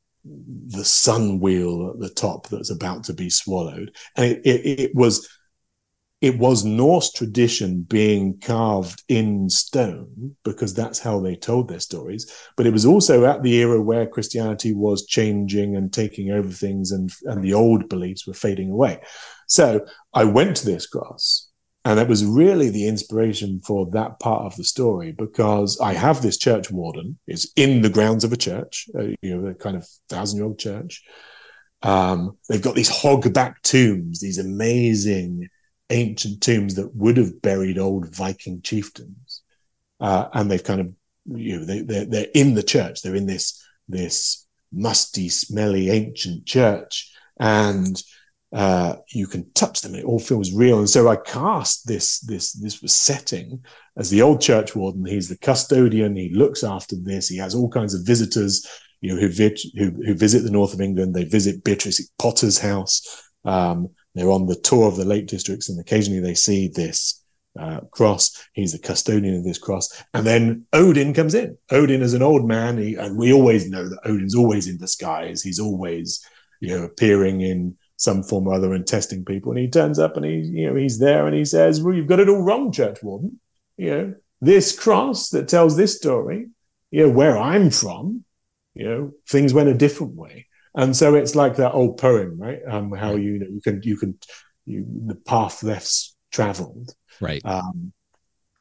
the 0.68 0.84
sun 0.84 1.38
wheel 1.38 1.90
at 1.90 2.00
the 2.00 2.08
top 2.08 2.48
that's 2.48 2.70
about 2.70 3.04
to 3.04 3.12
be 3.12 3.28
swallowed, 3.28 3.94
and 4.16 4.32
it, 4.32 4.40
it, 4.44 4.80
it 4.80 4.94
was 4.94 5.28
it 6.24 6.38
was 6.38 6.64
Norse 6.64 7.12
tradition 7.12 7.82
being 7.82 8.40
carved 8.40 9.02
in 9.08 9.50
stone 9.50 10.34
because 10.42 10.72
that's 10.72 10.98
how 10.98 11.20
they 11.20 11.36
told 11.36 11.68
their 11.68 11.80
stories. 11.80 12.32
But 12.56 12.66
it 12.66 12.72
was 12.72 12.86
also 12.86 13.26
at 13.26 13.42
the 13.42 13.56
era 13.56 13.78
where 13.82 14.06
Christianity 14.06 14.72
was 14.72 15.04
changing 15.04 15.76
and 15.76 15.92
taking 15.92 16.30
over 16.30 16.48
things 16.48 16.92
and, 16.92 17.12
and 17.24 17.44
the 17.44 17.52
old 17.52 17.90
beliefs 17.90 18.26
were 18.26 18.32
fading 18.32 18.70
away. 18.70 19.02
So 19.48 19.84
I 20.14 20.24
went 20.24 20.56
to 20.56 20.64
this 20.64 20.86
cross 20.86 21.48
and 21.84 21.98
that 21.98 22.08
was 22.08 22.24
really 22.24 22.70
the 22.70 22.88
inspiration 22.88 23.60
for 23.60 23.90
that 23.90 24.18
part 24.18 24.46
of 24.46 24.56
the 24.56 24.64
story 24.64 25.12
because 25.12 25.78
I 25.78 25.92
have 25.92 26.22
this 26.22 26.38
church 26.38 26.70
warden. 26.70 27.18
is 27.26 27.52
in 27.54 27.82
the 27.82 27.90
grounds 27.90 28.24
of 28.24 28.32
a 28.32 28.38
church, 28.38 28.88
uh, 28.98 29.08
you 29.20 29.36
know, 29.36 29.48
a 29.48 29.54
kind 29.54 29.76
of 29.76 29.86
thousand 30.08 30.38
year 30.38 30.46
old 30.46 30.58
church. 30.58 31.02
Um, 31.82 32.38
they've 32.48 32.62
got 32.62 32.74
these 32.74 32.90
hogback 32.90 33.56
tombs, 33.62 34.20
these 34.20 34.38
amazing 34.38 35.50
ancient 35.94 36.42
tombs 36.42 36.74
that 36.74 36.94
would 36.94 37.16
have 37.16 37.40
buried 37.40 37.78
old 37.78 38.14
Viking 38.14 38.60
chieftains, 38.62 39.42
uh, 40.00 40.28
and 40.32 40.50
they've 40.50 40.62
kind 40.62 40.80
of 40.80 40.92
you 41.26 41.58
know 41.58 41.64
they 41.64 41.80
they're, 41.80 42.04
they're 42.04 42.26
in 42.34 42.54
the 42.54 42.62
church. 42.62 43.02
They're 43.02 43.14
in 43.14 43.26
this 43.26 43.64
this 43.88 44.46
musty, 44.72 45.28
smelly 45.28 45.90
ancient 45.90 46.46
church, 46.46 47.12
and 47.38 48.02
uh, 48.54 48.96
you 49.10 49.26
can 49.26 49.50
touch 49.52 49.80
them. 49.80 49.94
It 49.94 50.04
all 50.04 50.20
feels 50.20 50.52
real. 50.52 50.78
And 50.78 50.88
so 50.88 51.08
I 51.08 51.16
cast 51.16 51.86
this 51.86 52.20
this 52.20 52.52
this 52.52 52.80
was 52.82 52.94
setting 52.94 53.64
as 53.96 54.10
the 54.10 54.22
old 54.22 54.40
church 54.40 54.76
warden. 54.76 55.04
He's 55.04 55.28
the 55.28 55.38
custodian. 55.38 56.16
He 56.16 56.32
looks 56.32 56.62
after 56.62 56.96
this. 56.96 57.28
He 57.28 57.36
has 57.38 57.54
all 57.54 57.68
kinds 57.68 57.94
of 57.94 58.06
visitors. 58.06 58.66
You 59.00 59.14
know, 59.14 59.20
who, 59.20 59.50
who, 59.76 59.90
who 60.02 60.14
visit 60.14 60.44
the 60.44 60.50
north 60.50 60.72
of 60.72 60.80
England. 60.80 61.14
They 61.14 61.24
visit 61.24 61.62
Beatrix 61.62 62.00
Potter's 62.18 62.58
house. 62.58 63.02
Um, 63.44 63.90
they're 64.14 64.30
on 64.30 64.46
the 64.46 64.56
tour 64.56 64.86
of 64.86 64.96
the 64.96 65.04
Lake 65.04 65.26
Districts, 65.26 65.68
and 65.68 65.78
occasionally 65.80 66.20
they 66.20 66.34
see 66.34 66.68
this 66.68 67.24
uh, 67.58 67.80
cross. 67.90 68.46
He's 68.52 68.72
the 68.72 68.78
custodian 68.78 69.36
of 69.36 69.44
this 69.44 69.58
cross. 69.58 70.02
And 70.12 70.26
then 70.26 70.66
Odin 70.72 71.14
comes 71.14 71.34
in. 71.34 71.56
Odin 71.70 72.02
is 72.02 72.14
an 72.14 72.22
old 72.22 72.46
man, 72.46 72.78
he, 72.78 72.94
and 72.94 73.16
we 73.16 73.32
always 73.32 73.68
know 73.68 73.88
that 73.88 74.00
Odin's 74.04 74.34
always 74.34 74.66
in 74.66 74.78
disguise. 74.78 75.42
He's 75.42 75.60
always, 75.60 76.24
you 76.60 76.68
know, 76.68 76.84
appearing 76.84 77.40
in 77.40 77.76
some 77.96 78.22
form 78.22 78.48
or 78.48 78.54
other 78.54 78.72
and 78.72 78.86
testing 78.86 79.24
people. 79.24 79.52
And 79.52 79.60
he 79.60 79.68
turns 79.68 79.98
up 79.98 80.16
and 80.16 80.24
he, 80.24 80.36
you 80.36 80.68
know, 80.68 80.74
he's 80.74 80.98
there 80.98 81.26
and 81.26 81.36
he 81.36 81.44
says, 81.44 81.80
"Well, 81.80 81.94
you've 81.94 82.08
got 82.08 82.20
it 82.20 82.28
all 82.28 82.42
wrong, 82.42 82.72
Church 82.72 83.02
Warden. 83.02 83.40
You 83.76 83.90
know, 83.90 84.14
this 84.40 84.76
cross 84.78 85.30
that 85.30 85.48
tells 85.48 85.76
this 85.76 85.96
story, 85.96 86.48
you 86.90 87.06
know, 87.06 87.12
where 87.12 87.38
I'm 87.38 87.70
from, 87.70 88.24
you 88.74 88.84
know, 88.84 89.12
things 89.28 89.54
went 89.54 89.68
a 89.68 89.74
different 89.74 90.14
way." 90.14 90.46
And 90.74 90.96
so 90.96 91.14
it's 91.14 91.34
like 91.34 91.56
that 91.56 91.72
old 91.72 91.98
poem, 91.98 92.38
right? 92.38 92.60
Um, 92.68 92.92
how 92.92 93.14
you 93.14 93.38
know 93.38 93.46
you 93.48 93.60
can 93.60 93.80
you 93.82 93.96
can 93.96 94.18
you, 94.66 94.84
the 95.06 95.14
path 95.14 95.62
less 95.62 96.14
traveled, 96.32 96.94
right? 97.20 97.42
Um, 97.44 97.92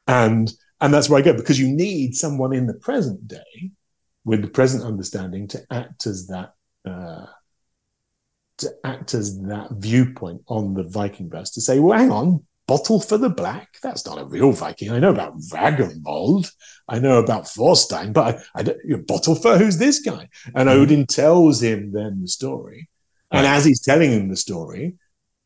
and 0.06 0.52
and 0.80 0.94
that's 0.94 1.08
where 1.08 1.18
I 1.18 1.22
go 1.22 1.34
because 1.34 1.58
you 1.58 1.68
need 1.68 2.14
someone 2.14 2.52
in 2.52 2.66
the 2.66 2.74
present 2.74 3.26
day 3.26 3.72
with 4.24 4.42
the 4.42 4.48
present 4.48 4.84
understanding 4.84 5.48
to 5.48 5.62
act 5.70 6.06
as 6.06 6.28
that 6.28 6.54
uh, 6.88 7.26
to 8.58 8.72
act 8.84 9.14
as 9.14 9.40
that 9.42 9.70
viewpoint 9.72 10.42
on 10.46 10.74
the 10.74 10.84
Viking 10.84 11.28
verse 11.28 11.50
to 11.50 11.60
say, 11.60 11.80
well, 11.80 11.98
hang 11.98 12.10
on, 12.10 12.44
Bottle 12.66 13.00
for 13.00 13.18
the 13.18 13.28
Black? 13.28 13.76
That's 13.82 14.06
not 14.06 14.20
a 14.20 14.24
real 14.24 14.52
Viking. 14.52 14.90
I 14.90 14.98
know 14.98 15.10
about 15.10 15.38
Ragnvald. 15.38 16.50
I 16.88 16.98
know 16.98 17.18
about 17.18 17.48
Thorstein, 17.48 18.12
but 18.12 18.36
I, 18.36 18.60
I 18.60 18.62
don't, 18.62 18.78
you 18.84 18.96
know, 18.96 19.02
Bottlefur, 19.02 19.58
who's 19.58 19.78
this 19.78 20.00
guy? 20.00 20.28
And 20.54 20.68
mm-hmm. 20.68 20.80
Odin 20.80 21.06
tells 21.06 21.62
him 21.62 21.92
then 21.92 22.20
the 22.22 22.28
story. 22.28 22.88
And 23.30 23.46
as 23.46 23.64
he's 23.64 23.80
telling 23.80 24.12
him 24.12 24.28
the 24.28 24.36
story, 24.36 24.94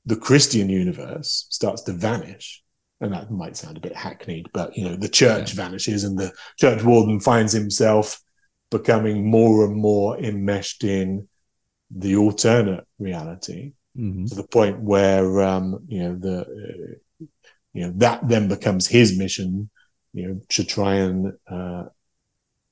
the 0.05 0.17
Christian 0.17 0.69
universe 0.69 1.47
starts 1.49 1.83
to 1.83 1.93
vanish. 1.93 2.63
And 3.01 3.13
that 3.13 3.31
might 3.31 3.57
sound 3.57 3.77
a 3.77 3.81
bit 3.81 3.97
hackneyed, 3.97 4.51
but 4.53 4.77
you 4.77 4.89
know, 4.89 4.97
the 4.97 5.09
church 5.09 5.55
yeah. 5.55 5.63
vanishes 5.65 6.05
and 6.05 6.19
the 6.19 6.33
church 6.59 6.83
warden 6.83 7.21
finds 7.21 7.53
himself 7.53 8.21
becoming 8.71 9.31
more 9.31 9.65
and 9.65 9.77
more 9.77 10.19
enmeshed 10.19 10.85
in 10.85 11.29
the 11.91 12.17
alternate 12.17 12.85
reality 12.99 13.73
Mm-hmm. 13.99 14.27
to 14.27 14.35
the 14.37 14.47
point 14.47 14.79
where 14.79 15.43
um, 15.43 15.81
you 15.89 16.01
know 16.01 16.15
the 16.15 16.41
uh, 16.43 16.99
you 17.75 17.87
know 17.87 17.93
that 17.97 18.27
then 18.29 18.49
becomes 18.49 18.87
his 18.87 19.19
mission, 19.19 19.71
you 20.13 20.29
know, 20.29 20.41
to 20.51 20.65
try 20.65 20.97
and 20.97 21.33
uh, 21.51 21.85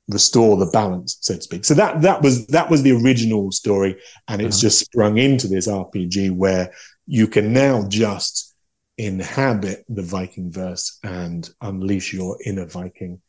restore 0.08 0.56
the 0.56 0.66
balance, 0.72 1.18
so 1.20 1.34
to 1.34 1.42
speak. 1.42 1.64
So 1.64 1.74
that 1.74 2.02
that 2.02 2.22
was 2.22 2.46
that 2.48 2.70
was 2.70 2.82
the 2.82 2.92
original 2.92 3.50
story, 3.52 3.96
and 4.28 4.40
it's 4.40 4.56
Uh-huh. 4.56 4.68
just 4.68 4.80
sprung 4.80 5.18
into 5.18 5.48
this 5.48 5.66
RPG 5.68 6.30
where 6.30 6.72
you 7.06 7.26
can 7.26 7.52
now 7.52 7.86
just 7.88 8.54
inhabit 8.98 9.84
the 9.88 10.02
Viking 10.02 10.50
verse 10.50 10.98
and 11.02 11.48
unleash 11.60 12.12
your 12.14 12.38
inner 12.44 12.66
Viking 12.66 13.20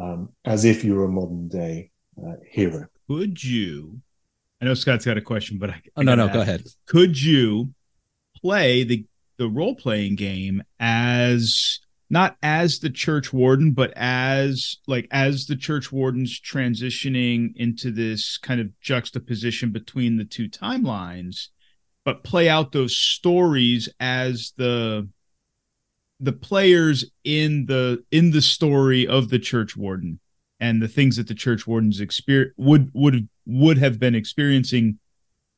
um, 0.00 0.28
as 0.44 0.64
if 0.64 0.84
you're 0.84 1.04
a 1.04 1.08
modern 1.08 1.48
day 1.48 1.90
uh, 2.22 2.34
hero. 2.48 2.86
Could 3.08 3.42
you? 3.42 4.00
I 4.60 4.66
know 4.66 4.74
Scott's 4.74 5.04
got 5.04 5.16
a 5.18 5.22
question, 5.22 5.58
but 5.58 5.70
I, 5.70 5.82
Oh 5.96 6.02
I 6.02 6.04
no, 6.04 6.14
gotta 6.14 6.28
no, 6.28 6.34
go 6.34 6.40
ahead. 6.42 6.64
Could 6.86 7.20
you 7.20 7.74
play 8.42 8.84
the 8.84 9.04
the 9.38 9.48
role 9.48 9.74
playing 9.74 10.16
game 10.16 10.62
as 10.80 11.80
not 12.08 12.36
as 12.42 12.78
the 12.78 12.90
church 12.90 13.32
warden, 13.32 13.72
but 13.72 13.92
as 13.96 14.76
like 14.86 15.08
as 15.10 15.46
the 15.46 15.56
church 15.56 15.90
warden's 15.90 16.40
transitioning 16.40 17.52
into 17.56 17.90
this 17.90 18.38
kind 18.38 18.60
of 18.60 18.78
juxtaposition 18.80 19.72
between 19.72 20.16
the 20.16 20.24
two 20.24 20.48
timelines, 20.48 21.48
but 22.04 22.22
play 22.22 22.48
out 22.48 22.72
those 22.72 22.96
stories 22.96 23.88
as 23.98 24.52
the 24.56 25.08
the 26.20 26.32
players 26.32 27.04
in 27.24 27.66
the 27.66 28.02
in 28.10 28.30
the 28.30 28.40
story 28.40 29.06
of 29.06 29.28
the 29.28 29.38
church 29.38 29.76
warden 29.76 30.18
and 30.60 30.80
the 30.80 30.88
things 30.88 31.16
that 31.16 31.28
the 31.28 31.34
church 31.34 31.66
wardens 31.66 32.00
experience 32.00 32.54
would 32.56 32.90
would 32.94 33.28
would 33.44 33.78
have 33.78 33.98
been 33.98 34.14
experiencing 34.14 34.98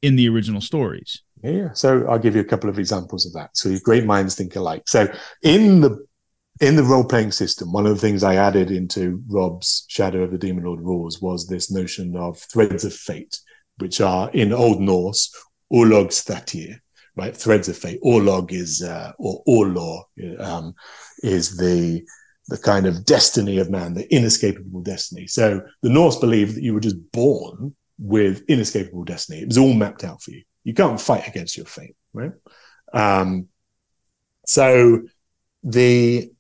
in 0.03 0.17
the 0.17 0.29
original 0.29 0.61
stories. 0.61 1.23
Yeah, 1.43 1.73
so 1.73 2.07
I'll 2.09 2.19
give 2.19 2.35
you 2.35 2.41
a 2.41 2.45
couple 2.45 2.69
of 2.69 2.79
examples 2.79 3.27
of 3.27 3.33
that. 3.35 3.57
So 3.57 3.77
great 3.85 4.05
minds 4.05 4.35
think 4.35 4.57
alike. 4.57 4.83
So 4.87 5.13
in 5.43 5.81
the 5.81 6.05
in 6.61 6.75
the 6.75 6.83
role 6.83 7.05
playing 7.05 7.31
system, 7.31 7.73
one 7.73 7.87
of 7.87 7.95
the 7.95 8.01
things 8.01 8.25
I 8.25 8.35
added 8.35 8.73
into 8.73 9.23
Rob's 9.29 9.85
Shadow 9.89 10.23
of 10.23 10.33
the 10.33 10.39
Demon 10.39 10.65
Lord 10.65 10.81
rules 10.81 11.23
was 11.23 11.47
this 11.47 11.71
notion 11.71 12.17
of 12.17 12.39
threads 12.39 12.85
of 12.85 12.93
fate, 12.93 13.39
which 13.77 14.01
are 14.01 14.29
in 14.31 14.53
Old 14.53 14.81
Norse 14.81 15.33
Orlog 15.73 16.09
Statir, 16.09 16.81
right? 17.15 17.37
Threads 17.37 17.69
of 17.69 17.77
fate. 17.77 18.01
Orlog 18.03 18.53
is 18.53 18.83
uh, 18.83 19.13
or 19.19 19.43
Orlor 19.47 20.03
um, 20.41 20.75
is 21.23 21.57
the 21.57 22.05
the 22.49 22.59
kind 22.59 22.87
of 22.87 23.05
destiny 23.05 23.59
of 23.59 23.71
man, 23.71 23.95
the 23.95 24.13
inescapable 24.13 24.81
destiny. 24.81 25.27
So 25.27 25.61
the 25.83 25.91
Norse 25.91 26.17
believed 26.17 26.57
that 26.57 26.63
you 26.63 26.75
were 26.75 26.81
just 26.81 27.13
born 27.13 27.77
with 27.99 28.43
inescapable 28.49 29.05
destiny. 29.05 29.41
It 29.41 29.49
was 29.49 29.59
all 29.59 29.75
mapped 29.75 30.03
out 30.03 30.23
for 30.23 30.31
you. 30.31 30.43
You 30.69 30.75
can't 30.75 31.01
fight 31.01 31.27
against 31.27 31.57
your 31.57 31.65
fate, 31.65 31.97
right? 32.13 32.33
Um, 32.93 33.49
so 34.45 35.01
the 35.63 36.31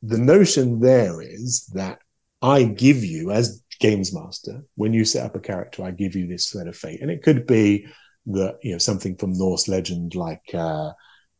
the 0.00 0.18
notion 0.18 0.78
there 0.78 1.20
is 1.20 1.66
that 1.74 1.98
I 2.40 2.62
give 2.62 3.02
you 3.02 3.32
as 3.32 3.64
games 3.80 4.14
master 4.14 4.62
when 4.76 4.92
you 4.92 5.04
set 5.04 5.26
up 5.26 5.34
a 5.34 5.40
character, 5.40 5.82
I 5.82 5.90
give 5.90 6.14
you 6.14 6.28
this 6.28 6.50
thread 6.50 6.68
of 6.68 6.76
fate, 6.76 7.02
and 7.02 7.10
it 7.10 7.24
could 7.24 7.48
be 7.48 7.88
that 8.26 8.58
you 8.62 8.70
know 8.70 8.78
something 8.78 9.16
from 9.16 9.36
Norse 9.36 9.66
legend 9.66 10.14
like 10.14 10.54
uh, 10.54 10.92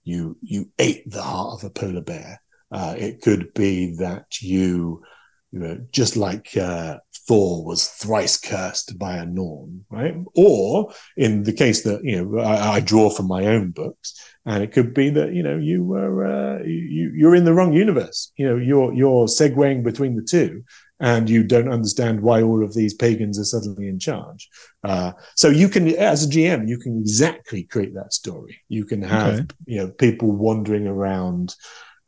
you 0.03 0.37
you 0.43 0.73
ate 0.81 1.09
the 1.09 1.23
heart 1.23 1.63
of 1.63 1.65
a 1.65 1.71
polar 1.71 2.01
bear. 2.01 2.43
Uh, 2.73 2.97
it 2.99 3.23
could 3.23 3.55
be 3.55 3.95
that 3.99 4.43
you 4.43 5.05
you 5.53 5.59
know, 5.61 5.79
just 5.93 6.17
like 6.17 6.57
uh, 6.57 6.99
Thor 7.33 7.65
was 7.65 7.89
thrice 7.89 8.39
cursed 8.39 8.99
by 8.99 9.17
a 9.17 9.25
Norn, 9.25 9.87
right? 9.89 10.15
Or 10.35 10.93
in 11.17 11.45
the 11.45 11.53
case 11.55 11.83
that 11.85 12.05
you 12.05 12.23
know 12.23 12.39
I, 12.41 12.75
I 12.75 12.81
draw 12.81 13.09
from 13.09 13.27
my 13.27 13.47
own 13.47 13.71
books, 13.71 14.13
and 14.45 14.63
it 14.63 14.73
could 14.73 14.93
be 14.93 15.09
that 15.11 15.33
you 15.33 15.43
know 15.43 15.57
you 15.57 15.83
were 15.83 16.27
uh, 16.27 16.63
you 16.63 17.11
you're 17.17 17.35
in 17.35 17.47
the 17.47 17.55
wrong 17.55 17.73
universe. 17.73 18.31
You 18.37 18.49
know 18.49 18.57
you're 18.57 18.93
you're 18.93 19.27
segueing 19.29 19.83
between 19.83 20.15
the 20.15 20.23
two, 20.35 20.63
and 21.01 21.31
you 21.31 21.43
don't 21.43 21.73
understand 21.73 22.21
why 22.21 22.43
all 22.43 22.63
of 22.63 22.75
these 22.75 22.93
pagans 22.93 23.39
are 23.39 23.45
suddenly 23.45 23.89
in 23.89 23.99
charge. 23.99 24.51
Uh, 24.85 25.13
so 25.35 25.49
you 25.49 25.71
can, 25.71 25.89
as 25.97 26.25
a 26.25 26.29
GM, 26.29 26.69
you 26.69 26.79
can 26.79 26.99
exactly 27.01 27.63
create 27.63 27.95
that 27.95 28.13
story. 28.13 28.61
You 28.69 28.85
can 28.85 29.01
have 29.01 29.35
Okay. 29.35 29.47
you 29.65 29.79
know 29.79 29.89
people 29.89 30.33
wandering 30.33 30.87
around, 30.87 31.55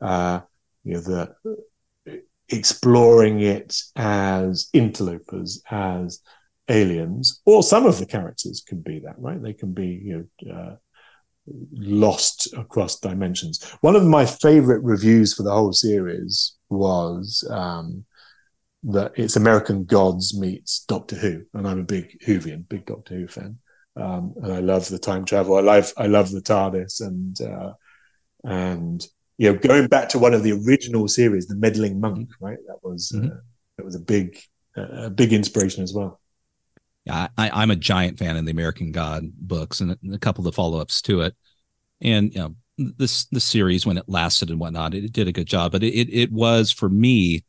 uh, 0.01 0.41
you 0.83 0.93
know 0.93 1.01
the 1.01 1.35
exploring 2.49 3.41
it 3.41 3.75
as 3.95 4.69
interlopers, 4.73 5.61
as 5.69 6.21
aliens, 6.69 7.41
or 7.45 7.63
some 7.63 7.85
of 7.85 7.99
the 7.99 8.05
characters 8.05 8.63
can 8.67 8.81
be 8.81 8.99
that, 8.99 9.15
right? 9.17 9.41
They 9.41 9.53
can 9.53 9.73
be, 9.73 9.87
you 9.87 10.29
know, 10.43 10.53
uh, 10.53 10.75
lost 11.73 12.53
across 12.53 12.99
dimensions. 12.99 13.63
One 13.81 13.95
of 13.95 14.03
my 14.03 14.25
favorite 14.25 14.83
reviews 14.83 15.33
for 15.33 15.43
the 15.43 15.51
whole 15.51 15.73
series 15.73 16.55
was 16.69 17.47
um, 17.49 18.05
that 18.83 19.13
it's 19.15 19.35
American 19.35 19.85
Gods 19.85 20.37
meets 20.37 20.85
Doctor 20.85 21.15
Who, 21.15 21.43
and 21.53 21.67
I'm 21.67 21.79
a 21.79 21.83
big 21.83 22.19
Whovian, 22.25 22.67
big 22.67 22.85
Doctor 22.85 23.15
Who 23.15 23.27
fan. 23.27 23.59
Um, 23.95 24.33
and 24.41 24.51
I 24.51 24.59
love 24.59 24.89
the 24.89 24.99
time 24.99 25.23
travel. 25.23 25.55
I 25.55 25.61
love, 25.61 25.93
I 25.97 26.07
love 26.07 26.31
the 26.31 26.41
TARDIS, 26.41 27.01
and 27.01 27.41
uh, 27.41 27.73
and 28.43 29.05
you 29.37 29.51
know, 29.51 29.57
going 29.57 29.87
back 29.87 30.09
to 30.09 30.19
one 30.19 30.33
of 30.33 30.43
the 30.43 30.53
original 30.53 31.07
series, 31.07 31.47
the 31.47 31.55
Meddling 31.55 31.99
Monk, 31.99 32.29
right? 32.39 32.57
That 32.67 32.77
was 32.83 33.11
uh, 33.15 33.19
Mhm. 33.19 33.41
that 33.77 33.85
was 33.85 33.95
a 33.95 33.99
big 33.99 34.39
uh, 34.77 35.05
a 35.05 35.09
big 35.09 35.33
inspiration 35.33 35.83
as 35.83 35.93
well. 35.93 36.19
Yeah, 37.05 37.27
I, 37.37 37.49
I'm 37.61 37.71
a 37.71 37.75
giant 37.75 38.17
fan 38.17 38.35
of 38.35 38.45
the 38.45 38.51
American 38.51 38.91
God 38.91 39.25
books 39.37 39.79
and 39.79 39.97
a 40.13 40.17
couple 40.17 40.41
of 40.41 40.45
the 40.45 40.55
follow 40.55 40.79
ups 40.79 41.01
to 41.03 41.21
it. 41.21 41.35
And 42.01 42.33
you 42.33 42.39
know, 42.39 42.55
this 42.77 43.25
the 43.25 43.39
series 43.39 43.85
when 43.85 43.97
it 43.97 44.09
lasted 44.09 44.49
and 44.49 44.59
whatnot, 44.59 44.93
it, 44.95 45.13
did 45.13 45.27
a 45.27 45.31
good 45.31 45.47
job. 45.47 45.71
But 45.71 45.83
it 45.83 45.93
it, 45.93 46.13
it 46.13 46.31
was 46.31 46.71
for 46.71 46.89
me 46.89 47.43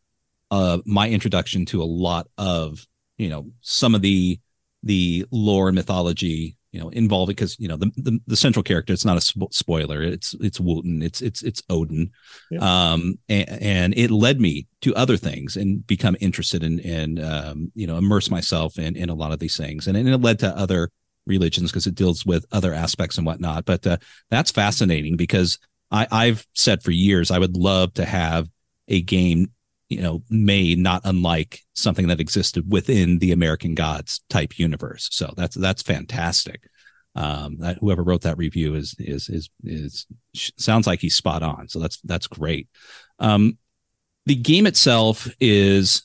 uh 0.50 0.78
my 0.84 1.08
introduction 1.08 1.64
to 1.66 1.82
a 1.82 1.84
lot 1.84 2.28
of 2.38 2.86
you 3.18 3.28
know 3.28 3.50
some 3.60 3.94
of 3.94 4.02
the 4.02 4.38
the 4.82 5.26
lore 5.32 5.68
and 5.68 5.74
mythology 5.74 6.56
you 6.76 6.82
know 6.82 6.90
involving 6.90 7.34
because 7.34 7.58
you 7.58 7.68
know 7.68 7.78
the, 7.78 7.90
the 7.96 8.20
the 8.26 8.36
central 8.36 8.62
character 8.62 8.92
it's 8.92 9.04
not 9.06 9.16
a 9.16 9.20
spo- 9.20 9.52
spoiler. 9.52 10.02
It's 10.02 10.34
it's 10.40 10.60
wooten. 10.60 11.00
It's 11.00 11.22
it's 11.22 11.42
it's 11.42 11.62
Odin. 11.70 12.10
Yeah. 12.50 12.58
um 12.60 13.18
and, 13.30 13.48
and 13.48 13.94
it 13.96 14.10
led 14.10 14.42
me 14.42 14.66
to 14.82 14.94
other 14.94 15.16
things 15.16 15.56
and 15.56 15.86
become 15.86 16.18
interested 16.20 16.62
in 16.62 16.78
in 16.80 17.18
um 17.24 17.72
you 17.74 17.86
know 17.86 17.96
immerse 17.96 18.30
myself 18.30 18.78
in 18.78 18.94
in 18.94 19.08
a 19.08 19.14
lot 19.14 19.32
of 19.32 19.38
these 19.38 19.56
things. 19.56 19.86
And, 19.86 19.96
and 19.96 20.06
it 20.06 20.18
led 20.18 20.38
to 20.40 20.54
other 20.54 20.90
religions 21.26 21.70
because 21.70 21.86
it 21.86 21.94
deals 21.94 22.26
with 22.26 22.44
other 22.52 22.74
aspects 22.74 23.16
and 23.16 23.26
whatnot. 23.26 23.64
But 23.64 23.86
uh, 23.86 23.96
that's 24.28 24.50
fascinating 24.50 25.16
because 25.16 25.58
I 25.90 26.06
I've 26.12 26.46
said 26.52 26.82
for 26.82 26.90
years 26.90 27.30
I 27.30 27.38
would 27.38 27.56
love 27.56 27.94
to 27.94 28.04
have 28.04 28.50
a 28.86 29.00
game 29.00 29.50
you 29.88 30.00
know 30.00 30.22
made 30.28 30.78
not 30.78 31.02
unlike 31.04 31.60
something 31.74 32.08
that 32.08 32.20
existed 32.20 32.70
within 32.70 33.18
the 33.18 33.32
American 33.32 33.74
Gods 33.74 34.20
type 34.28 34.58
universe. 34.58 35.08
So 35.12 35.32
that's 35.36 35.56
that's 35.56 35.82
fantastic. 35.82 36.62
Um, 37.14 37.56
that 37.60 37.78
whoever 37.78 38.02
wrote 38.02 38.22
that 38.22 38.36
review 38.36 38.74
is 38.74 38.94
is 38.98 39.28
is 39.28 39.48
is 39.64 40.06
sounds 40.34 40.86
like 40.86 41.00
he's 41.00 41.14
spot 41.14 41.42
on. 41.42 41.68
So 41.68 41.78
that's 41.78 41.98
that's 42.02 42.26
great. 42.26 42.68
Um, 43.18 43.58
the 44.26 44.34
game 44.34 44.66
itself 44.66 45.28
is 45.40 46.02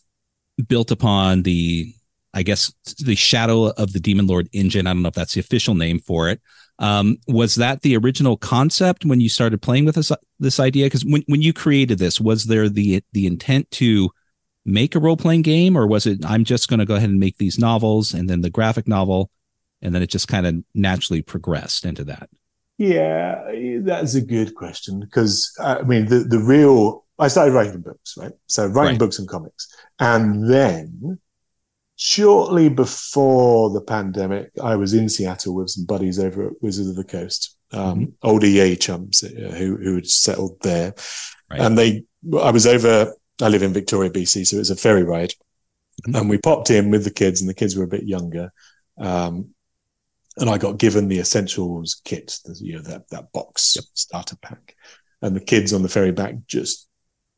built 0.68 0.91
upon 0.91 1.44
the 1.44 1.94
I 2.34 2.44
guess 2.44 2.74
the 2.99 3.16
Shadow 3.16 3.72
of 3.72 3.91
the 3.91 3.99
Demon 3.99 4.28
Lord 4.28 4.48
engine. 4.53 4.88
I 4.88 4.94
don't 4.94 5.02
know 5.02 5.10
if 5.10 5.16
that's 5.16 5.34
the 5.34 5.41
official 5.41 5.76
name 5.76 5.99
for 5.99 6.30
it. 6.30 6.40
Um, 6.82 7.18
was 7.28 7.56
that 7.56 7.84
the 7.84 7.95
original 7.95 8.36
concept 8.38 9.06
when 9.06 9.22
you 9.22 9.30
started 9.30 9.62
playing 9.62 9.86
with 9.86 9.95
this 9.95 10.12
this 10.40 10.60
idea? 10.60 10.88
Because 10.88 11.06
when 11.06 11.24
when 11.28 11.41
you 11.41 11.53
created 11.53 11.99
this, 11.99 12.20
was 12.20 12.45
there 12.45 12.68
the 12.68 13.03
the 13.14 13.28
intent 13.28 13.72
to 13.72 14.10
make 14.66 14.95
a 14.95 14.99
role 14.99 15.18
playing 15.18 15.44
game, 15.44 15.78
or 15.78 15.88
was 15.88 16.06
it 16.08 16.26
I'm 16.26 16.44
just 16.44 16.68
going 16.68 16.80
to 16.80 16.86
go 16.86 16.95
ahead 16.95 17.10
and 17.10 17.20
make 17.20 17.38
these 17.38 17.60
novels 17.60 18.14
and 18.14 18.30
then 18.30 18.41
the 18.41 18.49
graphic 18.49 18.88
novel, 18.88 19.30
and 19.82 19.95
then 19.95 20.02
it 20.02 20.10
just 20.10 20.28
kind 20.28 20.45
of 20.48 20.56
naturally 20.74 21.22
progressed 21.22 21.86
into 21.86 22.03
that? 22.06 22.30
Yeah, 22.78 23.44
that's 23.84 24.16
a 24.16 24.22
good 24.22 24.56
question 24.56 24.99
because 24.99 25.53
uh, 25.60 25.78
I 25.82 25.84
mean 25.84 26.08
the 26.08 26.20
the 26.20 26.40
real 26.40 27.06
I 27.20 27.28
started 27.28 27.53
writing 27.53 27.82
books, 27.82 28.16
right? 28.18 28.34
So 28.48 28.66
writing 28.66 28.94
Right. 28.94 28.99
books 28.99 29.20
and 29.20 29.28
comics, 29.28 29.68
and 29.99 30.49
then 30.49 31.20
shortly 32.03 32.68
before 32.68 33.69
the 33.69 33.82
pandemic, 33.82 34.49
I 34.61 34.76
was 34.76 34.95
in 34.95 35.07
Seattle 35.07 35.53
with 35.53 35.69
some 35.69 35.86
buddies 35.86 36.18
over 36.18 36.48
at 36.48 36.61
Wizards 36.61 36.90
of 36.90 36.95
the 36.95 37.03
Coast, 37.03 37.56
um, 37.72 38.14
old 38.23 38.44
EA 38.44 38.76
chums 38.76 39.23
uh, 39.23 39.53
who 39.56 39.78
who 39.78 39.95
had 39.95 40.07
settled 40.07 40.57
there, 40.61 40.95
Right. 41.49 41.61
and 41.61 41.78
they. 41.78 42.03
I 42.40 42.49
was 42.52 42.65
over. 42.65 43.14
I 43.40 43.48
live 43.48 43.64
in 43.64 43.72
Victoria, 43.73 44.10
BC, 44.10 44.45
so 44.48 44.56
it 44.56 44.60
was 44.60 44.72
a 44.72 44.76
ferry 44.76 45.03
ride, 45.03 45.34
Mhm. 46.07 46.19
and 46.19 46.30
we 46.30 46.38
popped 46.40 46.72
in 46.72 46.90
with 46.90 47.03
the 47.03 47.11
kids, 47.11 47.40
and 47.40 47.49
the 47.49 47.53
kids 47.53 47.76
were 47.76 47.84
a 47.84 47.88
bit 47.95 48.03
younger. 48.03 48.52
Um, 48.98 49.53
and 50.38 50.49
I 50.49 50.57
got 50.57 50.78
given 50.80 51.07
the 51.07 51.19
essentials 51.19 52.02
kit, 52.03 52.40
the, 52.45 52.56
you 52.60 52.73
know, 52.78 52.82
that, 52.84 53.10
that 53.10 53.32
box 53.34 53.78
starter 53.94 54.38
pack. 54.41 54.76
And 55.22 55.36
the 55.36 55.41
kids 55.44 55.73
on 55.73 55.82
the 55.84 55.90
ferry 55.90 56.11
back 56.11 56.36
just 56.48 56.88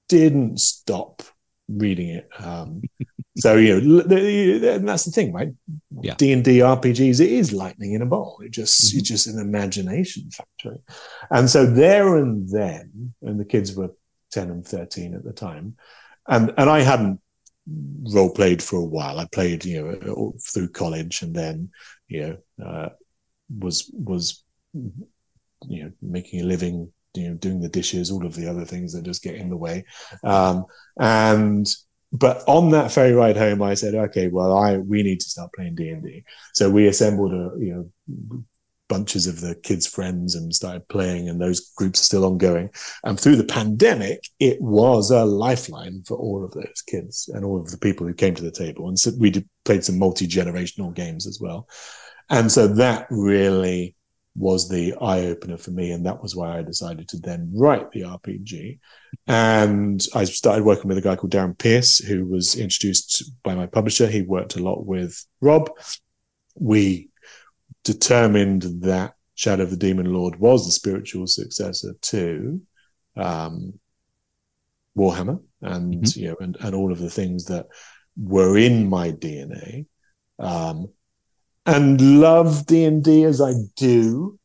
didn't 0.10 0.60
stop 0.60 1.24
reading 1.68 2.10
it. 2.10 2.30
Um, 2.38 2.84
so 3.36 3.56
you 3.58 3.82
know, 3.82 4.00
and 4.02 4.88
that's 4.88 5.06
the 5.06 5.12
thing, 5.12 5.34
right? 5.34 5.54
D 6.18 6.32
and 6.34 6.44
D 6.44 6.60
RPGs, 6.60 7.20
it 7.20 7.32
is 7.32 7.52
lightning 7.54 7.94
in 7.94 8.02
a 8.02 8.06
bowl. 8.06 8.40
It 8.44 8.52
just 8.52 8.82
Mhm. 8.84 9.00
it's 9.00 9.08
just 9.10 9.28
an 9.28 9.40
imagination 9.40 10.30
factory. 10.30 10.80
And 11.32 11.50
so 11.50 11.66
there 11.66 12.18
and 12.18 12.48
then, 12.50 13.14
and 13.22 13.40
the 13.40 13.46
kids 13.46 13.76
were 13.76 13.92
ten 14.32 14.50
and 14.52 14.66
thirteen 14.66 15.16
at 15.16 15.24
the 15.24 15.34
time, 15.34 15.76
and 16.28 16.54
and 16.58 16.70
I 16.70 16.82
hadn't 16.82 17.20
role 18.04 18.30
played 18.30 18.62
for 18.62 18.78
a 18.78 18.86
while. 18.86 19.20
I 19.20 19.26
played, 19.32 19.64
you 19.66 19.82
know, 19.82 20.34
through 20.54 20.70
college, 20.70 21.22
and 21.22 21.34
then 21.34 21.72
you 22.08 22.38
know 22.60 22.66
uh, 22.66 22.90
was 23.60 23.90
was 23.94 24.44
you 24.74 25.84
know 25.84 25.92
making 26.02 26.42
a 26.42 26.44
living, 26.44 26.92
you 27.14 27.30
know, 27.30 27.36
doing 27.36 27.62
the 27.62 27.70
dishes, 27.70 28.12
all 28.12 28.26
of 28.26 28.36
the 28.36 28.48
other 28.48 28.66
things 28.66 28.94
that 28.94 29.04
just 29.04 29.24
get 29.24 29.36
in 29.36 29.50
the 29.50 29.58
way, 29.58 29.86
um, 30.24 30.66
and 31.00 31.68
but 32.14 32.44
on 32.48 32.70
that 32.70 32.92
ferry 32.92 33.14
ride 33.14 33.36
home, 33.36 33.64
I 33.64 33.74
said, 33.74 33.96
okay, 33.96 34.28
well, 34.28 34.56
I 34.56 34.78
we 34.78 35.02
need 35.02 35.20
to 35.20 35.30
start 35.30 35.52
playing 35.54 35.76
D 35.76 35.90
and 35.90 36.04
D. 36.04 36.24
So 36.54 36.70
we 36.70 36.88
assembled 36.88 37.34
a 37.34 37.52
you 37.60 37.74
know 37.74 38.44
bunches 38.88 39.26
of 39.26 39.42
the 39.42 39.56
kids' 39.56 39.88
friends 39.88 40.36
and 40.36 40.54
started 40.54 40.88
playing, 40.88 41.28
and 41.28 41.42
those 41.42 41.72
groups 41.72 42.02
are 42.02 42.04
still 42.04 42.26
ongoing. 42.26 42.70
And 43.04 43.20
through 43.20 43.38
the 43.38 43.44
pandemic, 43.44 44.30
it 44.40 44.62
was 44.62 45.10
a 45.10 45.26
lifeline 45.26 46.04
for 46.06 46.16
all 46.16 46.46
of 46.46 46.52
those 46.52 46.84
kids 46.86 47.30
and 47.34 47.44
all 47.44 47.60
of 47.60 47.72
the 47.72 47.80
people 47.80 48.06
who 48.06 48.14
came 48.14 48.36
to 48.36 48.44
the 48.44 48.52
table. 48.52 48.90
And 48.90 49.00
so 49.00 49.12
we 49.18 49.32
did, 49.32 49.50
played 49.66 49.84
some 49.84 49.98
multi 49.98 50.28
generational 50.28 50.94
games 50.94 51.26
as 51.26 51.40
well. 51.42 51.68
And 52.30 52.52
so 52.52 52.68
that 52.68 53.08
really 53.10 53.96
was 54.36 54.68
the 54.68 54.96
eye 55.00 55.26
opener 55.26 55.58
for 55.58 55.72
me. 55.72 55.92
And 55.92 56.06
that 56.06 56.22
was 56.22 56.36
why 56.36 56.58
I 56.58 56.64
decided 56.64 57.08
to 57.10 57.20
then 57.20 57.52
write 57.54 57.92
the 57.92 58.02
RPG. 58.02 58.80
And 59.28 60.04
I 60.16 60.24
started 60.24 60.64
working 60.64 60.88
with 60.88 60.98
a 60.98 61.02
guy 61.02 61.16
called 61.16 61.32
Darren 61.34 61.58
Pierce, 61.58 62.00
who 62.00 62.26
was 62.26 62.56
introduced 62.56 63.32
by 63.44 63.54
my 63.56 63.68
publisher. 63.68 64.08
He 64.08 64.22
worked 64.24 64.56
a 64.56 64.64
lot 64.64 64.86
with 64.86 65.24
Rob. 65.40 65.70
We 66.56 67.10
determined 67.84 68.64
that 68.82 69.14
Shadow 69.36 69.64
of 69.64 69.70
the 69.72 69.78
Demon 69.78 70.12
Lord 70.14 70.40
was 70.40 70.66
the 70.66 70.72
spiritual 70.72 71.28
successor 71.28 71.96
to 72.02 72.62
um, 73.16 73.80
Warhammer, 74.98 75.42
and 75.62 76.04
Mhm. 76.04 76.16
you 76.16 76.28
know, 76.30 76.36
and, 76.40 76.58
and 76.60 76.76
all 76.76 76.92
of 76.92 77.00
the 77.00 77.10
things 77.10 77.46
that 77.46 77.68
were 78.16 78.58
in 78.58 78.90
my 78.90 79.12
DNA, 79.12 79.86
um, 80.40 80.88
and 81.66 82.20
love 82.20 82.66
D 82.66 82.84
and 82.86 83.04
D 83.04 83.24
as 83.24 83.42
I 83.42 83.54
do. 83.76 84.40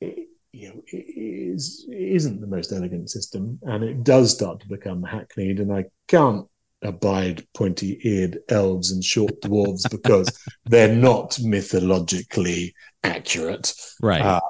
It, 0.00 0.28
you 0.52 0.68
know, 0.68 0.82
it 0.86 0.96
is 0.96 1.86
isn't 1.90 2.40
the 2.40 2.46
most 2.46 2.72
elegant 2.72 3.10
system, 3.10 3.58
and 3.62 3.84
it 3.84 4.04
does 4.04 4.32
start 4.32 4.60
to 4.60 4.68
become 4.68 5.02
hackneyed, 5.02 5.60
and 5.60 5.72
I 5.72 5.86
can't 6.08 6.46
abide 6.82 7.46
pointy-eared 7.54 8.38
elves 8.48 8.92
and 8.92 9.02
short 9.02 9.40
dwarves 9.40 9.82
because 9.90 10.28
they're 10.66 10.94
not 10.94 11.38
mythologically 11.42 12.74
accurate. 13.02 13.72
Right. 14.00 14.20
Uh, 14.20 14.40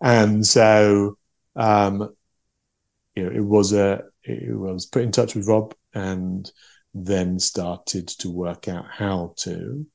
and 0.00 0.46
so 0.46 1.16
um 1.56 2.14
you 3.14 3.24
know 3.24 3.30
it 3.30 3.44
was 3.44 3.72
a 3.72 4.02
it 4.24 4.56
was 4.56 4.86
put 4.86 5.02
in 5.02 5.12
touch 5.12 5.34
with 5.34 5.48
rob 5.48 5.74
and 5.94 6.50
then 6.94 7.38
started 7.38 8.08
to 8.08 8.30
work 8.30 8.68
out 8.68 8.86
how 8.90 9.34
to 9.36 9.86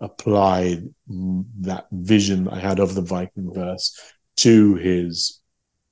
apply 0.00 0.78
mm, 1.10 1.44
that 1.60 1.86
vision 1.92 2.48
i 2.48 2.58
had 2.58 2.78
of 2.80 2.94
the 2.94 3.02
viking 3.02 3.52
verse 3.52 3.98
to 4.36 4.74
his 4.76 5.40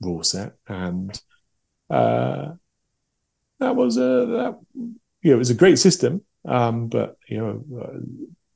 rule 0.00 0.22
set 0.22 0.54
and 0.68 1.20
uh 1.90 2.52
that 3.60 3.74
was 3.76 3.96
a 3.96 4.00
that 4.00 4.58
you 5.22 5.30
know 5.30 5.34
it 5.34 5.38
was 5.38 5.50
a 5.50 5.54
great 5.54 5.78
system 5.78 6.22
um 6.46 6.88
but 6.88 7.16
you 7.28 7.38
know 7.38 7.82
uh, 7.82 7.98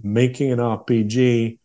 making 0.03 0.53
an 0.53 0.59
rpg 0.59 1.59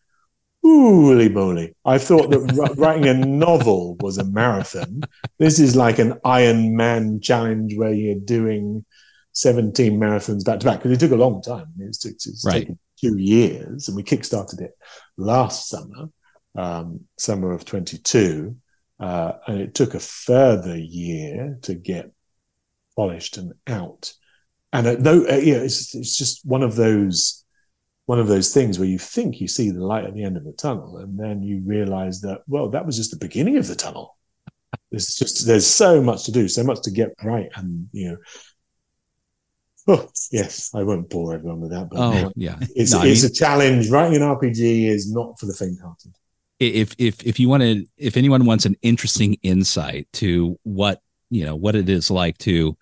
Holy 0.63 1.29
moly. 1.29 1.75
I 1.85 1.97
thought 1.97 2.29
that 2.31 2.39
writing 2.77 3.07
a 3.07 3.13
novel 3.13 3.95
was 4.01 4.17
a 4.17 4.25
marathon. 4.25 5.07
This 5.39 5.59
is 5.59 5.75
like 5.77 5.97
an 5.97 6.19
Iron 6.25 6.75
Man 6.75 7.21
challenge 7.21 7.77
where 7.77 7.93
you're 7.93 8.19
doing 8.19 8.83
17 9.31 9.97
marathons 9.97 10.43
back 10.43 10.59
to 10.59 10.65
back 10.65 10.79
because 10.79 10.91
it 10.91 10.99
took 10.99 11.11
a 11.11 11.15
long 11.15 11.41
time. 11.41 11.67
It's, 11.79 12.03
it's, 12.05 12.27
it's 12.27 12.43
Right. 12.43 12.63
taken 12.63 12.79
two 12.99 13.17
years 13.17 13.87
and 13.87 13.95
we 13.95 14.03
kickstarted 14.03 14.61
it 14.61 14.71
last 15.17 15.69
summer, 15.69 16.09
um, 16.55 17.01
summer 17.17 17.51
of 17.51 17.65
22. 17.65 18.55
Uh, 18.99 19.33
and 19.47 19.61
it 19.61 19.75
took 19.75 19.93
a 19.93 19.99
further 19.99 20.77
year 20.77 21.59
to 21.61 21.75
get 21.75 22.11
polished 22.95 23.37
and 23.37 23.53
out. 23.67 24.11
And 24.73 24.87
uh, 24.87 24.95
no, 24.99 25.25
uh, 25.27 25.35
yeah, 25.35 25.57
it's, 25.57 25.93
it's 25.95 26.17
just 26.17 26.45
one 26.45 26.63
of 26.63 26.75
those 26.75 27.43
one 28.07 28.19
of 28.19 28.27
those 28.27 28.53
things 28.53 28.79
where 28.79 28.87
you 28.87 28.97
think 28.97 29.41
you 29.41 29.49
see 29.49 29.69
the 29.69 29.85
light 29.85 30.05
at 30.05 30.13
the 30.13 30.23
end 30.23 30.37
of 30.37 30.45
the 30.45 30.53
tunnel, 30.53 30.97
and 30.97 31.19
then 31.19 31.43
you 31.43 31.61
realize 31.65 32.21
that 32.21 32.39
well, 32.47 32.69
that 32.69 32.85
was 32.85 32.95
just 32.95 33.11
the 33.11 33.17
beginning 33.17 33.57
of 33.57 33.67
the 33.67 33.75
tunnel. 33.75 34.17
There's 34.91 35.07
just 35.07 35.45
there's 35.45 35.67
so 35.67 36.01
much 36.01 36.23
to 36.25 36.31
do, 36.31 36.47
so 36.47 36.63
much 36.63 36.81
to 36.83 36.91
get 36.91 37.09
right, 37.23 37.49
and 37.55 37.87
you 37.91 38.11
know. 38.11 38.17
Oh 39.87 40.09
yes, 40.31 40.71
I 40.75 40.83
won't 40.83 41.09
bore 41.09 41.33
everyone 41.33 41.61
with 41.61 41.71
that, 41.71 41.89
but 41.89 41.99
oh 41.99 42.31
yeah. 42.35 42.57
it's 42.75 42.91
No, 42.91 43.03
it's 43.03 43.23
mean- 43.23 43.31
a 43.31 43.33
challenge. 43.33 43.89
Writing 43.89 44.21
an 44.21 44.27
RPG 44.27 44.87
is 44.87 45.11
not 45.11 45.39
for 45.39 45.45
the 45.45 45.53
faint-hearted. 45.53 46.13
if 46.59 46.93
if 46.97 47.25
if 47.25 47.39
you 47.39 47.47
wanted 47.49 47.87
if 47.97 48.17
anyone 48.17 48.45
wants 48.45 48.65
an 48.65 48.75
interesting 48.81 49.35
insight 49.43 50.07
to 50.13 50.57
what 50.63 51.01
you 51.29 51.45
know 51.45 51.55
what 51.55 51.75
it 51.75 51.87
is 51.89 52.09
like 52.11 52.37
to 52.39 52.75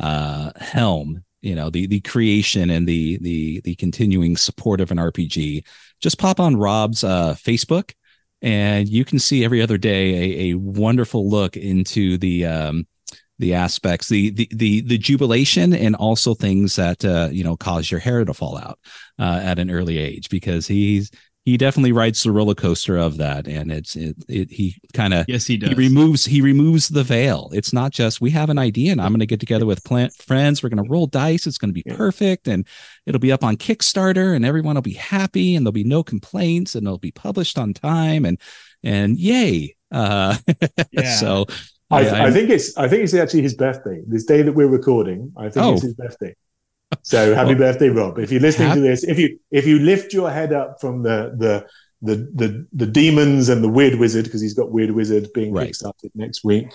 uh 0.00 0.50
helm 0.56 1.22
you 1.42 1.54
know 1.54 1.70
the 1.70 1.86
the 1.86 2.00
creation 2.00 2.70
and 2.70 2.88
the 2.88 3.18
the 3.18 3.60
the 3.64 3.74
continuing 3.76 4.36
support 4.36 4.80
of 4.80 4.90
an 4.90 4.96
rpg 4.98 5.62
just 6.00 6.18
pop 6.18 6.40
on 6.40 6.56
rob's 6.56 7.04
uh 7.04 7.34
facebook 7.34 7.92
and 8.40 8.88
you 8.88 9.04
can 9.04 9.18
see 9.18 9.44
every 9.44 9.60
other 9.60 9.76
day 9.78 10.14
a, 10.14 10.50
a 10.52 10.54
wonderful 10.54 11.28
look 11.28 11.56
into 11.56 12.16
the 12.18 12.46
um 12.46 12.86
the 13.42 13.52
aspects 13.54 14.08
the 14.08 14.30
the 14.30 14.48
the, 14.52 14.80
the 14.82 14.98
jubilation 14.98 15.74
and 15.74 15.94
also 15.96 16.32
things 16.34 16.76
that 16.76 17.04
uh 17.04 17.28
you 17.30 17.44
know 17.44 17.56
cause 17.56 17.90
your 17.90 18.00
hair 18.00 18.24
to 18.24 18.32
fall 18.32 18.56
out 18.56 18.78
uh, 19.18 19.40
at 19.42 19.58
an 19.58 19.70
early 19.70 19.98
age 19.98 20.28
because 20.30 20.66
he's 20.66 21.10
he 21.44 21.56
definitely 21.56 21.90
rides 21.90 22.22
the 22.22 22.30
roller 22.30 22.54
coaster 22.54 22.96
of 22.96 23.16
that 23.16 23.48
and 23.48 23.72
it's 23.72 23.96
it, 23.96 24.14
it 24.28 24.48
he 24.48 24.76
kind 24.94 25.12
of 25.12 25.24
Yes, 25.26 25.44
he 25.44 25.56
does. 25.56 25.70
he 25.70 25.74
removes 25.74 26.24
he 26.24 26.40
removes 26.40 26.86
the 26.88 27.02
veil 27.02 27.50
it's 27.52 27.72
not 27.72 27.90
just 27.90 28.20
we 28.20 28.30
have 28.30 28.48
an 28.48 28.58
idea 28.58 28.92
and 28.92 29.00
i'm 29.02 29.10
going 29.10 29.18
to 29.18 29.26
get 29.26 29.40
together 29.40 29.66
with 29.66 29.82
plant 29.82 30.12
friends 30.14 30.62
we're 30.62 30.68
going 30.68 30.84
to 30.84 30.88
roll 30.88 31.08
dice 31.08 31.46
it's 31.48 31.58
going 31.58 31.70
to 31.70 31.74
be 31.74 31.82
Yeah. 31.84 31.96
perfect 31.96 32.46
and 32.46 32.64
it'll 33.06 33.18
be 33.28 33.32
up 33.32 33.42
on 33.42 33.56
kickstarter 33.56 34.36
and 34.36 34.44
everyone 34.46 34.76
will 34.76 34.82
be 34.82 34.92
happy 34.94 35.56
and 35.56 35.66
there'll 35.66 35.72
be 35.72 35.82
no 35.82 36.04
complaints 36.04 36.76
and 36.76 36.86
it'll 36.86 36.98
be 36.98 37.10
published 37.10 37.58
on 37.58 37.74
time 37.74 38.24
and 38.24 38.40
and 38.84 39.18
yay 39.18 39.74
uh 39.90 40.36
Yeah. 40.92 41.16
so 41.16 41.46
I, 41.92 42.00
I- 42.08 42.26
I, 42.26 42.30
think 42.30 42.50
it's 42.50 42.76
I 42.76 42.88
think 42.88 43.04
it's 43.04 43.14
actually 43.14 43.42
his 43.42 43.54
birthday. 43.54 44.02
This 44.06 44.24
day 44.24 44.42
that 44.42 44.52
we're 44.52 44.68
recording, 44.68 45.32
I 45.36 45.48
think 45.50 45.64
Oh. 45.66 45.72
it's 45.74 45.82
his 45.82 45.94
birthday. 45.94 46.34
So 47.02 47.34
happy 47.34 47.54
birthday, 47.54 47.88
Rob! 47.88 48.18
If 48.18 48.30
you're 48.30 48.40
listening 48.42 48.74
to 48.74 48.80
this, 48.80 49.02
if 49.04 49.18
you 49.18 49.38
if 49.50 49.66
you 49.66 49.78
lift 49.78 50.12
your 50.12 50.30
head 50.30 50.52
up 50.52 50.80
from 50.80 51.02
the 51.02 51.34
the 51.38 51.66
the 52.02 52.16
the, 52.34 52.66
the 52.72 52.86
demons 52.86 53.48
and 53.48 53.62
the 53.64 53.68
weird 53.68 53.94
wizard 53.98 54.24
because 54.24 54.40
he's 54.42 54.54
got 54.54 54.70
weird 54.70 54.90
wizard 54.90 55.28
being 55.32 55.52
Right. 55.54 55.70
kickstarted 55.70 56.10
next 56.14 56.44
week. 56.44 56.66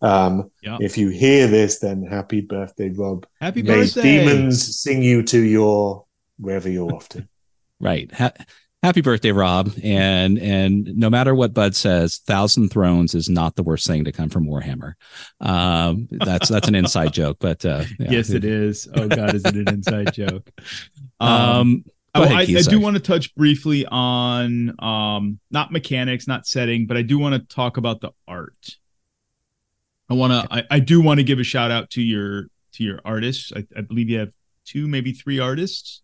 Um, 0.00 0.50
Yeah. 0.62 0.76
If 0.80 0.96
you 0.98 1.08
hear 1.08 1.46
this, 1.48 1.78
then 1.80 2.04
happy 2.04 2.40
birthday, 2.40 2.90
Rob! 2.90 3.26
Happy 3.40 3.62
May 3.62 3.74
birthday. 3.80 4.02
demons 4.24 4.76
sing 4.80 5.02
you 5.02 5.22
to 5.24 5.40
your 5.40 6.04
wherever 6.38 6.68
you're 6.68 6.92
off 6.92 7.08
to. 7.10 7.26
Right. 7.80 8.10
Ha- 8.12 8.32
happy 8.84 9.00
birthday, 9.00 9.32
Rob. 9.32 9.72
And 9.82 10.38
and 10.38 10.96
no 10.96 11.10
matter 11.10 11.34
what 11.34 11.54
Bud 11.54 11.74
says, 11.74 12.18
Thousand 12.18 12.68
Thrones 12.68 13.14
is 13.14 13.28
not 13.28 13.56
the 13.56 13.62
worst 13.62 13.86
thing 13.86 14.04
to 14.04 14.12
come 14.12 14.28
from 14.28 14.46
Warhammer. 14.46 14.94
Um, 15.40 16.08
that's 16.10 16.48
that's 16.48 16.68
an 16.68 16.74
inside 16.74 17.12
joke, 17.12 17.38
but 17.40 17.64
uh, 17.64 17.84
yeah. 17.98 18.10
Yes, 18.10 18.30
it 18.30 18.44
is. 18.44 18.88
Oh 18.94 19.08
God, 19.08 19.34
is 19.34 19.44
it 19.44 19.56
an 19.56 19.68
inside 19.68 20.12
joke? 20.12 20.48
Um, 21.20 21.30
Um, 21.30 21.84
oh, 22.16 22.22
ahead, 22.24 22.50
I, 22.50 22.58
I 22.58 22.62
do 22.62 22.80
want 22.80 22.96
to 22.96 23.00
touch 23.00 23.34
briefly 23.36 23.86
on 23.86 24.74
um, 24.80 25.38
not 25.50 25.70
mechanics, 25.70 26.26
not 26.26 26.44
setting, 26.44 26.86
but 26.86 26.96
I 26.96 27.02
do 27.02 27.18
want 27.18 27.34
to 27.34 27.54
talk 27.54 27.76
about 27.76 28.00
the 28.00 28.10
art. 28.26 28.76
I 30.10 30.14
want 30.14 30.32
to. 30.32 30.54
I, 30.54 30.64
I 30.72 30.80
do 30.80 31.00
want 31.00 31.18
to 31.18 31.24
give 31.24 31.38
a 31.38 31.44
shout 31.44 31.70
out 31.70 31.90
to 31.90 32.02
your 32.02 32.46
to 32.72 32.84
your 32.84 33.00
artists. 33.04 33.52
I, 33.54 33.64
I 33.76 33.82
believe 33.82 34.10
you 34.10 34.18
have 34.18 34.32
two, 34.66 34.88
maybe 34.88 35.12
three 35.12 35.38
artists 35.38 36.02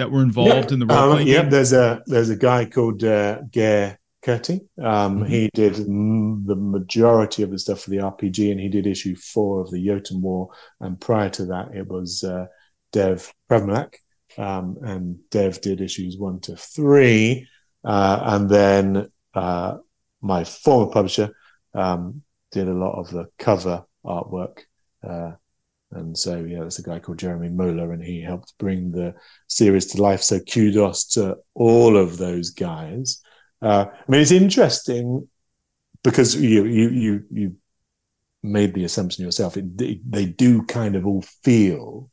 that 0.00 0.10
were 0.10 0.22
involved 0.22 0.72
in 0.72 0.78
the 0.80 0.86
role 0.86 0.98
Um, 0.98 1.10
playing 1.12 1.28
yeah, 1.28 1.42
game. 1.42 1.50
there's 1.50 1.72
a 1.72 2.02
there's 2.06 2.30
a 2.30 2.36
guy 2.36 2.64
called 2.64 3.02
uh, 3.04 3.42
Gare 3.50 3.98
Curti. 4.24 4.58
Um, 4.78 5.20
Mhm. 5.20 5.28
He 5.28 5.50
did 5.54 5.74
the 6.50 6.56
majority 6.76 7.42
of 7.42 7.50
the 7.50 7.58
stuff 7.58 7.80
for 7.82 7.90
the 7.90 7.98
RPG, 8.12 8.50
and 8.50 8.60
he 8.60 8.68
did 8.68 8.86
issue 8.86 9.14
four 9.16 9.60
of 9.62 9.70
the 9.70 9.80
Jotun 9.86 10.20
War. 10.22 10.50
And 10.80 11.00
prior 11.00 11.30
to 11.38 11.44
that, 11.52 11.66
it 11.80 11.86
was 11.88 12.22
uh, 12.24 12.46
Dev 12.92 13.32
Pravmalak, 13.48 13.94
um, 14.36 14.76
and 14.82 15.02
Dev 15.30 15.60
did 15.60 15.80
issues 15.80 16.16
one 16.18 16.40
to 16.40 16.56
three, 16.56 17.46
uh, 17.84 18.18
and 18.32 18.48
then 18.50 19.08
uh, 19.34 19.72
my 20.20 20.44
former 20.44 20.90
publisher 20.92 21.28
um, 21.74 22.22
did 22.52 22.68
a 22.68 22.74
lot 22.84 22.98
of 23.00 23.10
the 23.10 23.24
cover 23.38 23.84
artwork. 24.04 24.56
And 25.92 26.16
so, 26.16 26.36
yeah, 26.44 26.60
there's 26.60 26.78
a 26.78 26.82
guy 26.82 27.00
called 27.00 27.18
Jeremy 27.18 27.48
Moeller, 27.48 27.92
and 27.92 28.02
he 28.02 28.22
helped 28.22 28.56
bring 28.58 28.92
the 28.92 29.14
series 29.48 29.86
to 29.86 30.02
life. 30.02 30.22
So, 30.22 30.38
kudos 30.38 31.04
to 31.14 31.36
all 31.54 31.96
of 31.96 32.16
those 32.16 32.50
guys. 32.50 33.20
Uh, 33.60 33.86
I 33.90 34.10
mean, 34.10 34.20
it's 34.20 34.30
interesting 34.30 35.28
because 36.02 36.36
you 36.36 36.64
you 36.64 36.90
you 36.90 37.24
you 37.30 37.56
made 38.42 38.74
the 38.74 38.84
assumption 38.84 39.24
yourself. 39.24 39.56
It, 39.56 39.76
they 40.10 40.26
do 40.26 40.62
kind 40.62 40.96
of 40.96 41.06
all 41.06 41.22
feel 41.42 42.10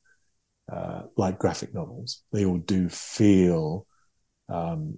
uh, 0.72 1.04
like 1.16 1.40
graphic 1.40 1.74
novels. 1.74 2.24
They 2.32 2.45
all 2.45 2.58
do 2.58 2.90
feel, 2.90 3.86
um, 4.49 4.98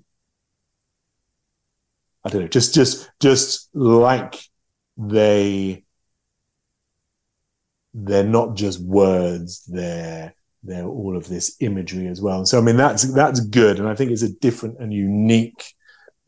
I 2.24 2.30
don't 2.30 2.42
know, 2.42 2.48
just 2.48 2.74
just 2.74 3.10
just 3.20 3.70
like 3.76 4.40
they 4.98 5.84
they're 7.94 8.24
not 8.24 8.56
just 8.56 8.82
words. 8.82 9.64
They're 9.66 10.34
they're 10.64 10.86
all 10.86 11.16
of 11.16 11.28
this 11.28 11.56
imagery 11.62 12.08
as 12.08 12.22
well. 12.22 12.46
So 12.46 12.58
I 12.58 12.62
mean 12.62 12.78
that's 12.78 13.04
that's 13.14 13.40
good, 13.40 13.80
and 13.80 13.88
I 13.88 13.96
think 13.96 14.12
it's 14.12 14.22
a 14.22 14.34
different 14.34 14.80
and 14.80 14.94
unique 14.94 15.64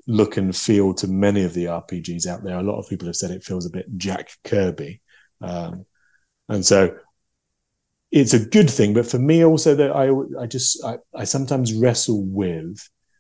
look 0.08 0.38
and 0.38 0.56
feel 0.56 0.94
to 0.96 1.08
many 1.08 1.44
of 1.44 1.54
the 1.54 1.66
RPGs 1.66 2.28
out 2.28 2.44
there. 2.44 2.58
A 2.58 2.64
lot 2.64 2.80
of 2.80 2.90
people 2.90 3.08
have 3.08 3.16
said 3.16 3.32
it 3.32 3.44
feels 3.44 3.66
a 3.66 3.70
bit 3.70 3.86
Jack 3.98 4.32
Kirby, 4.44 5.02
um, 5.42 5.86
and 6.50 6.66
so 6.66 6.98
it's 8.12 8.34
a 8.34 8.46
good 8.46 8.70
thing. 8.70 8.94
But 8.94 9.06
for 9.06 9.20
me, 9.20 9.44
also 9.44 9.76
that 9.76 9.92
I 9.92 10.10
I 10.42 10.48
just 10.48 10.84
I, 10.84 10.98
I 11.16 11.24
sometimes 11.26 11.74
wrestle 11.74 12.24
with 12.26 12.78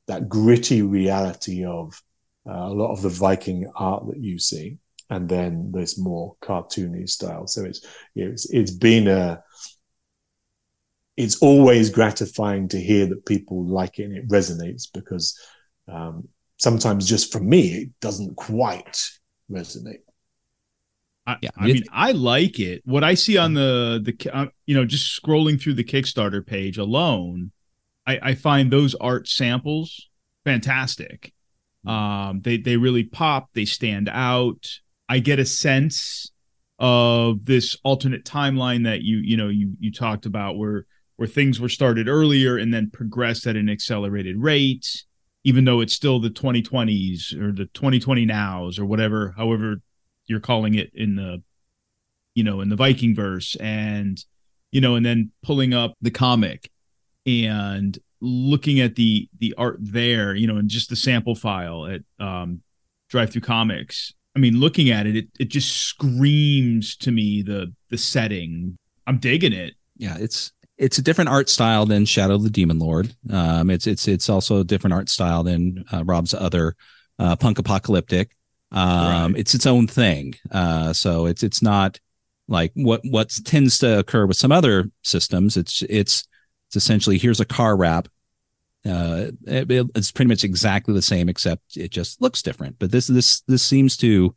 that 0.07 0.29
gritty 0.29 0.81
reality 0.81 1.65
of 1.65 2.01
uh, 2.47 2.53
a 2.53 2.73
lot 2.73 2.91
of 2.91 3.01
the 3.01 3.09
Viking 3.09 3.71
art 3.75 4.07
that 4.07 4.17
you 4.17 4.39
see, 4.39 4.77
and 5.11 5.27
then 5.27 5.71
this 5.71 5.99
more 5.99 6.35
cartoony 6.41 7.07
style. 7.07 7.45
So 7.45 7.65
it's 7.65 7.85
it's 8.15 8.49
it's 8.49 8.71
been 8.71 9.07
a 9.07 9.43
it's 11.17 11.37
always 11.41 11.89
gratifying 11.89 12.69
to 12.69 12.79
hear 12.79 13.05
that 13.05 13.25
people 13.25 13.63
like 13.65 13.99
it 13.99 14.05
and 14.05 14.17
it 14.17 14.27
resonates 14.29 14.87
because 14.91 15.37
um, 15.87 16.27
sometimes 16.57 17.07
just 17.07 17.31
for 17.31 17.41
me 17.41 17.67
it 17.73 17.89
doesn't 17.99 18.35
quite 18.35 18.99
resonate. 19.51 19.99
I, 21.27 21.37
yeah, 21.41 21.49
I 21.55 21.65
mean, 21.67 21.83
I 21.91 22.13
like 22.13 22.59
it. 22.59 22.81
What 22.85 23.03
I 23.03 23.13
see 23.13 23.37
on 23.37 23.53
the 23.53 24.01
the 24.03 24.35
uh, 24.35 24.47
you 24.65 24.73
know 24.73 24.85
just 24.85 25.21
scrolling 25.21 25.61
through 25.61 25.75
the 25.75 25.83
Kickstarter 25.83 26.43
page 26.43 26.77
alone, 26.77 27.51
I, 28.07 28.19
I 28.23 28.35
find 28.35 28.71
those 28.71 28.95
art 28.95 29.27
samples 29.27 30.09
fantastic. 30.43 31.33
Um, 31.85 32.41
they 32.41 32.57
they 32.57 32.77
really 32.77 33.03
pop. 33.03 33.49
They 33.53 33.65
stand 33.65 34.09
out. 34.09 34.67
I 35.11 35.19
get 35.19 35.39
a 35.39 35.45
sense 35.45 36.31
of 36.79 37.43
this 37.43 37.77
alternate 37.83 38.23
timeline 38.23 38.85
that 38.85 39.01
you 39.01 39.17
you 39.17 39.35
know 39.35 39.49
you 39.49 39.73
you 39.77 39.91
talked 39.91 40.25
about 40.25 40.57
where 40.57 40.85
where 41.17 41.27
things 41.27 41.59
were 41.59 41.67
started 41.67 42.07
earlier 42.07 42.57
and 42.57 42.73
then 42.73 42.89
progressed 42.89 43.45
at 43.45 43.57
an 43.57 43.69
accelerated 43.69 44.37
rate 44.37 45.03
even 45.43 45.65
though 45.65 45.81
it's 45.81 45.93
still 45.93 46.21
the 46.21 46.29
2020s 46.29 47.33
or 47.33 47.51
the 47.51 47.65
2020 47.73 48.25
nows 48.25 48.79
or 48.79 48.85
whatever 48.85 49.33
however 49.35 49.81
you're 50.27 50.39
calling 50.39 50.75
it 50.75 50.89
in 50.93 51.17
the 51.17 51.43
you 52.33 52.43
know 52.43 52.61
in 52.61 52.69
the 52.69 52.77
viking 52.77 53.13
verse 53.13 53.57
and 53.57 54.23
you 54.71 54.79
know 54.79 54.95
and 54.95 55.05
then 55.05 55.29
pulling 55.43 55.73
up 55.73 55.93
the 56.01 56.09
comic 56.09 56.71
and 57.25 57.99
looking 58.21 58.79
at 58.79 58.95
the 58.95 59.27
the 59.39 59.53
art 59.57 59.77
there 59.81 60.33
you 60.33 60.47
know 60.47 60.55
and 60.55 60.69
just 60.69 60.89
the 60.89 60.95
sample 60.95 61.35
file 61.35 61.85
at 61.85 62.01
um 62.25 62.61
Through 63.09 63.41
Comics 63.41 64.13
i 64.35 64.39
mean 64.39 64.59
looking 64.59 64.89
at 64.89 65.05
it 65.05 65.15
it, 65.15 65.27
it 65.39 65.49
just 65.49 65.71
screams 65.71 66.95
to 66.95 67.11
me 67.11 67.41
the 67.41 67.71
the 67.89 67.97
setting 67.97 68.77
i'm 69.07 69.17
digging 69.17 69.53
it 69.53 69.73
yeah 69.97 70.17
it's 70.19 70.51
it's 70.81 70.97
a 70.97 71.03
different 71.03 71.29
art 71.29 71.47
style 71.47 71.85
than 71.85 72.05
Shadow 72.05 72.33
of 72.33 72.43
the 72.43 72.49
Demon 72.49 72.79
Lord. 72.79 73.13
Um, 73.29 73.69
it's 73.69 73.85
it's 73.85 74.07
it's 74.07 74.29
also 74.29 74.61
a 74.61 74.63
different 74.63 74.95
art 74.95 75.09
style 75.09 75.43
than 75.43 75.85
uh, 75.93 76.03
Rob's 76.03 76.33
other 76.33 76.75
uh, 77.19 77.35
punk 77.35 77.59
apocalyptic. 77.59 78.31
Um, 78.71 79.33
right. 79.33 79.39
It's 79.39 79.53
its 79.53 79.67
own 79.67 79.85
thing. 79.85 80.33
Uh, 80.49 80.91
so 80.91 81.27
it's 81.27 81.43
it's 81.43 81.61
not 81.61 81.99
like 82.47 82.71
what 82.73 83.01
what 83.03 83.29
tends 83.45 83.77
to 83.79 83.99
occur 83.99 84.25
with 84.25 84.37
some 84.37 84.51
other 84.51 84.85
systems. 85.03 85.55
It's 85.55 85.83
it's 85.83 86.27
it's 86.67 86.75
essentially 86.75 87.19
here's 87.19 87.39
a 87.39 87.45
car 87.45 87.77
wrap. 87.77 88.07
Uh, 88.85 89.31
it, 89.45 89.87
it's 89.95 90.11
pretty 90.11 90.29
much 90.29 90.43
exactly 90.43 90.93
the 90.93 91.01
same, 91.01 91.29
except 91.29 91.77
it 91.77 91.91
just 91.91 92.21
looks 92.21 92.41
different. 92.41 92.77
But 92.79 92.91
this 92.91 93.07
this 93.07 93.41
this 93.41 93.63
seems 93.63 93.95
to 93.97 94.33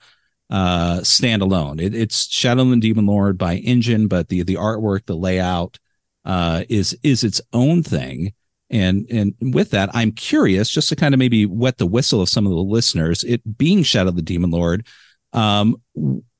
uh, 0.50 1.02
stand 1.02 1.42
alone. 1.42 1.80
It, 1.80 1.94
it's 1.94 2.30
Shadow 2.30 2.64
the 2.64 2.76
Demon 2.76 3.06
Lord 3.06 3.38
by 3.38 3.56
Engine, 3.56 4.06
but 4.08 4.28
the 4.28 4.42
the 4.42 4.56
artwork, 4.56 5.06
the 5.06 5.16
layout, 5.16 5.78
uh, 6.24 6.64
is 6.68 6.96
is 7.02 7.24
its 7.24 7.40
own 7.52 7.82
thing. 7.82 8.34
And 8.70 9.06
and 9.10 9.34
with 9.40 9.70
that, 9.70 9.90
I'm 9.94 10.12
curious, 10.12 10.68
just 10.68 10.88
to 10.90 10.96
kind 10.96 11.14
of 11.14 11.18
maybe 11.18 11.46
wet 11.46 11.78
the 11.78 11.86
whistle 11.86 12.20
of 12.20 12.28
some 12.28 12.46
of 12.46 12.52
the 12.52 12.58
listeners. 12.58 13.24
It 13.24 13.56
being 13.56 13.82
Shadow 13.82 14.10
the 14.10 14.22
Demon 14.22 14.50
Lord, 14.50 14.86
um, 15.32 15.76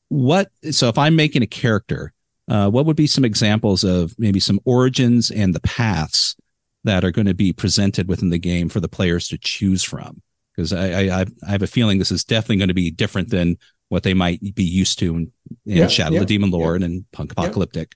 what? 0.08 0.50
So 0.70 0.88
if 0.88 0.98
I'm 0.98 1.16
making 1.16 1.42
a 1.42 1.46
character, 1.46 2.12
uh, 2.48 2.68
what 2.68 2.86
would 2.86 2.96
be 2.96 3.06
some 3.06 3.24
examples 3.24 3.84
of 3.84 4.14
maybe 4.18 4.40
some 4.40 4.60
origins 4.64 5.30
and 5.30 5.54
the 5.54 5.60
paths 5.60 6.36
that 6.84 7.04
are 7.04 7.10
going 7.10 7.26
to 7.26 7.34
be 7.34 7.52
presented 7.52 8.08
within 8.08 8.30
the 8.30 8.38
game 8.38 8.68
for 8.68 8.80
the 8.80 8.88
players 8.88 9.28
to 9.28 9.38
choose 9.38 9.82
from? 9.82 10.22
Because 10.54 10.72
I, 10.72 11.08
I 11.08 11.20
I 11.20 11.50
have 11.50 11.62
a 11.62 11.66
feeling 11.66 11.98
this 11.98 12.12
is 12.12 12.24
definitely 12.24 12.56
going 12.56 12.68
to 12.68 12.74
be 12.74 12.90
different 12.90 13.30
than 13.30 13.58
what 13.88 14.02
they 14.02 14.14
might 14.14 14.54
be 14.54 14.64
used 14.64 14.98
to 15.00 15.16
in, 15.16 15.32
in 15.66 15.76
yeah, 15.78 15.86
Shadow 15.88 16.14
yeah, 16.14 16.20
the 16.20 16.26
Demon 16.26 16.50
Lord 16.50 16.80
yeah. 16.80 16.86
and 16.86 17.10
Punk 17.12 17.32
Apocalyptic. 17.32 17.92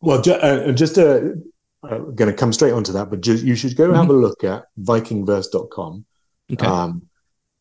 Well, 0.00 0.20
ju- 0.20 0.32
uh, 0.32 0.72
just 0.72 0.98
uh, 0.98 1.20
going 1.82 2.30
to 2.30 2.34
come 2.34 2.52
straight 2.52 2.72
onto 2.72 2.92
that, 2.92 3.10
but 3.10 3.20
just, 3.20 3.44
you 3.44 3.54
should 3.54 3.76
go 3.76 3.88
mm-hmm. 3.88 3.96
have 3.96 4.10
a 4.10 4.12
look 4.12 4.44
at 4.44 4.64
vikingverse.com. 4.80 6.04
Okay. 6.52 6.66
Um, 6.66 7.02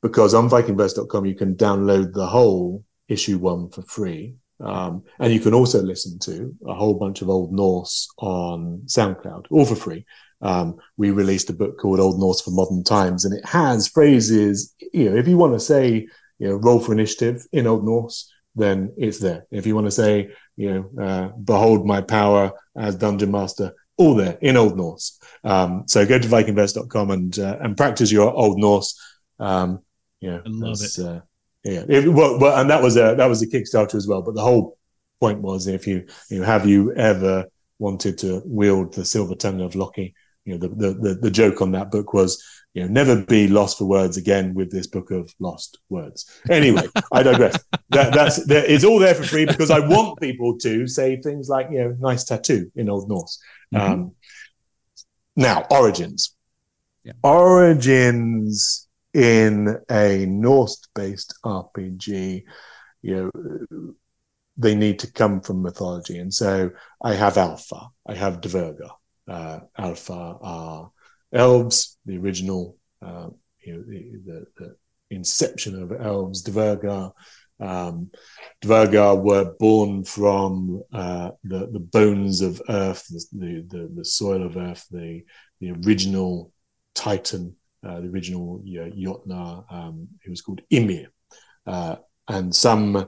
because 0.01 0.33
on 0.33 0.49
vikingverse.com, 0.49 1.25
you 1.25 1.35
can 1.35 1.55
download 1.55 2.13
the 2.13 2.27
whole 2.27 2.83
issue 3.07 3.37
one 3.37 3.69
for 3.69 3.81
free. 3.83 4.35
Um, 4.59 5.03
and 5.19 5.33
you 5.33 5.39
can 5.39 5.53
also 5.53 5.81
listen 5.81 6.19
to 6.19 6.55
a 6.65 6.73
whole 6.73 6.93
bunch 6.93 7.21
of 7.21 7.29
Old 7.29 7.51
Norse 7.51 8.07
on 8.17 8.83
SoundCloud, 8.85 9.47
all 9.49 9.65
for 9.65 9.75
free. 9.75 10.05
Um, 10.41 10.77
we 10.97 11.11
released 11.11 11.49
a 11.49 11.53
book 11.53 11.79
called 11.79 11.99
Old 11.99 12.19
Norse 12.19 12.41
for 12.41 12.51
Modern 12.51 12.83
Times, 12.83 13.25
and 13.25 13.33
it 13.33 13.45
has 13.45 13.87
phrases. 13.87 14.73
You 14.93 15.09
know, 15.11 15.17
if 15.17 15.27
you 15.27 15.37
want 15.37 15.53
to 15.53 15.59
say, 15.59 16.07
you 16.39 16.47
know, 16.47 16.55
roll 16.55 16.79
for 16.79 16.93
initiative 16.93 17.45
in 17.51 17.67
Old 17.67 17.85
Norse, 17.85 18.31
then 18.55 18.93
it's 18.97 19.19
there. 19.19 19.45
If 19.51 19.65
you 19.65 19.75
want 19.75 19.87
to 19.87 19.91
say, 19.91 20.29
you 20.55 20.73
know, 20.73 21.03
uh, 21.03 21.27
behold 21.43 21.85
my 21.85 22.01
power 22.01 22.51
as 22.75 22.95
dungeon 22.95 23.31
master, 23.31 23.73
all 23.97 24.15
there 24.15 24.37
in 24.41 24.57
Old 24.57 24.77
Norse. 24.77 25.19
Um, 25.43 25.83
so 25.87 26.05
go 26.05 26.19
to 26.19 26.27
vikingverse.com 26.27 27.11
and 27.11 27.39
uh, 27.39 27.57
and 27.61 27.77
practice 27.77 28.11
your 28.11 28.33
Old 28.33 28.59
Norse. 28.59 28.99
Um, 29.39 29.79
yeah, 30.21 30.39
I 30.45 30.49
love 30.49 30.77
it. 30.81 30.99
Uh, 30.99 31.21
yeah, 31.63 31.83
it, 31.87 32.07
well, 32.07 32.39
well, 32.39 32.59
and 32.59 32.69
that 32.69 32.81
was 32.81 32.95
a 32.97 33.15
that 33.17 33.27
was 33.27 33.41
a 33.41 33.47
Kickstarter 33.47 33.95
as 33.95 34.07
well. 34.07 34.21
But 34.21 34.35
the 34.35 34.41
whole 34.41 34.77
point 35.19 35.41
was, 35.41 35.67
if 35.67 35.87
you 35.87 36.05
you 36.29 36.39
know, 36.39 36.45
have 36.45 36.65
you 36.65 36.93
ever 36.93 37.45
wanted 37.79 38.17
to 38.19 38.41
wield 38.45 38.93
the 38.93 39.05
silver 39.05 39.35
tongue 39.35 39.61
of 39.61 39.75
Loki? 39.75 40.13
You 40.45 40.57
know, 40.57 40.67
the, 40.67 40.93
the 40.93 41.17
the 41.21 41.31
joke 41.31 41.61
on 41.61 41.71
that 41.71 41.91
book 41.91 42.13
was 42.13 42.41
you 42.75 42.83
know, 42.83 42.89
never 42.89 43.23
be 43.23 43.47
lost 43.47 43.77
for 43.77 43.85
words 43.85 44.17
again 44.17 44.53
with 44.53 44.69
this 44.69 44.85
book 44.85 45.09
of 45.09 45.33
lost 45.39 45.79
words. 45.89 46.29
Anyway, 46.49 46.83
I 47.11 47.23
digress. 47.23 47.57
That, 47.89 48.13
that's 48.13 48.45
that, 48.47 48.69
it's 48.69 48.83
all 48.83 48.99
there 48.99 49.15
for 49.15 49.23
free 49.23 49.45
because 49.45 49.71
I 49.71 49.79
want 49.79 50.19
people 50.19 50.57
to 50.59 50.85
say 50.85 51.19
things 51.21 51.47
like, 51.47 51.69
you 51.71 51.79
know, 51.79 51.95
nice 51.99 52.25
tattoo 52.25 52.69
in 52.75 52.89
Old 52.89 53.07
Norse. 53.07 53.39
Mm-hmm. 53.73 53.91
Um, 53.93 54.11
now, 55.37 55.65
origins. 55.71 56.35
Yeah. 57.05 57.13
Origins 57.23 58.89
in 59.13 59.77
a 59.89 60.25
Norse-based 60.25 61.35
RPG, 61.45 62.43
you 63.01 63.31
know, 63.33 63.93
they 64.57 64.75
need 64.75 64.99
to 64.99 65.11
come 65.11 65.39
from 65.39 65.61
mythology, 65.61 66.17
and 66.17 66.33
so 66.33 66.71
I 67.01 67.13
have 67.13 67.35
Alfar, 67.35 67.89
I 68.05 68.15
have 68.15 68.41
Dvergar. 68.41 68.91
Uh, 69.27 69.59
Alfar 69.77 70.37
are 70.41 70.91
elves, 71.33 71.97
the 72.05 72.17
original, 72.17 72.77
uh, 73.01 73.29
you 73.63 73.73
know, 73.73 73.83
the, 73.87 74.21
the, 74.25 74.45
the, 74.57 74.75
inception 75.11 75.81
of 75.81 75.91
elves, 75.91 76.43
Dvergar. 76.43 77.11
Um, 77.59 78.09
Dvergar 78.63 79.21
were 79.21 79.53
born 79.59 80.03
from 80.03 80.83
uh, 80.91 81.31
the, 81.43 81.67
the 81.71 81.79
bones 81.79 82.41
of 82.41 82.61
Earth, 82.69 83.05
the, 83.07 83.65
the, 83.69 83.91
the 83.95 84.05
soil 84.05 84.43
of 84.43 84.57
Earth, 84.57 84.85
the, 84.91 85.23
the 85.59 85.71
original 85.71 86.51
Titan, 86.95 87.55
uh, 87.85 88.01
the 88.01 88.07
original 88.07 88.61
uh, 88.65 88.89
Jotnar, 88.89 89.71
um, 89.71 90.07
who 90.23 90.31
was 90.31 90.41
called 90.41 90.61
Ymir. 90.71 91.07
Uh, 91.67 91.97
and 92.27 92.53
some 92.53 93.07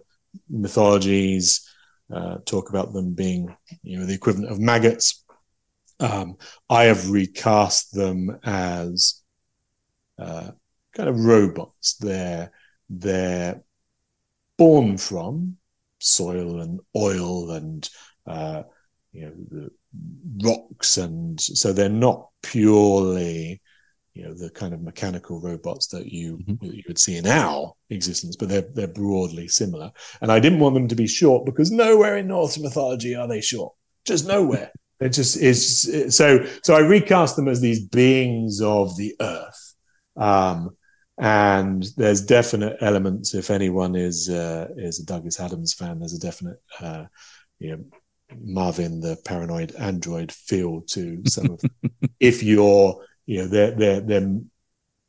mythologies 0.49 1.67
uh, 2.13 2.37
talk 2.45 2.69
about 2.69 2.93
them 2.93 3.13
being, 3.13 3.55
you 3.83 3.99
know, 3.99 4.05
the 4.05 4.13
equivalent 4.13 4.51
of 4.51 4.59
maggots. 4.59 5.23
Um, 5.99 6.37
I 6.69 6.85
have 6.85 7.09
recast 7.09 7.93
them 7.93 8.39
as 8.43 9.21
uh, 10.19 10.51
kind 10.93 11.09
of 11.09 11.19
robots. 11.19 11.95
They're 11.95 12.51
they're 12.89 13.61
born 14.57 14.97
from 14.97 15.57
soil 15.99 16.61
and 16.61 16.79
oil 16.95 17.51
and 17.51 17.89
uh, 18.25 18.63
you 19.11 19.21
know 19.21 19.33
the 19.49 20.47
rocks, 20.47 20.97
and 20.97 21.39
so 21.39 21.73
they're 21.73 21.89
not 21.89 22.29
purely 22.43 23.61
you 24.13 24.23
know 24.23 24.33
the 24.33 24.49
kind 24.49 24.73
of 24.73 24.81
mechanical 24.81 25.39
robots 25.39 25.87
that 25.87 26.07
you 26.07 26.37
mm-hmm. 26.37 26.65
you 26.65 26.83
would 26.87 26.97
see 26.97 27.17
in 27.17 27.27
our 27.27 27.73
existence, 27.89 28.35
but 28.35 28.49
they're 28.49 28.67
they're 28.73 28.87
broadly 28.87 29.47
similar. 29.47 29.91
And 30.21 30.31
I 30.31 30.39
didn't 30.39 30.59
want 30.59 30.73
them 30.73 30.87
to 30.87 30.95
be 30.95 31.07
short 31.07 31.45
because 31.45 31.71
nowhere 31.71 32.17
in 32.17 32.27
Norse 32.27 32.57
mythology 32.57 33.15
are 33.15 33.27
they 33.27 33.41
short, 33.41 33.73
just 34.05 34.27
nowhere. 34.27 34.71
It 34.99 35.09
just 35.09 35.37
is 35.37 36.15
so. 36.15 36.45
So 36.63 36.75
I 36.75 36.79
recast 36.79 37.35
them 37.35 37.47
as 37.47 37.61
these 37.61 37.85
beings 37.85 38.61
of 38.61 38.97
the 38.97 39.15
earth, 39.19 39.75
um, 40.15 40.75
and 41.19 41.87
there's 41.97 42.21
definite 42.21 42.77
elements. 42.81 43.35
If 43.35 43.51
anyone 43.51 43.95
is 43.95 44.27
uh, 44.27 44.69
is 44.75 44.99
a 44.99 45.05
Douglas 45.05 45.39
Adams 45.39 45.73
fan, 45.75 45.99
there's 45.99 46.15
a 46.15 46.19
definite, 46.19 46.59
uh, 46.79 47.05
you 47.59 47.71
know, 47.71 47.83
Marvin 48.41 48.99
the 48.99 49.17
paranoid 49.23 49.75
android 49.75 50.31
feel 50.31 50.81
to 50.87 51.21
some 51.27 51.51
of. 51.51 51.61
if 52.19 52.41
you're, 52.41 53.05
you 53.27 53.39
know, 53.39 53.47
they're 53.47 53.71
they're 53.71 54.01
they're 54.01 54.39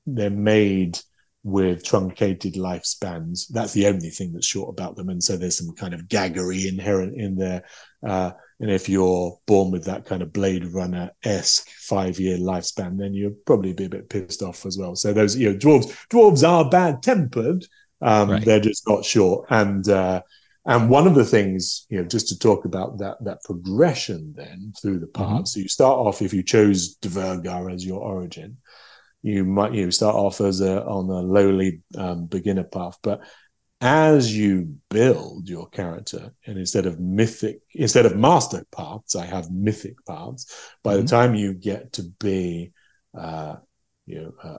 they're 0.06 0.30
made 0.30 0.98
with 1.44 1.84
truncated 1.84 2.54
lifespans. 2.54 3.48
That's 3.48 3.72
the 3.72 3.86
only 3.86 4.10
thing 4.10 4.32
that's 4.32 4.46
short 4.46 4.68
about 4.68 4.96
them, 4.96 5.08
and 5.08 5.22
so 5.22 5.36
there's 5.36 5.56
some 5.56 5.74
kind 5.74 5.94
of 5.94 6.08
gaggery 6.08 6.66
inherent 6.68 7.18
in 7.18 7.36
there. 7.36 7.64
Uh, 8.06 8.32
and 8.60 8.70
if 8.70 8.88
you're 8.88 9.38
born 9.46 9.70
with 9.70 9.84
that 9.84 10.04
kind 10.04 10.20
of 10.22 10.32
Blade 10.32 10.66
Runner 10.66 11.10
esque 11.24 11.68
five 11.68 12.18
year 12.18 12.38
lifespan, 12.38 12.98
then 12.98 13.14
you'll 13.14 13.36
probably 13.46 13.72
be 13.72 13.84
a 13.84 13.90
bit 13.90 14.10
pissed 14.10 14.42
off 14.42 14.66
as 14.66 14.76
well. 14.76 14.96
So 14.96 15.12
those, 15.12 15.36
you 15.36 15.52
know, 15.52 15.58
dwarves 15.58 15.94
dwarves 16.10 16.46
are 16.46 16.68
bad 16.68 17.02
tempered. 17.02 17.64
Um, 18.00 18.30
right. 18.30 18.44
They're 18.44 18.60
just 18.60 18.86
not 18.88 19.04
short. 19.04 19.46
And 19.50 19.88
uh, 19.88 20.22
and 20.64 20.90
one 20.90 21.06
of 21.06 21.14
the 21.14 21.24
things, 21.24 21.86
you 21.88 21.98
know, 21.98 22.04
just 22.04 22.28
to 22.28 22.38
talk 22.38 22.64
about 22.64 22.98
that 22.98 23.22
that 23.24 23.42
progression 23.44 24.34
then 24.36 24.72
through 24.80 24.98
the 24.98 25.06
parts. 25.06 25.52
Mm-hmm. 25.52 25.60
So 25.60 25.62
you 25.62 25.68
start 25.68 25.98
off 25.98 26.22
if 26.22 26.34
you 26.34 26.42
chose 26.42 26.96
Dvergar 26.98 27.72
as 27.72 27.86
your 27.86 28.00
origin, 28.00 28.58
you 29.22 29.44
might 29.44 29.72
you 29.72 29.90
start 29.90 30.16
off 30.16 30.40
as 30.40 30.60
a 30.60 30.84
on 30.84 31.08
a 31.08 31.20
lowly 31.20 31.82
um, 31.96 32.26
beginner 32.26 32.64
path, 32.64 32.98
but 33.02 33.20
as 33.80 34.36
you 34.36 34.76
build 34.90 35.48
your 35.48 35.68
character 35.68 36.32
and 36.46 36.58
instead 36.58 36.84
of 36.84 36.98
mythic 36.98 37.60
instead 37.74 38.06
of 38.06 38.16
master 38.16 38.64
paths 38.72 39.14
i 39.14 39.24
have 39.24 39.50
mythic 39.52 39.94
paths 40.04 40.72
by 40.82 40.94
mm-hmm. 40.94 41.02
the 41.02 41.08
time 41.08 41.34
you 41.34 41.54
get 41.54 41.92
to 41.92 42.02
be 42.18 42.72
uh 43.16 43.54
you 44.06 44.20
know 44.20 44.32
uh, 44.42 44.58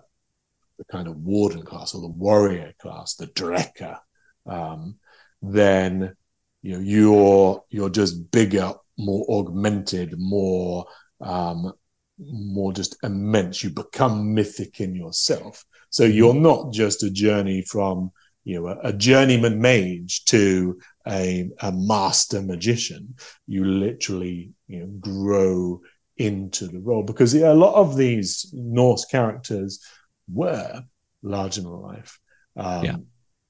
the 0.78 0.86
kind 0.86 1.08
of 1.08 1.18
warden 1.18 1.64
class 1.64 1.94
or 1.94 2.02
the 2.02 2.08
warrior 2.08 2.74
class 2.80 3.16
the 3.16 3.28
drekker 3.28 3.98
um 4.46 4.96
then 5.42 6.16
you 6.62 6.74
know 6.74 6.80
you're 6.80 7.64
you're 7.70 7.90
just 7.90 8.32
bigger 8.32 8.74
more 8.98 9.26
augmented 9.30 10.18
more 10.18 10.86
um 11.20 11.74
more 12.18 12.72
just 12.72 12.96
immense 13.04 13.64
you 13.64 13.70
become 13.70 14.34
mythic 14.34 14.80
in 14.80 14.96
yourself 14.96 15.66
so 15.90 16.04
mm-hmm. 16.04 16.14
you're 16.14 16.34
not 16.34 16.72
just 16.72 17.04
a 17.04 17.10
journey 17.10 17.62
from 17.62 18.12
you 18.44 18.60
know, 18.60 18.68
a, 18.68 18.90
a 18.90 18.94
journeyman 18.94 19.62
mage 19.62 20.26
to 20.26 20.80
a, 21.08 21.50
a 21.62 21.72
master 21.72 22.42
magician, 22.42 23.16
you 23.48 23.66
literally, 23.66 24.52
you 24.68 24.80
know, 24.80 24.88
grow 25.00 25.82
into 26.18 26.68
the 26.68 26.80
role 26.80 27.04
because 27.04 27.34
a 27.34 27.54
lot 27.54 27.76
of 27.76 27.96
these 27.96 28.50
Norse 28.54 29.06
characters 29.06 29.84
were 30.32 30.84
larger 31.24 31.62
than 31.62 31.72
life. 31.72 32.20
Um, 32.56 32.86
yeah. 32.86 32.96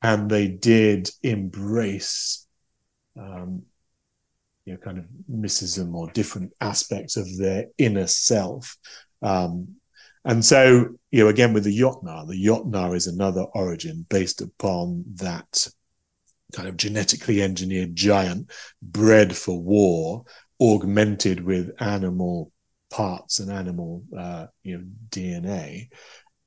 And 0.01 0.29
they 0.29 0.47
did 0.47 1.09
embrace, 1.23 2.47
um, 3.19 3.63
you 4.65 4.73
know, 4.73 4.79
kind 4.79 4.97
of 4.97 5.05
mysticism 5.27 5.95
or 5.95 6.09
different 6.11 6.53
aspects 6.61 7.17
of 7.17 7.37
their 7.37 7.65
inner 7.77 8.07
self. 8.07 8.77
Um, 9.21 9.75
and 10.23 10.43
so, 10.45 10.98
you 11.11 11.23
know, 11.23 11.29
again 11.29 11.53
with 11.53 11.63
the 11.63 11.77
Jotnar, 11.77 12.27
the 12.27 12.45
Jotnar 12.45 12.95
is 12.95 13.07
another 13.07 13.43
origin 13.53 14.05
based 14.09 14.41
upon 14.41 15.03
that 15.15 15.67
kind 16.53 16.67
of 16.67 16.77
genetically 16.77 17.41
engineered 17.41 17.95
giant 17.95 18.51
bred 18.81 19.35
for 19.35 19.59
war, 19.59 20.25
augmented 20.61 21.43
with 21.43 21.71
animal 21.79 22.51
parts 22.89 23.39
and 23.39 23.51
animal, 23.51 24.03
uh, 24.17 24.47
you 24.63 24.77
know, 24.77 24.83
DNA. 25.09 25.89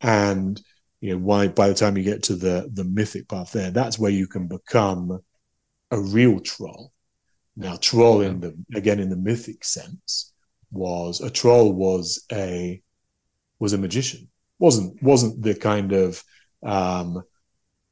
And, 0.01 0.61
you 1.01 1.13
know, 1.13 1.19
why 1.19 1.49
by 1.49 1.69
the 1.69 1.75
time 1.75 1.97
you 1.97 2.03
get 2.03 2.25
to 2.25 2.37
the, 2.37 2.69
the 2.73 2.85
mythic 2.85 3.29
path 3.29 3.53
there, 3.53 3.71
that's 3.71 3.99
where 3.99 4.11
you 4.11 4.27
can 4.27 4.49
become 4.49 5.21
a 5.91 6.01
real 6.01 6.41
troll. 6.41 6.93
Now, 7.57 7.77
troll 7.77 8.23
in 8.23 8.41
the, 8.41 8.57
again, 8.75 8.99
in 8.99 9.11
the 9.11 9.17
mythic 9.17 9.65
sense 9.65 10.33
was 10.71 11.21
a 11.21 11.31
troll 11.31 11.73
was 11.73 12.25
a, 12.33 12.83
was 13.59 13.73
a 13.73 13.79
magician. 13.79 14.29
Wasn't 14.63 15.03
wasn't 15.03 15.43
the 15.43 15.57
kind 15.57 15.93
of 15.93 16.23
um, 16.63 17.25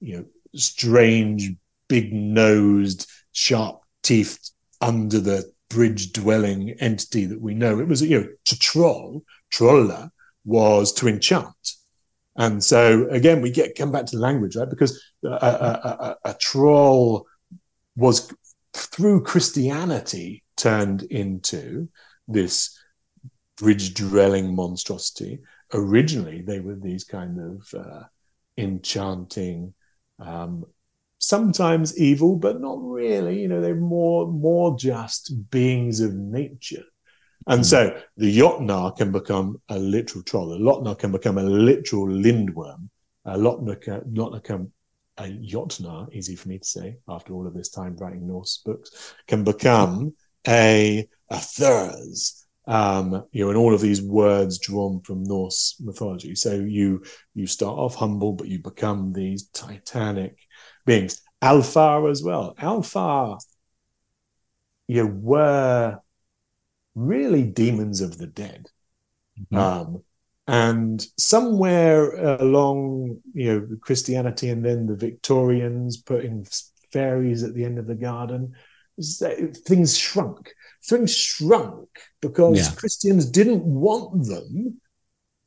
you 0.00 0.16
know 0.16 0.24
strange, 0.54 1.50
big 1.88 2.12
nosed, 2.12 3.10
sharp 3.32 3.80
teethed, 4.04 4.52
under 4.80 5.18
the 5.18 5.52
bridge 5.68 6.12
dwelling 6.12 6.70
entity 6.78 7.26
that 7.26 7.40
we 7.40 7.54
know. 7.54 7.80
It 7.80 7.88
was 7.88 8.02
you 8.02 8.20
know 8.20 8.28
to 8.44 8.58
troll, 8.58 9.24
trolla 9.52 10.10
was 10.44 10.92
to 10.94 11.08
enchant. 11.08 11.72
And 12.36 12.62
so 12.62 13.08
again, 13.10 13.42
we 13.42 13.50
get 13.50 13.76
come 13.76 13.90
back 13.90 14.06
to 14.06 14.16
the 14.16 14.22
language, 14.22 14.54
right? 14.54 14.70
Because 14.70 15.02
a, 15.24 15.28
a, 15.28 16.16
a, 16.24 16.30
a 16.30 16.34
troll 16.34 17.26
was 17.96 18.32
through 18.74 19.24
Christianity 19.24 20.44
turned 20.56 21.02
into 21.02 21.88
this 22.28 22.78
bridge 23.58 23.94
dwelling 23.94 24.54
monstrosity 24.54 25.40
originally 25.72 26.42
they 26.42 26.60
were 26.60 26.76
these 26.76 27.04
kind 27.04 27.38
of 27.38 27.74
uh, 27.74 28.02
enchanting, 28.56 29.74
um, 30.18 30.64
sometimes 31.18 31.98
evil, 31.98 32.36
but 32.36 32.60
not 32.60 32.78
really. 32.80 33.40
You 33.40 33.48
know, 33.48 33.60
they're 33.60 33.74
more 33.74 34.26
more 34.26 34.76
just 34.76 35.50
beings 35.50 36.00
of 36.00 36.14
nature. 36.14 36.84
And 37.46 37.62
mm. 37.62 37.64
so 37.64 38.00
the 38.16 38.38
Jotnar 38.38 38.96
can 38.96 39.12
become 39.12 39.60
a 39.68 39.78
literal 39.78 40.22
troll. 40.24 40.48
The 40.48 40.58
Lotnar 40.58 40.98
can 40.98 41.12
become 41.12 41.38
a 41.38 41.42
literal 41.42 42.06
lindworm. 42.06 42.90
A 43.24 43.36
Lotnar 43.36 43.80
can, 43.80 44.00
Lotnar 44.12 44.44
can 44.44 44.72
a 45.18 45.24
Jotnar, 45.24 46.12
easy 46.12 46.36
for 46.36 46.48
me 46.48 46.58
to 46.58 46.64
say 46.64 46.96
after 47.08 47.34
all 47.34 47.46
of 47.46 47.54
this 47.54 47.70
time 47.70 47.96
writing 47.96 48.26
Norse 48.26 48.62
books, 48.64 49.14
can 49.26 49.44
become 49.44 50.14
a 50.46 51.06
a 51.28 51.38
Thurs, 51.38 52.46
um, 52.66 53.24
you 53.32 53.44
know, 53.44 53.50
and 53.50 53.58
all 53.58 53.74
of 53.74 53.80
these 53.80 54.02
words 54.02 54.58
drawn 54.58 55.00
from 55.00 55.24
Norse 55.24 55.76
mythology. 55.80 56.34
So 56.34 56.54
you 56.54 57.02
you 57.34 57.46
start 57.46 57.78
off 57.78 57.94
humble, 57.94 58.32
but 58.32 58.48
you 58.48 58.58
become 58.58 59.12
these 59.12 59.48
titanic 59.48 60.36
beings. 60.86 61.22
Alfar 61.42 62.10
as 62.10 62.22
well. 62.22 62.54
Alfar, 62.56 63.40
you 64.86 65.04
know, 65.04 65.10
were 65.10 65.98
really 66.94 67.44
demons 67.44 68.00
of 68.00 68.18
the 68.18 68.26
dead. 68.26 68.68
Mm-hmm. 69.40 69.56
Um, 69.56 70.04
and 70.46 71.04
somewhere 71.16 72.36
along, 72.36 73.20
you 73.32 73.52
know, 73.52 73.76
Christianity 73.80 74.50
and 74.50 74.64
then 74.64 74.86
the 74.86 74.96
Victorians 74.96 75.96
putting 75.96 76.46
fairies 76.92 77.42
at 77.42 77.54
the 77.54 77.64
end 77.64 77.78
of 77.78 77.86
the 77.86 77.94
garden, 77.94 78.54
things 78.98 79.96
shrunk 79.96 80.52
things 80.84 81.14
shrunk 81.14 81.88
because 82.20 82.58
yeah. 82.58 82.74
Christians 82.76 83.30
didn't 83.30 83.64
want 83.64 84.26
them 84.26 84.80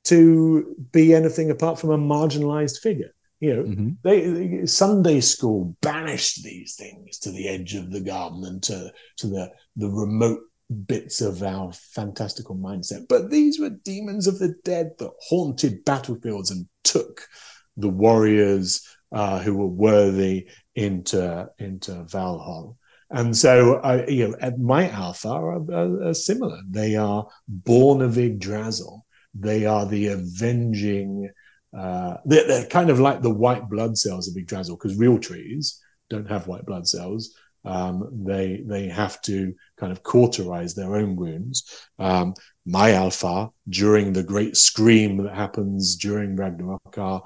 to 0.06 0.76
be 0.92 1.14
anything 1.14 1.50
apart 1.50 1.80
from 1.80 1.92
a 1.92 1.98
marginalized 1.98 2.80
figure. 2.80 3.14
You 3.40 3.56
know, 3.56 3.64
mm-hmm. 3.64 3.90
they, 4.04 4.66
Sunday 4.66 5.20
school 5.20 5.76
banished 5.82 6.44
these 6.44 6.76
things 6.76 7.20
to 7.20 7.32
the 7.32 7.50
edge 7.50 7.76
of 7.76 7.92
the 7.92 8.00
garden 8.00 8.46
and 8.46 8.64
to 8.64 8.92
to 9.18 9.28
the 9.28 9.52
the 9.76 9.90
remote 9.90 10.40
bits 10.88 11.20
of 11.22 11.44
our 11.44 11.74
fantastical 11.74 12.56
mindset. 12.56 13.08
But 13.10 13.30
these 13.30 13.60
were 13.60 13.70
demons 13.70 14.28
of 14.28 14.40
the 14.40 14.56
dead 14.64 14.92
that 15.00 15.12
haunted 15.20 15.84
battlefields 15.84 16.52
and 16.52 16.68
took 16.84 17.28
the 17.76 17.90
warriors 17.90 18.88
uh, 19.12 19.40
who 19.40 19.56
were 19.56 19.68
worthy 19.68 20.48
into 20.76 21.50
into 21.60 22.04
Valhalla. 22.06 22.74
And 23.10 23.36
so, 23.36 23.76
uh, 23.76 24.06
you 24.08 24.30
know, 24.30 24.52
my 24.58 24.88
Alfar 24.88 25.70
are, 25.70 25.74
are, 25.74 26.10
are, 26.10 26.14
similar. 26.14 26.60
They 26.70 26.96
are 26.96 27.28
born 27.48 28.02
of 28.02 28.18
Yggdrasil. 28.18 29.06
They 29.34 29.66
are 29.66 29.86
the 29.86 30.08
avenging. 30.08 31.30
Uh, 31.78 32.16
they're, 32.26 32.48
they're, 32.48 32.68
kind 32.68 32.90
of 32.90 33.00
like 33.00 33.22
the 33.22 33.34
white 33.34 33.70
blood 33.70 33.98
cells 33.98 34.28
of 34.28 34.38
Yggdrasil 34.38 34.78
because 34.78 34.98
real 34.98 35.20
trees 35.20 35.82
don't 36.10 36.30
have 36.30 36.48
white 36.48 36.66
blood 36.66 36.88
cells. 36.88 37.36
Um, 37.66 38.10
they 38.26 38.62
they 38.66 38.88
have 38.90 39.22
to 39.24 39.54
kind 39.78 39.92
of 39.92 40.04
cauterize 40.04 40.76
their 40.76 40.96
own 40.96 41.16
wounds. 41.16 41.88
Um, 41.98 42.34
my 42.66 42.92
Alfar 42.92 43.52
during 43.70 44.14
the 44.14 44.24
great 44.24 44.58
scream 44.58 45.18
that 45.18 45.34
happens 45.34 45.96
during 45.96 46.36
Ragnarok 46.36 46.98
are 46.98 47.24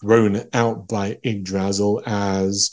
thrown 0.00 0.42
out 0.52 0.88
by 0.88 1.18
Yggdrasil 1.22 2.02
as 2.06 2.70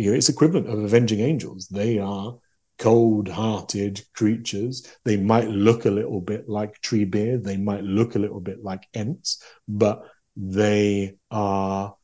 you 0.00 0.10
know, 0.10 0.16
it's 0.16 0.28
equivalent 0.28 0.68
of 0.68 0.78
avenging 0.78 1.20
angels. 1.20 1.68
They 1.68 1.98
are 1.98 2.38
cold-hearted 2.78 4.02
creatures. 4.14 4.86
They 5.04 5.18
might 5.18 5.48
look 5.48 5.84
a 5.84 5.90
little 5.90 6.20
bit 6.20 6.48
like 6.48 6.80
Treebeard. 6.80 7.44
They 7.44 7.58
might 7.58 7.84
look 7.84 8.14
a 8.14 8.18
little 8.18 8.40
bit 8.40 8.64
like 8.64 8.88
Ents, 8.94 9.42
but 9.68 10.02
they 10.36 11.16
are 11.30 11.94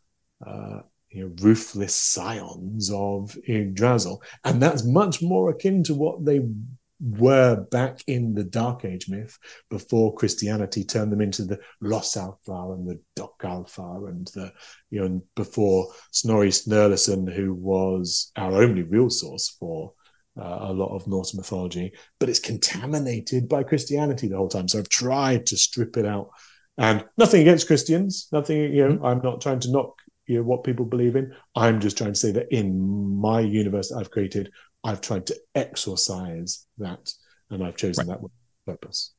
uh, 0.47 0.81
you 1.09 1.25
know, 1.25 1.35
ruthless 1.41 1.95
scions 1.95 2.91
of 2.93 3.37
Yggdrasil, 3.49 4.23
and 4.45 4.61
that's 4.61 4.85
much 4.85 5.23
more 5.23 5.49
akin 5.49 5.83
to 5.85 5.95
what 5.95 6.25
they 6.25 6.41
were 7.01 7.57
back 7.71 8.01
in 8.07 8.35
the 8.35 8.45
Dark 8.45 8.85
Age 8.85 9.09
myth 9.09 9.39
before 9.71 10.15
Christianity 10.15 10.85
turned 10.85 11.13
them 11.13 11.21
into 11.21 11.45
the 11.45 11.59
Ljosalfar 11.83 12.75
and 12.75 12.89
the 12.89 13.01
Dökkalfar 13.19 14.09
and 14.09 14.27
the 14.29 14.53
you 14.91 15.01
know 15.01 15.23
before 15.35 15.89
Snorri 16.11 16.49
Sturluson, 16.51 17.33
who 17.33 17.55
was 17.55 18.33
our 18.37 18.63
only 18.63 18.83
real 18.83 19.11
source 19.11 19.57
for 19.61 19.93
uh, 20.39 20.59
a 20.63 20.73
lot 20.73 20.95
of 20.95 21.07
Norse 21.07 21.35
mythology, 21.35 21.93
but 22.19 22.29
it's 22.29 22.39
contaminated 22.39 23.49
by 23.49 23.63
Christianity 23.63 24.29
the 24.29 24.37
whole 24.37 24.49
time. 24.49 24.69
So 24.69 24.79
I've 24.79 24.89
tried 24.89 25.47
to 25.47 25.57
strip 25.57 25.97
it 25.97 26.07
out, 26.07 26.31
and 26.79 27.05
nothing 27.17 27.43
against 27.43 27.67
Christians, 27.67 28.29
nothing. 28.33 28.75
You 28.75 28.89
know, 28.89 28.95
mm-hmm. 28.95 29.05
I'm 29.05 29.21
not 29.23 29.41
trying 29.41 29.61
to 29.61 29.71
knock 29.71 30.01
you 30.27 30.37
know 30.37 30.43
what 30.43 30.65
people 30.65 30.85
believe 30.85 31.17
in. 31.17 31.35
I'm 31.55 31.81
just 31.81 31.97
trying 31.97 32.13
to 32.13 32.19
say 32.19 32.33
that 32.33 32.49
in 32.51 32.79
my 33.17 33.41
universe 33.41 33.91
that 33.91 33.99
I've 33.99 34.11
created, 34.11 34.51
I've 34.87 35.01
tried 35.01 35.27
to 35.27 35.37
exorcise 35.55 36.65
that, 36.79 37.13
and 37.51 37.65
I've 37.65 37.77
chosen 37.77 38.07
right. 38.07 38.21
that 38.21 38.31
purpose. 38.65 39.13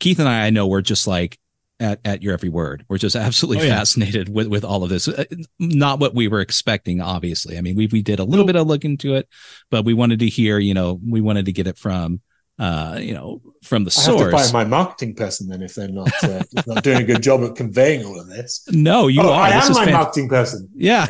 Keith 0.00 0.18
and 0.18 0.28
I, 0.28 0.46
I 0.46 0.50
know 0.50 0.66
we're 0.66 0.80
just 0.80 1.06
like 1.06 1.38
at, 1.78 2.00
at 2.06 2.22
your 2.22 2.32
every 2.32 2.48
word. 2.48 2.86
We're 2.88 2.98
just 2.98 3.14
absolutely 3.14 3.64
oh, 3.64 3.66
yeah. 3.66 3.76
fascinated 3.76 4.30
with, 4.30 4.46
with 4.46 4.64
all 4.64 4.82
of 4.82 4.88
this. 4.88 5.06
Uh, 5.06 5.24
not 5.58 6.00
what 6.00 6.14
we 6.14 6.28
were 6.28 6.40
expecting, 6.40 7.02
obviously. 7.02 7.58
I 7.58 7.60
mean, 7.60 7.76
we 7.76 7.86
we 7.88 8.00
did 8.00 8.18
a 8.18 8.24
little 8.24 8.46
bit 8.46 8.56
of 8.56 8.66
look 8.66 8.84
into 8.86 9.14
it, 9.14 9.28
but 9.70 9.84
we 9.84 9.92
wanted 9.92 10.20
to 10.20 10.26
hear, 10.26 10.58
you 10.58 10.72
know, 10.72 10.98
we 11.06 11.20
wanted 11.20 11.44
to 11.46 11.52
get 11.52 11.66
it 11.66 11.76
from 11.76 12.22
uh, 12.58 12.98
you 13.00 13.12
know, 13.12 13.42
from 13.62 13.84
the 13.84 13.90
source. 13.90 14.32
I 14.32 14.38
have 14.38 14.46
to 14.46 14.52
my 14.54 14.64
marketing 14.64 15.16
person 15.16 15.48
then 15.48 15.60
if 15.60 15.74
they're 15.74 15.88
not 15.88 16.10
uh, 16.24 16.42
not 16.66 16.82
doing 16.82 17.02
a 17.02 17.04
good 17.04 17.22
job 17.22 17.42
at 17.42 17.56
conveying 17.56 18.06
all 18.06 18.18
of 18.18 18.28
this. 18.28 18.66
No, 18.70 19.08
you 19.08 19.20
oh, 19.20 19.32
are. 19.32 19.42
I 19.42 19.52
this 19.52 19.68
am 19.68 19.74
my 19.74 19.84
fan- 19.84 19.94
marketing 19.94 20.28
person. 20.30 20.70
Yeah 20.74 21.06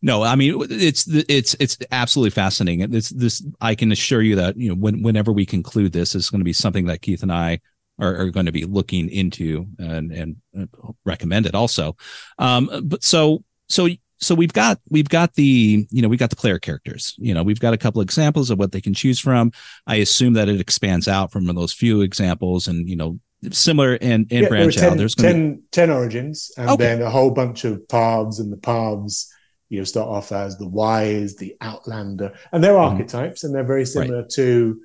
no, 0.00 0.22
I 0.22 0.34
mean 0.36 0.56
it's 0.70 1.06
it's 1.08 1.54
it's 1.58 1.78
absolutely 1.90 2.30
fascinating. 2.30 2.94
It's 2.94 3.10
this 3.10 3.44
I 3.60 3.74
can 3.74 3.92
assure 3.92 4.22
you 4.22 4.36
that 4.36 4.56
you 4.56 4.68
know 4.68 4.74
when, 4.74 5.02
whenever 5.02 5.32
we 5.32 5.46
conclude 5.46 5.92
this, 5.92 6.14
it's 6.14 6.30
going 6.30 6.40
to 6.40 6.44
be 6.44 6.52
something 6.52 6.86
that 6.86 7.02
Keith 7.02 7.22
and 7.22 7.32
I 7.32 7.60
are, 7.98 8.16
are 8.16 8.30
going 8.30 8.46
to 8.46 8.52
be 8.52 8.64
looking 8.64 9.08
into 9.08 9.66
and 9.78 10.12
and 10.12 10.36
uh, 10.58 10.92
recommend 11.04 11.46
it 11.46 11.54
also. 11.54 11.96
Um, 12.38 12.70
but 12.84 13.04
so 13.04 13.44
so 13.68 13.88
so 14.22 14.34
we've 14.34 14.52
got 14.52 14.80
we've 14.88 15.08
got 15.08 15.34
the 15.34 15.86
you 15.90 16.00
know 16.00 16.08
we've 16.08 16.18
got 16.18 16.30
the 16.30 16.36
player 16.36 16.58
characters 16.58 17.14
you 17.18 17.34
know 17.34 17.42
we've 17.42 17.60
got 17.60 17.74
a 17.74 17.78
couple 17.78 18.00
examples 18.00 18.50
of 18.50 18.58
what 18.58 18.70
they 18.72 18.80
can 18.80 18.94
choose 18.94 19.18
from 19.18 19.50
i 19.86 19.96
assume 19.96 20.34
that 20.34 20.48
it 20.48 20.60
expands 20.60 21.08
out 21.08 21.32
from 21.32 21.44
those 21.46 21.72
few 21.72 22.02
examples 22.02 22.68
and 22.68 22.88
you 22.88 22.96
know 22.96 23.18
similar 23.50 23.94
and 23.94 24.28
and 24.30 24.42
yeah, 24.42 24.48
branch 24.48 24.76
there 24.76 24.90
out 24.90 24.96
there's 24.96 25.16
10, 25.16 25.54
be... 25.54 25.62
10 25.72 25.90
origins 25.90 26.52
and 26.56 26.70
okay. 26.70 26.84
then 26.84 27.02
a 27.02 27.10
whole 27.10 27.32
bunch 27.32 27.64
of 27.64 27.86
paths 27.88 28.38
and 28.38 28.52
the 28.52 28.56
paths 28.56 29.32
you 29.72 29.86
start 29.86 30.08
off 30.08 30.32
as 30.32 30.58
the 30.58 30.68
wise, 30.68 31.34
the 31.34 31.56
outlander, 31.62 32.34
and 32.52 32.62
they're 32.62 32.74
mm-hmm. 32.74 32.92
archetypes, 32.92 33.42
and 33.42 33.54
they're 33.54 33.64
very 33.64 33.86
similar 33.86 34.20
right. 34.20 34.30
to, 34.30 34.82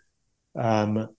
um, 0.56 1.10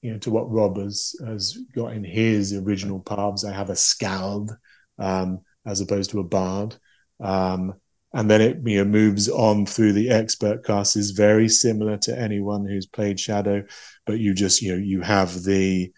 you 0.00 0.12
know, 0.12 0.18
to 0.20 0.30
what 0.30 0.50
Rob 0.50 0.78
has 0.78 1.14
has 1.26 1.58
got 1.74 1.92
in 1.92 2.02
his 2.02 2.54
original 2.54 2.98
paths. 2.98 3.44
I 3.44 3.52
have 3.52 3.68
a 3.68 3.76
skald 3.76 4.56
um, 4.98 5.40
as 5.66 5.82
opposed 5.82 6.10
to 6.10 6.20
a 6.20 6.24
bard, 6.24 6.76
um, 7.22 7.74
and 8.14 8.30
then 8.30 8.40
it 8.40 8.56
you 8.64 8.78
know 8.78 8.90
moves 8.90 9.28
on 9.28 9.66
through 9.66 9.92
the 9.92 10.08
expert 10.08 10.64
classes, 10.64 11.10
very 11.10 11.48
similar 11.50 11.98
to 11.98 12.18
anyone 12.18 12.66
who's 12.66 12.86
played 12.86 13.20
Shadow, 13.20 13.64
but 14.06 14.18
you 14.18 14.32
just 14.32 14.62
you 14.62 14.72
know 14.72 14.78
you 14.82 15.02
have 15.02 15.42
the 15.42 15.92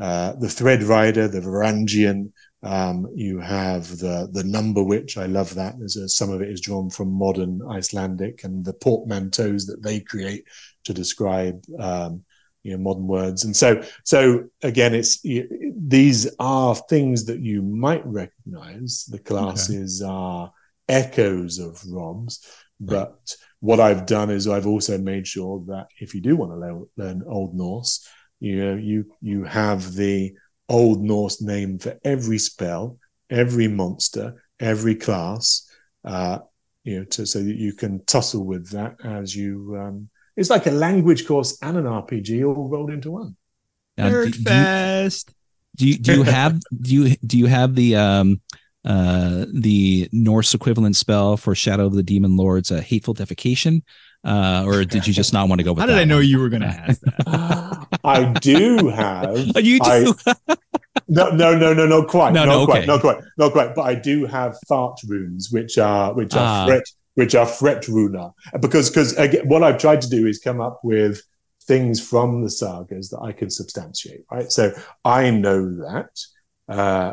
uh, 0.00 0.32
the 0.32 0.48
Thread 0.48 0.82
Rider, 0.82 1.28
the 1.28 1.40
Varangian, 1.40 2.32
um, 2.62 3.08
you 3.14 3.38
have 3.38 3.88
the 3.98 4.28
the 4.32 4.44
number 4.44 4.82
which 4.82 5.16
I 5.16 5.26
love 5.26 5.54
that. 5.54 5.76
A, 5.76 6.08
some 6.08 6.30
of 6.30 6.42
it 6.42 6.48
is 6.48 6.60
drawn 6.60 6.90
from 6.90 7.12
modern 7.12 7.62
Icelandic 7.68 8.44
and 8.44 8.64
the 8.64 8.72
portmanteaus 8.72 9.66
that 9.66 9.82
they 9.82 10.00
create 10.00 10.44
to 10.84 10.92
describe 10.92 11.64
um, 11.78 12.24
you 12.64 12.72
know 12.72 12.78
modern 12.78 13.06
words. 13.06 13.44
And 13.44 13.56
so 13.56 13.82
so 14.04 14.44
again, 14.62 14.94
it's 14.94 15.20
these 15.22 16.34
are 16.40 16.74
things 16.74 17.24
that 17.26 17.40
you 17.40 17.62
might 17.62 18.04
recognize. 18.04 19.04
The 19.08 19.20
classes 19.20 20.02
okay. 20.02 20.10
are 20.10 20.52
echoes 20.88 21.58
of 21.58 21.80
Rob's, 21.88 22.44
but 22.80 23.10
right. 23.10 23.36
what 23.60 23.78
I've 23.78 24.06
done 24.06 24.30
is 24.30 24.48
I've 24.48 24.66
also 24.66 24.98
made 24.98 25.28
sure 25.28 25.62
that 25.68 25.88
if 26.00 26.12
you 26.14 26.20
do 26.20 26.34
want 26.34 26.52
to 26.52 26.56
learn, 26.56 26.86
learn 26.96 27.22
Old 27.28 27.54
Norse, 27.54 28.04
you 28.40 28.56
know 28.64 28.74
you 28.74 29.04
you 29.20 29.44
have 29.44 29.94
the 29.94 30.34
Old 30.68 31.02
Norse 31.02 31.40
name 31.40 31.78
for 31.78 31.98
every 32.04 32.38
spell, 32.38 32.98
every 33.30 33.68
monster, 33.68 34.42
every 34.60 34.94
class, 34.94 35.70
uh, 36.04 36.38
you 36.84 36.98
know, 36.98 37.04
to, 37.04 37.26
so 37.26 37.42
that 37.42 37.56
you 37.56 37.72
can 37.72 38.04
tussle 38.04 38.44
with 38.44 38.70
that 38.70 38.96
as 39.04 39.34
you. 39.34 39.76
Um, 39.78 40.08
it's 40.36 40.50
like 40.50 40.66
a 40.66 40.70
language 40.70 41.26
course 41.26 41.58
and 41.62 41.76
an 41.76 41.84
RPG 41.84 42.46
all 42.46 42.68
rolled 42.68 42.90
into 42.90 43.10
one. 43.10 43.36
Nerd 43.98 44.32
do, 44.32 44.42
fest. 44.42 45.34
Do 45.76 45.86
you, 45.88 45.98
do 45.98 46.16
you 46.16 46.22
have 46.22 46.60
do 46.80 46.94
you 46.94 47.16
do 47.24 47.38
you 47.38 47.46
have 47.46 47.74
the 47.74 47.96
um 47.96 48.40
uh 48.84 49.46
the 49.52 50.08
Norse 50.12 50.54
equivalent 50.54 50.96
spell 50.96 51.36
for 51.36 51.54
Shadow 51.54 51.86
of 51.86 51.94
the 51.94 52.02
Demon 52.02 52.36
Lord's 52.36 52.70
uh, 52.70 52.80
hateful 52.80 53.14
defecation? 53.14 53.82
Uh, 54.24 54.64
or 54.66 54.84
did 54.84 55.06
you 55.06 55.12
just 55.12 55.32
not 55.32 55.48
want 55.48 55.60
to 55.60 55.64
go 55.64 55.72
with 55.72 55.80
How 55.80 55.86
did 55.86 55.96
I 55.96 56.04
know 56.04 56.16
one? 56.16 56.26
you 56.26 56.40
were 56.40 56.48
going 56.48 56.62
to 56.62 56.68
ask 56.68 57.00
that? 57.02 57.86
I 58.04 58.24
do 58.40 58.88
have. 58.88 59.36
You 59.56 59.78
do. 59.78 60.14
I, 60.46 60.56
no, 61.08 61.30
no, 61.30 61.56
no, 61.56 61.72
no, 61.72 61.86
not 61.86 62.08
quite. 62.08 62.32
No, 62.32 62.44
not 62.44 62.52
no, 62.52 62.64
quite, 62.66 62.78
okay. 62.78 62.86
not 62.86 63.00
quite, 63.00 63.18
not 63.36 63.52
quite. 63.52 63.74
But 63.74 63.82
I 63.82 63.94
do 63.94 64.26
have 64.26 64.56
fart 64.68 64.98
runes, 65.06 65.50
which 65.50 65.78
are 65.78 66.12
which 66.14 66.34
are 66.34 66.38
ah. 66.38 66.66
fret, 66.66 66.84
which 67.14 67.34
are 67.34 67.46
fret 67.46 67.86
runa. 67.88 68.32
Because 68.60 68.90
because 68.90 69.16
what 69.44 69.62
I've 69.62 69.78
tried 69.78 70.00
to 70.02 70.08
do 70.08 70.26
is 70.26 70.38
come 70.38 70.60
up 70.60 70.80
with 70.82 71.22
things 71.62 72.00
from 72.06 72.42
the 72.42 72.50
sagas 72.50 73.10
that 73.10 73.20
I 73.20 73.32
can 73.32 73.50
substantiate. 73.50 74.24
Right. 74.30 74.50
So 74.50 74.72
I 75.04 75.30
know 75.30 75.70
that 75.76 76.10
uh, 76.68 77.12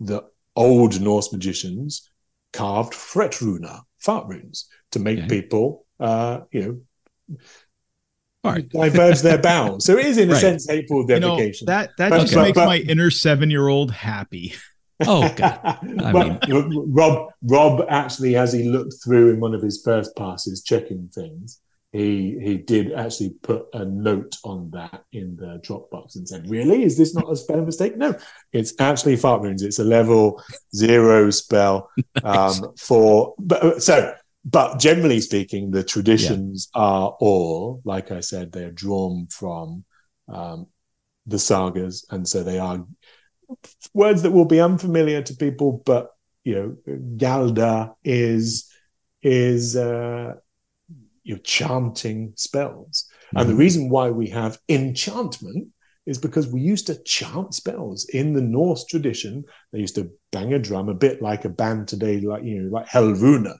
the 0.00 0.22
old 0.54 1.00
Norse 1.00 1.32
magicians 1.32 2.10
carved 2.52 2.94
fret 2.94 3.40
runa, 3.40 3.82
fart 3.98 4.28
runes, 4.28 4.68
to 4.92 4.98
make 4.98 5.18
okay. 5.18 5.28
people, 5.28 5.83
uh, 6.00 6.40
you 6.52 6.60
know 7.28 7.38
right. 8.44 8.68
diverge 8.68 9.20
their 9.22 9.38
bounds. 9.38 9.84
So 9.84 9.96
it 9.96 10.06
is 10.06 10.18
in 10.18 10.30
a 10.30 10.32
right. 10.32 10.40
sense 10.40 10.68
hateful 10.68 11.06
defecation. 11.06 11.60
You 11.60 11.66
know, 11.66 11.72
that 11.72 11.90
that 11.98 12.10
but, 12.10 12.20
just 12.20 12.34
but, 12.34 12.42
makes 12.42 12.54
but, 12.56 12.66
my 12.66 12.78
inner 12.78 13.10
seven 13.10 13.50
year 13.50 13.68
old 13.68 13.90
happy. 13.90 14.54
Oh 15.08 15.28
god! 15.34 15.60
I 15.64 16.12
mean, 16.12 16.38
Rob 16.94 17.28
Rob 17.42 17.84
actually, 17.88 18.36
as 18.36 18.52
he 18.52 18.68
looked 18.68 18.94
through 19.02 19.32
in 19.32 19.40
one 19.40 19.52
of 19.52 19.60
his 19.60 19.82
first 19.84 20.14
passes, 20.14 20.62
checking 20.62 21.08
things, 21.12 21.60
he 21.94 22.38
he 22.40 22.56
did 22.56 22.92
actually 22.92 23.30
put 23.42 23.66
a 23.72 23.84
note 23.84 24.36
on 24.44 24.70
that 24.70 25.04
in 25.12 25.36
the 25.36 25.60
Dropbox 25.64 26.14
and 26.14 26.28
said, 26.28 26.48
"Really, 26.48 26.84
is 26.84 26.96
this 26.96 27.12
not 27.12 27.30
a 27.30 27.36
spell 27.36 27.64
mistake? 27.64 27.96
No, 27.96 28.16
it's 28.52 28.72
actually 28.80 29.16
fart 29.16 29.42
runes. 29.42 29.62
It's 29.62 29.80
a 29.80 29.84
level 29.84 30.42
zero 30.74 31.30
spell 31.30 31.90
nice. 32.22 32.62
um, 32.62 32.74
for." 32.76 33.34
But 33.38 33.82
so 33.82 34.14
but 34.44 34.78
generally 34.78 35.20
speaking, 35.20 35.70
the 35.70 35.82
traditions 35.82 36.68
yeah. 36.74 36.82
are 36.82 37.16
all, 37.18 37.80
like 37.84 38.10
I 38.10 38.20
said, 38.20 38.52
they're 38.52 38.70
drawn 38.70 39.26
from 39.28 39.84
um, 40.28 40.66
the 41.26 41.38
sagas, 41.38 42.04
and 42.10 42.28
so 42.28 42.42
they 42.42 42.58
are 42.58 42.84
words 43.94 44.22
that 44.22 44.32
will 44.32 44.44
be 44.44 44.60
unfamiliar 44.60 45.22
to 45.22 45.36
people. 45.36 45.82
But 45.86 46.10
you 46.44 46.54
know, 46.54 46.94
Galda 47.16 47.94
is 48.04 48.70
is 49.22 49.76
uh, 49.76 50.34
you 51.22 51.36
know, 51.36 51.40
chanting 51.42 52.34
spells, 52.36 53.08
mm-hmm. 53.08 53.38
and 53.38 53.48
the 53.48 53.52
mm-hmm. 53.52 53.60
reason 53.60 53.88
why 53.88 54.10
we 54.10 54.28
have 54.28 54.58
enchantment 54.68 55.68
is 56.04 56.18
because 56.18 56.46
we 56.46 56.60
used 56.60 56.86
to 56.88 57.02
chant 57.04 57.54
spells 57.54 58.04
in 58.10 58.34
the 58.34 58.42
Norse 58.42 58.84
tradition. 58.84 59.42
They 59.72 59.78
used 59.78 59.94
to 59.94 60.10
bang 60.32 60.52
a 60.52 60.58
drum 60.58 60.90
a 60.90 60.94
bit 60.94 61.22
like 61.22 61.46
a 61.46 61.48
band 61.48 61.88
today, 61.88 62.20
like 62.20 62.44
you 62.44 62.60
know, 62.60 62.70
like 62.70 62.88
Helruna 62.88 63.54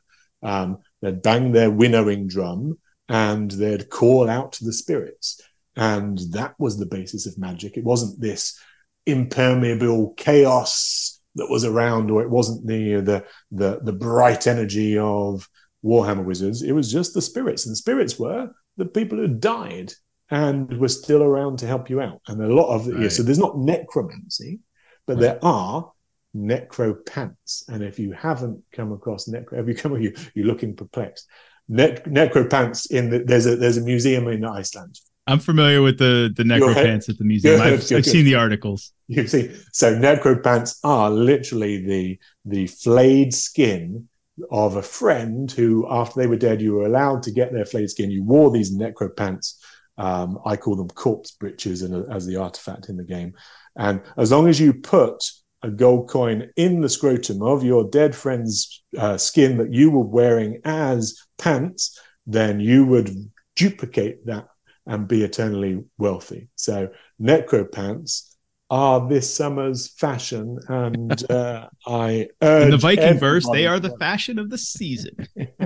um, 0.45 0.79
they'd 1.03 1.23
bang 1.23 1.53
their 1.53 1.71
winnowing 1.71 2.29
drum 2.29 2.79
and 3.09 3.51
they'd 3.51 3.91
call 3.91 4.29
out 4.29 4.53
to 4.53 4.65
the 4.65 4.73
spirits. 4.73 5.41
And 5.77 6.19
that 6.31 6.55
was 6.59 6.79
the 6.79 6.87
basis 6.87 7.27
of 7.27 7.39
magic. 7.39 7.77
It 7.77 7.85
wasn't 7.85 8.21
this 8.21 8.59
impermeable 9.07 10.15
chaos 10.17 11.21
that 11.35 11.51
was 11.51 11.65
around, 11.65 12.11
or 12.11 12.23
it 12.23 12.31
wasn't 12.31 12.67
the 12.67 13.01
the 13.01 13.25
the, 13.51 13.81
the 13.83 13.93
bright 13.93 14.47
energy 14.47 14.97
of 14.97 15.49
Warhammer 15.85 16.25
wizards. 16.25 16.63
It 16.63 16.73
was 16.73 16.93
just 16.93 17.13
the 17.13 17.23
spirits, 17.23 17.67
and 17.67 17.73
the 17.73 17.77
spirits 17.77 18.19
were 18.19 18.51
the 18.77 18.87
people 18.87 19.19
who 19.19 19.29
died 19.29 19.93
and 20.31 20.79
were 20.79 20.89
still 20.89 21.23
around 21.23 21.59
to 21.59 21.67
help 21.67 21.91
you 21.91 22.01
out. 22.01 22.21
And 22.29 22.41
a 22.43 22.55
lot 22.55 22.73
of 22.73 22.87
right. 22.87 23.03
yeah, 23.03 23.09
so 23.09 23.23
there's 23.23 23.39
not 23.39 23.59
necromancy, 23.59 24.61
but 25.07 25.15
right. 25.15 25.21
there 25.21 25.39
are 25.43 25.93
necropants. 26.35 27.69
And 27.69 27.83
if 27.83 27.99
you 27.99 28.13
haven't 28.13 28.63
come 28.73 28.93
across 28.93 29.29
necro, 29.29 29.57
have 29.57 29.69
you 29.69 29.75
come, 29.75 29.93
with 29.93 30.03
you, 30.07 30.15
you're 30.35 30.47
looking 30.47 30.75
perplexed. 30.75 31.27
ne- 31.69 31.97
necropants 32.07 32.91
in 32.91 33.11
the, 33.11 33.19
there's 33.21 33.47
a 33.47 33.57
there's 33.57 33.77
a 33.77 33.83
museum 33.83 34.29
in 34.29 34.45
Iceland. 34.45 34.99
I'm 35.27 35.39
familiar 35.39 35.81
with 35.81 35.99
the 35.99 36.33
the 36.37 36.43
necropants 36.43 37.09
at 37.09 37.19
the 37.19 37.25
museum. 37.25 37.61
I've, 37.61 37.73
I've 37.93 38.07
seen 38.07 38.25
the 38.25 38.35
articles. 38.35 38.93
You 39.09 39.27
see, 39.27 39.55
so 39.73 39.95
necropants 39.95 40.79
are 40.85 41.11
literally 41.11 41.85
the 41.85 42.19
the 42.45 42.67
flayed 42.67 43.33
skin 43.33 44.09
of 44.51 44.77
a 44.77 44.83
friend 44.83 45.51
who, 45.53 45.87
after 45.89 46.21
they 46.21 46.27
were 46.27 46.37
dead, 46.37 46.61
you 46.61 46.75
were 46.75 46.87
allowed 46.87 47.23
to 47.23 47.31
get 47.31 47.53
their 47.53 47.65
flayed 47.65 47.89
skin. 47.89 48.11
You 48.11 48.25
wore 48.25 48.51
these 48.51 48.77
necropants. 48.77 49.55
Um, 49.97 50.41
I 50.45 50.57
call 50.57 50.77
them 50.77 50.89
corpse 50.89 51.31
breeches, 51.31 51.83
and 51.83 52.13
as 52.13 52.27
the 52.27 52.37
artifact 52.37 52.89
in 52.89 52.97
the 52.97 53.05
game. 53.05 53.35
And 53.77 54.03
as 54.17 54.31
long 54.31 54.49
as 54.49 54.61
you 54.61 54.75
put 54.75 55.23
a 55.65 55.71
gold 55.71 56.11
coin 56.11 56.51
in 56.57 56.83
the 56.83 56.89
scrotum 56.89 57.43
of 57.43 57.65
your 57.65 57.89
dead 57.89 58.15
friend's 58.15 58.83
uh, 58.99 59.17
skin 59.17 59.57
that 59.57 59.73
you 59.73 59.91
were 59.91 60.05
wearing 60.05 60.61
as 60.65 61.19
pants, 61.39 61.99
then 62.27 62.61
you 62.61 62.85
would 62.85 63.11
duplicate 63.57 64.27
that 64.27 64.49
and 64.87 65.09
be 65.09 65.25
eternally 65.25 65.83
wealthy. 65.97 66.49
So 66.57 66.91
necro 67.21 67.71
pants 67.71 68.37
are 68.69 69.09
this 69.09 69.35
summer's 69.35 69.89
fashion, 69.95 70.59
and 70.69 71.23
uh, 71.31 71.69
I 71.87 72.29
urge 72.43 72.65
in 72.65 72.71
the 72.71 72.77
Viking 72.77 73.19
verse 73.19 73.49
they 73.51 73.67
are 73.67 73.81
the 73.81 73.97
fashion 73.99 74.39
of 74.39 74.51
the 74.51 74.59
season. 74.59 75.17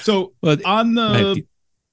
so 0.00 0.32
well, 0.42 0.56
on 0.64 0.94
the 0.94 1.44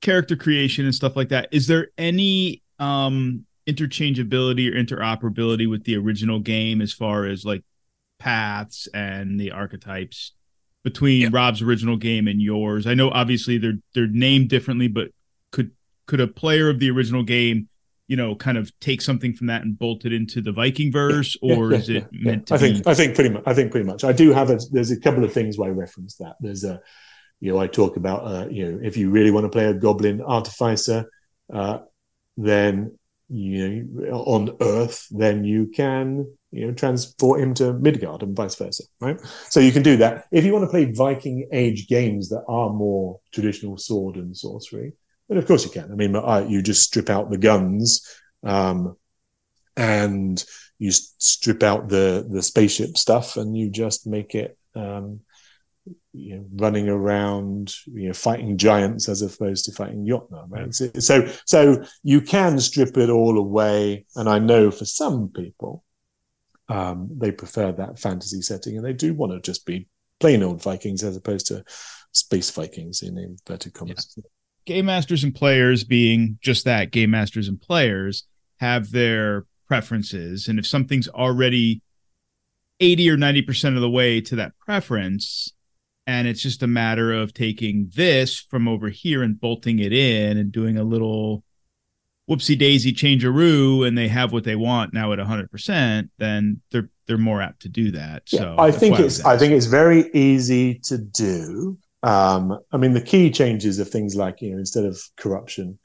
character 0.01 0.37
creation 0.37 0.85
and 0.85 0.95
stuff 0.95 1.17
like 1.17 1.29
that, 1.29 1.49
is 1.51 1.67
there 1.67 1.89
any 1.97 2.61
um 2.79 3.45
interchangeability 3.67 4.69
or 4.69 4.75
interoperability 4.75 5.69
with 5.69 5.83
the 5.83 5.95
original 5.95 6.39
game 6.39 6.81
as 6.81 6.93
far 6.93 7.25
as 7.25 7.45
like 7.45 7.63
paths 8.19 8.87
and 8.93 9.39
the 9.39 9.51
archetypes 9.51 10.33
between 10.83 11.21
yeah. 11.21 11.29
Rob's 11.31 11.61
original 11.61 11.97
game 11.97 12.27
and 12.27 12.41
yours? 12.41 12.85
I 12.87 12.93
know 12.93 13.09
obviously 13.09 13.57
they're 13.57 13.79
they're 13.93 14.07
named 14.07 14.49
differently, 14.49 14.87
but 14.87 15.09
could 15.51 15.71
could 16.05 16.21
a 16.21 16.27
player 16.27 16.69
of 16.69 16.79
the 16.79 16.91
original 16.91 17.23
game, 17.23 17.67
you 18.07 18.15
know, 18.15 18.35
kind 18.35 18.57
of 18.57 18.71
take 18.79 19.01
something 19.01 19.33
from 19.33 19.47
that 19.47 19.63
and 19.63 19.77
bolt 19.77 20.05
it 20.05 20.13
into 20.13 20.41
the 20.41 20.51
Viking 20.51 20.91
verse, 20.91 21.35
yeah, 21.41 21.55
or 21.55 21.71
yeah, 21.71 21.77
is 21.77 21.89
it 21.89 22.07
meant 22.11 22.47
to 22.47 22.53
I 22.53 22.57
think 22.57 22.83
be... 22.83 22.89
I 22.89 22.93
think 22.93 23.15
pretty 23.15 23.31
much 23.31 23.43
I 23.45 23.53
think 23.53 23.71
pretty 23.71 23.87
much. 23.87 24.03
I 24.03 24.13
do 24.13 24.31
have 24.31 24.51
a 24.51 24.59
there's 24.71 24.91
a 24.91 24.99
couple 24.99 25.23
of 25.23 25.33
things 25.33 25.57
where 25.57 25.69
I 25.69 25.73
reference 25.73 26.15
that. 26.17 26.35
There's 26.39 26.63
a 26.63 26.81
you 27.41 27.51
know, 27.51 27.59
I 27.59 27.67
talk 27.67 27.97
about 27.97 28.25
uh, 28.25 28.47
you 28.49 28.71
know, 28.71 28.79
if 28.81 28.95
you 28.95 29.09
really 29.09 29.31
want 29.31 29.45
to 29.45 29.49
play 29.49 29.65
a 29.65 29.73
goblin 29.73 30.21
artificer, 30.21 31.09
uh, 31.53 31.79
then 32.37 32.97
you 33.29 33.87
know, 33.91 34.23
on 34.23 34.55
Earth, 34.61 35.07
then 35.11 35.43
you 35.43 35.67
can 35.67 36.31
you 36.51 36.67
know 36.67 36.73
transport 36.73 37.41
him 37.41 37.53
to 37.55 37.73
Midgard 37.73 38.23
and 38.23 38.35
vice 38.35 38.55
versa, 38.55 38.83
right? 39.01 39.19
So 39.49 39.59
you 39.59 39.71
can 39.71 39.83
do 39.83 39.97
that. 39.97 40.25
If 40.31 40.45
you 40.45 40.53
want 40.53 40.63
to 40.63 40.69
play 40.69 40.91
Viking 40.91 41.47
Age 41.51 41.87
games 41.87 42.29
that 42.29 42.43
are 42.47 42.69
more 42.69 43.19
traditional 43.33 43.77
sword 43.77 44.15
and 44.15 44.35
sorcery, 44.35 44.93
then 45.27 45.37
of 45.37 45.47
course 45.47 45.65
you 45.65 45.71
can. 45.71 45.91
I 45.91 45.95
mean, 45.95 46.15
you 46.49 46.61
just 46.61 46.83
strip 46.83 47.09
out 47.09 47.31
the 47.31 47.37
guns, 47.37 48.07
um, 48.43 48.95
and 49.75 50.43
you 50.77 50.91
strip 50.91 51.63
out 51.63 51.89
the 51.89 52.27
the 52.29 52.43
spaceship 52.43 52.97
stuff, 52.97 53.37
and 53.37 53.57
you 53.57 53.69
just 53.69 54.05
make 54.05 54.35
it 54.35 54.57
um, 54.75 55.21
you 56.15 56.37
know, 56.37 56.45
running 56.55 56.87
around, 56.87 57.75
you 57.85 58.07
know, 58.07 58.13
fighting 58.13 58.57
giants 58.57 59.09
as 59.09 59.21
opposed 59.21 59.65
to 59.65 59.71
fighting 59.71 60.05
Jotnar. 60.05 60.45
Right? 60.49 60.73
So, 60.73 61.27
so 61.45 61.83
you 62.03 62.21
can 62.21 62.59
strip 62.59 62.97
it 62.97 63.09
all 63.09 63.37
away, 63.37 64.05
and 64.15 64.29
I 64.29 64.39
know 64.39 64.71
for 64.71 64.85
some 64.85 65.29
people, 65.29 65.83
um, 66.69 67.09
they 67.11 67.31
prefer 67.31 67.71
that 67.73 67.99
fantasy 67.99 68.41
setting, 68.41 68.77
and 68.77 68.85
they 68.85 68.93
do 68.93 69.13
want 69.13 69.33
to 69.33 69.39
just 69.39 69.65
be 69.65 69.87
plain 70.19 70.41
old 70.43 70.61
Vikings 70.61 71.03
as 71.03 71.17
opposed 71.17 71.47
to 71.47 71.63
space 72.11 72.49
Vikings 72.49 73.01
in 73.01 73.17
inverted 73.17 73.73
commas. 73.73 74.13
Yeah. 74.17 74.23
Game 74.65 74.85
masters 74.85 75.23
and 75.23 75.35
players, 75.35 75.83
being 75.83 76.39
just 76.41 76.65
that, 76.65 76.91
game 76.91 77.11
masters 77.11 77.47
and 77.47 77.61
players 77.61 78.23
have 78.59 78.91
their 78.91 79.45
preferences, 79.67 80.47
and 80.47 80.57
if 80.57 80.65
something's 80.65 81.07
already 81.09 81.81
80 82.79 83.09
or 83.09 83.17
90% 83.17 83.75
of 83.75 83.81
the 83.81 83.89
way 83.89 84.21
to 84.21 84.35
that 84.37 84.53
preference 84.59 85.53
and 86.07 86.27
it's 86.27 86.41
just 86.41 86.63
a 86.63 86.67
matter 86.67 87.13
of 87.13 87.33
taking 87.33 87.91
this 87.95 88.37
from 88.39 88.67
over 88.67 88.89
here 88.89 89.23
and 89.23 89.39
bolting 89.39 89.79
it 89.79 89.93
in 89.93 90.37
and 90.37 90.51
doing 90.51 90.77
a 90.77 90.83
little 90.83 91.43
whoopsie 92.29 92.57
daisy 92.57 92.91
changeroo 92.91 93.87
and 93.87 93.97
they 93.97 94.07
have 94.07 94.31
what 94.31 94.43
they 94.43 94.55
want 94.55 94.93
now 94.93 95.13
at 95.13 95.19
100% 95.19 96.09
then 96.17 96.61
they're 96.71 96.89
they're 97.07 97.17
more 97.19 97.39
apt 97.39 97.61
to 97.61 97.69
do 97.69 97.91
that. 97.91 98.23
Yeah, 98.31 98.39
so 98.39 98.55
i 98.57 98.71
think 98.71 98.99
it's 98.99 99.23
I, 99.23 99.33
I, 99.33 99.37
think 99.37 99.53
it's 99.53 99.67
very 99.67 100.09
easy 100.13 100.79
to 100.85 100.97
do. 100.97 101.77
Um, 102.01 102.59
i 102.71 102.77
mean 102.77 102.93
the 102.93 103.01
key 103.01 103.29
changes 103.29 103.79
of 103.79 103.89
things 103.89 104.15
like 104.15 104.41
you 104.41 104.51
know 104.51 104.57
instead 104.57 104.85
of 104.85 104.99
corruption 105.17 105.77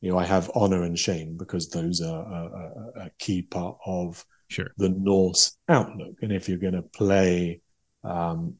you 0.00 0.10
know 0.10 0.18
i 0.18 0.24
have 0.24 0.50
honor 0.54 0.82
and 0.82 0.98
shame 0.98 1.36
because 1.36 1.68
those 1.70 2.00
are 2.00 2.22
a, 2.22 3.00
a, 3.00 3.04
a 3.06 3.10
key 3.18 3.42
part 3.42 3.78
of 3.86 4.24
sure. 4.48 4.72
the 4.76 4.88
norse 4.88 5.56
outlook. 5.68 6.16
And 6.22 6.32
if 6.32 6.48
you're 6.48 6.58
going 6.58 6.74
to 6.74 6.82
play 6.82 7.60
um, 8.04 8.54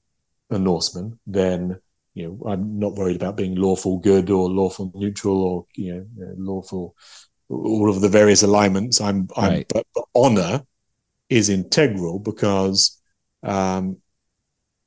a 0.51 0.59
Norseman, 0.59 1.19
then 1.27 1.81
you 2.15 2.29
know 2.29 2.51
I'm 2.51 2.79
not 2.79 2.95
worried 2.95 3.17
about 3.17 3.37
being 3.37 3.57
lawful 3.57 3.99
good 3.99 4.31
or 4.31 4.49
lawful 4.49 4.93
neutral 4.95 5.43
or 5.43 5.67
you 5.75 5.95
know 5.95 6.35
lawful 6.37 6.95
all 7.49 7.89
of 7.89 8.01
the 8.01 8.09
various 8.09 8.43
alignments. 8.43 9.01
I'm, 9.01 9.29
I'm 9.37 9.51
right. 9.51 9.67
but, 9.73 9.87
but, 9.95 10.05
honor 10.15 10.63
is 11.29 11.49
integral 11.49 12.19
because 12.19 13.01
um, 13.43 13.99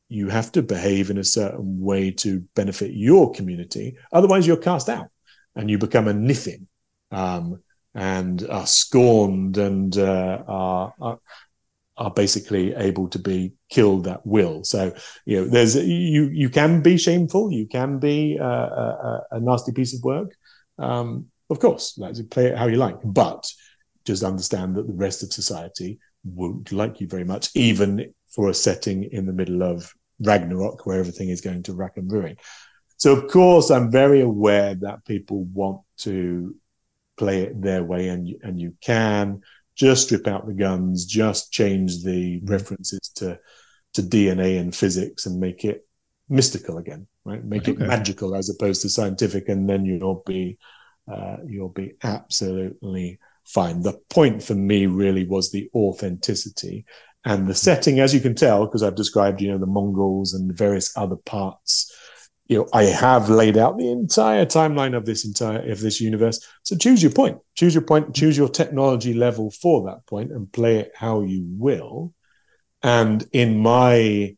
you 0.10 0.30
have 0.30 0.52
to 0.54 0.62
behave 0.62 1.10
in 1.10 1.18
a 1.18 1.24
certain 1.24 1.80
way 1.80 2.12
to 2.12 2.42
benefit 2.56 2.92
your 2.92 3.32
community. 3.32 3.96
Otherwise, 4.12 4.48
you're 4.48 4.58
cast 4.58 4.90
out 4.90 5.08
and 5.56 5.70
you 5.70 5.78
become 5.78 6.08
a 6.08 6.14
nithing 6.14 6.66
um, 7.12 7.62
and 7.94 8.48
are 8.50 8.68
scorned 8.68 9.58
and 9.58 9.98
uh, 9.98 10.44
are, 10.48 10.94
are, 11.00 11.20
are 12.00 12.12
basically 12.12 12.74
able 12.76 13.10
to 13.10 13.20
be 13.20 13.54
killed 13.70 14.08
at 14.08 14.26
will. 14.26 14.64
So 14.64 14.94
you 15.26 15.42
know, 15.42 15.48
there's 15.48 15.76
you 15.76 16.30
you 16.30 16.50
can 16.50 16.82
be 16.82 16.98
shameful, 16.98 17.52
you 17.52 17.68
can 17.68 18.00
be 18.00 18.40
uh, 18.40 18.46
a, 18.46 19.22
a, 19.32 19.40
nasty 19.40 19.74
piece 19.74 19.94
of 19.94 20.02
work. 20.04 20.34
Um, 20.80 21.28
of 21.50 21.60
course, 21.60 21.96
let's 21.98 22.22
play 22.22 22.48
it 22.48 22.58
how 22.58 22.68
you 22.68 22.78
like, 22.78 22.98
but 23.04 23.46
just 24.06 24.24
understand 24.24 24.76
that 24.76 24.88
the 24.88 24.94
rest 24.94 25.24
of 25.24 25.34
society 25.34 26.00
won't 26.24 26.72
like 26.72 27.02
you 27.02 27.08
very 27.08 27.26
much, 27.26 27.50
even 27.54 28.14
for 28.30 28.50
a 28.50 28.54
setting 28.54 29.04
in 29.04 29.26
the 29.26 29.34
middle 29.34 29.62
of 29.62 29.94
Ragnarok 30.22 30.86
where 30.86 31.00
everything 31.00 31.30
is 31.30 31.42
going 31.42 31.64
to 31.64 31.74
rack 31.74 31.98
and 31.98 32.12
ruin. 32.12 32.38
So 32.96 33.14
of 33.14 33.30
course, 33.30 33.72
I'm 33.72 33.92
very 33.92 34.22
aware 34.22 34.76
that 34.76 35.06
people 35.06 35.44
want 35.46 35.82
to 36.00 36.56
play 37.18 37.42
it 37.44 37.62
their 37.62 37.84
way, 37.84 38.08
and 38.08 38.34
and 38.42 38.58
you 38.58 38.74
can 38.80 39.42
just 39.80 40.04
strip 40.04 40.28
out 40.28 40.46
the 40.46 40.54
guns, 40.54 41.06
just 41.06 41.54
change 41.54 42.04
the 42.04 42.42
mm. 42.42 42.50
references 42.50 43.00
to 43.16 43.40
to 43.94 44.04
DNA 44.04 44.60
and 44.60 44.76
physics 44.76 45.26
and 45.26 45.40
make 45.40 45.66
it 45.66 45.88
mystical 46.28 46.78
again, 46.78 47.08
right? 47.26 47.44
Make 47.44 47.68
okay. 47.68 47.72
it 47.72 47.80
magical 47.80 48.36
as 48.36 48.50
opposed 48.50 48.82
to 48.84 48.90
scientific, 48.90 49.48
and 49.48 49.70
then 49.70 49.86
you'll 49.86 50.22
be 50.26 50.60
uh, 51.12 51.38
you'll 51.48 51.70
be 51.70 51.94
absolutely 52.04 53.20
fine. 53.46 53.82
The 53.82 54.00
point 54.10 54.44
for 54.44 54.54
me 54.54 54.86
really 54.86 55.26
was 55.26 55.52
the 55.52 55.70
authenticity 55.74 56.86
and 57.26 57.48
the 57.48 57.56
setting, 57.56 58.00
as 58.00 58.14
you 58.14 58.20
can 58.20 58.36
tell, 58.36 58.66
because 58.66 58.84
I've 58.84 58.96
described, 58.96 59.42
you 59.42 59.52
know, 59.52 59.58
the 59.58 59.66
Mongols 59.66 60.34
and 60.34 60.56
various 60.56 60.96
other 60.96 61.16
parts 61.16 61.92
you 62.50 62.58
know, 62.58 62.68
I 62.74 62.86
have 62.86 63.30
laid 63.30 63.58
out 63.58 63.78
the 63.78 63.92
entire 63.92 64.46
timeline 64.46 64.98
of 64.98 65.06
this 65.06 65.24
entire 65.24 65.72
of 65.72 65.80
this 65.80 66.02
universe. 66.02 66.46
So 66.64 66.76
choose 66.76 67.02
your 67.02 67.12
point, 67.12 67.38
choose 67.54 67.76
your 67.76 67.84
point, 67.84 68.16
choose 68.16 68.36
your 68.36 68.50
technology 68.50 69.14
level 69.14 69.52
for 69.52 69.86
that 69.86 70.06
point, 70.08 70.32
and 70.32 70.52
play 70.52 70.78
it 70.78 70.92
how 70.96 71.22
you 71.22 71.46
will. 71.48 72.14
And 72.82 73.26
in 73.34 73.60
my 73.60 74.36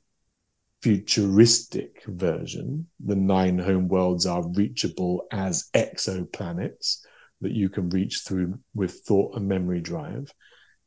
futuristic 0.83 2.03
version, 2.05 2.87
the 2.99 3.15
nine 3.15 3.57
home 3.57 3.87
worlds 3.87 4.25
are 4.25 4.45
reachable 4.49 5.25
as 5.31 5.69
exoplanets 5.73 6.97
that 7.39 7.53
you 7.53 7.69
can 7.69 7.89
reach 7.89 8.23
through 8.27 8.59
with 8.73 8.91
thought 9.05 9.37
and 9.37 9.47
memory 9.47 9.79
drive. 9.79 10.33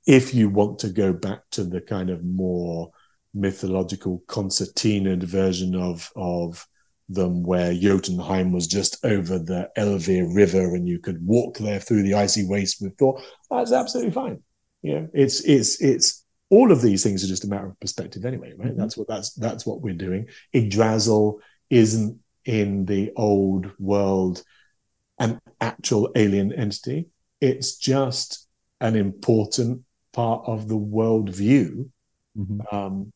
If 0.06 0.34
you 0.34 0.50
want 0.50 0.80
to 0.80 0.90
go 0.90 1.14
back 1.14 1.40
to 1.52 1.64
the 1.64 1.80
kind 1.80 2.10
of 2.10 2.22
more 2.22 2.90
mythological 3.32 4.22
concertina 4.26 5.16
version 5.16 5.74
of 5.74 6.10
of 6.14 6.66
them 7.08 7.42
where 7.42 7.74
Jotunheim 7.74 8.52
was 8.52 8.66
just 8.66 9.04
over 9.04 9.38
the 9.38 9.70
Elve 9.76 10.34
River 10.34 10.74
and 10.74 10.88
you 10.88 10.98
could 10.98 11.24
walk 11.24 11.58
there 11.58 11.80
through 11.80 12.02
the 12.02 12.14
icy 12.14 12.46
waste 12.46 12.80
with 12.80 12.96
Thor. 12.96 13.20
That's 13.50 13.72
absolutely 13.72 14.12
fine. 14.12 14.42
You 14.82 15.00
know, 15.00 15.08
it's 15.12 15.40
it's 15.44 15.80
it's 15.80 16.24
all 16.50 16.72
of 16.72 16.82
these 16.82 17.02
things 17.02 17.24
are 17.24 17.28
just 17.28 17.44
a 17.44 17.48
matter 17.48 17.68
of 17.68 17.80
perspective 17.80 18.24
anyway, 18.24 18.52
right? 18.56 18.68
Mm-hmm. 18.68 18.80
That's 18.80 18.96
what 18.96 19.08
that's 19.08 19.32
that's 19.34 19.66
what 19.66 19.80
we're 19.80 19.94
doing. 19.94 20.28
Yggdrasil 20.52 21.40
isn't 21.70 22.18
in 22.44 22.84
the 22.84 23.12
old 23.16 23.70
world 23.78 24.42
an 25.18 25.40
actual 25.60 26.10
alien 26.16 26.52
entity. 26.52 27.06
It's 27.40 27.76
just 27.76 28.46
an 28.80 28.96
important 28.96 29.82
part 30.12 30.44
of 30.46 30.68
the 30.68 30.76
world 30.76 31.30
view. 31.30 31.90
Mm-hmm. 32.36 32.74
Um, 32.74 33.12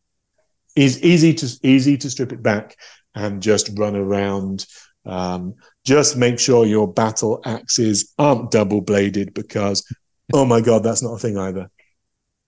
is 0.77 1.02
easy 1.02 1.35
to 1.35 1.59
easy 1.65 1.97
to 1.98 2.09
strip 2.09 2.32
it 2.32 2.40
back 2.40 2.77
and 3.19 3.43
just 3.43 3.70
run 3.77 3.97
around. 3.97 4.65
Um, 5.05 5.55
just 5.85 6.16
make 6.16 6.39
sure 6.39 6.66
your 6.66 6.90
battle 6.93 7.40
axes 7.45 8.15
aren't 8.19 8.51
double 8.51 8.81
bladed 8.81 9.35
because, 9.35 9.85
oh 10.32 10.45
my 10.45 10.61
god, 10.61 10.82
that's 10.82 11.03
not 11.03 11.15
a 11.15 11.19
thing 11.19 11.36
either. 11.36 11.70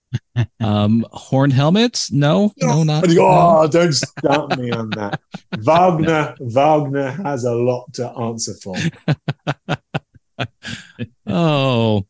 um, 0.59 1.05
horned 1.11 1.53
helmets? 1.53 2.11
No, 2.11 2.53
no, 2.57 2.83
not. 2.83 3.05
Oh, 3.09 3.61
no. 3.63 3.67
don't 3.67 3.93
start 3.93 4.57
me 4.57 4.71
on 4.71 4.89
that. 4.91 5.19
Wagner, 5.59 6.35
Wagner 6.39 7.11
has 7.11 7.43
a 7.43 7.53
lot 7.53 7.93
to 7.93 8.09
answer 8.09 8.53
for. 8.61 8.75
oh, 11.27 12.05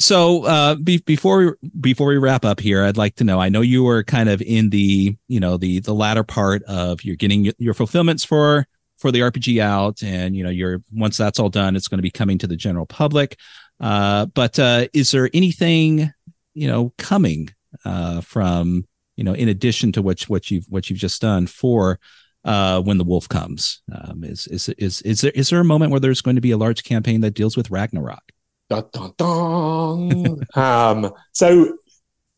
so 0.00 0.44
uh, 0.44 0.74
be, 0.76 0.98
before 0.98 1.38
we 1.38 1.68
before 1.78 2.08
we 2.08 2.16
wrap 2.16 2.46
up 2.46 2.58
here, 2.58 2.82
I'd 2.82 2.96
like 2.96 3.16
to 3.16 3.24
know. 3.24 3.38
I 3.38 3.50
know 3.50 3.60
you 3.60 3.84
were 3.84 4.02
kind 4.02 4.30
of 4.30 4.40
in 4.40 4.70
the 4.70 5.14
you 5.28 5.40
know 5.40 5.58
the 5.58 5.80
the 5.80 5.94
latter 5.94 6.24
part 6.24 6.62
of 6.62 7.04
you're 7.04 7.16
getting 7.16 7.52
your 7.58 7.74
fulfillments 7.74 8.24
for 8.24 8.66
for 8.96 9.12
the 9.12 9.20
RPG 9.20 9.60
out, 9.60 10.02
and 10.02 10.34
you 10.34 10.42
know 10.42 10.48
you're 10.48 10.82
once 10.90 11.18
that's 11.18 11.38
all 11.38 11.50
done, 11.50 11.76
it's 11.76 11.86
going 11.86 11.98
to 11.98 12.02
be 12.02 12.10
coming 12.10 12.38
to 12.38 12.46
the 12.46 12.56
general 12.56 12.86
public. 12.86 13.38
Uh, 13.78 14.24
but 14.26 14.58
uh, 14.58 14.88
is 14.94 15.10
there 15.10 15.28
anything 15.34 16.10
you 16.54 16.66
know 16.66 16.94
coming 16.96 17.50
uh, 17.84 18.22
from 18.22 18.86
you 19.16 19.24
know 19.24 19.34
in 19.34 19.50
addition 19.50 19.92
to 19.92 20.00
what 20.00 20.22
what 20.22 20.50
you've 20.50 20.64
what 20.70 20.88
you've 20.88 20.98
just 20.98 21.20
done 21.20 21.46
for 21.46 22.00
uh, 22.46 22.80
when 22.80 22.96
the 22.96 23.04
wolf 23.04 23.28
comes? 23.28 23.82
Um, 23.94 24.24
is 24.24 24.46
is 24.46 24.70
is 24.70 25.02
is 25.02 25.20
there 25.20 25.32
is 25.34 25.50
there 25.50 25.60
a 25.60 25.64
moment 25.64 25.90
where 25.90 26.00
there's 26.00 26.22
going 26.22 26.36
to 26.36 26.42
be 26.42 26.52
a 26.52 26.58
large 26.58 26.84
campaign 26.84 27.20
that 27.20 27.34
deals 27.34 27.54
with 27.54 27.70
Ragnarok? 27.70 28.32
Dun, 28.70 28.84
dun, 28.92 29.12
dun. 29.18 30.40
um, 30.54 31.12
so, 31.32 31.76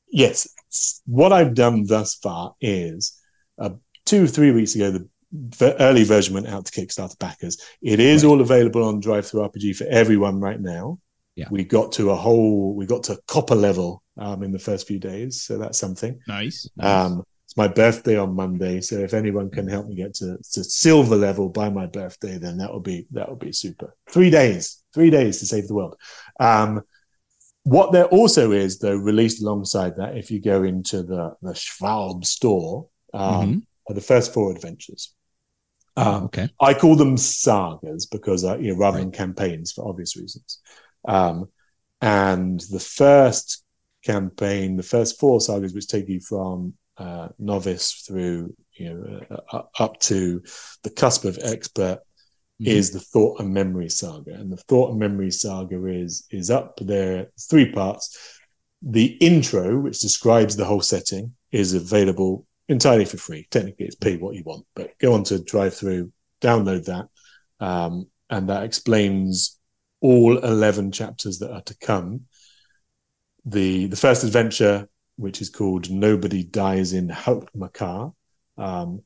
yes, 0.08 0.48
what 1.06 1.32
I've 1.32 1.54
done 1.54 1.84
thus 1.86 2.14
far 2.14 2.54
is 2.60 3.20
uh, 3.58 3.70
two, 4.06 4.26
three 4.26 4.50
weeks 4.50 4.74
ago, 4.74 4.98
the 5.30 5.80
early 5.80 6.04
version 6.04 6.34
went 6.34 6.48
out 6.48 6.64
to 6.66 6.72
Kickstarter 6.72 7.18
backers. 7.18 7.58
It 7.82 8.00
is 8.00 8.24
right. 8.24 8.30
all 8.30 8.40
available 8.40 8.82
on 8.84 9.02
DriveThruRPG 9.02 9.76
for 9.76 9.86
everyone 9.88 10.40
right 10.40 10.60
now. 10.60 10.98
Yeah. 11.36 11.48
We 11.50 11.64
got 11.64 11.92
to 11.92 12.10
a 12.10 12.16
whole, 12.16 12.74
we 12.74 12.86
got 12.86 13.04
to 13.04 13.18
copper 13.26 13.54
level 13.54 14.02
um, 14.18 14.42
in 14.42 14.52
the 14.52 14.58
first 14.58 14.86
few 14.86 14.98
days. 14.98 15.42
So 15.42 15.58
that's 15.58 15.78
something. 15.78 16.18
Nice. 16.26 16.68
nice. 16.76 17.06
Um, 17.06 17.24
it's 17.52 17.56
my 17.58 17.68
birthday 17.68 18.16
on 18.16 18.34
Monday, 18.34 18.80
so 18.80 18.96
if 18.96 19.12
anyone 19.12 19.50
can 19.50 19.68
help 19.68 19.86
me 19.86 19.94
get 19.94 20.14
to, 20.14 20.38
to 20.52 20.64
silver 20.64 21.16
level 21.16 21.50
by 21.50 21.68
my 21.68 21.84
birthday, 21.84 22.38
then 22.38 22.56
that 22.56 22.72
would 22.72 22.82
be 22.82 23.06
that 23.10 23.28
would 23.28 23.40
be 23.40 23.52
super. 23.52 23.94
Three 24.08 24.30
days, 24.30 24.81
three 24.94 25.10
days 25.10 25.40
to 25.40 25.46
save 25.46 25.68
the 25.68 25.74
world. 25.74 25.96
Um, 26.40 26.82
what 27.64 27.92
there 27.92 28.06
also 28.06 28.52
is, 28.52 28.78
though, 28.78 28.96
released 28.96 29.42
alongside 29.42 29.96
that, 29.96 30.16
if 30.16 30.30
you 30.30 30.40
go 30.40 30.64
into 30.64 31.02
the 31.02 31.34
the 31.42 31.52
Schwalb 31.52 32.24
store, 32.24 32.88
um, 33.14 33.22
mm-hmm. 33.22 33.58
are 33.88 33.94
the 33.94 34.00
first 34.00 34.34
four 34.34 34.50
adventures. 34.50 35.14
Um, 35.96 36.06
oh, 36.06 36.24
okay. 36.24 36.48
I 36.60 36.74
call 36.74 36.96
them 36.96 37.16
sagas 37.16 38.06
because 38.06 38.44
uh, 38.44 38.58
you 38.58 38.72
know 38.72 38.78
rather 38.78 38.98
right. 38.98 39.04
than 39.04 39.12
campaigns 39.12 39.72
for 39.72 39.88
obvious 39.88 40.16
reasons. 40.16 40.60
Um, 41.06 41.48
and 42.00 42.58
the 42.70 42.80
first 42.80 43.64
campaign, 44.04 44.76
the 44.76 44.82
first 44.82 45.20
four 45.20 45.40
sagas, 45.40 45.74
which 45.74 45.86
take 45.86 46.08
you 46.08 46.20
from 46.20 46.74
uh, 46.98 47.28
novice 47.38 48.04
through 48.06 48.54
you 48.74 48.92
know 48.94 49.38
uh, 49.52 49.62
up 49.78 50.00
to 50.00 50.42
the 50.82 50.90
cusp 50.90 51.24
of 51.24 51.38
expert 51.42 52.00
mm-hmm. 52.62 52.70
is 52.70 52.90
the 52.90 53.00
thought 53.00 53.40
and 53.40 53.52
memory 53.52 53.88
saga. 53.88 54.34
And 54.34 54.52
the 54.52 54.56
thought 54.56 54.90
and 54.90 54.98
memory 54.98 55.30
saga 55.30 55.84
is 55.86 56.26
is 56.30 56.50
up 56.50 56.78
there. 56.80 57.28
Three 57.38 57.72
parts. 57.72 58.38
The 58.82 59.06
intro 59.06 59.78
which 59.78 60.00
describes 60.00 60.56
the 60.56 60.64
whole 60.64 60.80
setting 60.80 61.34
is 61.50 61.74
available 61.74 62.46
entirely 62.68 63.04
for 63.04 63.16
free. 63.16 63.46
Technically 63.50 63.86
it's 63.86 63.96
pay 63.96 64.16
what 64.16 64.34
you 64.34 64.42
want 64.44 64.66
but 64.74 64.98
go 64.98 65.14
on 65.14 65.24
to 65.24 65.42
drive 65.42 65.74
through, 65.74 66.12
download 66.40 66.86
that. 66.86 67.08
Um, 67.64 68.08
and 68.28 68.48
that 68.48 68.64
explains 68.64 69.58
all 70.00 70.38
11 70.38 70.90
chapters 70.90 71.38
that 71.38 71.52
are 71.52 71.62
to 71.62 71.76
come. 71.78 72.22
The 73.44 73.86
the 73.86 73.96
first 73.96 74.24
adventure 74.24 74.88
which 75.16 75.40
is 75.40 75.50
called 75.50 75.90
Nobody 75.90 76.42
Dies 76.42 76.92
in 76.92 77.08
Hauptmakar, 77.08 78.14
um, 78.56 79.02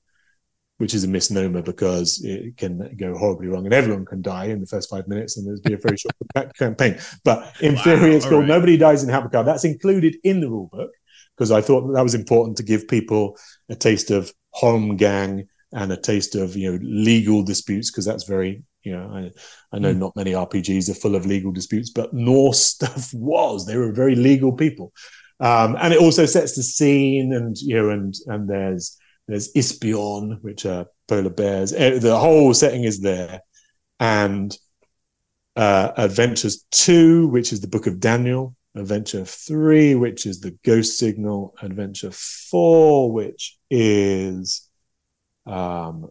which 0.78 0.94
is 0.94 1.04
a 1.04 1.08
misnomer 1.08 1.62
because 1.62 2.22
it 2.22 2.56
can 2.56 2.94
go 2.96 3.16
horribly 3.16 3.48
wrong 3.48 3.64
and 3.64 3.72
everyone 3.72 4.04
can 4.04 4.20
die 4.20 4.46
in 4.46 4.60
the 4.60 4.66
first 4.66 4.90
five 4.90 5.08
minutes 5.08 5.36
and 5.36 5.46
there's 5.46 5.60
be 5.60 5.72
a 5.72 5.78
very 5.78 5.96
short 5.96 6.54
campaign. 6.58 6.98
But 7.24 7.54
in 7.60 7.76
wow, 7.76 7.82
theory, 7.82 8.14
it's 8.14 8.26
called 8.26 8.42
right. 8.42 8.48
Nobody 8.48 8.76
Dies 8.76 9.02
in 9.02 9.08
Hauptmakar. 9.08 9.44
That's 9.44 9.64
included 9.64 10.16
in 10.22 10.40
the 10.40 10.48
rulebook 10.48 10.90
because 11.36 11.50
I 11.50 11.62
thought 11.62 11.86
that, 11.86 11.94
that 11.94 12.02
was 12.02 12.14
important 12.14 12.56
to 12.58 12.62
give 12.62 12.88
people 12.88 13.38
a 13.70 13.74
taste 13.74 14.10
of 14.10 14.32
Holmgang 14.54 15.46
and 15.72 15.92
a 15.92 15.96
taste 15.96 16.34
of 16.34 16.56
you 16.56 16.72
know 16.72 16.78
legal 16.82 17.42
disputes 17.42 17.90
because 17.90 18.04
that's 18.04 18.24
very 18.24 18.62
you 18.82 18.96
know 18.96 19.10
I, 19.12 19.76
I 19.76 19.78
know 19.78 19.94
mm. 19.94 19.98
not 19.98 20.16
many 20.16 20.32
RPGs 20.32 20.90
are 20.90 20.94
full 20.94 21.14
of 21.14 21.26
legal 21.26 21.52
disputes, 21.52 21.90
but 21.90 22.12
Norse 22.12 22.62
stuff 22.74 23.12
was. 23.14 23.66
They 23.66 23.76
were 23.76 23.92
very 23.92 24.14
legal 24.14 24.52
people. 24.52 24.92
Um, 25.38 25.76
and 25.78 25.92
it 25.92 26.00
also 26.00 26.24
sets 26.24 26.56
the 26.56 26.62
scene, 26.62 27.32
and 27.32 27.56
you 27.58 27.76
know, 27.76 27.90
and 27.90 28.14
and 28.26 28.48
there's 28.48 28.98
there's 29.28 29.52
Isbjorn, 29.54 30.42
which 30.42 30.66
are 30.66 30.86
polar 31.08 31.30
bears. 31.30 31.72
Eh, 31.72 31.98
the 31.98 32.18
whole 32.18 32.54
setting 32.54 32.84
is 32.84 33.00
there, 33.00 33.40
and 33.98 34.56
uh, 35.56 35.92
Adventures 35.96 36.64
Two, 36.70 37.28
which 37.28 37.52
is 37.52 37.60
the 37.60 37.68
Book 37.68 37.86
of 37.86 38.00
Daniel. 38.00 38.54
Adventure 38.74 39.24
Three, 39.24 39.94
which 39.94 40.26
is 40.26 40.40
the 40.40 40.56
Ghost 40.64 40.98
Signal. 40.98 41.54
Adventure 41.62 42.10
Four, 42.12 43.10
which 43.10 43.58
is 43.70 44.68
um, 45.46 46.10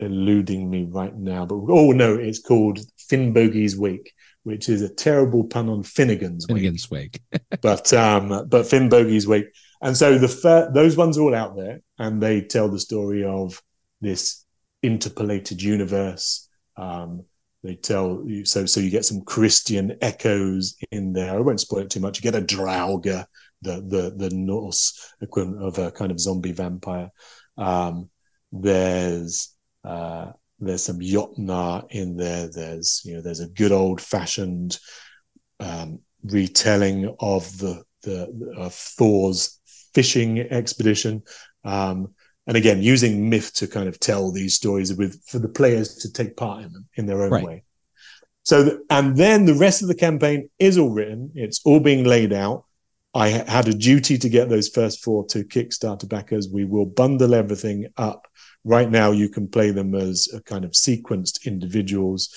eluding 0.00 0.68
me 0.68 0.86
right 0.90 1.16
now, 1.16 1.46
but 1.46 1.54
oh 1.68 1.92
no, 1.92 2.14
it's 2.14 2.40
called 2.40 2.80
Finnbogi's 3.10 3.76
Wake 3.76 4.12
which 4.42 4.68
is 4.68 4.82
a 4.82 4.88
terrible 4.88 5.44
pun 5.44 5.68
on 5.68 5.82
Finnegan's 5.82 6.46
Wake. 6.48 6.58
Finnegan's 6.58 6.90
Wake. 6.90 7.20
but 7.60 7.92
um, 7.92 8.28
but 8.48 8.66
Finnbogi's 8.66 9.26
Wake. 9.26 9.46
And 9.82 9.96
so 9.96 10.18
the 10.18 10.28
fir- 10.28 10.70
those 10.72 10.96
ones 10.96 11.16
are 11.16 11.22
all 11.22 11.34
out 11.34 11.56
there, 11.56 11.80
and 11.98 12.22
they 12.22 12.42
tell 12.42 12.68
the 12.68 12.78
story 12.78 13.24
of 13.24 13.60
this 14.00 14.44
interpolated 14.82 15.62
universe. 15.62 16.48
Um, 16.76 17.24
they 17.62 17.74
tell 17.74 18.22
you 18.26 18.44
so 18.44 18.64
so 18.64 18.80
you 18.80 18.90
get 18.90 19.04
some 19.04 19.22
Christian 19.22 19.96
echoes 20.00 20.76
in 20.90 21.12
there. 21.12 21.34
I 21.34 21.40
won't 21.40 21.60
spoil 21.60 21.80
it 21.80 21.90
too 21.90 22.00
much. 22.00 22.18
You 22.18 22.30
get 22.30 22.40
a 22.40 22.44
Draugr, 22.44 23.24
the 23.62 23.72
the 23.86 24.14
the 24.16 24.34
Norse 24.34 25.14
equivalent 25.20 25.62
of 25.62 25.78
a 25.78 25.90
kind 25.90 26.10
of 26.10 26.20
zombie 26.20 26.52
vampire. 26.52 27.10
Um, 27.58 28.10
there's 28.52 29.54
uh, 29.84 30.32
there's 30.58 30.82
some 30.82 31.00
Jotnar 31.00 31.86
in 31.90 32.16
there. 32.16 32.48
There's 32.48 33.02
you 33.04 33.14
know 33.14 33.22
there's 33.22 33.40
a 33.40 33.48
good 33.48 33.72
old 33.72 34.00
fashioned 34.00 34.78
um, 35.58 36.00
retelling 36.24 37.14
of 37.20 37.58
the 37.58 37.84
the 38.02 38.54
of 38.56 38.74
Thor's 38.74 39.59
fishing 39.94 40.40
expedition. 40.40 41.22
Um, 41.64 42.14
and 42.46 42.56
again, 42.56 42.82
using 42.82 43.28
myth 43.28 43.54
to 43.54 43.66
kind 43.66 43.88
of 43.88 44.00
tell 44.00 44.32
these 44.32 44.54
stories 44.54 44.94
with 44.94 45.22
for 45.26 45.38
the 45.38 45.48
players 45.48 45.96
to 45.96 46.12
take 46.12 46.36
part 46.36 46.64
in 46.64 46.72
them 46.72 46.88
in 46.94 47.06
their 47.06 47.22
own 47.22 47.30
right. 47.30 47.44
way. 47.44 47.64
So, 48.42 48.80
and 48.88 49.16
then 49.16 49.44
the 49.44 49.54
rest 49.54 49.82
of 49.82 49.88
the 49.88 49.94
campaign 49.94 50.48
is 50.58 50.78
all 50.78 50.90
written. 50.90 51.30
It's 51.34 51.60
all 51.64 51.80
being 51.80 52.04
laid 52.04 52.32
out. 52.32 52.64
I 53.12 53.28
had 53.28 53.68
a 53.68 53.74
duty 53.74 54.18
to 54.18 54.28
get 54.28 54.48
those 54.48 54.68
first 54.68 55.04
four 55.04 55.26
to 55.26 55.44
Kickstarter 55.44 56.08
backers. 56.08 56.48
We 56.48 56.64
will 56.64 56.86
bundle 56.86 57.34
everything 57.34 57.88
up 57.96 58.26
Right 58.64 58.90
now, 58.90 59.10
you 59.12 59.28
can 59.28 59.48
play 59.48 59.70
them 59.70 59.94
as 59.94 60.28
a 60.34 60.42
kind 60.42 60.64
of 60.64 60.72
sequenced 60.72 61.46
individuals, 61.46 62.34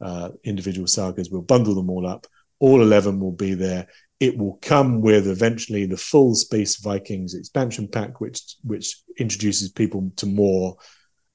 uh, 0.00 0.30
individual 0.42 0.86
sagas. 0.86 1.30
We'll 1.30 1.42
bundle 1.42 1.74
them 1.74 1.90
all 1.90 2.06
up. 2.06 2.26
All 2.58 2.80
11 2.80 3.20
will 3.20 3.32
be 3.32 3.54
there. 3.54 3.88
It 4.18 4.38
will 4.38 4.58
come 4.62 5.02
with 5.02 5.28
eventually 5.28 5.86
the 5.86 5.96
full 5.96 6.34
Space 6.34 6.76
Vikings 6.76 7.34
expansion 7.34 7.88
pack, 7.88 8.20
which 8.20 8.56
which 8.64 8.96
introduces 9.18 9.70
people 9.70 10.10
to 10.16 10.26
more 10.26 10.76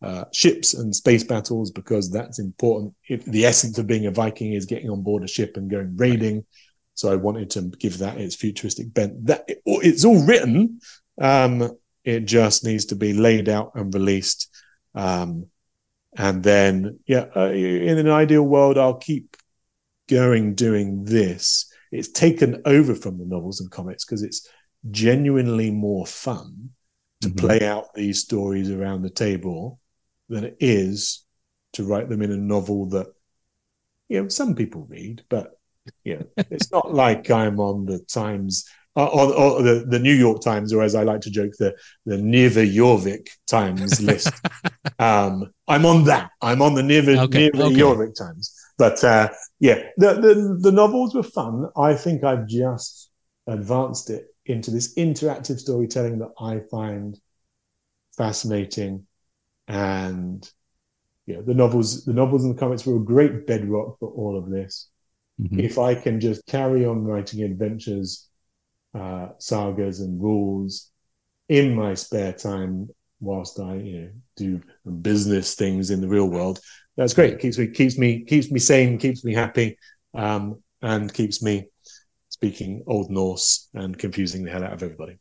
uh, 0.01 0.25
ships 0.33 0.73
and 0.73 0.95
space 0.95 1.23
battles 1.23 1.69
because 1.71 2.09
that's 2.09 2.39
important. 2.39 2.95
If 3.07 3.23
the 3.25 3.45
essence 3.45 3.77
of 3.77 3.85
being 3.85 4.07
a 4.07 4.11
Viking 4.11 4.53
is 4.53 4.65
getting 4.65 4.89
on 4.89 5.03
board 5.03 5.23
a 5.23 5.27
ship 5.27 5.57
and 5.57 5.69
going 5.69 5.95
raiding. 5.95 6.45
So 6.95 7.11
I 7.11 7.15
wanted 7.15 7.51
to 7.51 7.61
give 7.61 7.99
that 7.99 8.17
its 8.17 8.35
futuristic 8.35 8.93
bent. 8.93 9.25
That 9.27 9.45
it's 9.65 10.05
all 10.05 10.25
written. 10.25 10.79
Um, 11.19 11.77
it 12.03 12.21
just 12.21 12.63
needs 12.63 12.85
to 12.85 12.95
be 12.95 13.13
laid 13.13 13.47
out 13.47 13.73
and 13.75 13.93
released. 13.93 14.49
Um, 14.95 15.47
and 16.17 16.43
then, 16.43 16.99
yeah, 17.05 17.27
uh, 17.35 17.51
in 17.51 17.97
an 17.97 18.09
ideal 18.09 18.43
world, 18.43 18.77
I'll 18.77 18.95
keep 18.95 19.37
going 20.09 20.55
doing 20.55 21.05
this. 21.05 21.70
It's 21.91 22.11
taken 22.11 22.61
over 22.65 22.95
from 22.95 23.17
the 23.17 23.25
novels 23.25 23.59
and 23.59 23.69
comics 23.69 24.05
because 24.05 24.23
it's 24.23 24.47
genuinely 24.89 25.71
more 25.71 26.05
fun 26.05 26.71
to 27.21 27.29
mm-hmm. 27.29 27.45
play 27.45 27.67
out 27.67 27.93
these 27.93 28.21
stories 28.21 28.71
around 28.71 29.01
the 29.01 29.09
table 29.09 29.79
than 30.29 30.43
it 30.43 30.57
is 30.59 31.25
to 31.73 31.83
write 31.83 32.09
them 32.09 32.21
in 32.21 32.31
a 32.31 32.37
novel 32.37 32.87
that 32.87 33.07
you 34.09 34.21
know 34.21 34.27
some 34.27 34.55
people 34.55 34.85
read, 34.89 35.23
but 35.29 35.51
you 36.03 36.17
know 36.17 36.25
it's 36.49 36.71
not 36.71 36.93
like 36.93 37.29
I'm 37.29 37.59
on 37.59 37.85
the 37.85 37.99
Times 37.99 38.65
uh, 38.95 39.05
or, 39.05 39.33
or 39.33 39.63
the, 39.63 39.85
the 39.87 39.99
New 39.99 40.13
York 40.13 40.41
Times, 40.41 40.73
or 40.73 40.83
as 40.83 40.95
I 40.95 41.03
like 41.03 41.21
to 41.21 41.31
joke, 41.31 41.53
the 41.57 41.73
the 42.05 42.17
Niva 42.17 42.69
Jorvik 42.69 43.29
Times 43.47 44.01
list. 44.01 44.33
um, 44.99 45.51
I'm 45.67 45.85
on 45.85 46.03
that. 46.05 46.31
I'm 46.41 46.61
on 46.61 46.73
the 46.73 46.81
Niva 46.81 47.17
Okay, 47.23 47.49
okay. 47.53 47.75
Jorvik 47.75 48.15
Times. 48.15 48.53
But 48.81 49.03
uh, 49.03 49.29
yeah, 49.59 49.79
the, 49.97 50.09
the 50.15 50.57
the 50.59 50.71
novels 50.71 51.13
were 51.13 51.21
fun. 51.41 51.69
I 51.77 51.93
think 51.93 52.23
I've 52.23 52.47
just 52.47 53.11
advanced 53.45 54.09
it 54.09 54.25
into 54.47 54.71
this 54.71 54.95
interactive 54.95 55.59
storytelling 55.59 56.17
that 56.19 56.31
I 56.39 56.61
find 56.71 57.19
fascinating, 58.17 59.07
and 59.67 60.49
yeah, 61.27 61.41
the 61.45 61.53
novels, 61.53 62.05
the 62.05 62.13
novels 62.13 62.45
and 62.45 62.55
the 62.55 62.59
comics 62.59 62.85
were 62.85 62.97
a 62.97 63.05
great 63.15 63.47
bedrock 63.47 63.99
for 63.99 64.09
all 64.09 64.37
of 64.37 64.49
this 64.49 64.89
Mhm. 65.39 65.59
if 65.59 65.77
I 65.79 65.95
can 65.95 66.19
just 66.19 66.45
carry 66.47 66.85
on 66.85 67.03
writing 67.05 67.43
adventures, 67.43 68.29
uh, 68.93 69.29
sagas, 69.39 70.01
and 70.01 70.21
rules 70.21 70.91
in 71.49 71.75
my 71.75 71.93
spare 71.95 72.33
time 72.33 72.89
whilst 73.19 73.59
I, 73.59 73.75
you 73.75 74.01
know, 74.01 74.11
do 74.37 74.61
business 75.01 75.55
things 75.55 75.91
in 75.91 76.01
the 76.01 76.07
real 76.09 76.29
world, 76.29 76.59
that's 76.97 77.13
great. 77.13 77.39
keeps 77.39 77.57
me 77.57 77.67
keeps 77.67 77.97
me 77.97 78.23
keeps 78.23 78.51
me 78.51 78.59
sane, 78.59 78.97
keeps 78.97 79.23
me 79.23 79.33
happy, 79.33 79.77
um, 80.13 80.61
and 80.81 81.13
keeps 81.13 81.41
me 81.41 81.67
speaking 82.29 82.83
Old 82.87 83.11
Norse 83.11 83.69
and 83.73 83.97
confusing 83.97 84.43
the 84.43 84.51
hell 84.51 84.63
out 84.63 84.73
of 84.73 84.83
everybody. 84.83 85.17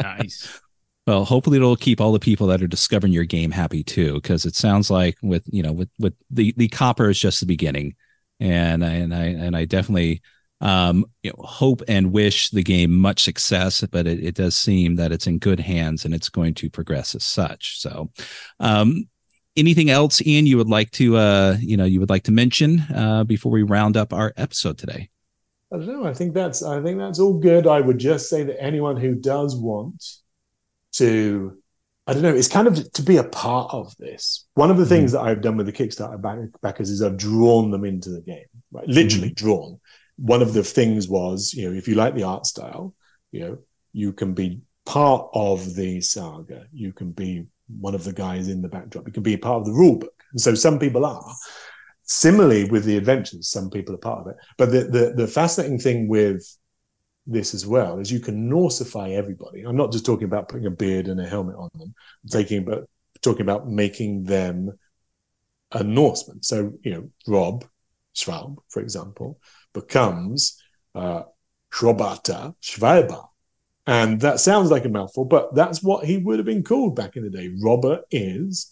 Nice. 0.00 0.60
Well, 1.06 1.24
hopefully 1.24 1.56
it'll 1.56 1.74
keep 1.76 2.00
all 2.00 2.12
the 2.12 2.20
people 2.20 2.46
that 2.48 2.62
are 2.62 2.68
discovering 2.68 3.12
your 3.12 3.24
game 3.24 3.50
happy 3.50 3.82
too, 3.82 4.14
because 4.14 4.46
it 4.46 4.54
sounds 4.54 4.90
like 4.90 5.16
with 5.22 5.42
you 5.50 5.62
know 5.62 5.72
with 5.72 5.90
with 5.98 6.14
the 6.30 6.54
the 6.56 6.68
copper 6.68 7.10
is 7.10 7.18
just 7.18 7.40
the 7.40 7.46
beginning, 7.46 7.96
and 8.38 8.84
I 8.84 8.92
and 8.92 9.14
I 9.14 9.24
and 9.24 9.56
I 9.56 9.64
definitely 9.64 10.22
um 10.60 11.04
you 11.24 11.30
know 11.30 11.42
hope 11.44 11.82
and 11.88 12.12
wish 12.12 12.50
the 12.50 12.62
game 12.62 12.92
much 12.92 13.24
success, 13.24 13.84
but 13.90 14.06
it, 14.06 14.22
it 14.22 14.34
does 14.36 14.56
seem 14.56 14.94
that 14.96 15.10
it's 15.10 15.26
in 15.26 15.38
good 15.40 15.58
hands 15.58 16.04
and 16.04 16.14
it's 16.14 16.28
going 16.28 16.54
to 16.54 16.70
progress 16.70 17.16
as 17.16 17.24
such. 17.24 17.80
So, 17.80 18.12
um, 18.60 19.08
anything 19.56 19.90
else, 19.90 20.24
Ian, 20.26 20.46
you 20.46 20.56
would 20.56 20.68
like 20.68 20.90
to 20.92 21.16
uh 21.16 21.56
you 21.60 21.76
know 21.76 21.84
you 21.84 22.00
would 22.00 22.10
like 22.10 22.24
to 22.24 22.32
mention 22.32 22.80
uh 22.94 23.24
before 23.24 23.52
we 23.52 23.62
round 23.62 23.96
up 23.96 24.12
our 24.12 24.32
episode 24.36 24.78
today? 24.78 25.10
I 25.72 25.78
don't 25.78 25.86
know. 25.86 26.04
I 26.04 26.12
think 26.12 26.34
that's 26.34 26.62
I 26.62 26.82
think 26.82 26.98
that's 26.98 27.18
all 27.18 27.38
good. 27.38 27.66
I 27.66 27.80
would 27.80 27.98
just 27.98 28.28
say 28.28 28.44
that 28.44 28.62
anyone 28.62 28.96
who 28.96 29.14
does 29.14 29.56
want 29.56 30.04
to, 30.92 31.56
I 32.06 32.12
don't 32.12 32.22
know, 32.22 32.34
it's 32.34 32.48
kind 32.48 32.68
of 32.68 32.92
to 32.92 33.02
be 33.02 33.16
a 33.16 33.24
part 33.24 33.72
of 33.72 33.96
this. 33.96 34.46
One 34.54 34.70
of 34.70 34.76
the 34.76 34.84
things 34.84 35.12
that 35.12 35.22
I've 35.22 35.40
done 35.40 35.56
with 35.56 35.66
the 35.66 35.72
Kickstarter 35.72 36.20
back, 36.20 36.38
backers 36.60 36.90
is 36.90 37.00
I've 37.02 37.16
drawn 37.16 37.70
them 37.70 37.86
into 37.86 38.10
the 38.10 38.20
game, 38.20 38.44
right? 38.70 38.86
Literally 38.86 39.30
drawn. 39.30 39.80
One 40.16 40.42
of 40.42 40.52
the 40.52 40.62
things 40.62 41.08
was, 41.08 41.54
you 41.54 41.68
know, 41.70 41.74
if 41.74 41.88
you 41.88 41.94
like 41.94 42.14
the 42.14 42.24
art 42.24 42.44
style, 42.44 42.94
you 43.30 43.40
know, 43.40 43.58
you 43.94 44.12
can 44.12 44.34
be 44.34 44.60
part 44.84 45.30
of 45.32 45.74
the 45.74 46.02
saga. 46.02 46.66
You 46.72 46.92
can 46.92 47.12
be 47.12 47.46
one 47.80 47.94
of 47.94 48.04
the 48.04 48.12
guys 48.12 48.48
in 48.48 48.62
the 48.62 48.68
backdrop. 48.68 49.06
You 49.06 49.12
can 49.12 49.22
be 49.22 49.34
a 49.34 49.38
part 49.38 49.60
of 49.60 49.66
the 49.66 49.72
rule 49.72 49.96
book. 49.96 50.22
And 50.32 50.40
so 50.40 50.54
some 50.54 50.78
people 50.78 51.04
are. 51.04 51.34
Similarly, 52.04 52.64
with 52.68 52.84
the 52.84 52.96
adventures, 52.96 53.48
some 53.48 53.70
people 53.70 53.94
are 53.94 53.98
part 53.98 54.20
of 54.20 54.26
it. 54.28 54.36
But 54.58 54.70
the 54.70 54.84
the, 54.84 55.14
the 55.16 55.26
fascinating 55.26 55.78
thing 55.78 56.08
with 56.08 56.44
this 57.26 57.54
as 57.54 57.66
well 57.66 57.98
is 57.98 58.10
you 58.10 58.20
can 58.20 58.50
Norsify 58.50 59.12
everybody. 59.12 59.62
I'm 59.62 59.76
not 59.76 59.92
just 59.92 60.04
talking 60.04 60.24
about 60.24 60.48
putting 60.48 60.66
a 60.66 60.70
beard 60.70 61.08
and 61.08 61.20
a 61.20 61.26
helmet 61.26 61.56
on 61.56 61.70
them. 61.74 61.94
I'm 62.24 62.28
taking 62.28 62.58
about 62.58 62.88
talking 63.22 63.42
about 63.42 63.68
making 63.68 64.24
them 64.24 64.72
a 65.70 65.82
Norseman. 65.82 66.42
So 66.42 66.72
you 66.82 66.92
know, 66.92 67.10
Rob 67.26 67.64
Schwalb, 68.14 68.56
for 68.68 68.82
example, 68.82 69.38
becomes 69.72 70.60
uh, 70.94 71.22
Schrobata 71.72 72.54
Schwalba. 72.62 73.26
And 73.86 74.20
that 74.20 74.40
sounds 74.40 74.70
like 74.70 74.84
a 74.84 74.88
mouthful, 74.88 75.24
but 75.24 75.54
that's 75.54 75.82
what 75.82 76.04
he 76.04 76.18
would 76.18 76.38
have 76.38 76.46
been 76.46 76.62
called 76.62 76.94
back 76.94 77.16
in 77.16 77.24
the 77.24 77.30
day. 77.30 77.50
Robert 77.62 78.02
is 78.10 78.70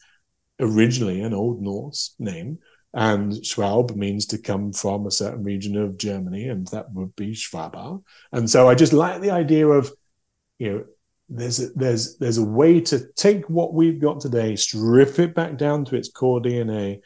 originally 0.61 1.21
an 1.21 1.35
Old 1.35 1.61
Norse 1.61 2.15
name, 2.19 2.59
and 2.95 3.45
Schwab 3.45 3.97
means 3.97 4.27
to 4.27 4.39
come 4.39 4.73
from 4.73 5.07
a 5.07 5.11
certain 5.11 5.43
region 5.43 5.77
of 5.77 5.97
Germany, 5.99 6.49
and 6.49 6.67
that 6.69 6.93
would 6.93 7.15
be 7.17 7.33
Schwaber. 7.33 8.03
And 8.33 8.49
so 8.49 8.69
I 8.69 8.75
just 8.75 8.93
like 8.93 9.21
the 9.21 9.31
idea 9.31 9.67
of, 9.67 9.93
you 10.59 10.73
know, 10.73 10.85
there's 11.29 11.61
a, 11.61 11.69
there's 11.71 12.17
there's 12.19 12.39
a 12.39 12.45
way 12.45 12.81
to 12.81 13.07
take 13.15 13.49
what 13.49 13.73
we've 13.73 14.01
got 14.01 14.21
today, 14.21 14.57
strip 14.57 15.19
it 15.19 15.35
back 15.35 15.57
down 15.57 15.85
to 15.87 15.97
its 15.97 16.11
core 16.11 16.41
DNA, 16.41 17.01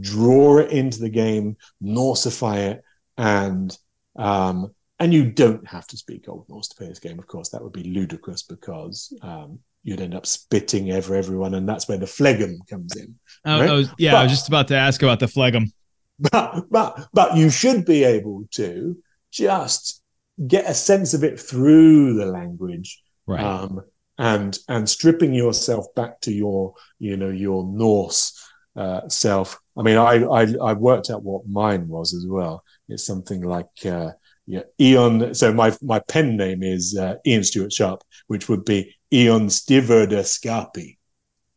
draw 0.00 0.58
it 0.58 0.70
into 0.70 1.00
the 1.00 1.10
game, 1.10 1.56
Norsify 1.82 2.72
it, 2.72 2.84
and 3.16 3.76
um, 4.16 4.74
and 5.00 5.14
you 5.14 5.30
don't 5.30 5.66
have 5.66 5.86
to 5.88 5.96
speak 5.96 6.28
Old 6.28 6.48
Norse 6.48 6.68
to 6.68 6.76
play 6.76 6.88
this 6.88 6.98
game. 6.98 7.18
Of 7.18 7.26
course, 7.26 7.50
that 7.50 7.62
would 7.62 7.72
be 7.72 7.84
ludicrous 7.84 8.42
because 8.42 9.12
um, 9.22 9.58
you'd 9.84 10.00
end 10.00 10.14
up 10.14 10.26
spitting 10.26 10.92
over 10.92 11.14
everyone, 11.14 11.54
and 11.54 11.68
that's 11.68 11.88
where 11.88 11.98
the 11.98 12.06
phlegm 12.06 12.58
comes 12.68 12.96
in. 12.96 13.14
I, 13.44 13.60
Right. 13.60 13.70
I 13.70 13.72
was, 13.74 13.88
yeah, 13.98 14.16
I 14.16 14.22
was 14.24 14.32
just 14.32 14.48
about 14.48 14.68
to 14.68 14.76
ask 14.76 15.02
about 15.02 15.20
the 15.20 15.28
phlegm. 15.28 15.72
but 16.18 16.64
but 16.70 17.08
but 17.12 17.36
you 17.36 17.48
should 17.48 17.84
be 17.84 18.02
able 18.04 18.44
to 18.52 18.96
just 19.30 20.02
get 20.46 20.68
a 20.68 20.74
sense 20.74 21.14
of 21.14 21.22
it 21.22 21.38
through 21.38 22.14
the 22.14 22.26
language 22.26 23.00
Right. 23.26 23.42
um, 23.44 23.82
and 24.18 24.58
and 24.68 24.88
stripping 24.88 25.32
yourself 25.32 25.86
back 25.94 26.20
to 26.22 26.32
your 26.32 26.74
you 26.98 27.16
know 27.16 27.30
your 27.30 27.64
Norse 27.64 28.32
uh, 28.74 29.08
self. 29.08 29.60
I 29.76 29.82
mean, 29.82 29.96
I, 29.96 30.24
I 30.24 30.54
I 30.60 30.72
worked 30.72 31.10
out 31.10 31.22
what 31.22 31.48
mine 31.48 31.86
was 31.86 32.14
as 32.14 32.26
well. 32.26 32.64
It's 32.88 33.06
something 33.06 33.42
like 33.42 33.66
uh, 33.84 34.10
yeah, 34.48 34.62
Eon. 34.80 35.34
So 35.34 35.52
my 35.52 35.76
my 35.82 36.00
pen 36.08 36.38
name 36.38 36.62
is 36.62 36.96
uh, 36.96 37.16
Ian 37.26 37.44
Stuart 37.44 37.70
Sharpe, 37.70 38.02
which 38.28 38.48
would 38.48 38.64
be 38.64 38.96
Eon 39.12 39.48
Stiverda 39.48 40.24
Scarpi. 40.24 40.96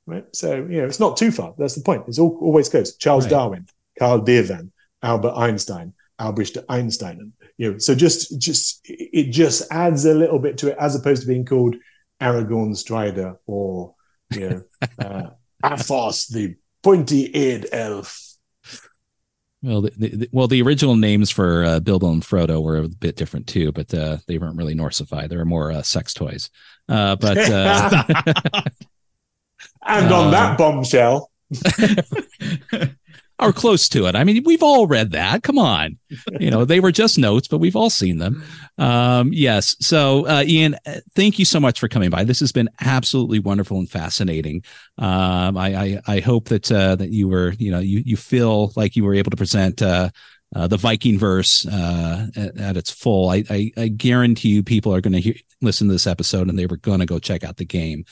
Right. 0.06 0.26
So 0.36 0.56
you 0.56 0.82
know, 0.82 0.86
it's 0.86 1.00
not 1.00 1.16
too 1.16 1.32
far. 1.32 1.56
That's 1.58 1.76
the 1.76 1.84
point. 1.84 2.04
It's 2.10 2.20
all, 2.20 2.38
always 2.42 2.68
close. 2.68 2.98
Charles 2.98 3.24
Right. 3.26 3.32
Darwin, 3.32 3.68
Carl 3.98 4.22
Devan, 4.22 4.72
Albert 5.02 5.34
Einstein, 5.38 5.94
Albrecht 6.20 6.58
Einstein. 6.68 7.32
You 7.58 7.72
know, 7.72 7.78
so 7.78 7.96
just 7.96 8.38
just 8.38 8.82
it 8.84 9.32
just 9.32 9.72
adds 9.72 10.04
a 10.04 10.14
little 10.14 10.40
bit 10.40 10.58
to 10.60 10.72
it 10.72 10.78
as 10.78 10.94
opposed 10.94 11.22
to 11.22 11.28
being 11.30 11.46
called 11.46 11.78
Aragorn 12.22 12.76
Strider 12.76 13.38
or 13.46 13.96
you 14.34 14.50
know 14.50 14.64
uh, 15.00 15.30
Athos 15.64 16.28
the 16.28 16.56
pointy-eared 16.84 17.68
elf. 17.72 18.31
Well, 19.64 19.82
the, 19.82 19.92
the, 19.92 20.30
well, 20.32 20.48
the 20.48 20.62
original 20.64 20.96
names 20.96 21.30
for 21.30 21.64
uh, 21.64 21.80
Bilbo 21.80 22.12
and 22.12 22.24
Frodo 22.24 22.64
were 22.64 22.78
a 22.78 22.88
bit 22.88 23.16
different 23.16 23.46
too, 23.48 23.72
but 23.72 23.94
uh, 23.94 24.18
they 24.28 24.40
weren't 24.40 24.58
really 24.58 24.74
Norsified. 24.74 25.30
They 25.30 25.38
were 25.38 25.46
more 25.46 25.72
uh, 25.72 25.84
sex 25.84 26.14
toys. 26.14 26.50
Uh, 26.90 27.16
but 27.16 27.38
uh, 27.38 28.04
And 29.84 30.12
Uh, 30.12 30.22
on 30.22 30.32
that 30.32 30.58
bombshell, 30.58 31.32
or 33.42 33.52
close 33.52 33.90
to 33.90 34.06
it. 34.06 34.16
I 34.16 34.24
mean, 34.24 34.44
we've 34.46 34.64
all 34.64 34.88
read 34.88 35.12
that. 35.12 35.44
Come 35.44 35.58
on, 35.58 35.98
you 36.40 36.52
know, 36.52 36.64
they 36.64 36.80
were 36.80 36.92
just 36.92 37.18
notes, 37.18 37.48
but 37.48 37.58
we've 37.58 37.76
all 37.76 37.90
seen 37.90 38.20
them. 38.20 38.44
Um, 38.78 39.32
yes. 39.34 39.76
So, 39.80 40.28
uh, 40.28 40.44
Ian, 40.46 40.76
uh, 40.86 41.00
thank 41.16 41.40
you 41.40 41.46
so 41.46 41.60
much 41.60 41.80
for 41.80 41.88
coming 41.88 42.10
by. 42.10 42.24
This 42.24 42.40
has 42.40 42.52
been 42.52 42.70
absolutely 42.82 43.40
wonderful 43.40 43.78
and 43.78 43.90
fascinating. 43.90 44.64
Um, 44.98 45.58
I, 45.58 45.76
I, 45.76 46.02
I 46.08 46.20
hope 46.20 46.50
that 46.50 46.72
uh, 46.72 46.96
that 46.96 47.10
you 47.10 47.28
were, 47.28 47.54
you 47.58 47.72
know, 47.72 47.80
you 47.80 48.04
you 48.06 48.18
feel 48.18 48.72
like 48.76 48.96
you 48.96 49.04
were 49.04 49.16
able 49.16 49.32
to 49.32 49.38
present. 49.38 49.82
Uh, 49.82 50.10
uh, 50.54 50.68
the 50.68 50.76
Viking 50.76 51.18
verse 51.18 51.66
uh, 51.66 52.28
at, 52.36 52.58
at 52.60 52.78
its 52.78 52.92
full. 52.92 53.30
I, 53.30 53.44
I, 53.50 53.72
I 53.78 53.88
guarantee 53.88 54.50
you, 54.50 54.64
people 54.64 54.94
are 54.94 55.00
going 55.00 55.22
to 55.22 55.34
listen 55.62 55.88
to 55.88 55.94
this 55.94 56.08
episode 56.08 56.50
and 56.50 56.60
they 56.60 56.66
were 56.66 56.78
going 56.78 57.00
to 57.00 57.06
go 57.06 57.20
check 57.20 57.46
out 57.46 57.58
the 57.58 57.66
game. 57.66 58.04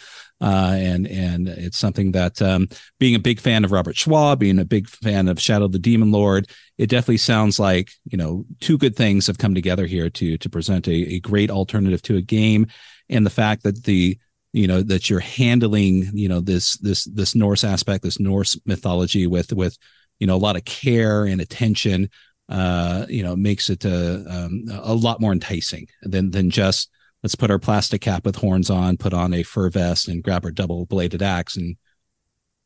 Uh, 0.41 0.73
and 0.75 1.05
and 1.07 1.49
it's 1.49 1.77
something 1.77 2.13
that 2.13 2.41
um, 2.41 2.67
being 2.97 3.13
a 3.13 3.19
big 3.19 3.41
fan 3.41 3.65
of 3.65 3.73
Robert 3.73 3.95
Schwalb, 3.95 4.39
being 4.39 4.59
a 4.59 4.65
big 4.65 4.87
fan 4.87 5.27
of 5.27 5.41
Shadow 5.41 5.67
the 5.67 5.79
Demon 5.79 6.11
Lord, 6.11 6.49
it 6.77 6.87
definitely 6.87 7.17
sounds 7.17 7.59
like 7.59 7.91
you 8.05 8.17
know 8.17 8.45
two 8.61 8.77
good 8.77 8.95
things 8.95 9.27
have 9.27 9.37
come 9.37 9.53
together 9.53 9.85
here 9.85 10.09
to 10.11 10.37
to 10.37 10.49
present 10.49 10.87
a, 10.87 11.15
a 11.15 11.19
great 11.19 11.51
alternative 11.51 12.01
to 12.03 12.15
a 12.15 12.21
game, 12.21 12.67
and 13.09 13.25
the 13.25 13.29
fact 13.29 13.63
that 13.63 13.83
the 13.83 14.17
you 14.53 14.65
know 14.65 14.81
that 14.81 15.09
you're 15.09 15.19
handling 15.19 16.09
you 16.13 16.29
know 16.29 16.39
this 16.39 16.77
this 16.77 17.03
this 17.05 17.35
Norse 17.35 17.65
aspect, 17.65 18.03
this 18.03 18.19
Norse 18.19 18.57
mythology 18.65 19.27
with 19.27 19.51
with 19.51 19.77
you 20.19 20.27
know 20.27 20.35
a 20.35 20.37
lot 20.37 20.55
of 20.55 20.65
care 20.65 21.25
and 21.25 21.41
attention. 21.41 22.09
Uh, 22.47 23.05
you 23.07 23.21
know, 23.21 23.35
makes 23.35 23.69
it 23.69 23.85
uh, 23.85 24.17
um, 24.27 24.63
a 24.71 24.95
lot 24.95 25.21
more 25.21 25.31
enticing 25.31 25.87
than 26.01 26.31
than 26.31 26.49
just 26.49 26.89
let's 27.23 27.35
put 27.35 27.51
our 27.51 27.59
plastic 27.59 28.01
cap 28.01 28.25
with 28.25 28.37
horns 28.37 28.69
on, 28.69 28.97
put 28.97 29.13
on 29.13 29.33
a 29.33 29.43
fur 29.43 29.69
vest, 29.69 30.07
and 30.07 30.23
grab 30.23 30.45
our 30.45 30.51
double 30.51 30.85
bladed 30.85 31.21
axe, 31.21 31.57
and 31.57 31.75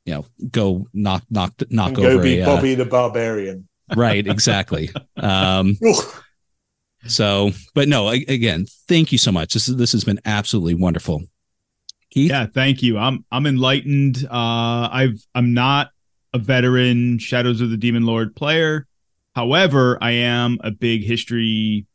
you 0.05 0.13
know, 0.13 0.25
go 0.51 0.87
knock 0.93 1.23
knock 1.29 1.53
knock 1.69 1.87
and 1.87 1.95
go 1.97 2.03
over 2.03 2.23
be 2.23 2.39
a 2.39 2.47
uh, 2.49 2.61
the 2.61 2.85
Barbarian. 2.85 3.67
right, 3.95 4.25
exactly. 4.25 4.89
um, 5.17 5.77
so, 7.05 7.51
but 7.73 7.87
no, 7.87 8.09
a- 8.09 8.25
again, 8.27 8.65
thank 8.87 9.11
you 9.11 9.17
so 9.17 9.31
much. 9.31 9.53
This 9.53 9.67
is, 9.67 9.75
this 9.77 9.91
has 9.93 10.03
been 10.03 10.19
absolutely 10.25 10.75
wonderful. 10.75 11.23
Keith, 12.11 12.29
Yeah, 12.29 12.45
thank 12.45 12.83
you. 12.83 12.97
I'm 12.97 13.25
I'm 13.31 13.45
enlightened. 13.47 14.25
Uh, 14.25 14.89
I've 14.91 15.25
I'm 15.33 15.53
not 15.53 15.89
a 16.33 16.37
veteran 16.37 17.19
Shadows 17.19 17.61
of 17.61 17.69
the 17.69 17.77
Demon 17.77 18.05
Lord 18.05 18.35
player. 18.35 18.87
However, 19.35 19.97
I 20.01 20.11
am 20.11 20.59
a 20.63 20.71
big 20.71 21.03
history 21.03 21.87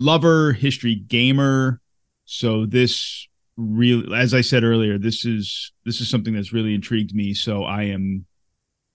lover, 0.00 0.52
history 0.52 0.94
gamer. 0.94 1.80
So 2.24 2.66
this 2.66 3.26
really, 3.56 4.14
as 4.14 4.34
I 4.34 4.40
said 4.40 4.64
earlier, 4.64 4.98
this 4.98 5.24
is 5.24 5.72
this 5.84 6.00
is 6.00 6.08
something 6.08 6.34
that's 6.34 6.52
really 6.52 6.74
intrigued 6.74 7.14
me. 7.14 7.34
So 7.34 7.64
I 7.64 7.84
am, 7.84 8.26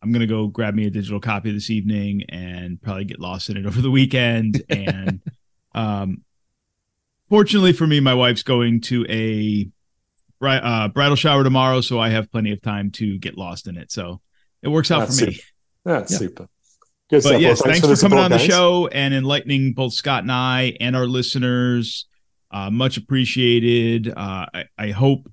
I'm 0.01 0.11
gonna 0.11 0.27
go 0.27 0.47
grab 0.47 0.75
me 0.75 0.85
a 0.85 0.89
digital 0.89 1.19
copy 1.19 1.51
this 1.51 1.69
evening 1.69 2.23
and 2.29 2.81
probably 2.81 3.05
get 3.05 3.19
lost 3.19 3.49
in 3.49 3.57
it 3.57 3.65
over 3.65 3.81
the 3.81 3.91
weekend. 3.91 4.63
And 4.69 5.21
um, 5.75 6.21
fortunately 7.29 7.73
for 7.73 7.87
me, 7.87 7.99
my 7.99 8.13
wife's 8.13 8.43
going 8.43 8.81
to 8.81 9.05
a 9.09 9.69
uh, 10.45 10.87
bridal 10.89 11.15
shower 11.15 11.43
tomorrow, 11.43 11.81
so 11.81 11.99
I 11.99 12.09
have 12.09 12.31
plenty 12.31 12.51
of 12.51 12.61
time 12.61 12.91
to 12.91 13.17
get 13.17 13.37
lost 13.37 13.67
in 13.67 13.77
it. 13.77 13.91
So 13.91 14.21
it 14.61 14.67
works 14.67 14.91
out 14.91 14.99
That's 14.99 15.19
for 15.19 15.25
me. 15.25 15.33
super. 15.33 15.47
That's 15.85 16.11
Yeah. 16.11 16.17
super. 16.17 16.47
Good 17.13 17.21
But 17.21 17.29
stuff. 17.29 17.41
yes, 17.41 17.61
Well, 17.61 17.71
thanks, 17.71 17.79
for, 17.81 17.85
coming 17.85 18.17
support, 18.17 18.21
on 18.23 18.31
the 18.31 18.39
show 18.39 18.87
and 18.87 19.13
enlightening 19.13 19.73
both 19.73 19.93
Scott 19.93 20.23
and 20.23 20.31
I 20.31 20.75
and 20.79 20.95
our 20.95 21.05
listeners. 21.05 22.07
Uh, 22.49 22.71
much 22.71 22.97
appreciated. 22.97 24.09
Uh, 24.09 24.47
I, 24.51 24.63
I 24.79 24.89
hope 24.89 25.31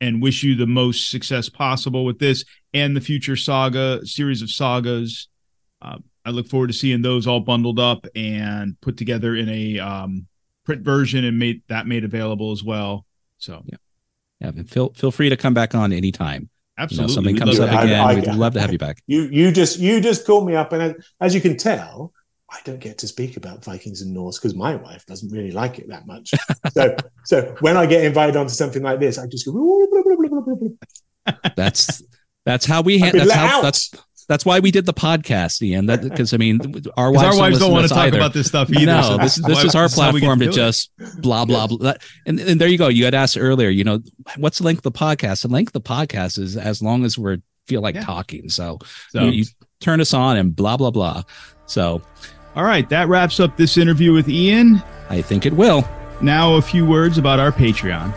and 0.00 0.22
wish 0.22 0.44
you 0.44 0.54
the 0.54 0.68
most 0.68 1.10
success 1.10 1.48
possible 1.48 2.04
with 2.04 2.20
this 2.20 2.44
and 2.72 2.96
the 2.96 3.00
future 3.00 3.34
saga 3.34 4.06
series 4.06 4.42
of 4.42 4.48
sagas. 4.48 5.26
Uh, 5.82 5.98
I 6.24 6.30
look 6.30 6.46
forward 6.46 6.68
to 6.68 6.72
seeing 6.72 7.02
those 7.02 7.26
all 7.26 7.40
bundled 7.40 7.80
up 7.80 8.06
and 8.14 8.80
put 8.80 8.96
together 8.96 9.34
in 9.34 9.48
a 9.48 9.80
um, 9.80 10.28
print 10.64 10.82
version 10.82 11.24
and 11.24 11.36
made 11.36 11.62
that 11.68 11.88
made 11.88 12.04
available 12.04 12.52
as 12.52 12.62
well. 12.62 13.06
So 13.38 13.62
Yeah. 13.66 13.78
Yeah, 14.40 14.48
and 14.50 14.70
feel 14.70 14.92
feel 14.94 15.10
free 15.10 15.30
to 15.30 15.36
come 15.36 15.52
back 15.52 15.74
on 15.74 15.92
anytime. 15.92 16.48
You 16.78 16.82
know, 16.98 17.04
absolutely, 17.04 17.14
something 17.14 17.34
We'd 17.34 17.40
comes 17.40 17.60
up 17.60 17.70
have 17.70 17.80
I- 17.80 17.84
again, 17.84 18.00
I- 18.00 18.14
we'd 18.14 18.34
love 18.38 18.54
to 18.54 18.60
have 18.60 18.72
you 18.72 18.78
back. 18.78 19.02
You 19.06 19.22
you 19.32 19.50
just 19.50 19.78
you 19.78 20.00
just 20.00 20.24
called 20.26 20.46
me 20.46 20.54
up, 20.54 20.72
and 20.72 20.82
as, 20.82 20.94
as 21.20 21.34
you 21.34 21.40
can 21.40 21.56
tell, 21.56 22.12
I 22.50 22.58
don't 22.64 22.78
get 22.78 22.98
to 22.98 23.08
speak 23.08 23.36
about 23.36 23.64
Vikings 23.64 24.00
and 24.00 24.14
Norse 24.14 24.38
because 24.38 24.54
my 24.54 24.76
wife 24.76 25.04
doesn't 25.06 25.30
really 25.30 25.50
like 25.50 25.78
it 25.80 25.88
that 25.88 26.06
much. 26.06 26.30
so 26.72 26.96
so 27.24 27.56
when 27.60 27.76
I 27.76 27.86
get 27.86 28.04
invited 28.04 28.36
onto 28.36 28.54
something 28.54 28.82
like 28.82 29.00
this, 29.00 29.18
I 29.18 29.26
just 29.26 29.44
go. 29.44 29.88
That's 31.56 32.02
that's 32.46 32.64
how 32.64 32.80
we 32.80 32.98
ha- 32.98 33.10
that's 33.12 33.32
how 33.32 33.58
out. 33.58 33.62
that's 33.62 33.90
that's 34.28 34.44
why 34.44 34.60
we 34.60 34.70
did 34.70 34.86
the 34.86 34.92
podcast, 34.94 35.60
Ian. 35.62 35.86
That 35.86 36.02
because 36.02 36.32
I 36.34 36.36
mean, 36.36 36.60
our 36.96 37.10
wives, 37.10 37.24
our 37.24 37.36
wives 37.38 37.58
don't 37.58 37.72
listen 37.72 37.72
want 37.72 37.88
to 37.88 37.94
talk 37.94 38.06
either. 38.06 38.18
about 38.18 38.32
this 38.34 38.46
stuff 38.46 38.70
either. 38.70 38.86
No, 38.86 39.02
so 39.02 39.16
this 39.18 39.38
is 39.38 39.44
this 39.44 39.64
is 39.64 39.74
our 39.74 39.84
this 39.88 39.96
we 39.96 40.02
get 40.04 40.10
platform 40.12 40.38
to 40.40 40.48
it. 40.48 40.52
just 40.52 40.90
blah 41.20 41.44
blah 41.44 41.66
blah. 41.66 41.94
And, 42.26 42.38
and 42.38 42.60
there 42.60 42.68
you 42.68 42.78
go. 42.78 42.88
You 42.88 43.04
had 43.06 43.14
asked 43.14 43.36
earlier. 43.38 43.70
You 43.70 43.84
know, 43.84 44.00
what's 44.36 44.58
the 44.58 44.64
length 44.64 44.84
of 44.84 44.92
the 44.92 44.98
podcast? 44.98 45.42
The 45.42 45.48
length 45.48 45.74
of 45.74 45.82
the 45.82 45.88
podcast 45.88 46.38
is 46.38 46.56
as 46.56 46.82
long 46.82 47.04
as 47.04 47.16
we 47.18 47.40
feel 47.66 47.80
like 47.80 47.94
Yeah. 47.94 48.04
talking. 48.04 48.48
So, 48.48 48.78
So- 49.10 49.24
you, 49.24 49.30
you 49.30 49.44
turn 49.80 50.00
us 50.00 50.12
on 50.14 50.36
and 50.36 50.54
blah 50.54 50.76
blah 50.76 50.90
blah. 50.90 51.22
So 51.66 52.02
All 52.54 52.64
right, 52.64 52.88
that 52.90 53.08
wraps 53.08 53.40
up 53.40 53.56
this 53.56 53.76
interview 53.78 54.12
with 54.12 54.28
Ian. 54.28 54.82
I 55.10 55.22
think 55.22 55.46
it 55.46 55.52
will. 55.54 55.88
Now, 56.20 56.54
a 56.54 56.62
few 56.62 56.84
words 56.84 57.16
about 57.16 57.38
our 57.38 57.52
Patreon. 57.52 58.12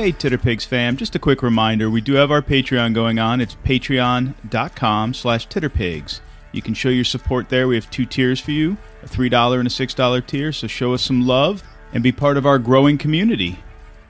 Hey, 0.00 0.12
Titterpigs 0.12 0.64
fam, 0.64 0.96
just 0.96 1.14
a 1.14 1.18
quick 1.18 1.42
reminder, 1.42 1.90
we 1.90 2.00
do 2.00 2.14
have 2.14 2.30
our 2.30 2.40
Patreon 2.40 2.94
going 2.94 3.18
on. 3.18 3.38
It's 3.38 3.54
patreon.com 3.56 5.12
slash 5.12 5.46
titterpigs. 5.46 6.20
You 6.52 6.62
can 6.62 6.72
show 6.72 6.88
your 6.88 7.04
support 7.04 7.50
there. 7.50 7.68
We 7.68 7.74
have 7.74 7.90
two 7.90 8.06
tiers 8.06 8.40
for 8.40 8.50
you, 8.50 8.78
a 9.02 9.06
$3 9.06 9.58
and 9.58 9.68
a 9.68 9.70
$6 9.70 10.26
tier, 10.26 10.52
so 10.52 10.66
show 10.66 10.94
us 10.94 11.02
some 11.02 11.26
love 11.26 11.62
and 11.92 12.02
be 12.02 12.12
part 12.12 12.38
of 12.38 12.46
our 12.46 12.58
growing 12.58 12.96
community. 12.96 13.58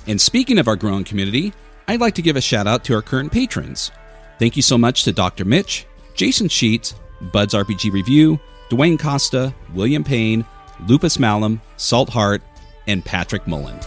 And 0.06 0.20
speaking 0.20 0.60
of 0.60 0.68
our 0.68 0.76
growing 0.76 1.02
community, 1.02 1.52
I'd 1.88 2.00
like 2.00 2.14
to 2.14 2.22
give 2.22 2.36
a 2.36 2.40
shout 2.40 2.68
out 2.68 2.84
to 2.84 2.94
our 2.94 3.02
current 3.02 3.32
patrons. 3.32 3.90
Thank 4.38 4.54
you 4.54 4.62
so 4.62 4.78
much 4.78 5.02
to 5.02 5.12
Dr. 5.12 5.44
Mitch, 5.44 5.88
Jason 6.14 6.46
Sheets, 6.46 6.94
Bud's 7.32 7.54
RPG 7.54 7.92
Review, 7.92 8.38
Dwayne 8.68 8.96
Costa, 8.96 9.52
William 9.74 10.04
Payne, 10.04 10.44
Lupus 10.86 11.18
Malum, 11.18 11.60
Salt 11.78 12.10
Heart, 12.10 12.42
and 12.86 13.04
Patrick 13.04 13.48
Mullen. 13.48 13.80